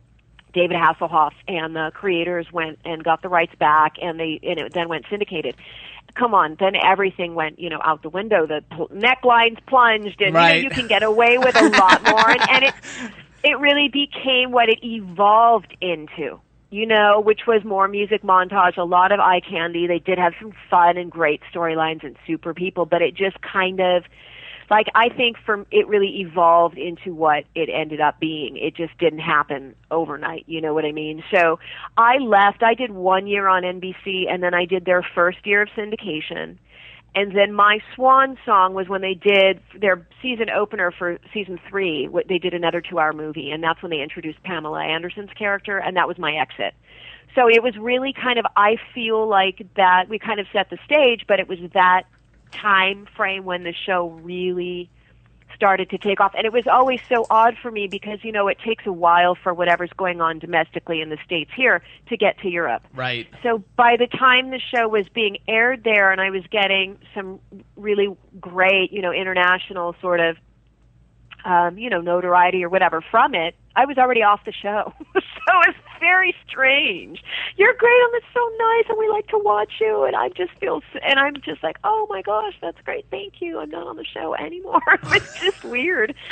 David 0.53 0.77
Hasselhoff 0.77 1.33
and 1.47 1.75
the 1.75 1.91
creators 1.93 2.51
went 2.51 2.79
and 2.85 3.03
got 3.03 3.21
the 3.21 3.29
rights 3.29 3.53
back, 3.59 3.93
and 4.01 4.19
they 4.19 4.39
and 4.43 4.59
it 4.59 4.73
then 4.73 4.87
went 4.89 5.05
syndicated. 5.09 5.55
Come 6.15 6.35
on, 6.35 6.57
then 6.59 6.73
everything 6.75 7.33
went 7.33 7.59
you 7.59 7.69
know 7.69 7.79
out 7.83 8.03
the 8.03 8.09
window. 8.09 8.45
The 8.45 8.61
necklines 8.93 9.57
plunged, 9.65 10.21
and 10.21 10.35
Right. 10.35 10.57
you 10.57 10.63
know 10.63 10.69
you 10.69 10.69
can 10.69 10.87
get 10.87 11.03
away 11.03 11.37
with 11.37 11.55
a 11.55 11.69
lot 11.69 12.03
more, 12.03 12.29
and, 12.29 12.41
and 12.49 12.63
it 12.65 12.73
it 13.43 13.59
really 13.59 13.89
became 13.89 14.51
what 14.51 14.69
it 14.69 14.79
evolved 14.83 15.75
into. 15.81 16.39
You 16.69 16.87
know, 16.87 17.21
which 17.21 17.41
was 17.45 17.63
more 17.63 17.87
music 17.87 18.23
montage, 18.23 18.77
a 18.77 18.83
lot 18.83 19.11
of 19.11 19.19
eye 19.19 19.41
candy. 19.47 19.85
They 19.85 19.99
did 19.99 20.17
have 20.17 20.33
some 20.41 20.53
fun 20.71 20.97
and 20.97 21.11
great 21.11 21.41
storylines 21.53 22.03
and 22.03 22.15
super 22.25 22.55
people, 22.55 22.87
but 22.87 23.03
it 23.03 23.13
just 23.13 23.39
kind 23.41 23.79
of 23.79 24.05
like 24.73 24.87
I 24.95 25.09
think 25.09 25.37
from 25.45 25.67
it 25.69 25.87
really 25.87 26.21
evolved 26.21 26.79
into 26.79 27.13
what 27.13 27.43
it 27.53 27.69
ended 27.71 28.01
up 28.01 28.19
being. 28.19 28.57
It 28.57 28.75
just 28.75 28.97
didn't 28.97 29.19
happen 29.19 29.75
overnight, 29.91 30.45
you 30.47 30.61
know 30.61 30.73
what 30.73 30.83
I 30.83 30.91
mean? 30.91 31.23
So 31.31 31.59
I 31.95 32.17
left. 32.17 32.63
I 32.63 32.73
did 32.73 32.89
1 32.89 33.27
year 33.27 33.47
on 33.47 33.61
NBC 33.61 34.27
and 34.27 34.41
then 34.41 34.55
I 34.55 34.65
did 34.65 34.85
their 34.85 35.05
first 35.13 35.45
year 35.45 35.61
of 35.61 35.69
syndication. 35.77 36.57
And 37.13 37.37
then 37.37 37.53
my 37.53 37.77
swan 37.93 38.35
song 38.47 38.73
was 38.73 38.89
when 38.89 39.01
they 39.01 39.13
did 39.13 39.61
their 39.79 40.07
season 40.23 40.49
opener 40.49 40.91
for 40.91 41.19
season 41.31 41.59
3. 41.69 42.07
wh- 42.11 42.27
They 42.27 42.39
did 42.39 42.55
another 42.55 42.81
2-hour 42.81 43.13
movie 43.13 43.51
and 43.51 43.63
that's 43.63 43.79
when 43.83 43.91
they 43.91 44.01
introduced 44.01 44.41
Pamela 44.41 44.81
Anderson's 44.83 45.29
character 45.37 45.77
and 45.77 45.95
that 45.97 46.07
was 46.07 46.17
my 46.17 46.33
exit. 46.33 46.73
So 47.35 47.47
it 47.47 47.61
was 47.61 47.77
really 47.77 48.11
kind 48.11 48.39
of 48.39 48.45
I 48.57 48.77
feel 48.95 49.27
like 49.27 49.61
that 49.75 50.05
we 50.09 50.17
kind 50.17 50.39
of 50.39 50.47
set 50.51 50.71
the 50.71 50.79
stage, 50.83 51.25
but 51.27 51.39
it 51.39 51.47
was 51.47 51.59
that 51.75 52.05
time 52.53 53.07
frame 53.15 53.45
when 53.45 53.63
the 53.63 53.73
show 53.85 54.09
really 54.23 54.89
started 55.55 55.89
to 55.91 55.97
take 55.97 56.19
off 56.19 56.33
and 56.35 56.45
it 56.45 56.51
was 56.51 56.65
always 56.67 56.99
so 57.07 57.25
odd 57.29 57.55
for 57.61 57.69
me 57.69 57.87
because 57.87 58.19
you 58.23 58.31
know 58.31 58.47
it 58.47 58.57
takes 58.65 58.85
a 58.87 58.91
while 58.91 59.35
for 59.35 59.53
whatever's 59.53 59.91
going 59.95 60.19
on 60.19 60.39
domestically 60.39 60.99
in 60.99 61.09
the 61.09 61.17
states 61.23 61.51
here 61.55 61.81
to 62.09 62.17
get 62.17 62.37
to 62.39 62.49
Europe. 62.49 62.81
Right. 62.93 63.27
So 63.43 63.63
by 63.75 63.95
the 63.97 64.07
time 64.07 64.49
the 64.49 64.59
show 64.59 64.87
was 64.87 65.07
being 65.09 65.37
aired 65.47 65.83
there 65.83 66.11
and 66.11 66.19
I 66.19 66.31
was 66.31 66.43
getting 66.49 66.97
some 67.13 67.39
really 67.75 68.17
great, 68.41 68.91
you 68.91 69.01
know, 69.01 69.11
international 69.11 69.95
sort 70.01 70.19
of 70.19 70.37
um, 71.45 71.77
you 71.77 71.89
know, 71.89 72.01
notoriety 72.01 72.63
or 72.63 72.69
whatever 72.69 73.01
from 73.11 73.35
it, 73.35 73.55
I 73.75 73.85
was 73.85 73.97
already 73.97 74.21
off 74.23 74.41
the 74.45 74.51
show. 74.51 74.93
so 75.13 75.53
it's 75.67 75.77
very 75.99 76.35
strange. 76.47 77.23
You're 77.57 77.73
great 77.73 78.01
and 78.05 78.13
it's 78.15 78.25
so 78.33 78.51
nice 78.59 78.85
and 78.89 78.97
we 78.97 79.09
like 79.09 79.27
to 79.27 79.37
watch 79.37 79.73
you 79.79 80.03
and 80.03 80.15
I 80.15 80.29
just 80.29 80.51
feel 80.59 80.81
and 81.03 81.19
I'm 81.19 81.35
just 81.41 81.63
like, 81.63 81.77
"Oh 81.83 82.07
my 82.09 82.21
gosh, 82.21 82.53
that's 82.61 82.79
great. 82.81 83.05
Thank 83.09 83.41
you. 83.41 83.59
I'm 83.59 83.69
not 83.69 83.87
on 83.87 83.95
the 83.95 84.05
show 84.05 84.35
anymore." 84.35 84.81
it's 85.03 85.39
just 85.39 85.63
weird. 85.63 86.15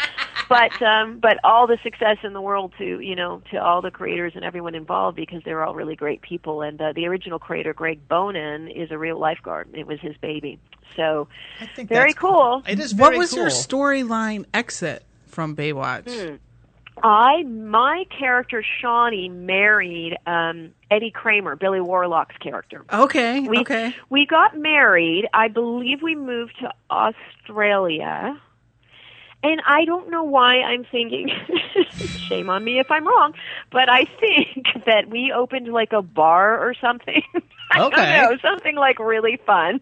But 0.50 0.82
um 0.82 1.20
but 1.20 1.38
all 1.46 1.66
the 1.66 1.78
success 1.82 2.18
in 2.24 2.34
the 2.34 2.42
world 2.42 2.74
to, 2.78 3.00
you 3.00 3.16
know, 3.16 3.42
to 3.52 3.58
all 3.58 3.82
the 3.82 3.92
creators 3.92 4.34
and 4.36 4.44
everyone 4.44 4.76
involved 4.76 5.16
because 5.16 5.42
they're 5.46 5.64
all 5.64 5.74
really 5.74 5.96
great 5.96 6.22
people 6.22 6.62
and 6.62 6.82
uh, 6.82 6.92
the 6.92 7.08
original 7.08 7.40
creator 7.40 7.74
Greg 7.74 8.06
Bonann 8.10 8.70
is 8.70 8.92
a 8.92 8.98
real 8.98 9.18
lifeguard. 9.18 9.70
It 9.74 9.88
was 9.88 10.02
his 10.02 10.18
baby. 10.18 10.60
So 10.98 11.30
i 11.62 11.84
very 11.84 12.10
that's 12.10 12.20
cool. 12.20 12.64
It 12.68 12.80
is 12.80 12.94
what 12.94 13.16
was 13.16 13.34
your 13.34 13.48
storyline 13.48 14.46
exit 14.54 15.06
from 15.28 15.56
Baywatch? 15.56 16.10
Hmm. 16.10 16.36
I 17.04 17.44
my 17.44 18.06
character 18.18 18.64
Shauni 18.82 19.30
married 19.32 20.18
um 20.28 20.72
Eddie 20.90 21.12
Kramer, 21.12 21.56
Billy 21.56 21.80
Warlock's 21.82 22.38
character. 22.38 22.86
Okay, 22.92 23.48
We, 23.48 23.62
okay. 23.62 23.96
We 24.10 24.26
got 24.26 24.58
married. 24.58 25.28
I 25.34 25.48
believe 25.48 26.02
we 26.02 26.16
moved 26.16 26.54
to 26.62 26.72
Australia. 26.92 28.40
And 29.44 29.60
I 29.66 29.86
don't 29.86 30.12
know 30.12 30.24
why 30.24 30.58
I'm 30.62 30.86
thinking, 30.92 31.30
shame 32.30 32.50
on 32.50 32.64
me 32.64 32.80
if 32.80 32.92
I'm 32.92 33.08
wrong, 33.08 33.34
but 33.72 33.90
I 33.90 34.06
think 34.20 34.68
that 34.86 35.10
we 35.10 35.32
opened 35.36 35.68
like 35.68 35.94
a 35.94 36.02
bar 36.04 36.60
or 36.60 36.76
something. 36.80 37.24
I 37.72 37.80
Okay. 37.80 37.90
don't 37.90 38.10
know, 38.10 38.38
something 38.42 38.76
like 38.76 39.00
really 39.00 39.40
fun. 39.46 39.80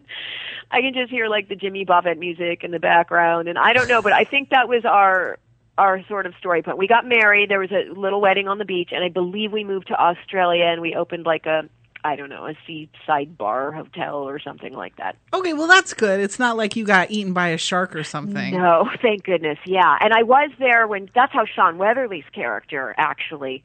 I 0.70 0.80
can 0.80 0.94
just 0.94 1.10
hear 1.10 1.28
like 1.28 1.48
the 1.48 1.56
Jimmy 1.56 1.84
Buffett 1.84 2.18
music 2.18 2.64
in 2.64 2.70
the 2.70 2.78
background, 2.78 3.48
and 3.48 3.58
I 3.58 3.72
don't 3.74 3.88
know, 3.88 4.00
but 4.00 4.12
I 4.14 4.24
think 4.24 4.50
that 4.50 4.68
was 4.68 4.84
our 4.86 5.38
our 5.80 6.04
sort 6.08 6.26
of 6.26 6.34
story 6.38 6.62
point. 6.62 6.76
We 6.76 6.86
got 6.86 7.06
married. 7.06 7.48
There 7.48 7.58
was 7.58 7.72
a 7.72 7.90
little 7.98 8.20
wedding 8.20 8.48
on 8.48 8.58
the 8.58 8.66
beach, 8.66 8.90
and 8.92 9.02
I 9.02 9.08
believe 9.08 9.50
we 9.50 9.64
moved 9.64 9.88
to 9.88 9.94
Australia, 9.94 10.66
and 10.66 10.82
we 10.82 10.94
opened 10.94 11.24
like 11.24 11.46
a 11.46 11.62
I 12.04 12.16
don't 12.16 12.28
know 12.28 12.46
a 12.46 12.54
seaside 12.66 13.36
bar 13.36 13.72
hotel 13.72 14.16
or 14.16 14.38
something 14.38 14.74
like 14.74 14.96
that. 14.96 15.16
Okay, 15.32 15.54
well 15.54 15.66
that's 15.66 15.94
good. 15.94 16.20
It's 16.20 16.38
not 16.38 16.58
like 16.58 16.76
you 16.76 16.84
got 16.84 17.10
eaten 17.10 17.32
by 17.32 17.48
a 17.48 17.58
shark 17.58 17.96
or 17.96 18.04
something. 18.04 18.52
No, 18.52 18.90
thank 19.02 19.24
goodness. 19.24 19.58
Yeah, 19.64 19.96
and 20.00 20.12
I 20.12 20.22
was 20.22 20.50
there 20.58 20.86
when 20.86 21.08
that's 21.14 21.32
how 21.32 21.46
Shawn 21.46 21.78
Weatherly's 21.78 22.28
character 22.34 22.94
actually 22.98 23.64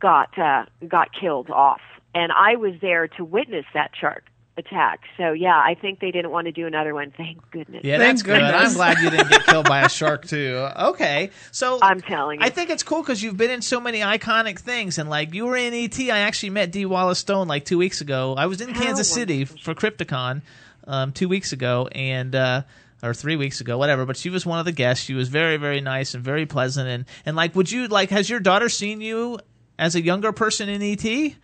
got 0.00 0.36
uh, 0.36 0.64
got 0.88 1.10
killed 1.14 1.48
off, 1.48 1.80
and 2.12 2.32
I 2.32 2.56
was 2.56 2.74
there 2.80 3.06
to 3.06 3.24
witness 3.24 3.66
that 3.72 3.92
shark 3.98 4.24
attack. 4.56 5.00
So 5.16 5.32
yeah, 5.32 5.56
I 5.56 5.74
think 5.74 6.00
they 6.00 6.10
didn't 6.10 6.30
want 6.30 6.46
to 6.46 6.52
do 6.52 6.66
another 6.66 6.94
one. 6.94 7.10
Thank 7.16 7.50
goodness. 7.50 7.84
Yeah, 7.84 7.98
that's 7.98 8.22
good. 8.22 8.40
I'm 8.40 8.72
glad 8.74 8.98
you 8.98 9.10
didn't 9.10 9.30
get 9.30 9.44
killed 9.44 9.66
by 9.68 9.82
a 9.82 9.88
shark 9.88 10.26
too. 10.26 10.68
Okay, 10.78 11.30
so 11.50 11.78
I'm 11.82 12.00
telling 12.00 12.40
you, 12.40 12.46
I 12.46 12.50
think 12.50 12.70
it's 12.70 12.82
cool 12.82 13.02
because 13.02 13.22
you've 13.22 13.36
been 13.36 13.50
in 13.50 13.62
so 13.62 13.80
many 13.80 14.00
iconic 14.00 14.58
things, 14.58 14.98
and 14.98 15.08
like 15.08 15.34
you 15.34 15.46
were 15.46 15.56
in 15.56 15.74
ET. 15.74 15.98
I 15.98 16.20
actually 16.20 16.50
met 16.50 16.72
Dee 16.72 16.86
Wallace 16.86 17.18
Stone 17.18 17.48
like 17.48 17.64
two 17.64 17.78
weeks 17.78 18.00
ago. 18.00 18.34
I 18.36 18.46
was 18.46 18.60
in 18.60 18.70
How 18.70 18.82
Kansas 18.82 19.12
City 19.12 19.44
for 19.44 19.74
Crypticon 19.74 20.42
um, 20.86 21.12
two 21.12 21.28
weeks 21.28 21.52
ago, 21.52 21.88
and. 21.92 22.34
uh 22.34 22.62
or 23.04 23.12
three 23.12 23.34
weeks 23.34 23.60
ago, 23.60 23.78
whatever. 23.78 24.06
But 24.06 24.16
she 24.16 24.30
was 24.30 24.46
one 24.46 24.60
of 24.60 24.64
the 24.64 24.70
guests. 24.70 25.04
She 25.04 25.12
was 25.12 25.28
very, 25.28 25.56
very 25.56 25.80
nice 25.80 26.14
and 26.14 26.22
very 26.22 26.46
pleasant. 26.46 26.88
And, 26.88 27.04
and 27.26 27.34
like, 27.34 27.56
would 27.56 27.68
you 27.68 27.88
like? 27.88 28.10
Has 28.10 28.30
your 28.30 28.38
daughter 28.38 28.68
seen 28.68 29.00
you 29.00 29.40
as 29.76 29.96
a 29.96 30.00
younger 30.00 30.30
person 30.30 30.68
in 30.68 30.80
E 30.82 30.92
ET? 30.92 31.34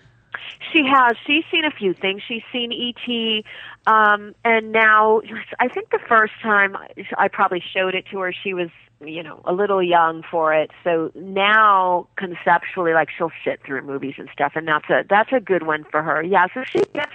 She 0.72 0.84
has. 0.84 1.16
She's 1.26 1.44
seen 1.50 1.64
a 1.64 1.70
few 1.70 1.94
things. 1.94 2.22
She's 2.26 2.42
seen 2.52 2.72
E.T. 2.72 3.44
Um, 3.86 4.34
and 4.44 4.72
now, 4.72 5.22
I 5.58 5.68
think 5.68 5.90
the 5.90 6.00
first 6.08 6.34
time 6.42 6.76
I 7.16 7.28
probably 7.28 7.62
showed 7.74 7.94
it 7.94 8.04
to 8.10 8.18
her, 8.20 8.32
she 8.32 8.54
was, 8.54 8.68
you 9.00 9.22
know, 9.22 9.40
a 9.44 9.52
little 9.52 9.82
young 9.82 10.22
for 10.30 10.52
it. 10.52 10.70
So 10.84 11.10
now, 11.14 12.06
conceptually, 12.16 12.92
like 12.92 13.08
she'll 13.16 13.32
sit 13.44 13.60
through 13.64 13.82
movies 13.82 14.14
and 14.18 14.28
stuff, 14.32 14.52
and 14.54 14.68
that's 14.68 14.88
a 14.90 15.04
that's 15.08 15.32
a 15.32 15.40
good 15.40 15.64
one 15.64 15.84
for 15.84 16.02
her. 16.02 16.22
Yeah. 16.22 16.46
So 16.52 16.64
she 16.64 16.80
gets, 16.92 17.12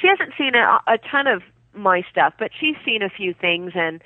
she 0.00 0.08
hasn't 0.08 0.32
seen 0.36 0.54
a, 0.54 0.80
a 0.86 0.98
ton 0.98 1.26
of 1.26 1.42
my 1.74 2.02
stuff, 2.10 2.34
but 2.38 2.50
she's 2.58 2.76
seen 2.84 3.02
a 3.02 3.10
few 3.10 3.34
things 3.34 3.72
and 3.74 4.02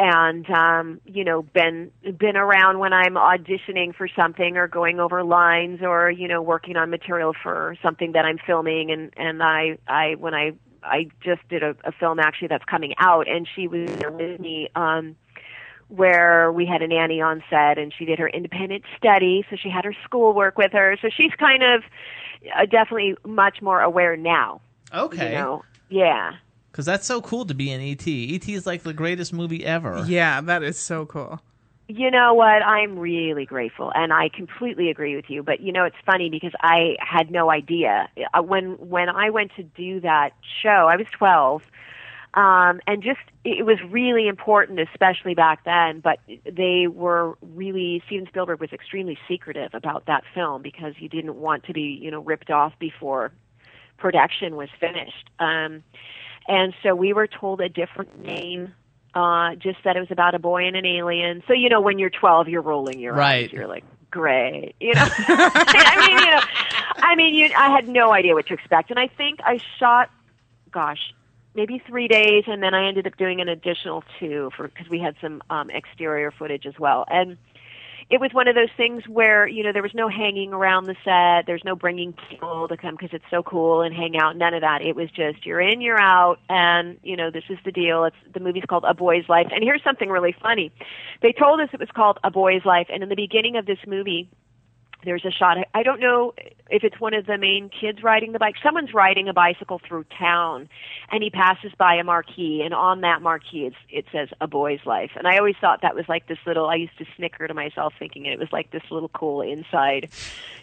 and 0.00 0.48
um 0.50 1.00
you 1.04 1.22
know 1.22 1.42
been 1.42 1.92
been 2.18 2.36
around 2.36 2.78
when 2.78 2.92
I'm 2.92 3.14
auditioning 3.14 3.94
for 3.94 4.08
something 4.08 4.56
or 4.56 4.66
going 4.66 4.98
over 4.98 5.22
lines 5.22 5.80
or 5.82 6.10
you 6.10 6.26
know 6.26 6.40
working 6.40 6.76
on 6.76 6.88
material 6.90 7.34
for 7.40 7.76
something 7.82 8.12
that 8.12 8.24
I'm 8.24 8.38
filming. 8.38 8.90
And 8.90 9.12
and 9.16 9.42
I 9.42 9.78
I 9.86 10.14
when 10.14 10.34
I 10.34 10.52
I 10.82 11.08
just 11.22 11.46
did 11.50 11.62
a, 11.62 11.76
a 11.84 11.92
film 11.92 12.18
actually 12.18 12.48
that's 12.48 12.64
coming 12.64 12.94
out 12.98 13.28
and 13.28 13.46
she 13.54 13.68
was 13.68 13.90
there 13.98 14.10
with 14.10 14.40
me 14.40 14.70
um 14.74 15.16
where 15.88 16.50
we 16.50 16.64
had 16.64 16.80
a 16.82 16.88
nanny 16.88 17.20
on 17.20 17.42
set 17.50 17.76
and 17.76 17.92
she 17.96 18.04
did 18.04 18.18
her 18.18 18.28
independent 18.28 18.84
study. 18.96 19.44
So 19.50 19.56
she 19.56 19.68
had 19.68 19.84
her 19.84 19.94
schoolwork 20.04 20.56
with 20.56 20.72
her. 20.72 20.96
So 21.02 21.10
she's 21.14 21.32
kind 21.32 21.62
of 21.62 21.82
uh, 22.56 22.64
definitely 22.64 23.16
much 23.26 23.60
more 23.60 23.80
aware 23.82 24.16
now 24.16 24.62
Okay. 24.94 25.26
you 25.26 25.32
know? 25.32 25.62
Yeah 25.90 26.32
Because 26.70 26.86
that's 26.86 27.06
so 27.06 27.20
cool 27.20 27.44
to 27.46 27.54
be 27.54 27.70
in 27.70 27.80
ET. 27.80 28.06
ET 28.06 28.48
is 28.48 28.66
like 28.66 28.82
the 28.82 28.92
greatest 28.92 29.32
movie 29.32 29.64
ever. 29.64 30.04
Yeah, 30.06 30.40
that 30.42 30.62
is 30.62 30.78
so 30.78 31.04
cool. 31.06 31.40
You 31.88 32.08
know 32.08 32.34
what? 32.34 32.62
I'm 32.62 32.96
really 32.96 33.44
grateful, 33.44 33.90
and 33.96 34.12
I 34.12 34.28
completely 34.28 34.90
agree 34.90 35.16
with 35.16 35.28
you. 35.28 35.42
But 35.42 35.58
you 35.58 35.72
know, 35.72 35.82
it's 35.84 35.96
funny 36.06 36.30
because 36.30 36.52
I 36.60 36.96
had 37.00 37.32
no 37.32 37.50
idea 37.50 38.08
Uh, 38.32 38.42
when 38.42 38.74
when 38.74 39.08
I 39.08 39.30
went 39.30 39.50
to 39.56 39.64
do 39.64 39.98
that 40.00 40.30
show. 40.62 40.86
I 40.88 40.94
was 40.94 41.08
12, 41.10 41.62
um, 42.34 42.80
and 42.86 43.02
just 43.02 43.18
it 43.42 43.66
was 43.66 43.78
really 43.90 44.28
important, 44.28 44.78
especially 44.78 45.34
back 45.34 45.64
then. 45.64 45.98
But 45.98 46.20
they 46.44 46.86
were 46.86 47.36
really 47.42 48.04
Steven 48.06 48.28
Spielberg 48.28 48.60
was 48.60 48.72
extremely 48.72 49.18
secretive 49.26 49.74
about 49.74 50.06
that 50.06 50.22
film 50.32 50.62
because 50.62 50.94
he 50.96 51.08
didn't 51.08 51.34
want 51.40 51.64
to 51.64 51.72
be 51.72 51.98
you 52.00 52.12
know 52.12 52.20
ripped 52.20 52.50
off 52.52 52.72
before 52.78 53.32
production 53.98 54.54
was 54.54 54.68
finished. 54.78 55.28
Um, 55.40 55.82
and 56.50 56.74
so 56.82 56.94
we 56.94 57.14
were 57.14 57.28
told 57.28 57.62
a 57.62 57.68
different 57.70 58.10
name 58.18 58.74
uh 59.14 59.54
just 59.56 59.78
that 59.84 59.96
it 59.96 60.00
was 60.00 60.10
about 60.10 60.34
a 60.34 60.38
boy 60.38 60.66
and 60.66 60.76
an 60.76 60.86
alien. 60.86 61.42
So 61.48 61.54
you 61.54 61.68
know 61.70 61.80
when 61.80 61.98
you're 61.98 62.10
12 62.10 62.48
you're 62.48 62.62
rolling 62.62 63.00
your 63.00 63.14
Right. 63.14 63.44
eyes 63.44 63.52
you're 63.52 63.68
like 63.68 63.84
great 64.10 64.74
you 64.80 64.94
know? 64.94 65.06
I 65.18 65.96
mean 65.98 66.20
you 66.20 66.30
know 66.30 66.42
i 67.02 67.16
mean 67.16 67.34
you 67.34 67.48
i 67.56 67.70
had 67.74 67.88
no 67.88 68.12
idea 68.12 68.34
what 68.34 68.46
to 68.48 68.54
expect. 68.54 68.90
And 68.90 68.98
i 68.98 69.08
think 69.08 69.40
i 69.44 69.58
shot 69.78 70.10
gosh 70.72 71.00
maybe 71.54 71.82
three 71.86 72.08
days 72.08 72.44
and 72.46 72.62
then 72.62 72.74
i 72.74 72.86
ended 72.88 73.06
up 73.06 73.16
doing 73.16 73.40
an 73.40 73.48
additional 73.48 74.04
two 74.18 74.50
for 74.56 74.68
because 74.68 74.88
we 74.88 75.00
had 75.00 75.16
some 75.20 75.42
um 75.50 75.70
exterior 75.70 76.30
footage 76.30 76.66
as 76.66 76.78
well. 76.78 77.04
And 77.08 77.38
it 78.10 78.20
was 78.20 78.30
one 78.32 78.48
of 78.48 78.56
those 78.56 78.70
things 78.76 79.04
where 79.06 79.46
you 79.46 79.62
know 79.62 79.72
there 79.72 79.82
was 79.82 79.94
no 79.94 80.08
hanging 80.08 80.52
around 80.52 80.86
the 80.86 80.96
set. 81.04 81.46
There's 81.46 81.62
no 81.64 81.76
bringing 81.76 82.12
people 82.28 82.66
to 82.66 82.76
come 82.76 82.96
because 82.96 83.10
it's 83.12 83.24
so 83.30 83.42
cool 83.42 83.82
and 83.82 83.94
hang 83.94 84.16
out. 84.18 84.36
None 84.36 84.52
of 84.52 84.62
that. 84.62 84.82
It 84.82 84.96
was 84.96 85.08
just 85.10 85.46
you're 85.46 85.60
in, 85.60 85.80
you're 85.80 86.00
out, 86.00 86.40
and 86.48 86.98
you 87.04 87.16
know 87.16 87.30
this 87.30 87.44
is 87.48 87.58
the 87.64 87.70
deal. 87.70 88.04
It's 88.04 88.16
the 88.34 88.40
movie's 88.40 88.64
called 88.68 88.84
A 88.86 88.94
Boy's 88.94 89.28
Life. 89.28 89.46
And 89.52 89.62
here's 89.62 89.82
something 89.84 90.08
really 90.08 90.34
funny. 90.42 90.72
They 91.22 91.32
told 91.32 91.60
us 91.60 91.68
it 91.72 91.78
was 91.78 91.88
called 91.94 92.18
A 92.24 92.30
Boy's 92.30 92.64
Life, 92.64 92.88
and 92.92 93.02
in 93.02 93.08
the 93.08 93.16
beginning 93.16 93.56
of 93.56 93.64
this 93.64 93.78
movie, 93.86 94.28
there's 95.04 95.24
a 95.24 95.30
shot. 95.30 95.56
I 95.74 95.82
don't 95.82 96.00
know 96.00 96.34
if 96.70 96.84
it's 96.84 97.00
one 97.00 97.14
of 97.14 97.26
the 97.26 97.38
main 97.38 97.68
kids 97.68 98.02
riding 98.02 98.32
the 98.32 98.38
bike. 98.38 98.56
Someone's 98.62 98.94
riding 98.94 99.28
a 99.28 99.32
bicycle 99.32 99.80
through 99.86 100.04
town, 100.18 100.68
and 101.10 101.22
he 101.22 101.30
passes 101.30 101.72
by 101.76 101.94
a 101.94 102.04
marquee, 102.04 102.62
and 102.62 102.74
on 102.74 103.00
that 103.00 103.22
marquee 103.22 103.66
it's, 103.66 103.76
it 103.88 104.04
says 104.12 104.28
"A 104.40 104.46
Boy's 104.46 104.80
Life." 104.84 105.12
And 105.16 105.26
I 105.26 105.38
always 105.38 105.56
thought 105.60 105.82
that 105.82 105.94
was 105.94 106.08
like 106.08 106.26
this 106.26 106.38
little. 106.46 106.68
I 106.68 106.76
used 106.76 106.96
to 106.98 107.06
snicker 107.16 107.48
to 107.48 107.54
myself, 107.54 107.94
thinking 107.98 108.26
it 108.26 108.38
was 108.38 108.48
like 108.52 108.70
this 108.70 108.82
little 108.90 109.08
cool 109.10 109.40
inside, 109.42 110.10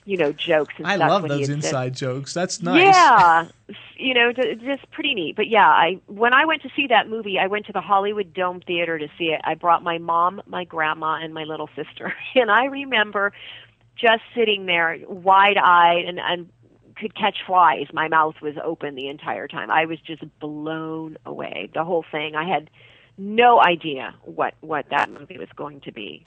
you 0.06 0.18
know, 0.18 0.32
jokes 0.32 0.74
and 0.78 0.88
I 0.88 0.96
stuff. 0.96 1.10
love 1.10 1.28
those 1.28 1.48
said- 1.48 1.56
inside 1.56 1.96
jokes. 1.96 2.34
That's 2.34 2.62
nice. 2.62 2.84
yeah, 2.96 3.48
you 3.98 4.14
know, 4.14 4.32
just 4.34 4.90
pretty 4.92 5.14
neat. 5.14 5.36
But 5.36 5.48
yeah, 5.48 5.68
I 5.68 6.00
when 6.08 6.34
I 6.34 6.46
went 6.46 6.62
to 6.62 6.70
see 6.76 6.88
that 6.88 7.10
movie, 7.10 7.40
I 7.40 7.48
went 7.48 7.66
to 7.68 7.74
the 7.74 7.82
Hollywood 7.82 8.34
Dome 8.34 8.62
Theater 8.62 8.98
to 9.00 9.08
see 9.18 9.26
it. 9.26 9.42
I 9.44 9.56
brought 9.56 9.84
my 9.84 9.98
mom, 9.98 10.42
my 10.46 10.64
grandma, 10.64 11.16
and 11.22 11.34
my 11.34 11.44
little 11.44 11.70
sister, 11.76 12.14
and 12.36 12.52
I 12.52 12.66
remember 12.66 13.34
just 14.00 14.22
sitting 14.36 14.66
there, 14.66 14.98
wide-eyed, 15.08 16.06
and 16.06 16.20
and 16.20 16.50
could 16.96 17.14
catch 17.16 17.38
flies. 17.46 17.88
My 17.94 18.08
mouth 18.08 18.36
was 18.42 18.56
open 18.64 18.96
the 18.96 19.08
entire 19.08 19.48
time. 19.48 19.70
I 19.70 19.86
was 19.86 20.00
just 20.00 20.24
blown 20.40 21.18
away. 21.26 21.70
The 21.74 21.84
whole 21.84 22.04
thing. 22.12 22.36
I 22.36 22.48
had 22.48 22.70
no 23.18 23.62
idea 23.62 24.16
what 24.24 24.54
what 24.62 24.86
that 24.90 25.10
movie 25.12 25.38
was 25.38 25.50
going 25.56 25.82
to 25.82 25.92
be. 25.92 26.26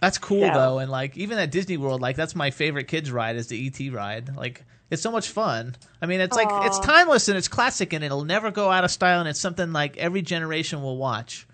That's 0.00 0.18
cool 0.18 0.46
So- 0.48 0.52
though, 0.54 0.78
and 0.78 0.90
like 0.90 1.16
even 1.16 1.38
at 1.38 1.50
Disney 1.50 1.76
World, 1.76 2.00
like 2.00 2.16
that's 2.16 2.34
my 2.36 2.50
favorite 2.50 2.88
kids 2.88 3.10
ride 3.10 3.36
is 3.36 3.46
the 3.46 3.66
ET 3.66 3.92
ride. 3.92 4.36
Like 4.36 4.64
it's 4.90 5.02
so 5.02 5.10
much 5.10 5.28
fun. 5.30 5.74
I 6.02 6.06
mean, 6.06 6.20
it's 6.20 6.36
like 6.36 6.48
it's 6.66 6.78
timeless 6.80 7.28
and 7.28 7.36
it's 7.38 7.48
classic 7.48 7.92
and 7.92 8.04
it'll 8.04 8.24
never 8.24 8.50
go 8.50 8.70
out 8.70 8.84
of 8.84 8.90
style 8.90 9.20
and 9.20 9.28
it's 9.28 9.40
something 9.40 9.72
like 9.72 9.96
every 9.96 10.22
generation 10.22 10.82
will 10.82 10.96
watch. 10.98 11.46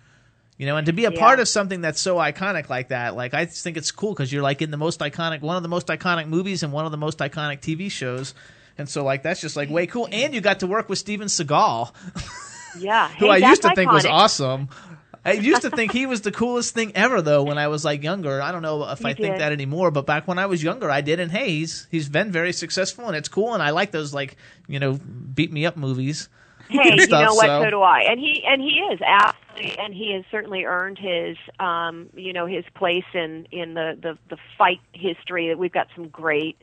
You 0.59 0.67
know, 0.67 0.77
and 0.77 0.87
to 0.87 0.93
be 0.93 1.07
a 1.07 1.11
Yeah. 1.11 1.19
part 1.19 1.41
of 1.41 1.49
something 1.49 1.81
that's 1.81 2.01
so 2.01 2.17
iconic 2.17 2.69
like 2.69 2.89
that, 2.89 3.17
like 3.17 3.35
I 3.35 3.47
just 3.47 3.65
think 3.65 3.77
it's 3.77 3.91
cool 3.91 4.13
because 4.13 4.33
you're 4.33 4.43
like 4.43 4.63
in 4.63 4.71
the 4.71 4.77
most 4.77 5.01
iconic, 5.01 5.41
one 5.41 5.57
of 5.57 5.63
the 5.63 5.69
most 5.69 5.89
iconic 5.89 6.29
movies 6.29 6.63
and 6.63 6.73
one 6.73 6.85
of 6.85 6.91
the 6.93 6.99
most 6.99 7.19
iconic 7.19 7.61
TV 7.61 7.91
shows, 7.91 8.35
and 8.79 8.89
so 8.89 9.03
like 9.03 9.23
that's 9.23 9.41
just 9.41 9.57
like 9.57 9.71
way 9.71 9.87
cool. 9.87 10.09
And 10.13 10.35
you 10.35 10.41
got 10.41 10.61
to 10.61 10.67
work 10.67 10.89
with 10.89 10.99
Steven 10.99 11.27
Seagal, 11.29 11.93
Yeah, 12.79 13.09
who 13.09 13.29
I 13.29 13.39
used 13.39 13.63
to 13.63 13.75
think 13.75 13.91
was 13.91 14.07
awesome. 14.07 14.69
I 15.25 15.33
used 15.35 15.63
to 15.63 15.71
think 15.71 15.93
he 16.01 16.07
was 16.07 16.23
the 16.23 16.33
coolest 16.33 16.75
thing 16.75 16.93
ever, 16.97 17.23
though. 17.23 17.43
When 17.45 17.57
I 17.59 17.69
was 17.69 17.85
like 17.85 18.03
younger, 18.03 18.41
I 18.43 18.51
don't 18.53 18.63
know 18.63 18.89
if 18.91 19.01
You 19.01 19.07
I 19.09 19.15
think 19.15 19.39
that 19.39 19.53
anymore. 19.53 19.91
But 19.91 20.05
back 20.07 20.27
when 20.29 20.39
I 20.39 20.47
was 20.47 20.63
younger, 20.63 20.91
I 20.91 21.01
did. 21.01 21.19
And 21.21 21.31
hey, 21.31 21.49
he's 21.51 21.87
he's 21.91 22.09
been 22.09 22.31
very 22.33 22.53
successful, 22.53 23.07
and 23.09 23.17
it's 23.17 23.29
cool. 23.29 23.55
And 23.55 23.63
I 23.63 23.71
like 23.71 23.91
those 23.91 24.13
like 24.15 24.37
you 24.69 24.79
know 24.81 24.95
beat 25.35 25.53
me 25.53 25.65
up 25.67 25.77
movies. 25.77 26.29
hey, 26.69 26.79
and 26.93 27.01
you 27.01 27.07
know 27.09 27.35
what? 27.35 27.47
so- 27.47 27.63
So 27.65 27.71
do 27.71 27.83
I. 27.83 28.01
And 28.09 28.19
he 28.19 28.43
and 28.47 28.61
he 28.63 28.79
is 28.93 29.01
absolutely, 29.03 29.41
and 29.57 29.95
he 29.95 30.13
has 30.15 30.25
certainly 30.31 30.65
earned 30.65 30.99
his, 30.99 31.37
um, 31.61 32.09
you 32.15 32.33
know, 32.33 32.47
his 32.47 32.65
place 32.75 33.05
in 33.15 33.47
in 33.51 33.75
the 33.75 33.99
the 34.01 34.19
the 34.29 34.37
fight 34.59 34.81
history. 34.93 35.49
That 35.49 35.59
we've 35.59 35.73
got 35.73 35.89
some 35.95 36.09
great, 36.09 36.57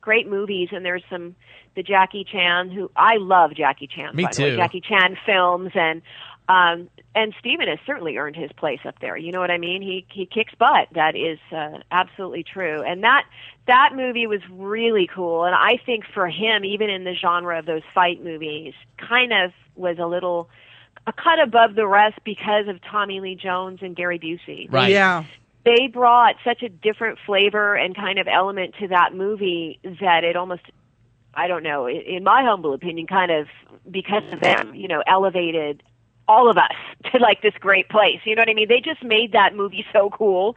great 0.00 0.28
movies, 0.28 0.68
and 0.72 0.84
there's 0.84 1.04
some 1.10 1.34
the 1.74 1.82
Jackie 1.82 2.24
Chan 2.24 2.70
who 2.70 2.90
I 2.96 3.16
love 3.16 3.54
Jackie 3.54 3.86
Chan. 3.88 4.14
Me 4.14 4.24
by 4.24 4.30
the 4.32 4.42
way, 4.42 4.50
too. 4.50 4.56
Jackie 4.56 4.80
Chan 4.80 5.16
films 5.26 5.72
and. 5.74 6.02
Um, 6.48 6.88
and 7.16 7.34
Steven 7.40 7.66
has 7.66 7.80
certainly 7.84 8.18
earned 8.18 8.36
his 8.36 8.52
place 8.52 8.78
up 8.84 9.00
there. 9.00 9.16
You 9.16 9.32
know 9.32 9.40
what 9.40 9.50
I 9.50 9.58
mean? 9.58 9.82
He 9.82 10.06
he 10.12 10.26
kicks 10.26 10.54
butt. 10.56 10.86
That 10.94 11.16
is 11.16 11.40
uh, 11.50 11.78
absolutely 11.90 12.44
true. 12.44 12.82
And 12.82 13.02
that 13.02 13.24
that 13.66 13.96
movie 13.96 14.28
was 14.28 14.40
really 14.48 15.08
cool. 15.12 15.44
And 15.44 15.56
I 15.56 15.80
think 15.84 16.04
for 16.14 16.28
him, 16.28 16.64
even 16.64 16.88
in 16.88 17.02
the 17.02 17.14
genre 17.20 17.58
of 17.58 17.66
those 17.66 17.82
fight 17.92 18.22
movies, 18.22 18.74
kind 18.96 19.32
of 19.32 19.50
was 19.74 19.98
a 19.98 20.06
little 20.06 20.48
a 21.06 21.12
cut 21.12 21.40
above 21.40 21.74
the 21.74 21.86
rest 21.86 22.18
because 22.24 22.68
of 22.68 22.80
Tommy 22.82 23.20
Lee 23.20 23.36
Jones 23.36 23.78
and 23.82 23.94
Gary 23.94 24.18
Busey. 24.18 24.70
Right. 24.72 24.90
Yeah. 24.90 25.24
They 25.64 25.88
brought 25.88 26.36
such 26.44 26.62
a 26.62 26.68
different 26.68 27.18
flavor 27.26 27.74
and 27.74 27.94
kind 27.94 28.18
of 28.18 28.28
element 28.28 28.74
to 28.80 28.88
that 28.88 29.14
movie 29.14 29.80
that 30.00 30.24
it 30.24 30.36
almost 30.36 30.62
I 31.34 31.48
don't 31.48 31.62
know, 31.62 31.86
in 31.86 32.00
in 32.00 32.24
my 32.24 32.42
humble 32.42 32.72
opinion, 32.72 33.06
kind 33.06 33.30
of 33.30 33.46
because 33.90 34.22
of 34.32 34.40
them, 34.40 34.74
you 34.74 34.88
know, 34.88 35.02
elevated 35.06 35.82
all 36.28 36.50
of 36.50 36.56
us 36.56 36.74
to 37.12 37.18
like 37.18 37.42
this 37.42 37.54
great 37.60 37.88
place. 37.88 38.20
You 38.24 38.34
know 38.34 38.40
what 38.40 38.48
I 38.48 38.54
mean? 38.54 38.68
They 38.68 38.80
just 38.80 39.02
made 39.04 39.32
that 39.32 39.54
movie 39.54 39.84
so 39.92 40.10
cool. 40.10 40.56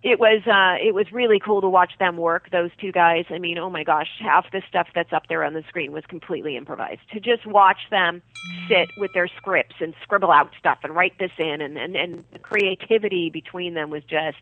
It 0.00 0.20
was 0.20 0.42
uh 0.46 0.76
it 0.86 0.94
was 0.94 1.10
really 1.10 1.40
cool 1.40 1.60
to 1.60 1.68
watch 1.68 1.92
them 1.98 2.16
work, 2.16 2.50
those 2.52 2.70
two 2.80 2.92
guys. 2.92 3.24
I 3.30 3.38
mean, 3.38 3.58
oh 3.58 3.68
my 3.68 3.82
gosh, 3.82 4.06
half 4.20 4.50
the 4.52 4.62
stuff 4.68 4.86
that's 4.94 5.12
up 5.12 5.26
there 5.28 5.42
on 5.42 5.54
the 5.54 5.64
screen 5.68 5.90
was 5.90 6.04
completely 6.06 6.56
improvised. 6.56 7.00
To 7.12 7.20
just 7.20 7.44
watch 7.46 7.78
them 7.90 8.22
sit 8.68 8.90
with 8.96 9.12
their 9.12 9.26
scripts 9.26 9.74
and 9.80 9.94
scribble 10.04 10.30
out 10.30 10.50
stuff 10.56 10.78
and 10.84 10.94
write 10.94 11.18
this 11.18 11.32
in 11.38 11.60
and 11.60 11.76
and, 11.76 11.96
and 11.96 12.24
the 12.32 12.38
creativity 12.38 13.28
between 13.28 13.74
them 13.74 13.90
was 13.90 14.04
just 14.04 14.38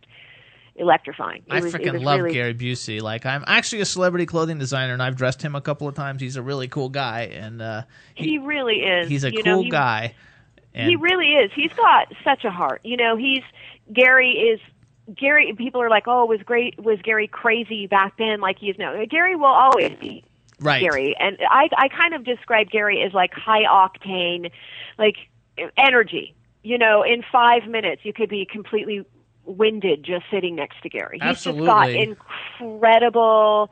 electrifying. 0.78 1.42
It 1.46 1.52
I 1.52 1.60
was, 1.60 1.72
freaking 1.72 2.02
love 2.04 2.20
really, 2.20 2.34
Gary 2.34 2.54
Busey. 2.54 3.00
Like 3.00 3.24
I'm 3.24 3.42
actually 3.46 3.80
a 3.80 3.86
celebrity 3.86 4.26
clothing 4.26 4.58
designer, 4.58 4.92
and 4.92 5.02
I've 5.02 5.16
dressed 5.16 5.40
him 5.40 5.54
a 5.54 5.60
couple 5.62 5.88
of 5.88 5.94
times. 5.94 6.20
He's 6.20 6.36
a 6.36 6.42
really 6.42 6.68
cool 6.68 6.90
guy, 6.90 7.22
and 7.32 7.62
uh, 7.62 7.82
He 8.14 8.36
really 8.38 8.80
is. 8.80 9.08
he's 9.08 9.24
a 9.24 9.32
you 9.32 9.42
cool 9.42 9.56
know, 9.56 9.62
he- 9.62 9.70
guy. 9.70 10.14
And 10.74 10.90
he 10.90 10.96
really 10.96 11.28
is. 11.28 11.50
He's 11.56 11.72
got 11.72 12.08
such 12.22 12.44
a 12.44 12.50
heart. 12.50 12.82
You 12.84 12.98
know, 12.98 13.16
he's 13.16 13.42
Gary 13.90 14.32
is 14.32 14.60
Gary. 15.14 15.52
People 15.56 15.82
are 15.82 15.90
like, 15.90 16.04
"Oh, 16.06 16.26
was 16.26 16.40
great? 16.42 16.82
Was 16.82 17.00
Gary 17.02 17.28
crazy 17.28 17.86
back 17.86 18.16
then?" 18.18 18.40
Like 18.40 18.58
he 18.58 18.70
is 18.70 18.78
now. 18.78 18.94
Gary 19.08 19.36
will 19.36 19.46
always 19.46 19.92
be 19.98 20.24
Right. 20.60 20.80
Gary, 20.80 21.14
and 21.18 21.36
I 21.50 21.68
I 21.76 21.88
kind 21.88 22.14
of 22.14 22.24
describe 22.24 22.70
Gary 22.70 23.02
as 23.02 23.12
like 23.12 23.32
high 23.34 23.64
octane, 23.64 24.50
like 24.98 25.16
energy. 25.76 26.34
You 26.62 26.78
know, 26.78 27.02
in 27.02 27.22
five 27.30 27.66
minutes 27.66 28.02
you 28.04 28.12
could 28.12 28.30
be 28.30 28.46
completely 28.50 29.04
winded 29.44 30.02
just 30.02 30.24
sitting 30.30 30.56
next 30.56 30.82
to 30.82 30.88
Gary. 30.88 31.20
He's 31.22 31.42
just 31.42 31.58
got 31.58 31.90
incredible 31.90 33.70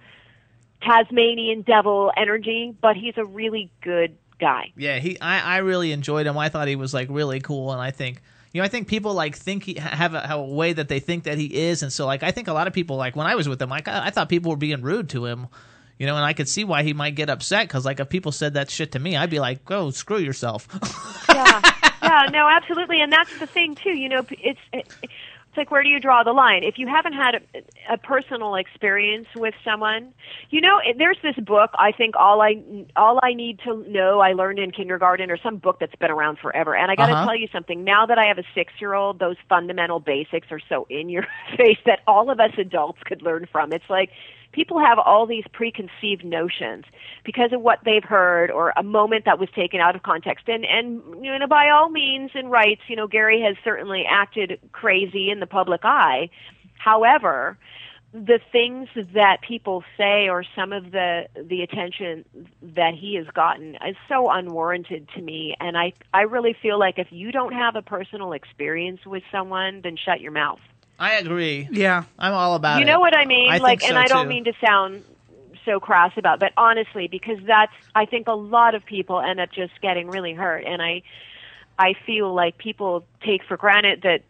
Tasmanian 0.82 1.62
devil 1.62 2.12
energy, 2.16 2.74
but 2.80 2.96
he's 2.96 3.14
a 3.16 3.24
really 3.24 3.70
good 3.80 4.16
guy. 4.38 4.72
Yeah, 4.76 4.98
he. 4.98 5.18
I, 5.20 5.56
I 5.56 5.56
really 5.58 5.90
enjoyed 5.90 6.26
him. 6.26 6.36
I 6.36 6.50
thought 6.50 6.68
he 6.68 6.76
was 6.76 6.92
like 6.92 7.08
really 7.10 7.40
cool, 7.40 7.72
and 7.72 7.80
I 7.80 7.90
think 7.92 8.20
you 8.54 8.60
know 8.60 8.64
I 8.64 8.68
think 8.68 8.88
people 8.88 9.12
like 9.12 9.36
think 9.36 9.64
he 9.64 9.74
have 9.74 10.14
a, 10.14 10.26
have 10.26 10.38
a 10.38 10.42
way 10.44 10.72
that 10.72 10.88
they 10.88 11.00
think 11.00 11.24
that 11.24 11.36
he 11.36 11.46
is, 11.46 11.82
and 11.82 11.92
so 11.92 12.06
like 12.06 12.22
I 12.22 12.30
think 12.30 12.48
a 12.48 12.54
lot 12.54 12.66
of 12.66 12.72
people 12.72 12.96
like 12.96 13.14
when 13.16 13.26
I 13.26 13.34
was 13.34 13.46
with 13.48 13.60
him, 13.60 13.68
like 13.68 13.88
I, 13.88 14.06
I 14.06 14.10
thought 14.10 14.30
people 14.30 14.50
were 14.52 14.56
being 14.56 14.80
rude 14.80 15.10
to 15.10 15.26
him. 15.26 15.48
You 15.96 16.06
know, 16.06 16.16
and 16.16 16.24
I 16.24 16.32
could 16.32 16.48
see 16.48 16.64
why 16.64 16.82
he 16.82 16.92
might 16.92 17.14
get 17.14 17.30
upset 17.30 17.68
because, 17.68 17.84
like, 17.84 18.00
if 18.00 18.08
people 18.08 18.32
said 18.32 18.54
that 18.54 18.68
shit 18.68 18.90
to 18.92 18.98
me, 18.98 19.16
I'd 19.16 19.30
be 19.30 19.38
like, 19.38 19.64
"Go 19.64 19.90
screw 19.90 20.18
yourself." 20.18 20.66
yeah, 21.28 21.60
yeah, 22.02 22.28
no, 22.32 22.48
absolutely, 22.48 23.00
and 23.00 23.12
that's 23.12 23.38
the 23.38 23.46
thing 23.46 23.76
too. 23.76 23.96
You 23.96 24.08
know, 24.08 24.26
it's 24.30 24.58
it, 24.72 24.88
it's 25.54 25.58
like 25.58 25.70
where 25.70 25.84
do 25.84 25.88
you 25.88 26.00
draw 26.00 26.24
the 26.24 26.32
line? 26.32 26.64
If 26.64 26.78
you 26.78 26.88
haven't 26.88 27.12
had 27.12 27.36
a, 27.36 27.94
a 27.94 27.96
personal 27.96 28.56
experience 28.56 29.28
with 29.36 29.54
someone, 29.64 30.12
you 30.50 30.60
know, 30.60 30.80
there's 30.98 31.18
this 31.22 31.36
book. 31.36 31.70
I 31.78 31.92
think 31.92 32.16
all 32.18 32.42
I 32.42 32.56
all 32.96 33.20
I 33.22 33.34
need 33.34 33.60
to 33.60 33.84
know 33.88 34.18
I 34.18 34.32
learned 34.32 34.58
in 34.58 34.72
kindergarten, 34.72 35.30
or 35.30 35.36
some 35.36 35.58
book 35.58 35.78
that's 35.78 35.94
been 35.94 36.10
around 36.10 36.38
forever. 36.40 36.74
And 36.74 36.90
I 36.90 36.96
got 36.96 37.06
to 37.06 37.14
Uh-huh. 37.14 37.24
tell 37.24 37.36
you 37.36 37.46
something. 37.52 37.84
Now 37.84 38.04
that 38.06 38.18
I 38.18 38.24
have 38.26 38.38
a 38.38 38.44
six 38.52 38.72
year 38.80 38.94
old, 38.94 39.20
those 39.20 39.36
fundamental 39.48 40.00
basics 40.00 40.48
are 40.50 40.60
so 40.68 40.86
in 40.90 41.08
your 41.08 41.24
face 41.56 41.78
that 41.86 42.00
all 42.08 42.30
of 42.30 42.40
us 42.40 42.50
adults 42.58 42.98
could 43.04 43.22
learn 43.22 43.46
from. 43.52 43.72
It's 43.72 43.88
like 43.88 44.10
people 44.54 44.78
have 44.78 44.98
all 44.98 45.26
these 45.26 45.44
preconceived 45.52 46.24
notions 46.24 46.84
because 47.24 47.52
of 47.52 47.60
what 47.60 47.80
they've 47.84 48.04
heard 48.04 48.50
or 48.50 48.72
a 48.76 48.82
moment 48.82 49.24
that 49.24 49.38
was 49.38 49.48
taken 49.54 49.80
out 49.80 49.96
of 49.96 50.02
context. 50.02 50.48
And 50.48 50.64
and 50.64 51.02
you 51.24 51.36
know 51.38 51.46
by 51.46 51.68
all 51.70 51.90
means 51.90 52.30
and 52.34 52.50
rights 52.50 52.82
you 52.86 52.96
know 52.96 53.06
Gary 53.08 53.42
has 53.42 53.56
certainly 53.64 54.04
acted 54.08 54.58
crazy 54.72 55.30
in 55.30 55.40
the 55.40 55.46
public 55.46 55.80
eye. 55.84 56.30
However 56.78 57.58
the 58.12 58.38
things 58.52 58.88
that 59.12 59.38
people 59.42 59.82
say 59.96 60.28
or 60.28 60.44
some 60.54 60.72
of 60.72 60.92
the 60.92 61.26
the 61.34 61.62
attention 61.62 62.24
that 62.62 62.94
he 62.94 63.16
has 63.16 63.26
gotten 63.34 63.74
is 63.74 63.96
so 64.08 64.30
unwarranted 64.30 65.08
to 65.16 65.20
me. 65.20 65.56
And 65.58 65.76
i 65.76 65.92
i 66.14 66.22
really 66.22 66.54
feel 66.62 66.78
like 66.78 66.98
if 66.98 67.08
you 67.10 67.32
don't 67.32 67.52
have 67.52 67.74
a 67.74 67.82
personal 67.82 68.32
experience 68.32 69.04
with 69.04 69.24
someone 69.32 69.80
then 69.82 69.96
shut 69.96 70.20
your 70.20 70.32
mouth 70.32 70.60
I 70.98 71.14
agree. 71.14 71.68
Yeah, 71.70 72.04
I'm 72.18 72.32
all 72.32 72.54
about 72.54 72.76
you 72.76 72.82
it. 72.82 72.86
You 72.86 72.92
know 72.92 73.00
what 73.00 73.16
I 73.16 73.24
mean? 73.24 73.50
I 73.50 73.58
like, 73.58 73.80
think 73.80 73.90
and 73.90 73.96
so, 73.96 74.00
I 74.00 74.06
don't 74.06 74.24
too. 74.24 74.28
mean 74.28 74.44
to 74.44 74.52
sound 74.64 75.04
so 75.64 75.80
crass 75.80 76.12
about, 76.16 76.40
but 76.40 76.52
honestly, 76.56 77.08
because 77.08 77.38
that's 77.46 77.72
I 77.94 78.06
think 78.06 78.28
a 78.28 78.34
lot 78.34 78.74
of 78.74 78.84
people 78.84 79.20
end 79.20 79.40
up 79.40 79.50
just 79.52 79.80
getting 79.80 80.08
really 80.08 80.34
hurt, 80.34 80.64
and 80.64 80.80
I 80.80 81.02
I 81.78 81.94
feel 82.06 82.32
like 82.32 82.58
people 82.58 83.04
take 83.24 83.44
for 83.44 83.56
granted 83.56 84.02
that 84.02 84.22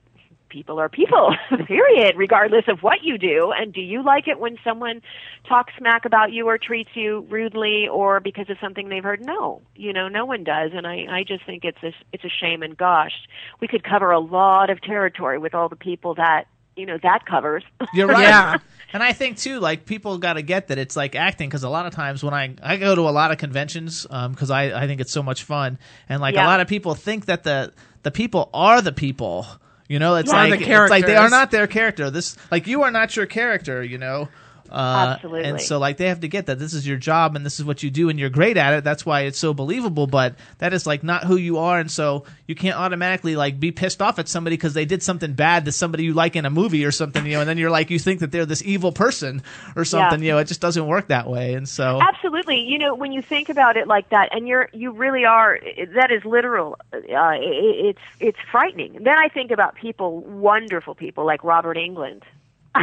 people 0.55 0.79
are 0.79 0.89
people, 0.89 1.35
period, 1.67 2.17
regardless 2.17 2.65
of 2.69 2.81
what 2.81 3.03
you 3.03 3.19
do. 3.19 3.53
And 3.55 3.73
do 3.73 3.81
you 3.81 4.05
like 4.05 4.29
it 4.29 4.39
when 4.39 4.57
someone 4.63 5.03
talks 5.49 5.73
smack 5.77 6.05
about 6.05 6.33
you 6.33 6.47
or 6.47 6.59
treats 6.59 6.91
you 6.95 7.27
rudely 7.29 7.89
or 7.89 8.21
because 8.21 8.49
of 8.49 8.57
something 8.61 8.89
they've 8.89 9.03
heard? 9.03 9.21
No, 9.21 9.63
you 9.75 9.93
know, 9.93 10.07
no 10.07 10.25
one 10.25 10.45
does. 10.45 10.71
And 10.73 10.87
I, 10.87 11.07
I 11.11 11.25
just 11.27 11.45
think 11.45 11.65
it's 11.65 11.83
a, 11.83 11.93
it's 12.13 12.25
a 12.25 12.29
shame. 12.29 12.63
And 12.63 12.77
gosh, 12.77 13.13
we 13.61 13.67
could 13.67 13.83
cover 13.83 14.13
a 14.13 14.21
lot 14.21 14.71
of 14.71 14.81
territory 14.81 15.39
with 15.39 15.55
all 15.55 15.69
the 15.69 15.77
people 15.77 16.15
that 16.15 16.45
you 16.77 16.87
know 16.87 16.99
that 17.03 17.27
covers. 17.27 17.63
You're 17.93 18.09
right. 18.09 18.23
Yeah. 18.23 18.59
And 18.93 19.03
I 19.03 19.13
think 19.13 19.39
too, 19.39 19.59
like 19.59 19.87
people 19.87 20.19
got 20.19 20.35
to 20.35 20.43
get 20.43 20.69
that 20.69 20.79
it's 20.79 20.95
like 20.95 21.17
acting 21.17 21.49
because 21.49 21.65
a 21.65 21.69
lot 21.69 21.85
of 21.85 21.93
times 21.93 22.23
when 22.23 22.33
I 22.33 22.55
I 22.63 22.77
go 22.77 22.95
to 22.95 23.01
a 23.01 23.11
lot 23.11 23.33
of 23.33 23.39
conventions 23.39 24.07
um, 24.09 24.31
because 24.31 24.53
I 24.53 24.83
I 24.83 24.87
think 24.87 25.01
it's 25.01 25.11
so 25.11 25.21
much 25.21 25.43
fun 25.43 25.81
and 26.09 26.21
like 26.21 26.37
Yeah. 26.37 26.45
a 26.45 26.47
lot 26.47 26.61
of 26.61 26.69
people 26.69 26.95
think 26.95 27.25
that 27.27 27.43
the 27.43 27.73
the 28.05 28.13
people 28.13 28.51
are 28.55 28.81
the 28.81 28.93
people. 28.93 29.49
You 29.89 29.99
know, 29.99 30.15
it's 30.15 30.31
Yeah. 30.33 30.45
like 30.45 30.61
The 30.61 30.71
it's 30.83 30.91
like 30.91 31.07
they 31.07 31.17
are 31.17 31.29
not 31.29 31.51
their 31.51 31.67
character. 31.67 32.09
This 32.09 32.37
like 32.53 32.69
you 32.69 32.85
are 32.85 32.93
not 32.93 33.17
your 33.17 33.27
character. 33.27 33.83
You 33.83 33.99
know. 33.99 34.29
Uh, 34.71 35.15
Absolutely. 35.15 35.45
And 35.45 35.61
so, 35.61 35.79
like, 35.79 35.99
they 35.99 36.09
have 36.09 36.21
to 36.21 36.29
get 36.29 36.47
that 36.47 36.59
this 36.59 36.75
is 36.75 36.87
your 36.87 36.97
job 36.97 37.37
and 37.37 37.45
this 37.45 37.59
is 37.59 37.65
what 37.65 37.83
you 37.83 37.91
do, 37.91 38.09
and 38.09 38.19
you're 38.19 38.31
great 38.31 38.57
at 38.57 38.75
it. 38.75 38.85
That's 38.85 39.05
why 39.05 39.23
it's 39.23 39.39
so 39.39 39.55
believable. 39.55 40.07
But 40.07 40.35
that 40.59 40.73
is 40.73 40.87
like 40.87 41.03
not 41.03 41.25
who 41.25 41.37
you 41.37 41.59
are, 41.59 41.79
and 41.79 41.91
so 41.91 42.25
you 42.47 42.55
can't 42.55 42.77
automatically 42.77 43.37
like 43.37 43.61
be 43.61 43.73
pissed 43.73 44.03
off 44.03 44.19
at 44.19 44.29
somebody 44.29 44.57
because 44.57 44.75
they 44.75 44.85
did 44.85 45.03
something 45.03 45.35
bad 45.35 45.65
to 45.67 45.73
somebody 45.73 46.05
you 46.05 46.15
like 46.15 46.37
in 46.37 46.45
a 46.45 46.51
movie 46.51 46.85
or 46.85 46.91
something, 46.91 47.25
you 47.27 47.33
know. 47.33 47.41
And 47.41 47.49
then 47.49 47.59
you're 47.59 47.71
like, 47.71 47.91
you 47.91 47.99
think 47.99 48.21
that 48.21 48.33
they're 48.33 48.47
this 48.47 48.63
evil 48.63 48.93
person 48.93 49.43
or 49.77 49.85
something, 49.85 50.23
you 50.23 50.33
know. 50.33 50.39
It 50.39 50.47
just 50.47 50.61
doesn't 50.61 50.87
work 50.87 51.09
that 51.09 51.29
way, 51.29 51.55
and 51.55 51.69
so 51.69 52.01
Absolutely. 52.01 52.61
You 52.61 52.79
know, 52.79 52.95
when 52.95 53.13
you 53.13 53.23
think 53.23 53.49
about 53.49 53.77
it 53.77 53.87
like 53.87 54.09
that, 54.11 54.35
and 54.35 54.49
you're 54.49 54.69
you 54.73 54.93
really 54.93 55.25
are. 55.25 55.59
That 55.95 56.11
is 56.11 56.25
literal. 56.25 56.79
Uh, 56.93 56.99
it, 56.99 57.97
it's 57.97 57.99
it's 58.21 58.39
frightening. 58.51 59.03
Then 59.03 59.19
I 59.19 59.29
think 59.29 59.51
about 59.51 59.75
people, 59.75 60.21
wonderful 60.21 60.95
people 60.95 61.25
like 61.25 61.45
Robert 61.45 61.77
Englund. 61.77 62.23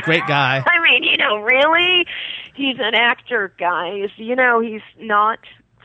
Great 0.01 0.25
guy. 0.27 0.63
I 0.67 0.81
mean, 0.81 1.03
you 1.03 1.17
know, 1.17 1.37
really, 1.37 2.05
he's 2.55 2.77
an 2.79 2.95
actor, 2.95 3.53
guys. 3.57 4.09
You 4.17 4.35
know, 4.35 4.59
he's 4.59 4.81
not 4.99 5.39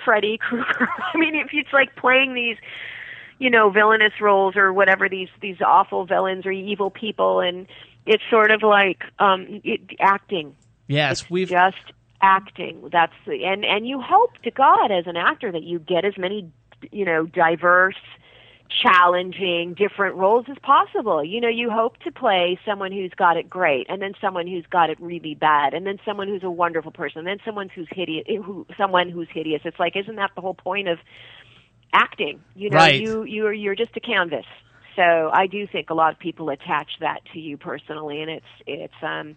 Freddy 0.04 0.38
Krueger. 0.38 0.88
I 1.14 1.18
mean, 1.18 1.34
if 1.34 1.48
it's 1.52 1.72
like 1.72 1.96
playing 1.96 2.34
these, 2.34 2.56
you 3.38 3.50
know, 3.50 3.70
villainous 3.70 4.20
roles 4.20 4.56
or 4.56 4.72
whatever 4.72 5.08
these 5.08 5.28
these 5.40 5.60
awful 5.60 6.06
villains 6.06 6.46
or 6.46 6.52
evil 6.52 6.90
people, 6.90 7.40
and 7.40 7.66
it's 8.06 8.22
sort 8.30 8.50
of 8.50 8.62
like 8.62 9.04
um 9.18 9.60
it, 9.64 9.80
acting. 10.00 10.54
Yes, 10.88 11.28
we've 11.28 11.48
just 11.48 11.76
acting. 12.22 12.88
That's 12.92 13.12
the 13.26 13.44
and 13.44 13.64
and 13.64 13.86
you 13.86 14.00
hope 14.00 14.38
to 14.44 14.50
God 14.50 14.90
as 14.90 15.06
an 15.06 15.16
actor 15.16 15.50
that 15.52 15.62
you 15.62 15.78
get 15.78 16.04
as 16.04 16.16
many, 16.16 16.50
you 16.92 17.04
know, 17.04 17.26
diverse 17.26 17.96
challenging 18.70 19.74
different 19.74 20.16
roles 20.16 20.46
as 20.50 20.56
possible. 20.62 21.24
You 21.24 21.40
know, 21.40 21.48
you 21.48 21.70
hope 21.70 21.98
to 22.00 22.12
play 22.12 22.58
someone 22.66 22.92
who's 22.92 23.12
got 23.16 23.36
it 23.36 23.48
great 23.48 23.86
and 23.88 24.00
then 24.02 24.12
someone 24.20 24.46
who's 24.46 24.66
got 24.70 24.90
it 24.90 25.00
really 25.00 25.34
bad 25.34 25.74
and 25.74 25.86
then 25.86 25.98
someone 26.04 26.28
who's 26.28 26.42
a 26.42 26.50
wonderful 26.50 26.92
person 26.92 27.20
and 27.20 27.26
then 27.26 27.38
someone 27.44 27.68
who's 27.68 27.88
hideous 27.90 28.24
who 28.26 28.66
someone 28.76 29.08
who's 29.08 29.28
hideous. 29.32 29.62
It's 29.64 29.78
like 29.78 29.96
isn't 29.96 30.16
that 30.16 30.30
the 30.34 30.40
whole 30.40 30.54
point 30.54 30.88
of 30.88 30.98
acting? 31.92 32.42
You 32.54 32.70
know, 32.70 32.78
Right. 32.78 32.94
you 32.94 33.24
you're 33.24 33.52
you're 33.52 33.76
just 33.76 33.96
a 33.96 34.00
canvas. 34.00 34.46
So 34.96 35.30
I 35.32 35.46
do 35.46 35.66
think 35.66 35.90
a 35.90 35.94
lot 35.94 36.12
of 36.12 36.18
people 36.18 36.48
attach 36.48 36.90
that 37.00 37.20
to 37.32 37.38
you 37.38 37.56
personally 37.56 38.22
and 38.22 38.30
it's 38.30 38.46
it's 38.66 39.02
um 39.02 39.36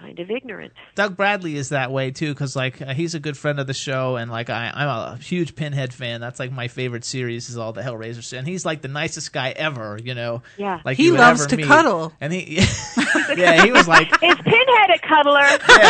kind 0.00 0.18
of 0.18 0.30
ignorant. 0.30 0.72
Doug 0.94 1.16
Bradley 1.16 1.56
is 1.56 1.68
that 1.68 1.92
way 1.92 2.10
too, 2.10 2.32
because 2.32 2.56
like 2.56 2.80
uh, 2.80 2.94
he's 2.94 3.14
a 3.14 3.20
good 3.20 3.36
friend 3.36 3.60
of 3.60 3.66
the 3.66 3.74
show, 3.74 4.16
and 4.16 4.30
like 4.30 4.48
I, 4.50 4.72
I'm 4.74 4.88
a 4.88 5.16
huge 5.18 5.54
Pinhead 5.54 5.92
fan. 5.92 6.20
That's 6.20 6.40
like 6.40 6.50
my 6.50 6.68
favorite 6.68 7.04
series 7.04 7.50
is 7.50 7.56
all 7.58 7.72
the 7.72 7.82
Hellraiser, 7.82 8.36
and 8.38 8.46
he's 8.48 8.64
like 8.64 8.80
the 8.82 8.88
nicest 8.88 9.32
guy 9.32 9.50
ever. 9.50 9.98
You 10.02 10.14
know, 10.14 10.42
Yeah. 10.56 10.80
like 10.84 10.96
He 10.96 11.10
loves 11.10 11.46
to 11.48 11.56
meet. 11.56 11.66
cuddle. 11.66 12.12
and 12.20 12.32
he, 12.32 12.56
yeah, 13.36 13.64
he 13.64 13.72
was 13.72 13.86
like 13.86 14.08
Is 14.22 14.36
Pinhead 14.36 14.90
a 14.94 14.98
cuddler? 15.06 15.44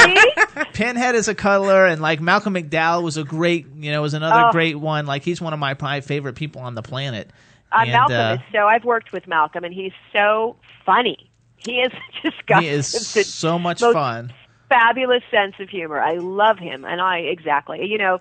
See? 0.05 0.65
Pinhead 0.73 1.15
is 1.15 1.29
a 1.29 1.35
cuddler, 1.35 1.87
and 1.87 2.03
like 2.03 2.21
Malcolm 2.21 2.55
McDowell 2.55 3.03
was 3.03 3.17
a 3.17 3.25
great, 3.25 3.67
you 3.77 3.93
know, 3.93 4.03
was 4.03 4.15
another 4.15 4.49
Oh. 4.49 4.53
great 4.53 4.77
one. 4.77 5.07
Like 5.07 5.23
he's 5.23 5.41
one 5.41 5.53
of 5.53 5.59
my 5.59 5.75
probably 5.75 6.01
favorite 6.01 6.35
people 6.35 6.63
on 6.63 6.75
the 6.75 6.83
planet. 6.83 7.31
Uh, 7.73 7.81
And, 7.83 7.93
Malcolm 7.93 8.17
uh, 8.17 8.35
is 8.35 8.41
so. 8.53 8.67
I've 8.67 8.85
worked 8.85 9.13
with 9.13 9.29
Malcolm, 9.29 9.63
and 9.63 9.73
he's 9.73 9.93
so 10.13 10.57
funny. 10.85 11.30
He 11.65 11.73
is 11.81 11.93
just 12.23 12.47
got 12.47 12.63
he 12.63 12.69
is 12.69 12.87
so 12.87 13.59
much 13.59 13.81
fun. 13.81 14.33
fabulous 14.69 15.23
sense 15.31 15.55
of 15.61 15.69
humor. 15.69 16.01
I 16.01 16.17
love 16.19 16.59
him, 16.59 16.85
and 16.85 17.01
I 17.01 17.19
exactly. 17.19 17.87
You 17.87 17.99
know, 17.99 18.19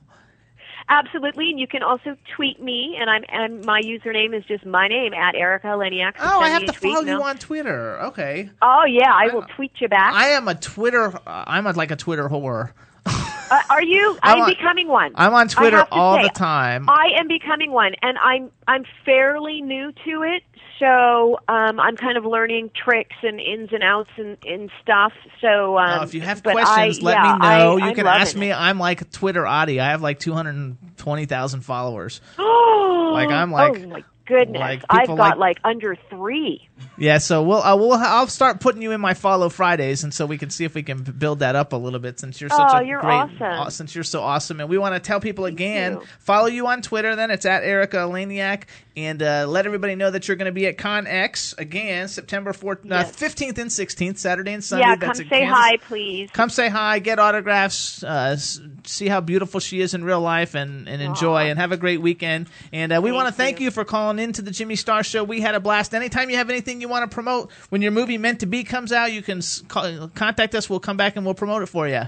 Absolutely, 0.90 1.50
and 1.50 1.60
you 1.60 1.68
can 1.68 1.84
also 1.84 2.16
tweet 2.36 2.62
me, 2.62 2.98
and 3.00 3.10
I'm 3.10 3.24
and 3.28 3.66
my 3.66 3.82
username 3.82 4.34
is 4.34 4.46
just 4.46 4.66
my 4.66 4.88
name 4.88 5.14
at 5.14 5.36
Erika 5.36 5.68
Eleniak. 5.68 6.18
So 6.18 6.24
Oh, 6.24 6.40
I 6.40 6.50
have 6.50 6.66
to 6.66 6.72
follow 6.72 7.02
you 7.02 7.22
on 7.22 7.38
Twitter. 7.38 8.00
Okay. 8.04 8.50
Oh 8.62 8.86
yeah, 8.86 9.12
I 9.14 9.34
will 9.34 9.44
tweet 9.56 9.74
you 9.80 9.90
back. 9.90 10.14
I 10.14 10.30
am 10.30 10.48
a 10.48 10.56
Twitter. 10.56 11.14
Uh, 11.28 11.44
I'm 11.46 11.68
a, 11.68 11.74
like 11.74 11.92
a 11.92 11.98
Twitter 11.98 12.30
whore. 12.30 12.72
Uh, 13.06 13.62
are 13.70 13.84
you? 13.84 14.18
I'm 14.24 14.38
I'm, 14.38 14.42
on- 14.44 14.50
becoming 14.50 14.88
one. 14.88 15.12
I'm 15.16 15.34
on 15.34 15.50
Twitter 15.50 15.86
all 15.92 16.18
say, 16.18 16.24
the 16.24 16.30
time. 16.30 16.90
I 16.90 17.10
am 17.20 17.28
becoming 17.28 17.72
one, 17.72 17.94
and 18.02 18.18
I'm 18.18 18.50
I'm 18.66 18.86
fairly 19.06 19.62
new 19.62 19.92
to 19.92 20.24
it, 20.24 20.44
so 20.80 21.38
um, 21.48 21.80
I'm 21.80 21.96
kind 21.98 22.18
of 22.18 22.26
learning 22.26 22.72
tricks 22.76 23.16
and 23.24 23.40
ins 23.40 23.70
and 23.74 23.84
outs 23.84 24.10
and, 24.18 24.38
and 24.46 24.70
stuff. 24.82 25.14
So 25.42 25.78
um, 25.78 26.00
Uh, 26.02 26.04
if 26.04 26.14
you 26.14 26.22
have 26.22 26.44
questions, 26.44 27.00
I, 27.00 27.02
let 27.02 27.14
yeah, 27.16 27.24
me 27.34 27.40
know. 27.40 27.46
I, 27.46 27.76
you 27.78 27.82
I'm 27.90 27.96
can 27.96 28.08
ask 28.08 28.36
me. 28.36 28.52
I'm 28.52 28.80
like 28.80 29.10
Twitter 29.12 29.48
Audie. 29.48 29.80
I 29.80 29.90
have 29.92 30.02
like 30.02 30.20
220,000 30.20 31.62
followers. 31.62 32.22
Oh, 32.40 33.12
Like, 33.14 33.30
I'm 33.30 33.52
like- 33.52 33.78
oh 33.80 33.88
my 33.88 34.04
goodness, 34.26 34.60
like, 34.60 34.84
I've 34.90 35.08
got 35.08 35.18
like- 35.18 35.38
like 35.38 35.60
under 35.64 35.96
three. 36.10 36.68
Yeah, 37.00 37.20
so 37.20 37.44
we'll, 37.44 37.62
uh, 37.62 37.76
we'll 37.76 37.94
I'll 37.94 38.26
start 38.28 38.60
putting 38.60 38.82
you 38.82 38.92
in 38.92 39.00
my 39.00 39.14
follow 39.14 39.50
Fridays, 39.50 40.04
and 40.04 40.12
so 40.14 40.26
we 40.26 40.38
can 40.38 40.50
see 40.50 40.64
if 40.66 40.74
we 40.74 40.82
can 40.82 41.04
build 41.04 41.40
that 41.40 41.56
up 41.56 41.74
a 41.74 41.76
little 41.76 42.00
bit. 42.00 42.20
Since 42.20 42.42
you're 42.42 42.50
such 42.50 42.72
Oh, 42.74 42.78
a 42.78 42.84
you're 42.84 43.00
great, 43.02 43.14
awesome. 43.14 43.42
aw- 43.44 43.70
since 43.70 43.94
you're 43.94 44.04
so 44.04 44.22
awesome, 44.22 44.60
and 44.60 44.68
we 44.70 44.78
want 44.80 44.96
to 44.96 45.00
tell 45.00 45.20
people 45.20 45.46
again, 45.46 45.94
you. 45.94 46.04
follow 46.20 46.48
you 46.48 46.66
on 46.68 46.82
Twitter. 46.82 47.16
Then 47.16 47.30
it's 47.30 47.46
at 47.46 47.64
Erika 47.64 47.98
Eleniak, 47.98 48.64
and 48.96 49.22
uh, 49.22 49.46
let 49.48 49.68
everybody 49.68 49.94
know 49.94 50.10
that 50.10 50.28
you're 50.28 50.38
going 50.38 50.48
to 50.48 50.52
be 50.52 50.66
at 50.66 50.78
ConX 50.78 51.56
again, 51.60 52.08
September 52.08 52.52
4th, 52.52 52.80
uh, 52.92 52.96
Yes. 52.96 53.16
15th 53.16 53.58
and 53.60 53.70
16th, 53.70 54.18
Saturday 54.18 54.54
and 54.54 54.64
Sunday. 54.64 54.86
yeah, 54.88 54.96
That's 54.96 55.20
come 55.20 55.28
say 55.30 55.40
Kansas. 55.40 55.56
hi, 55.56 55.78
please. 55.78 56.30
Come 56.34 56.50
say 56.50 56.68
hi, 56.70 56.98
get 56.98 57.20
autographs, 57.20 58.04
uh, 58.04 58.38
see 58.86 59.08
how 59.08 59.22
beautiful 59.22 59.60
she 59.60 59.82
is 59.82 59.94
in 59.94 60.04
real 60.04 60.22
life, 60.22 60.56
and, 60.56 60.90
and 60.90 61.00
enjoy, 61.02 61.50
and 61.50 61.60
have 61.60 61.72
a 61.72 61.78
great 61.78 62.02
weekend. 62.02 62.50
And 62.74 62.92
uh, 62.92 63.02
we 63.04 63.12
want 63.12 63.28
to 63.28 63.34
thank 63.34 63.60
you. 63.60 63.70
for 63.70 63.86
calling 63.86 64.18
in 64.18 64.34
to 64.34 64.42
the 64.42 64.50
Jimmy 64.52 64.76
Star 64.76 65.04
Show. 65.04 65.24
We 65.24 65.42
had 65.42 65.54
a 65.54 65.60
blast. 65.60 65.94
Anytime 65.94 66.30
you 66.32 66.38
have 66.38 66.50
anything 66.50 66.67
you 66.82 66.88
want 66.90 67.10
to 67.10 67.14
promote, 67.14 67.52
when 67.70 67.82
your 67.82 67.92
movie 67.92 68.18
Meant 68.18 68.42
to 68.42 68.46
Be 68.46 68.64
comes 68.64 68.92
out, 68.92 69.12
you 69.12 69.22
can 69.22 69.42
call, 69.68 70.10
contact 70.10 70.54
us. 70.56 70.70
We'll 70.70 70.80
come 70.80 70.98
back 70.98 71.16
and 71.16 71.26
we'll 71.26 71.34
promote 71.36 71.64
it 71.64 71.68
for 71.68 71.88
you. 71.88 72.04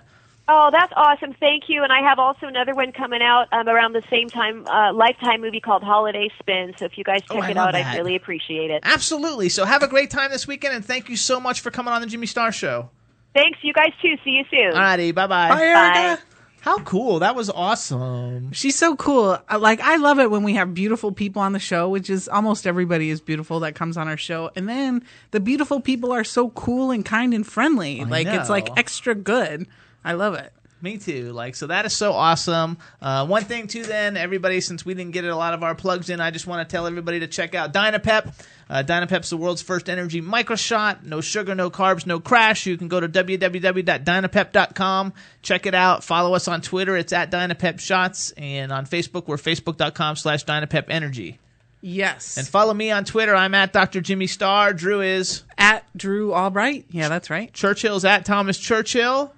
Oh, 0.52 0.70
that's 0.72 0.92
awesome. 0.96 1.36
Thank 1.40 1.66
you. 1.68 1.84
And 1.84 1.92
I 1.94 2.02
have 2.02 2.18
also 2.18 2.48
another 2.48 2.74
one 2.74 2.92
coming 2.92 3.22
out 3.22 3.46
um, 3.52 3.70
around 3.70 3.94
the 3.94 4.02
same 4.10 4.30
time, 4.30 4.66
uh, 4.68 4.92
Lifetime 4.94 5.42
movie 5.42 5.60
called 5.60 5.84
Holiday 5.84 6.30
Spin. 6.40 6.74
So 6.78 6.86
if 6.86 6.98
you 6.98 7.04
guys 7.04 7.22
check 7.22 7.38
Oh, 7.38 7.44
it 7.44 7.56
out, 7.56 7.74
that. 7.74 7.86
I'd 7.86 7.98
really 7.98 8.16
appreciate 8.16 8.72
it. 8.72 8.82
Absolutely. 8.84 9.50
So 9.50 9.64
have 9.66 9.84
a 9.84 9.88
great 9.88 10.10
time 10.10 10.32
this 10.32 10.48
weekend, 10.48 10.74
and 10.74 10.84
thank 10.84 11.08
you 11.08 11.18
so 11.18 11.40
much 11.40 11.62
for 11.62 11.70
coming 11.70 11.94
on 11.94 12.02
the 12.02 12.08
Jimmy 12.08 12.26
Star 12.26 12.52
Show. 12.52 12.90
Thanks. 13.36 13.60
You 13.62 13.74
guys 13.74 13.92
too. 14.02 14.16
See 14.24 14.32
you 14.32 14.44
soon. 14.50 14.74
Alrighty, 14.74 15.14
bye 15.14 15.28
bye. 15.28 15.50
Bye, 15.50 15.62
Erika. 15.62 16.24
How 16.62 16.80
cool! 16.80 17.20
That 17.20 17.36
was 17.36 17.50
awesome. 17.50 18.52
She's 18.52 18.76
so 18.76 18.96
cool. 18.96 19.38
Like 19.58 19.80
I 19.80 19.96
love 19.96 20.20
it 20.20 20.30
when 20.30 20.44
we 20.44 20.56
have 20.56 20.74
beautiful 20.74 21.12
people 21.12 21.42
on 21.42 21.54
the 21.54 21.60
show, 21.60 21.90
which 21.90 22.10
is 22.10 22.28
almost 22.28 22.68
everybody 22.68 23.10
is 23.10 23.22
beautiful 23.22 23.62
that 23.62 23.76
comes 23.76 23.98
on 23.98 24.08
our 24.08 24.18
show. 24.18 24.52
And 24.56 24.68
then 24.68 25.04
the 25.32 25.40
beautiful 25.40 25.80
people 25.80 26.12
are 26.12 26.24
so 26.24 26.50
cool 26.50 26.92
and 26.92 27.06
kind 27.06 27.34
and 27.34 27.48
friendly. 27.48 28.02
I 28.02 28.04
like 28.06 28.28
it's 28.28 28.50
like 28.50 28.78
extra 28.78 29.16
good. 29.16 29.68
I 30.04 30.14
love 30.14 30.34
it. 30.36 30.52
Me 30.82 30.98
too. 30.98 31.34
Like 31.34 31.56
so, 31.56 31.68
that 31.68 31.86
is 31.86 31.94
so 31.94 32.14
awesome. 32.14 32.78
Uh, 33.02 33.26
one 33.28 33.44
thing 33.44 33.68
too, 33.68 33.84
then 33.84 34.16
everybody, 34.16 34.62
since 34.62 34.86
we 34.86 34.94
didn't 34.94 35.12
get 35.12 35.26
a 35.26 35.36
lot 35.36 35.54
of 35.54 35.62
our 35.62 35.76
plugs 35.76 36.10
in, 36.10 36.22
I 36.22 36.32
just 36.32 36.48
want 36.48 36.68
to 36.68 36.72
tell 36.72 36.88
everybody 36.88 37.20
to 37.20 37.28
check 37.28 37.54
out 37.54 37.74
Dynapep. 37.74 38.34
Uh, 38.70 38.84
Dynapep's 38.84 39.32
the 39.32 39.38
world's 39.38 39.62
first 39.62 39.90
energy 39.90 40.22
microshot. 40.22 41.04
No 41.04 41.22
sugar, 41.22 41.56
no 41.56 41.72
carbs, 41.72 42.06
no 42.06 42.20
crash. 42.20 42.66
You 42.66 42.78
can 42.78 42.88
go 42.88 43.00
to 43.00 43.10
www.dynapep.com. 43.10 45.14
Check 45.42 45.66
it 45.66 45.74
out. 45.74 46.04
Follow 46.04 46.36
us 46.36 46.48
on 46.48 46.62
Twitter. 46.62 46.96
It's 46.96 47.14
at 47.14 47.32
Dynapep 47.32 47.80
Shots, 47.80 48.32
and 48.38 48.72
on 48.72 48.86
Facebook, 48.86 49.28
we're 49.28 49.38
facebook.com/slash 49.38 50.46
Dynapep 50.46 50.86
Energy. 50.90 51.40
Yes. 51.82 52.38
And 52.38 52.48
follow 52.48 52.74
me 52.74 52.92
on 52.92 53.06
Twitter. 53.06 53.34
I'm 53.34 53.56
at 53.56 53.74
Dr. 53.74 54.02
Jimmy 54.02 54.28
Star. 54.28 54.74
Drew 54.74 55.02
is 55.02 55.44
at 55.58 55.86
Drew 55.96 56.34
Albright. 56.34 56.86
Yeah, 56.92 57.10
that's 57.10 57.30
right. 57.30 57.52
Churchill's 57.54 58.06
at 58.06 58.26
Thomas 58.26 58.58
Churchill. 58.58 59.34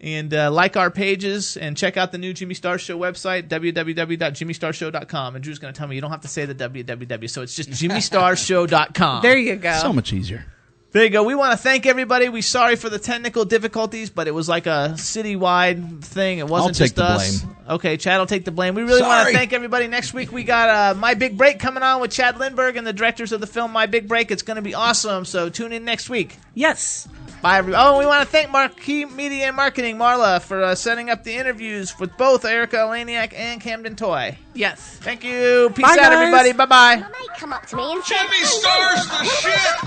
And 0.00 0.32
uh, 0.32 0.50
like 0.52 0.76
our 0.76 0.90
pages 0.92 1.56
and 1.56 1.76
check 1.76 1.96
out 1.96 2.12
the 2.12 2.18
new 2.18 2.32
Jimmy 2.32 2.54
Star 2.54 2.78
Show 2.78 2.96
website, 2.98 3.48
www.jimmystarshow.com. 3.48 5.34
And 5.34 5.42
Drew's 5.42 5.58
going 5.58 5.74
to 5.74 5.78
tell 5.78 5.88
me 5.88 5.96
you 5.96 6.00
don't 6.00 6.12
have 6.12 6.20
to 6.20 6.28
say 6.28 6.44
the 6.44 6.54
www, 6.54 7.28
so 7.30 7.42
it's 7.42 7.56
just 7.56 7.70
jimmystarshow.com. 7.70 9.22
There 9.22 9.36
you 9.36 9.56
go. 9.56 9.76
So 9.82 9.92
much 9.92 10.12
easier. 10.12 10.46
There 10.90 11.04
you 11.04 11.10
go. 11.10 11.22
We 11.22 11.34
want 11.34 11.52
to 11.52 11.58
thank 11.58 11.84
everybody. 11.84 12.30
We 12.30 12.40
sorry 12.40 12.74
for 12.74 12.88
the 12.88 12.98
technical 12.98 13.44
difficulties, 13.44 14.08
but 14.08 14.26
it 14.26 14.30
was 14.30 14.48
like 14.48 14.66
a 14.66 14.94
citywide 14.94 16.02
thing. 16.02 16.38
It 16.38 16.46
wasn't 16.46 16.68
I'll 16.70 16.74
take 16.74 16.94
just 16.94 16.96
the 16.96 17.04
us. 17.04 17.42
blame. 17.42 17.56
Okay, 17.68 17.96
Chad 17.98 18.18
will 18.18 18.26
take 18.26 18.46
the 18.46 18.52
blame. 18.52 18.74
We 18.74 18.82
really 18.82 19.02
want 19.02 19.28
to 19.28 19.34
thank 19.34 19.52
everybody. 19.52 19.86
Next 19.86 20.14
week 20.14 20.32
we 20.32 20.44
got 20.44 20.68
uh, 20.70 20.98
My 20.98 21.12
Big 21.12 21.36
Break 21.36 21.58
coming 21.58 21.82
on 21.82 22.00
with 22.00 22.10
Chad 22.10 22.36
Lindberg 22.36 22.78
and 22.78 22.86
the 22.86 22.94
directors 22.94 23.32
of 23.32 23.42
the 23.42 23.46
film 23.46 23.70
My 23.70 23.84
Big 23.84 24.08
Break. 24.08 24.30
It's 24.30 24.40
going 24.40 24.56
to 24.56 24.62
be 24.62 24.74
awesome. 24.74 25.26
So 25.26 25.50
tune 25.50 25.72
in 25.72 25.84
next 25.84 26.08
week. 26.08 26.38
Yes. 26.54 27.06
Bye, 27.40 27.58
everybody. 27.58 27.82
Oh, 27.86 27.98
we 28.00 28.06
want 28.06 28.22
to 28.24 28.28
thank 28.28 28.50
Marquee 28.50 29.04
Media 29.04 29.46
and 29.46 29.56
Marketing, 29.56 29.96
Marla, 29.96 30.40
for 30.42 30.62
uh, 30.62 30.74
setting 30.74 31.08
up 31.08 31.22
the 31.22 31.34
interviews 31.34 31.96
with 31.98 32.16
both 32.16 32.44
Erika 32.44 32.76
Eleniak 32.76 33.32
and 33.32 33.60
Camden 33.60 33.94
Toy. 33.94 34.36
Yes. 34.54 34.80
Thank 35.02 35.22
you. 35.22 35.70
Peace 35.74 35.84
Bye, 35.84 35.92
out, 35.92 35.96
guys. 35.98 36.12
everybody. 36.18 36.52
Bye 36.52 36.66
bye. 36.66 37.04
Come 37.38 37.52
up 37.52 37.64
to 37.66 37.76
me 37.76 37.92
and 37.92 38.02
said, 38.02 38.16
Jimmy 38.18 38.42
Stars 38.44 39.06
the 39.06 39.24
shit. 39.24 39.84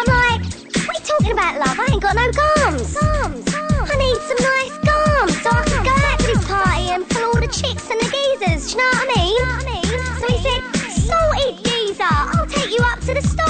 I'm 0.00 0.06
like, 0.06 0.44
what 0.86 0.96
are 0.96 0.98
you 0.98 1.04
talking 1.04 1.32
about, 1.32 1.58
love? 1.58 1.78
I 1.78 1.88
ain't 1.92 2.02
got 2.02 2.14
no 2.16 2.32
gums. 2.32 2.94
Gums. 2.96 3.44
gums. 3.52 3.90
I 3.90 3.96
need 4.00 4.16
some 4.24 4.40
nice 4.40 4.76
gums 4.80 5.42
so 5.42 5.50
I 5.52 5.62
can 5.68 5.84
go 5.84 5.92
out 5.92 6.18
to 6.20 6.26
this 6.26 6.44
party 6.48 6.88
and 6.94 7.08
pull 7.10 7.24
all 7.24 7.34
the 7.40 7.48
chicks 7.48 7.90
and 7.90 8.00
the 8.00 8.08
geezers. 8.08 8.72
Do 8.72 8.78
you 8.78 8.78
know 8.78 8.90
what 8.96 9.12
I 9.12 9.20
mean? 9.20 9.84
So 10.16 10.26
he 10.32 10.38
said, 10.40 10.62
Salted 11.04 11.64
geezer, 11.64 12.04
I'll 12.08 12.46
take 12.46 12.70
you 12.70 12.80
up 12.84 13.00
to 13.00 13.12
the 13.14 13.20
store. 13.22 13.47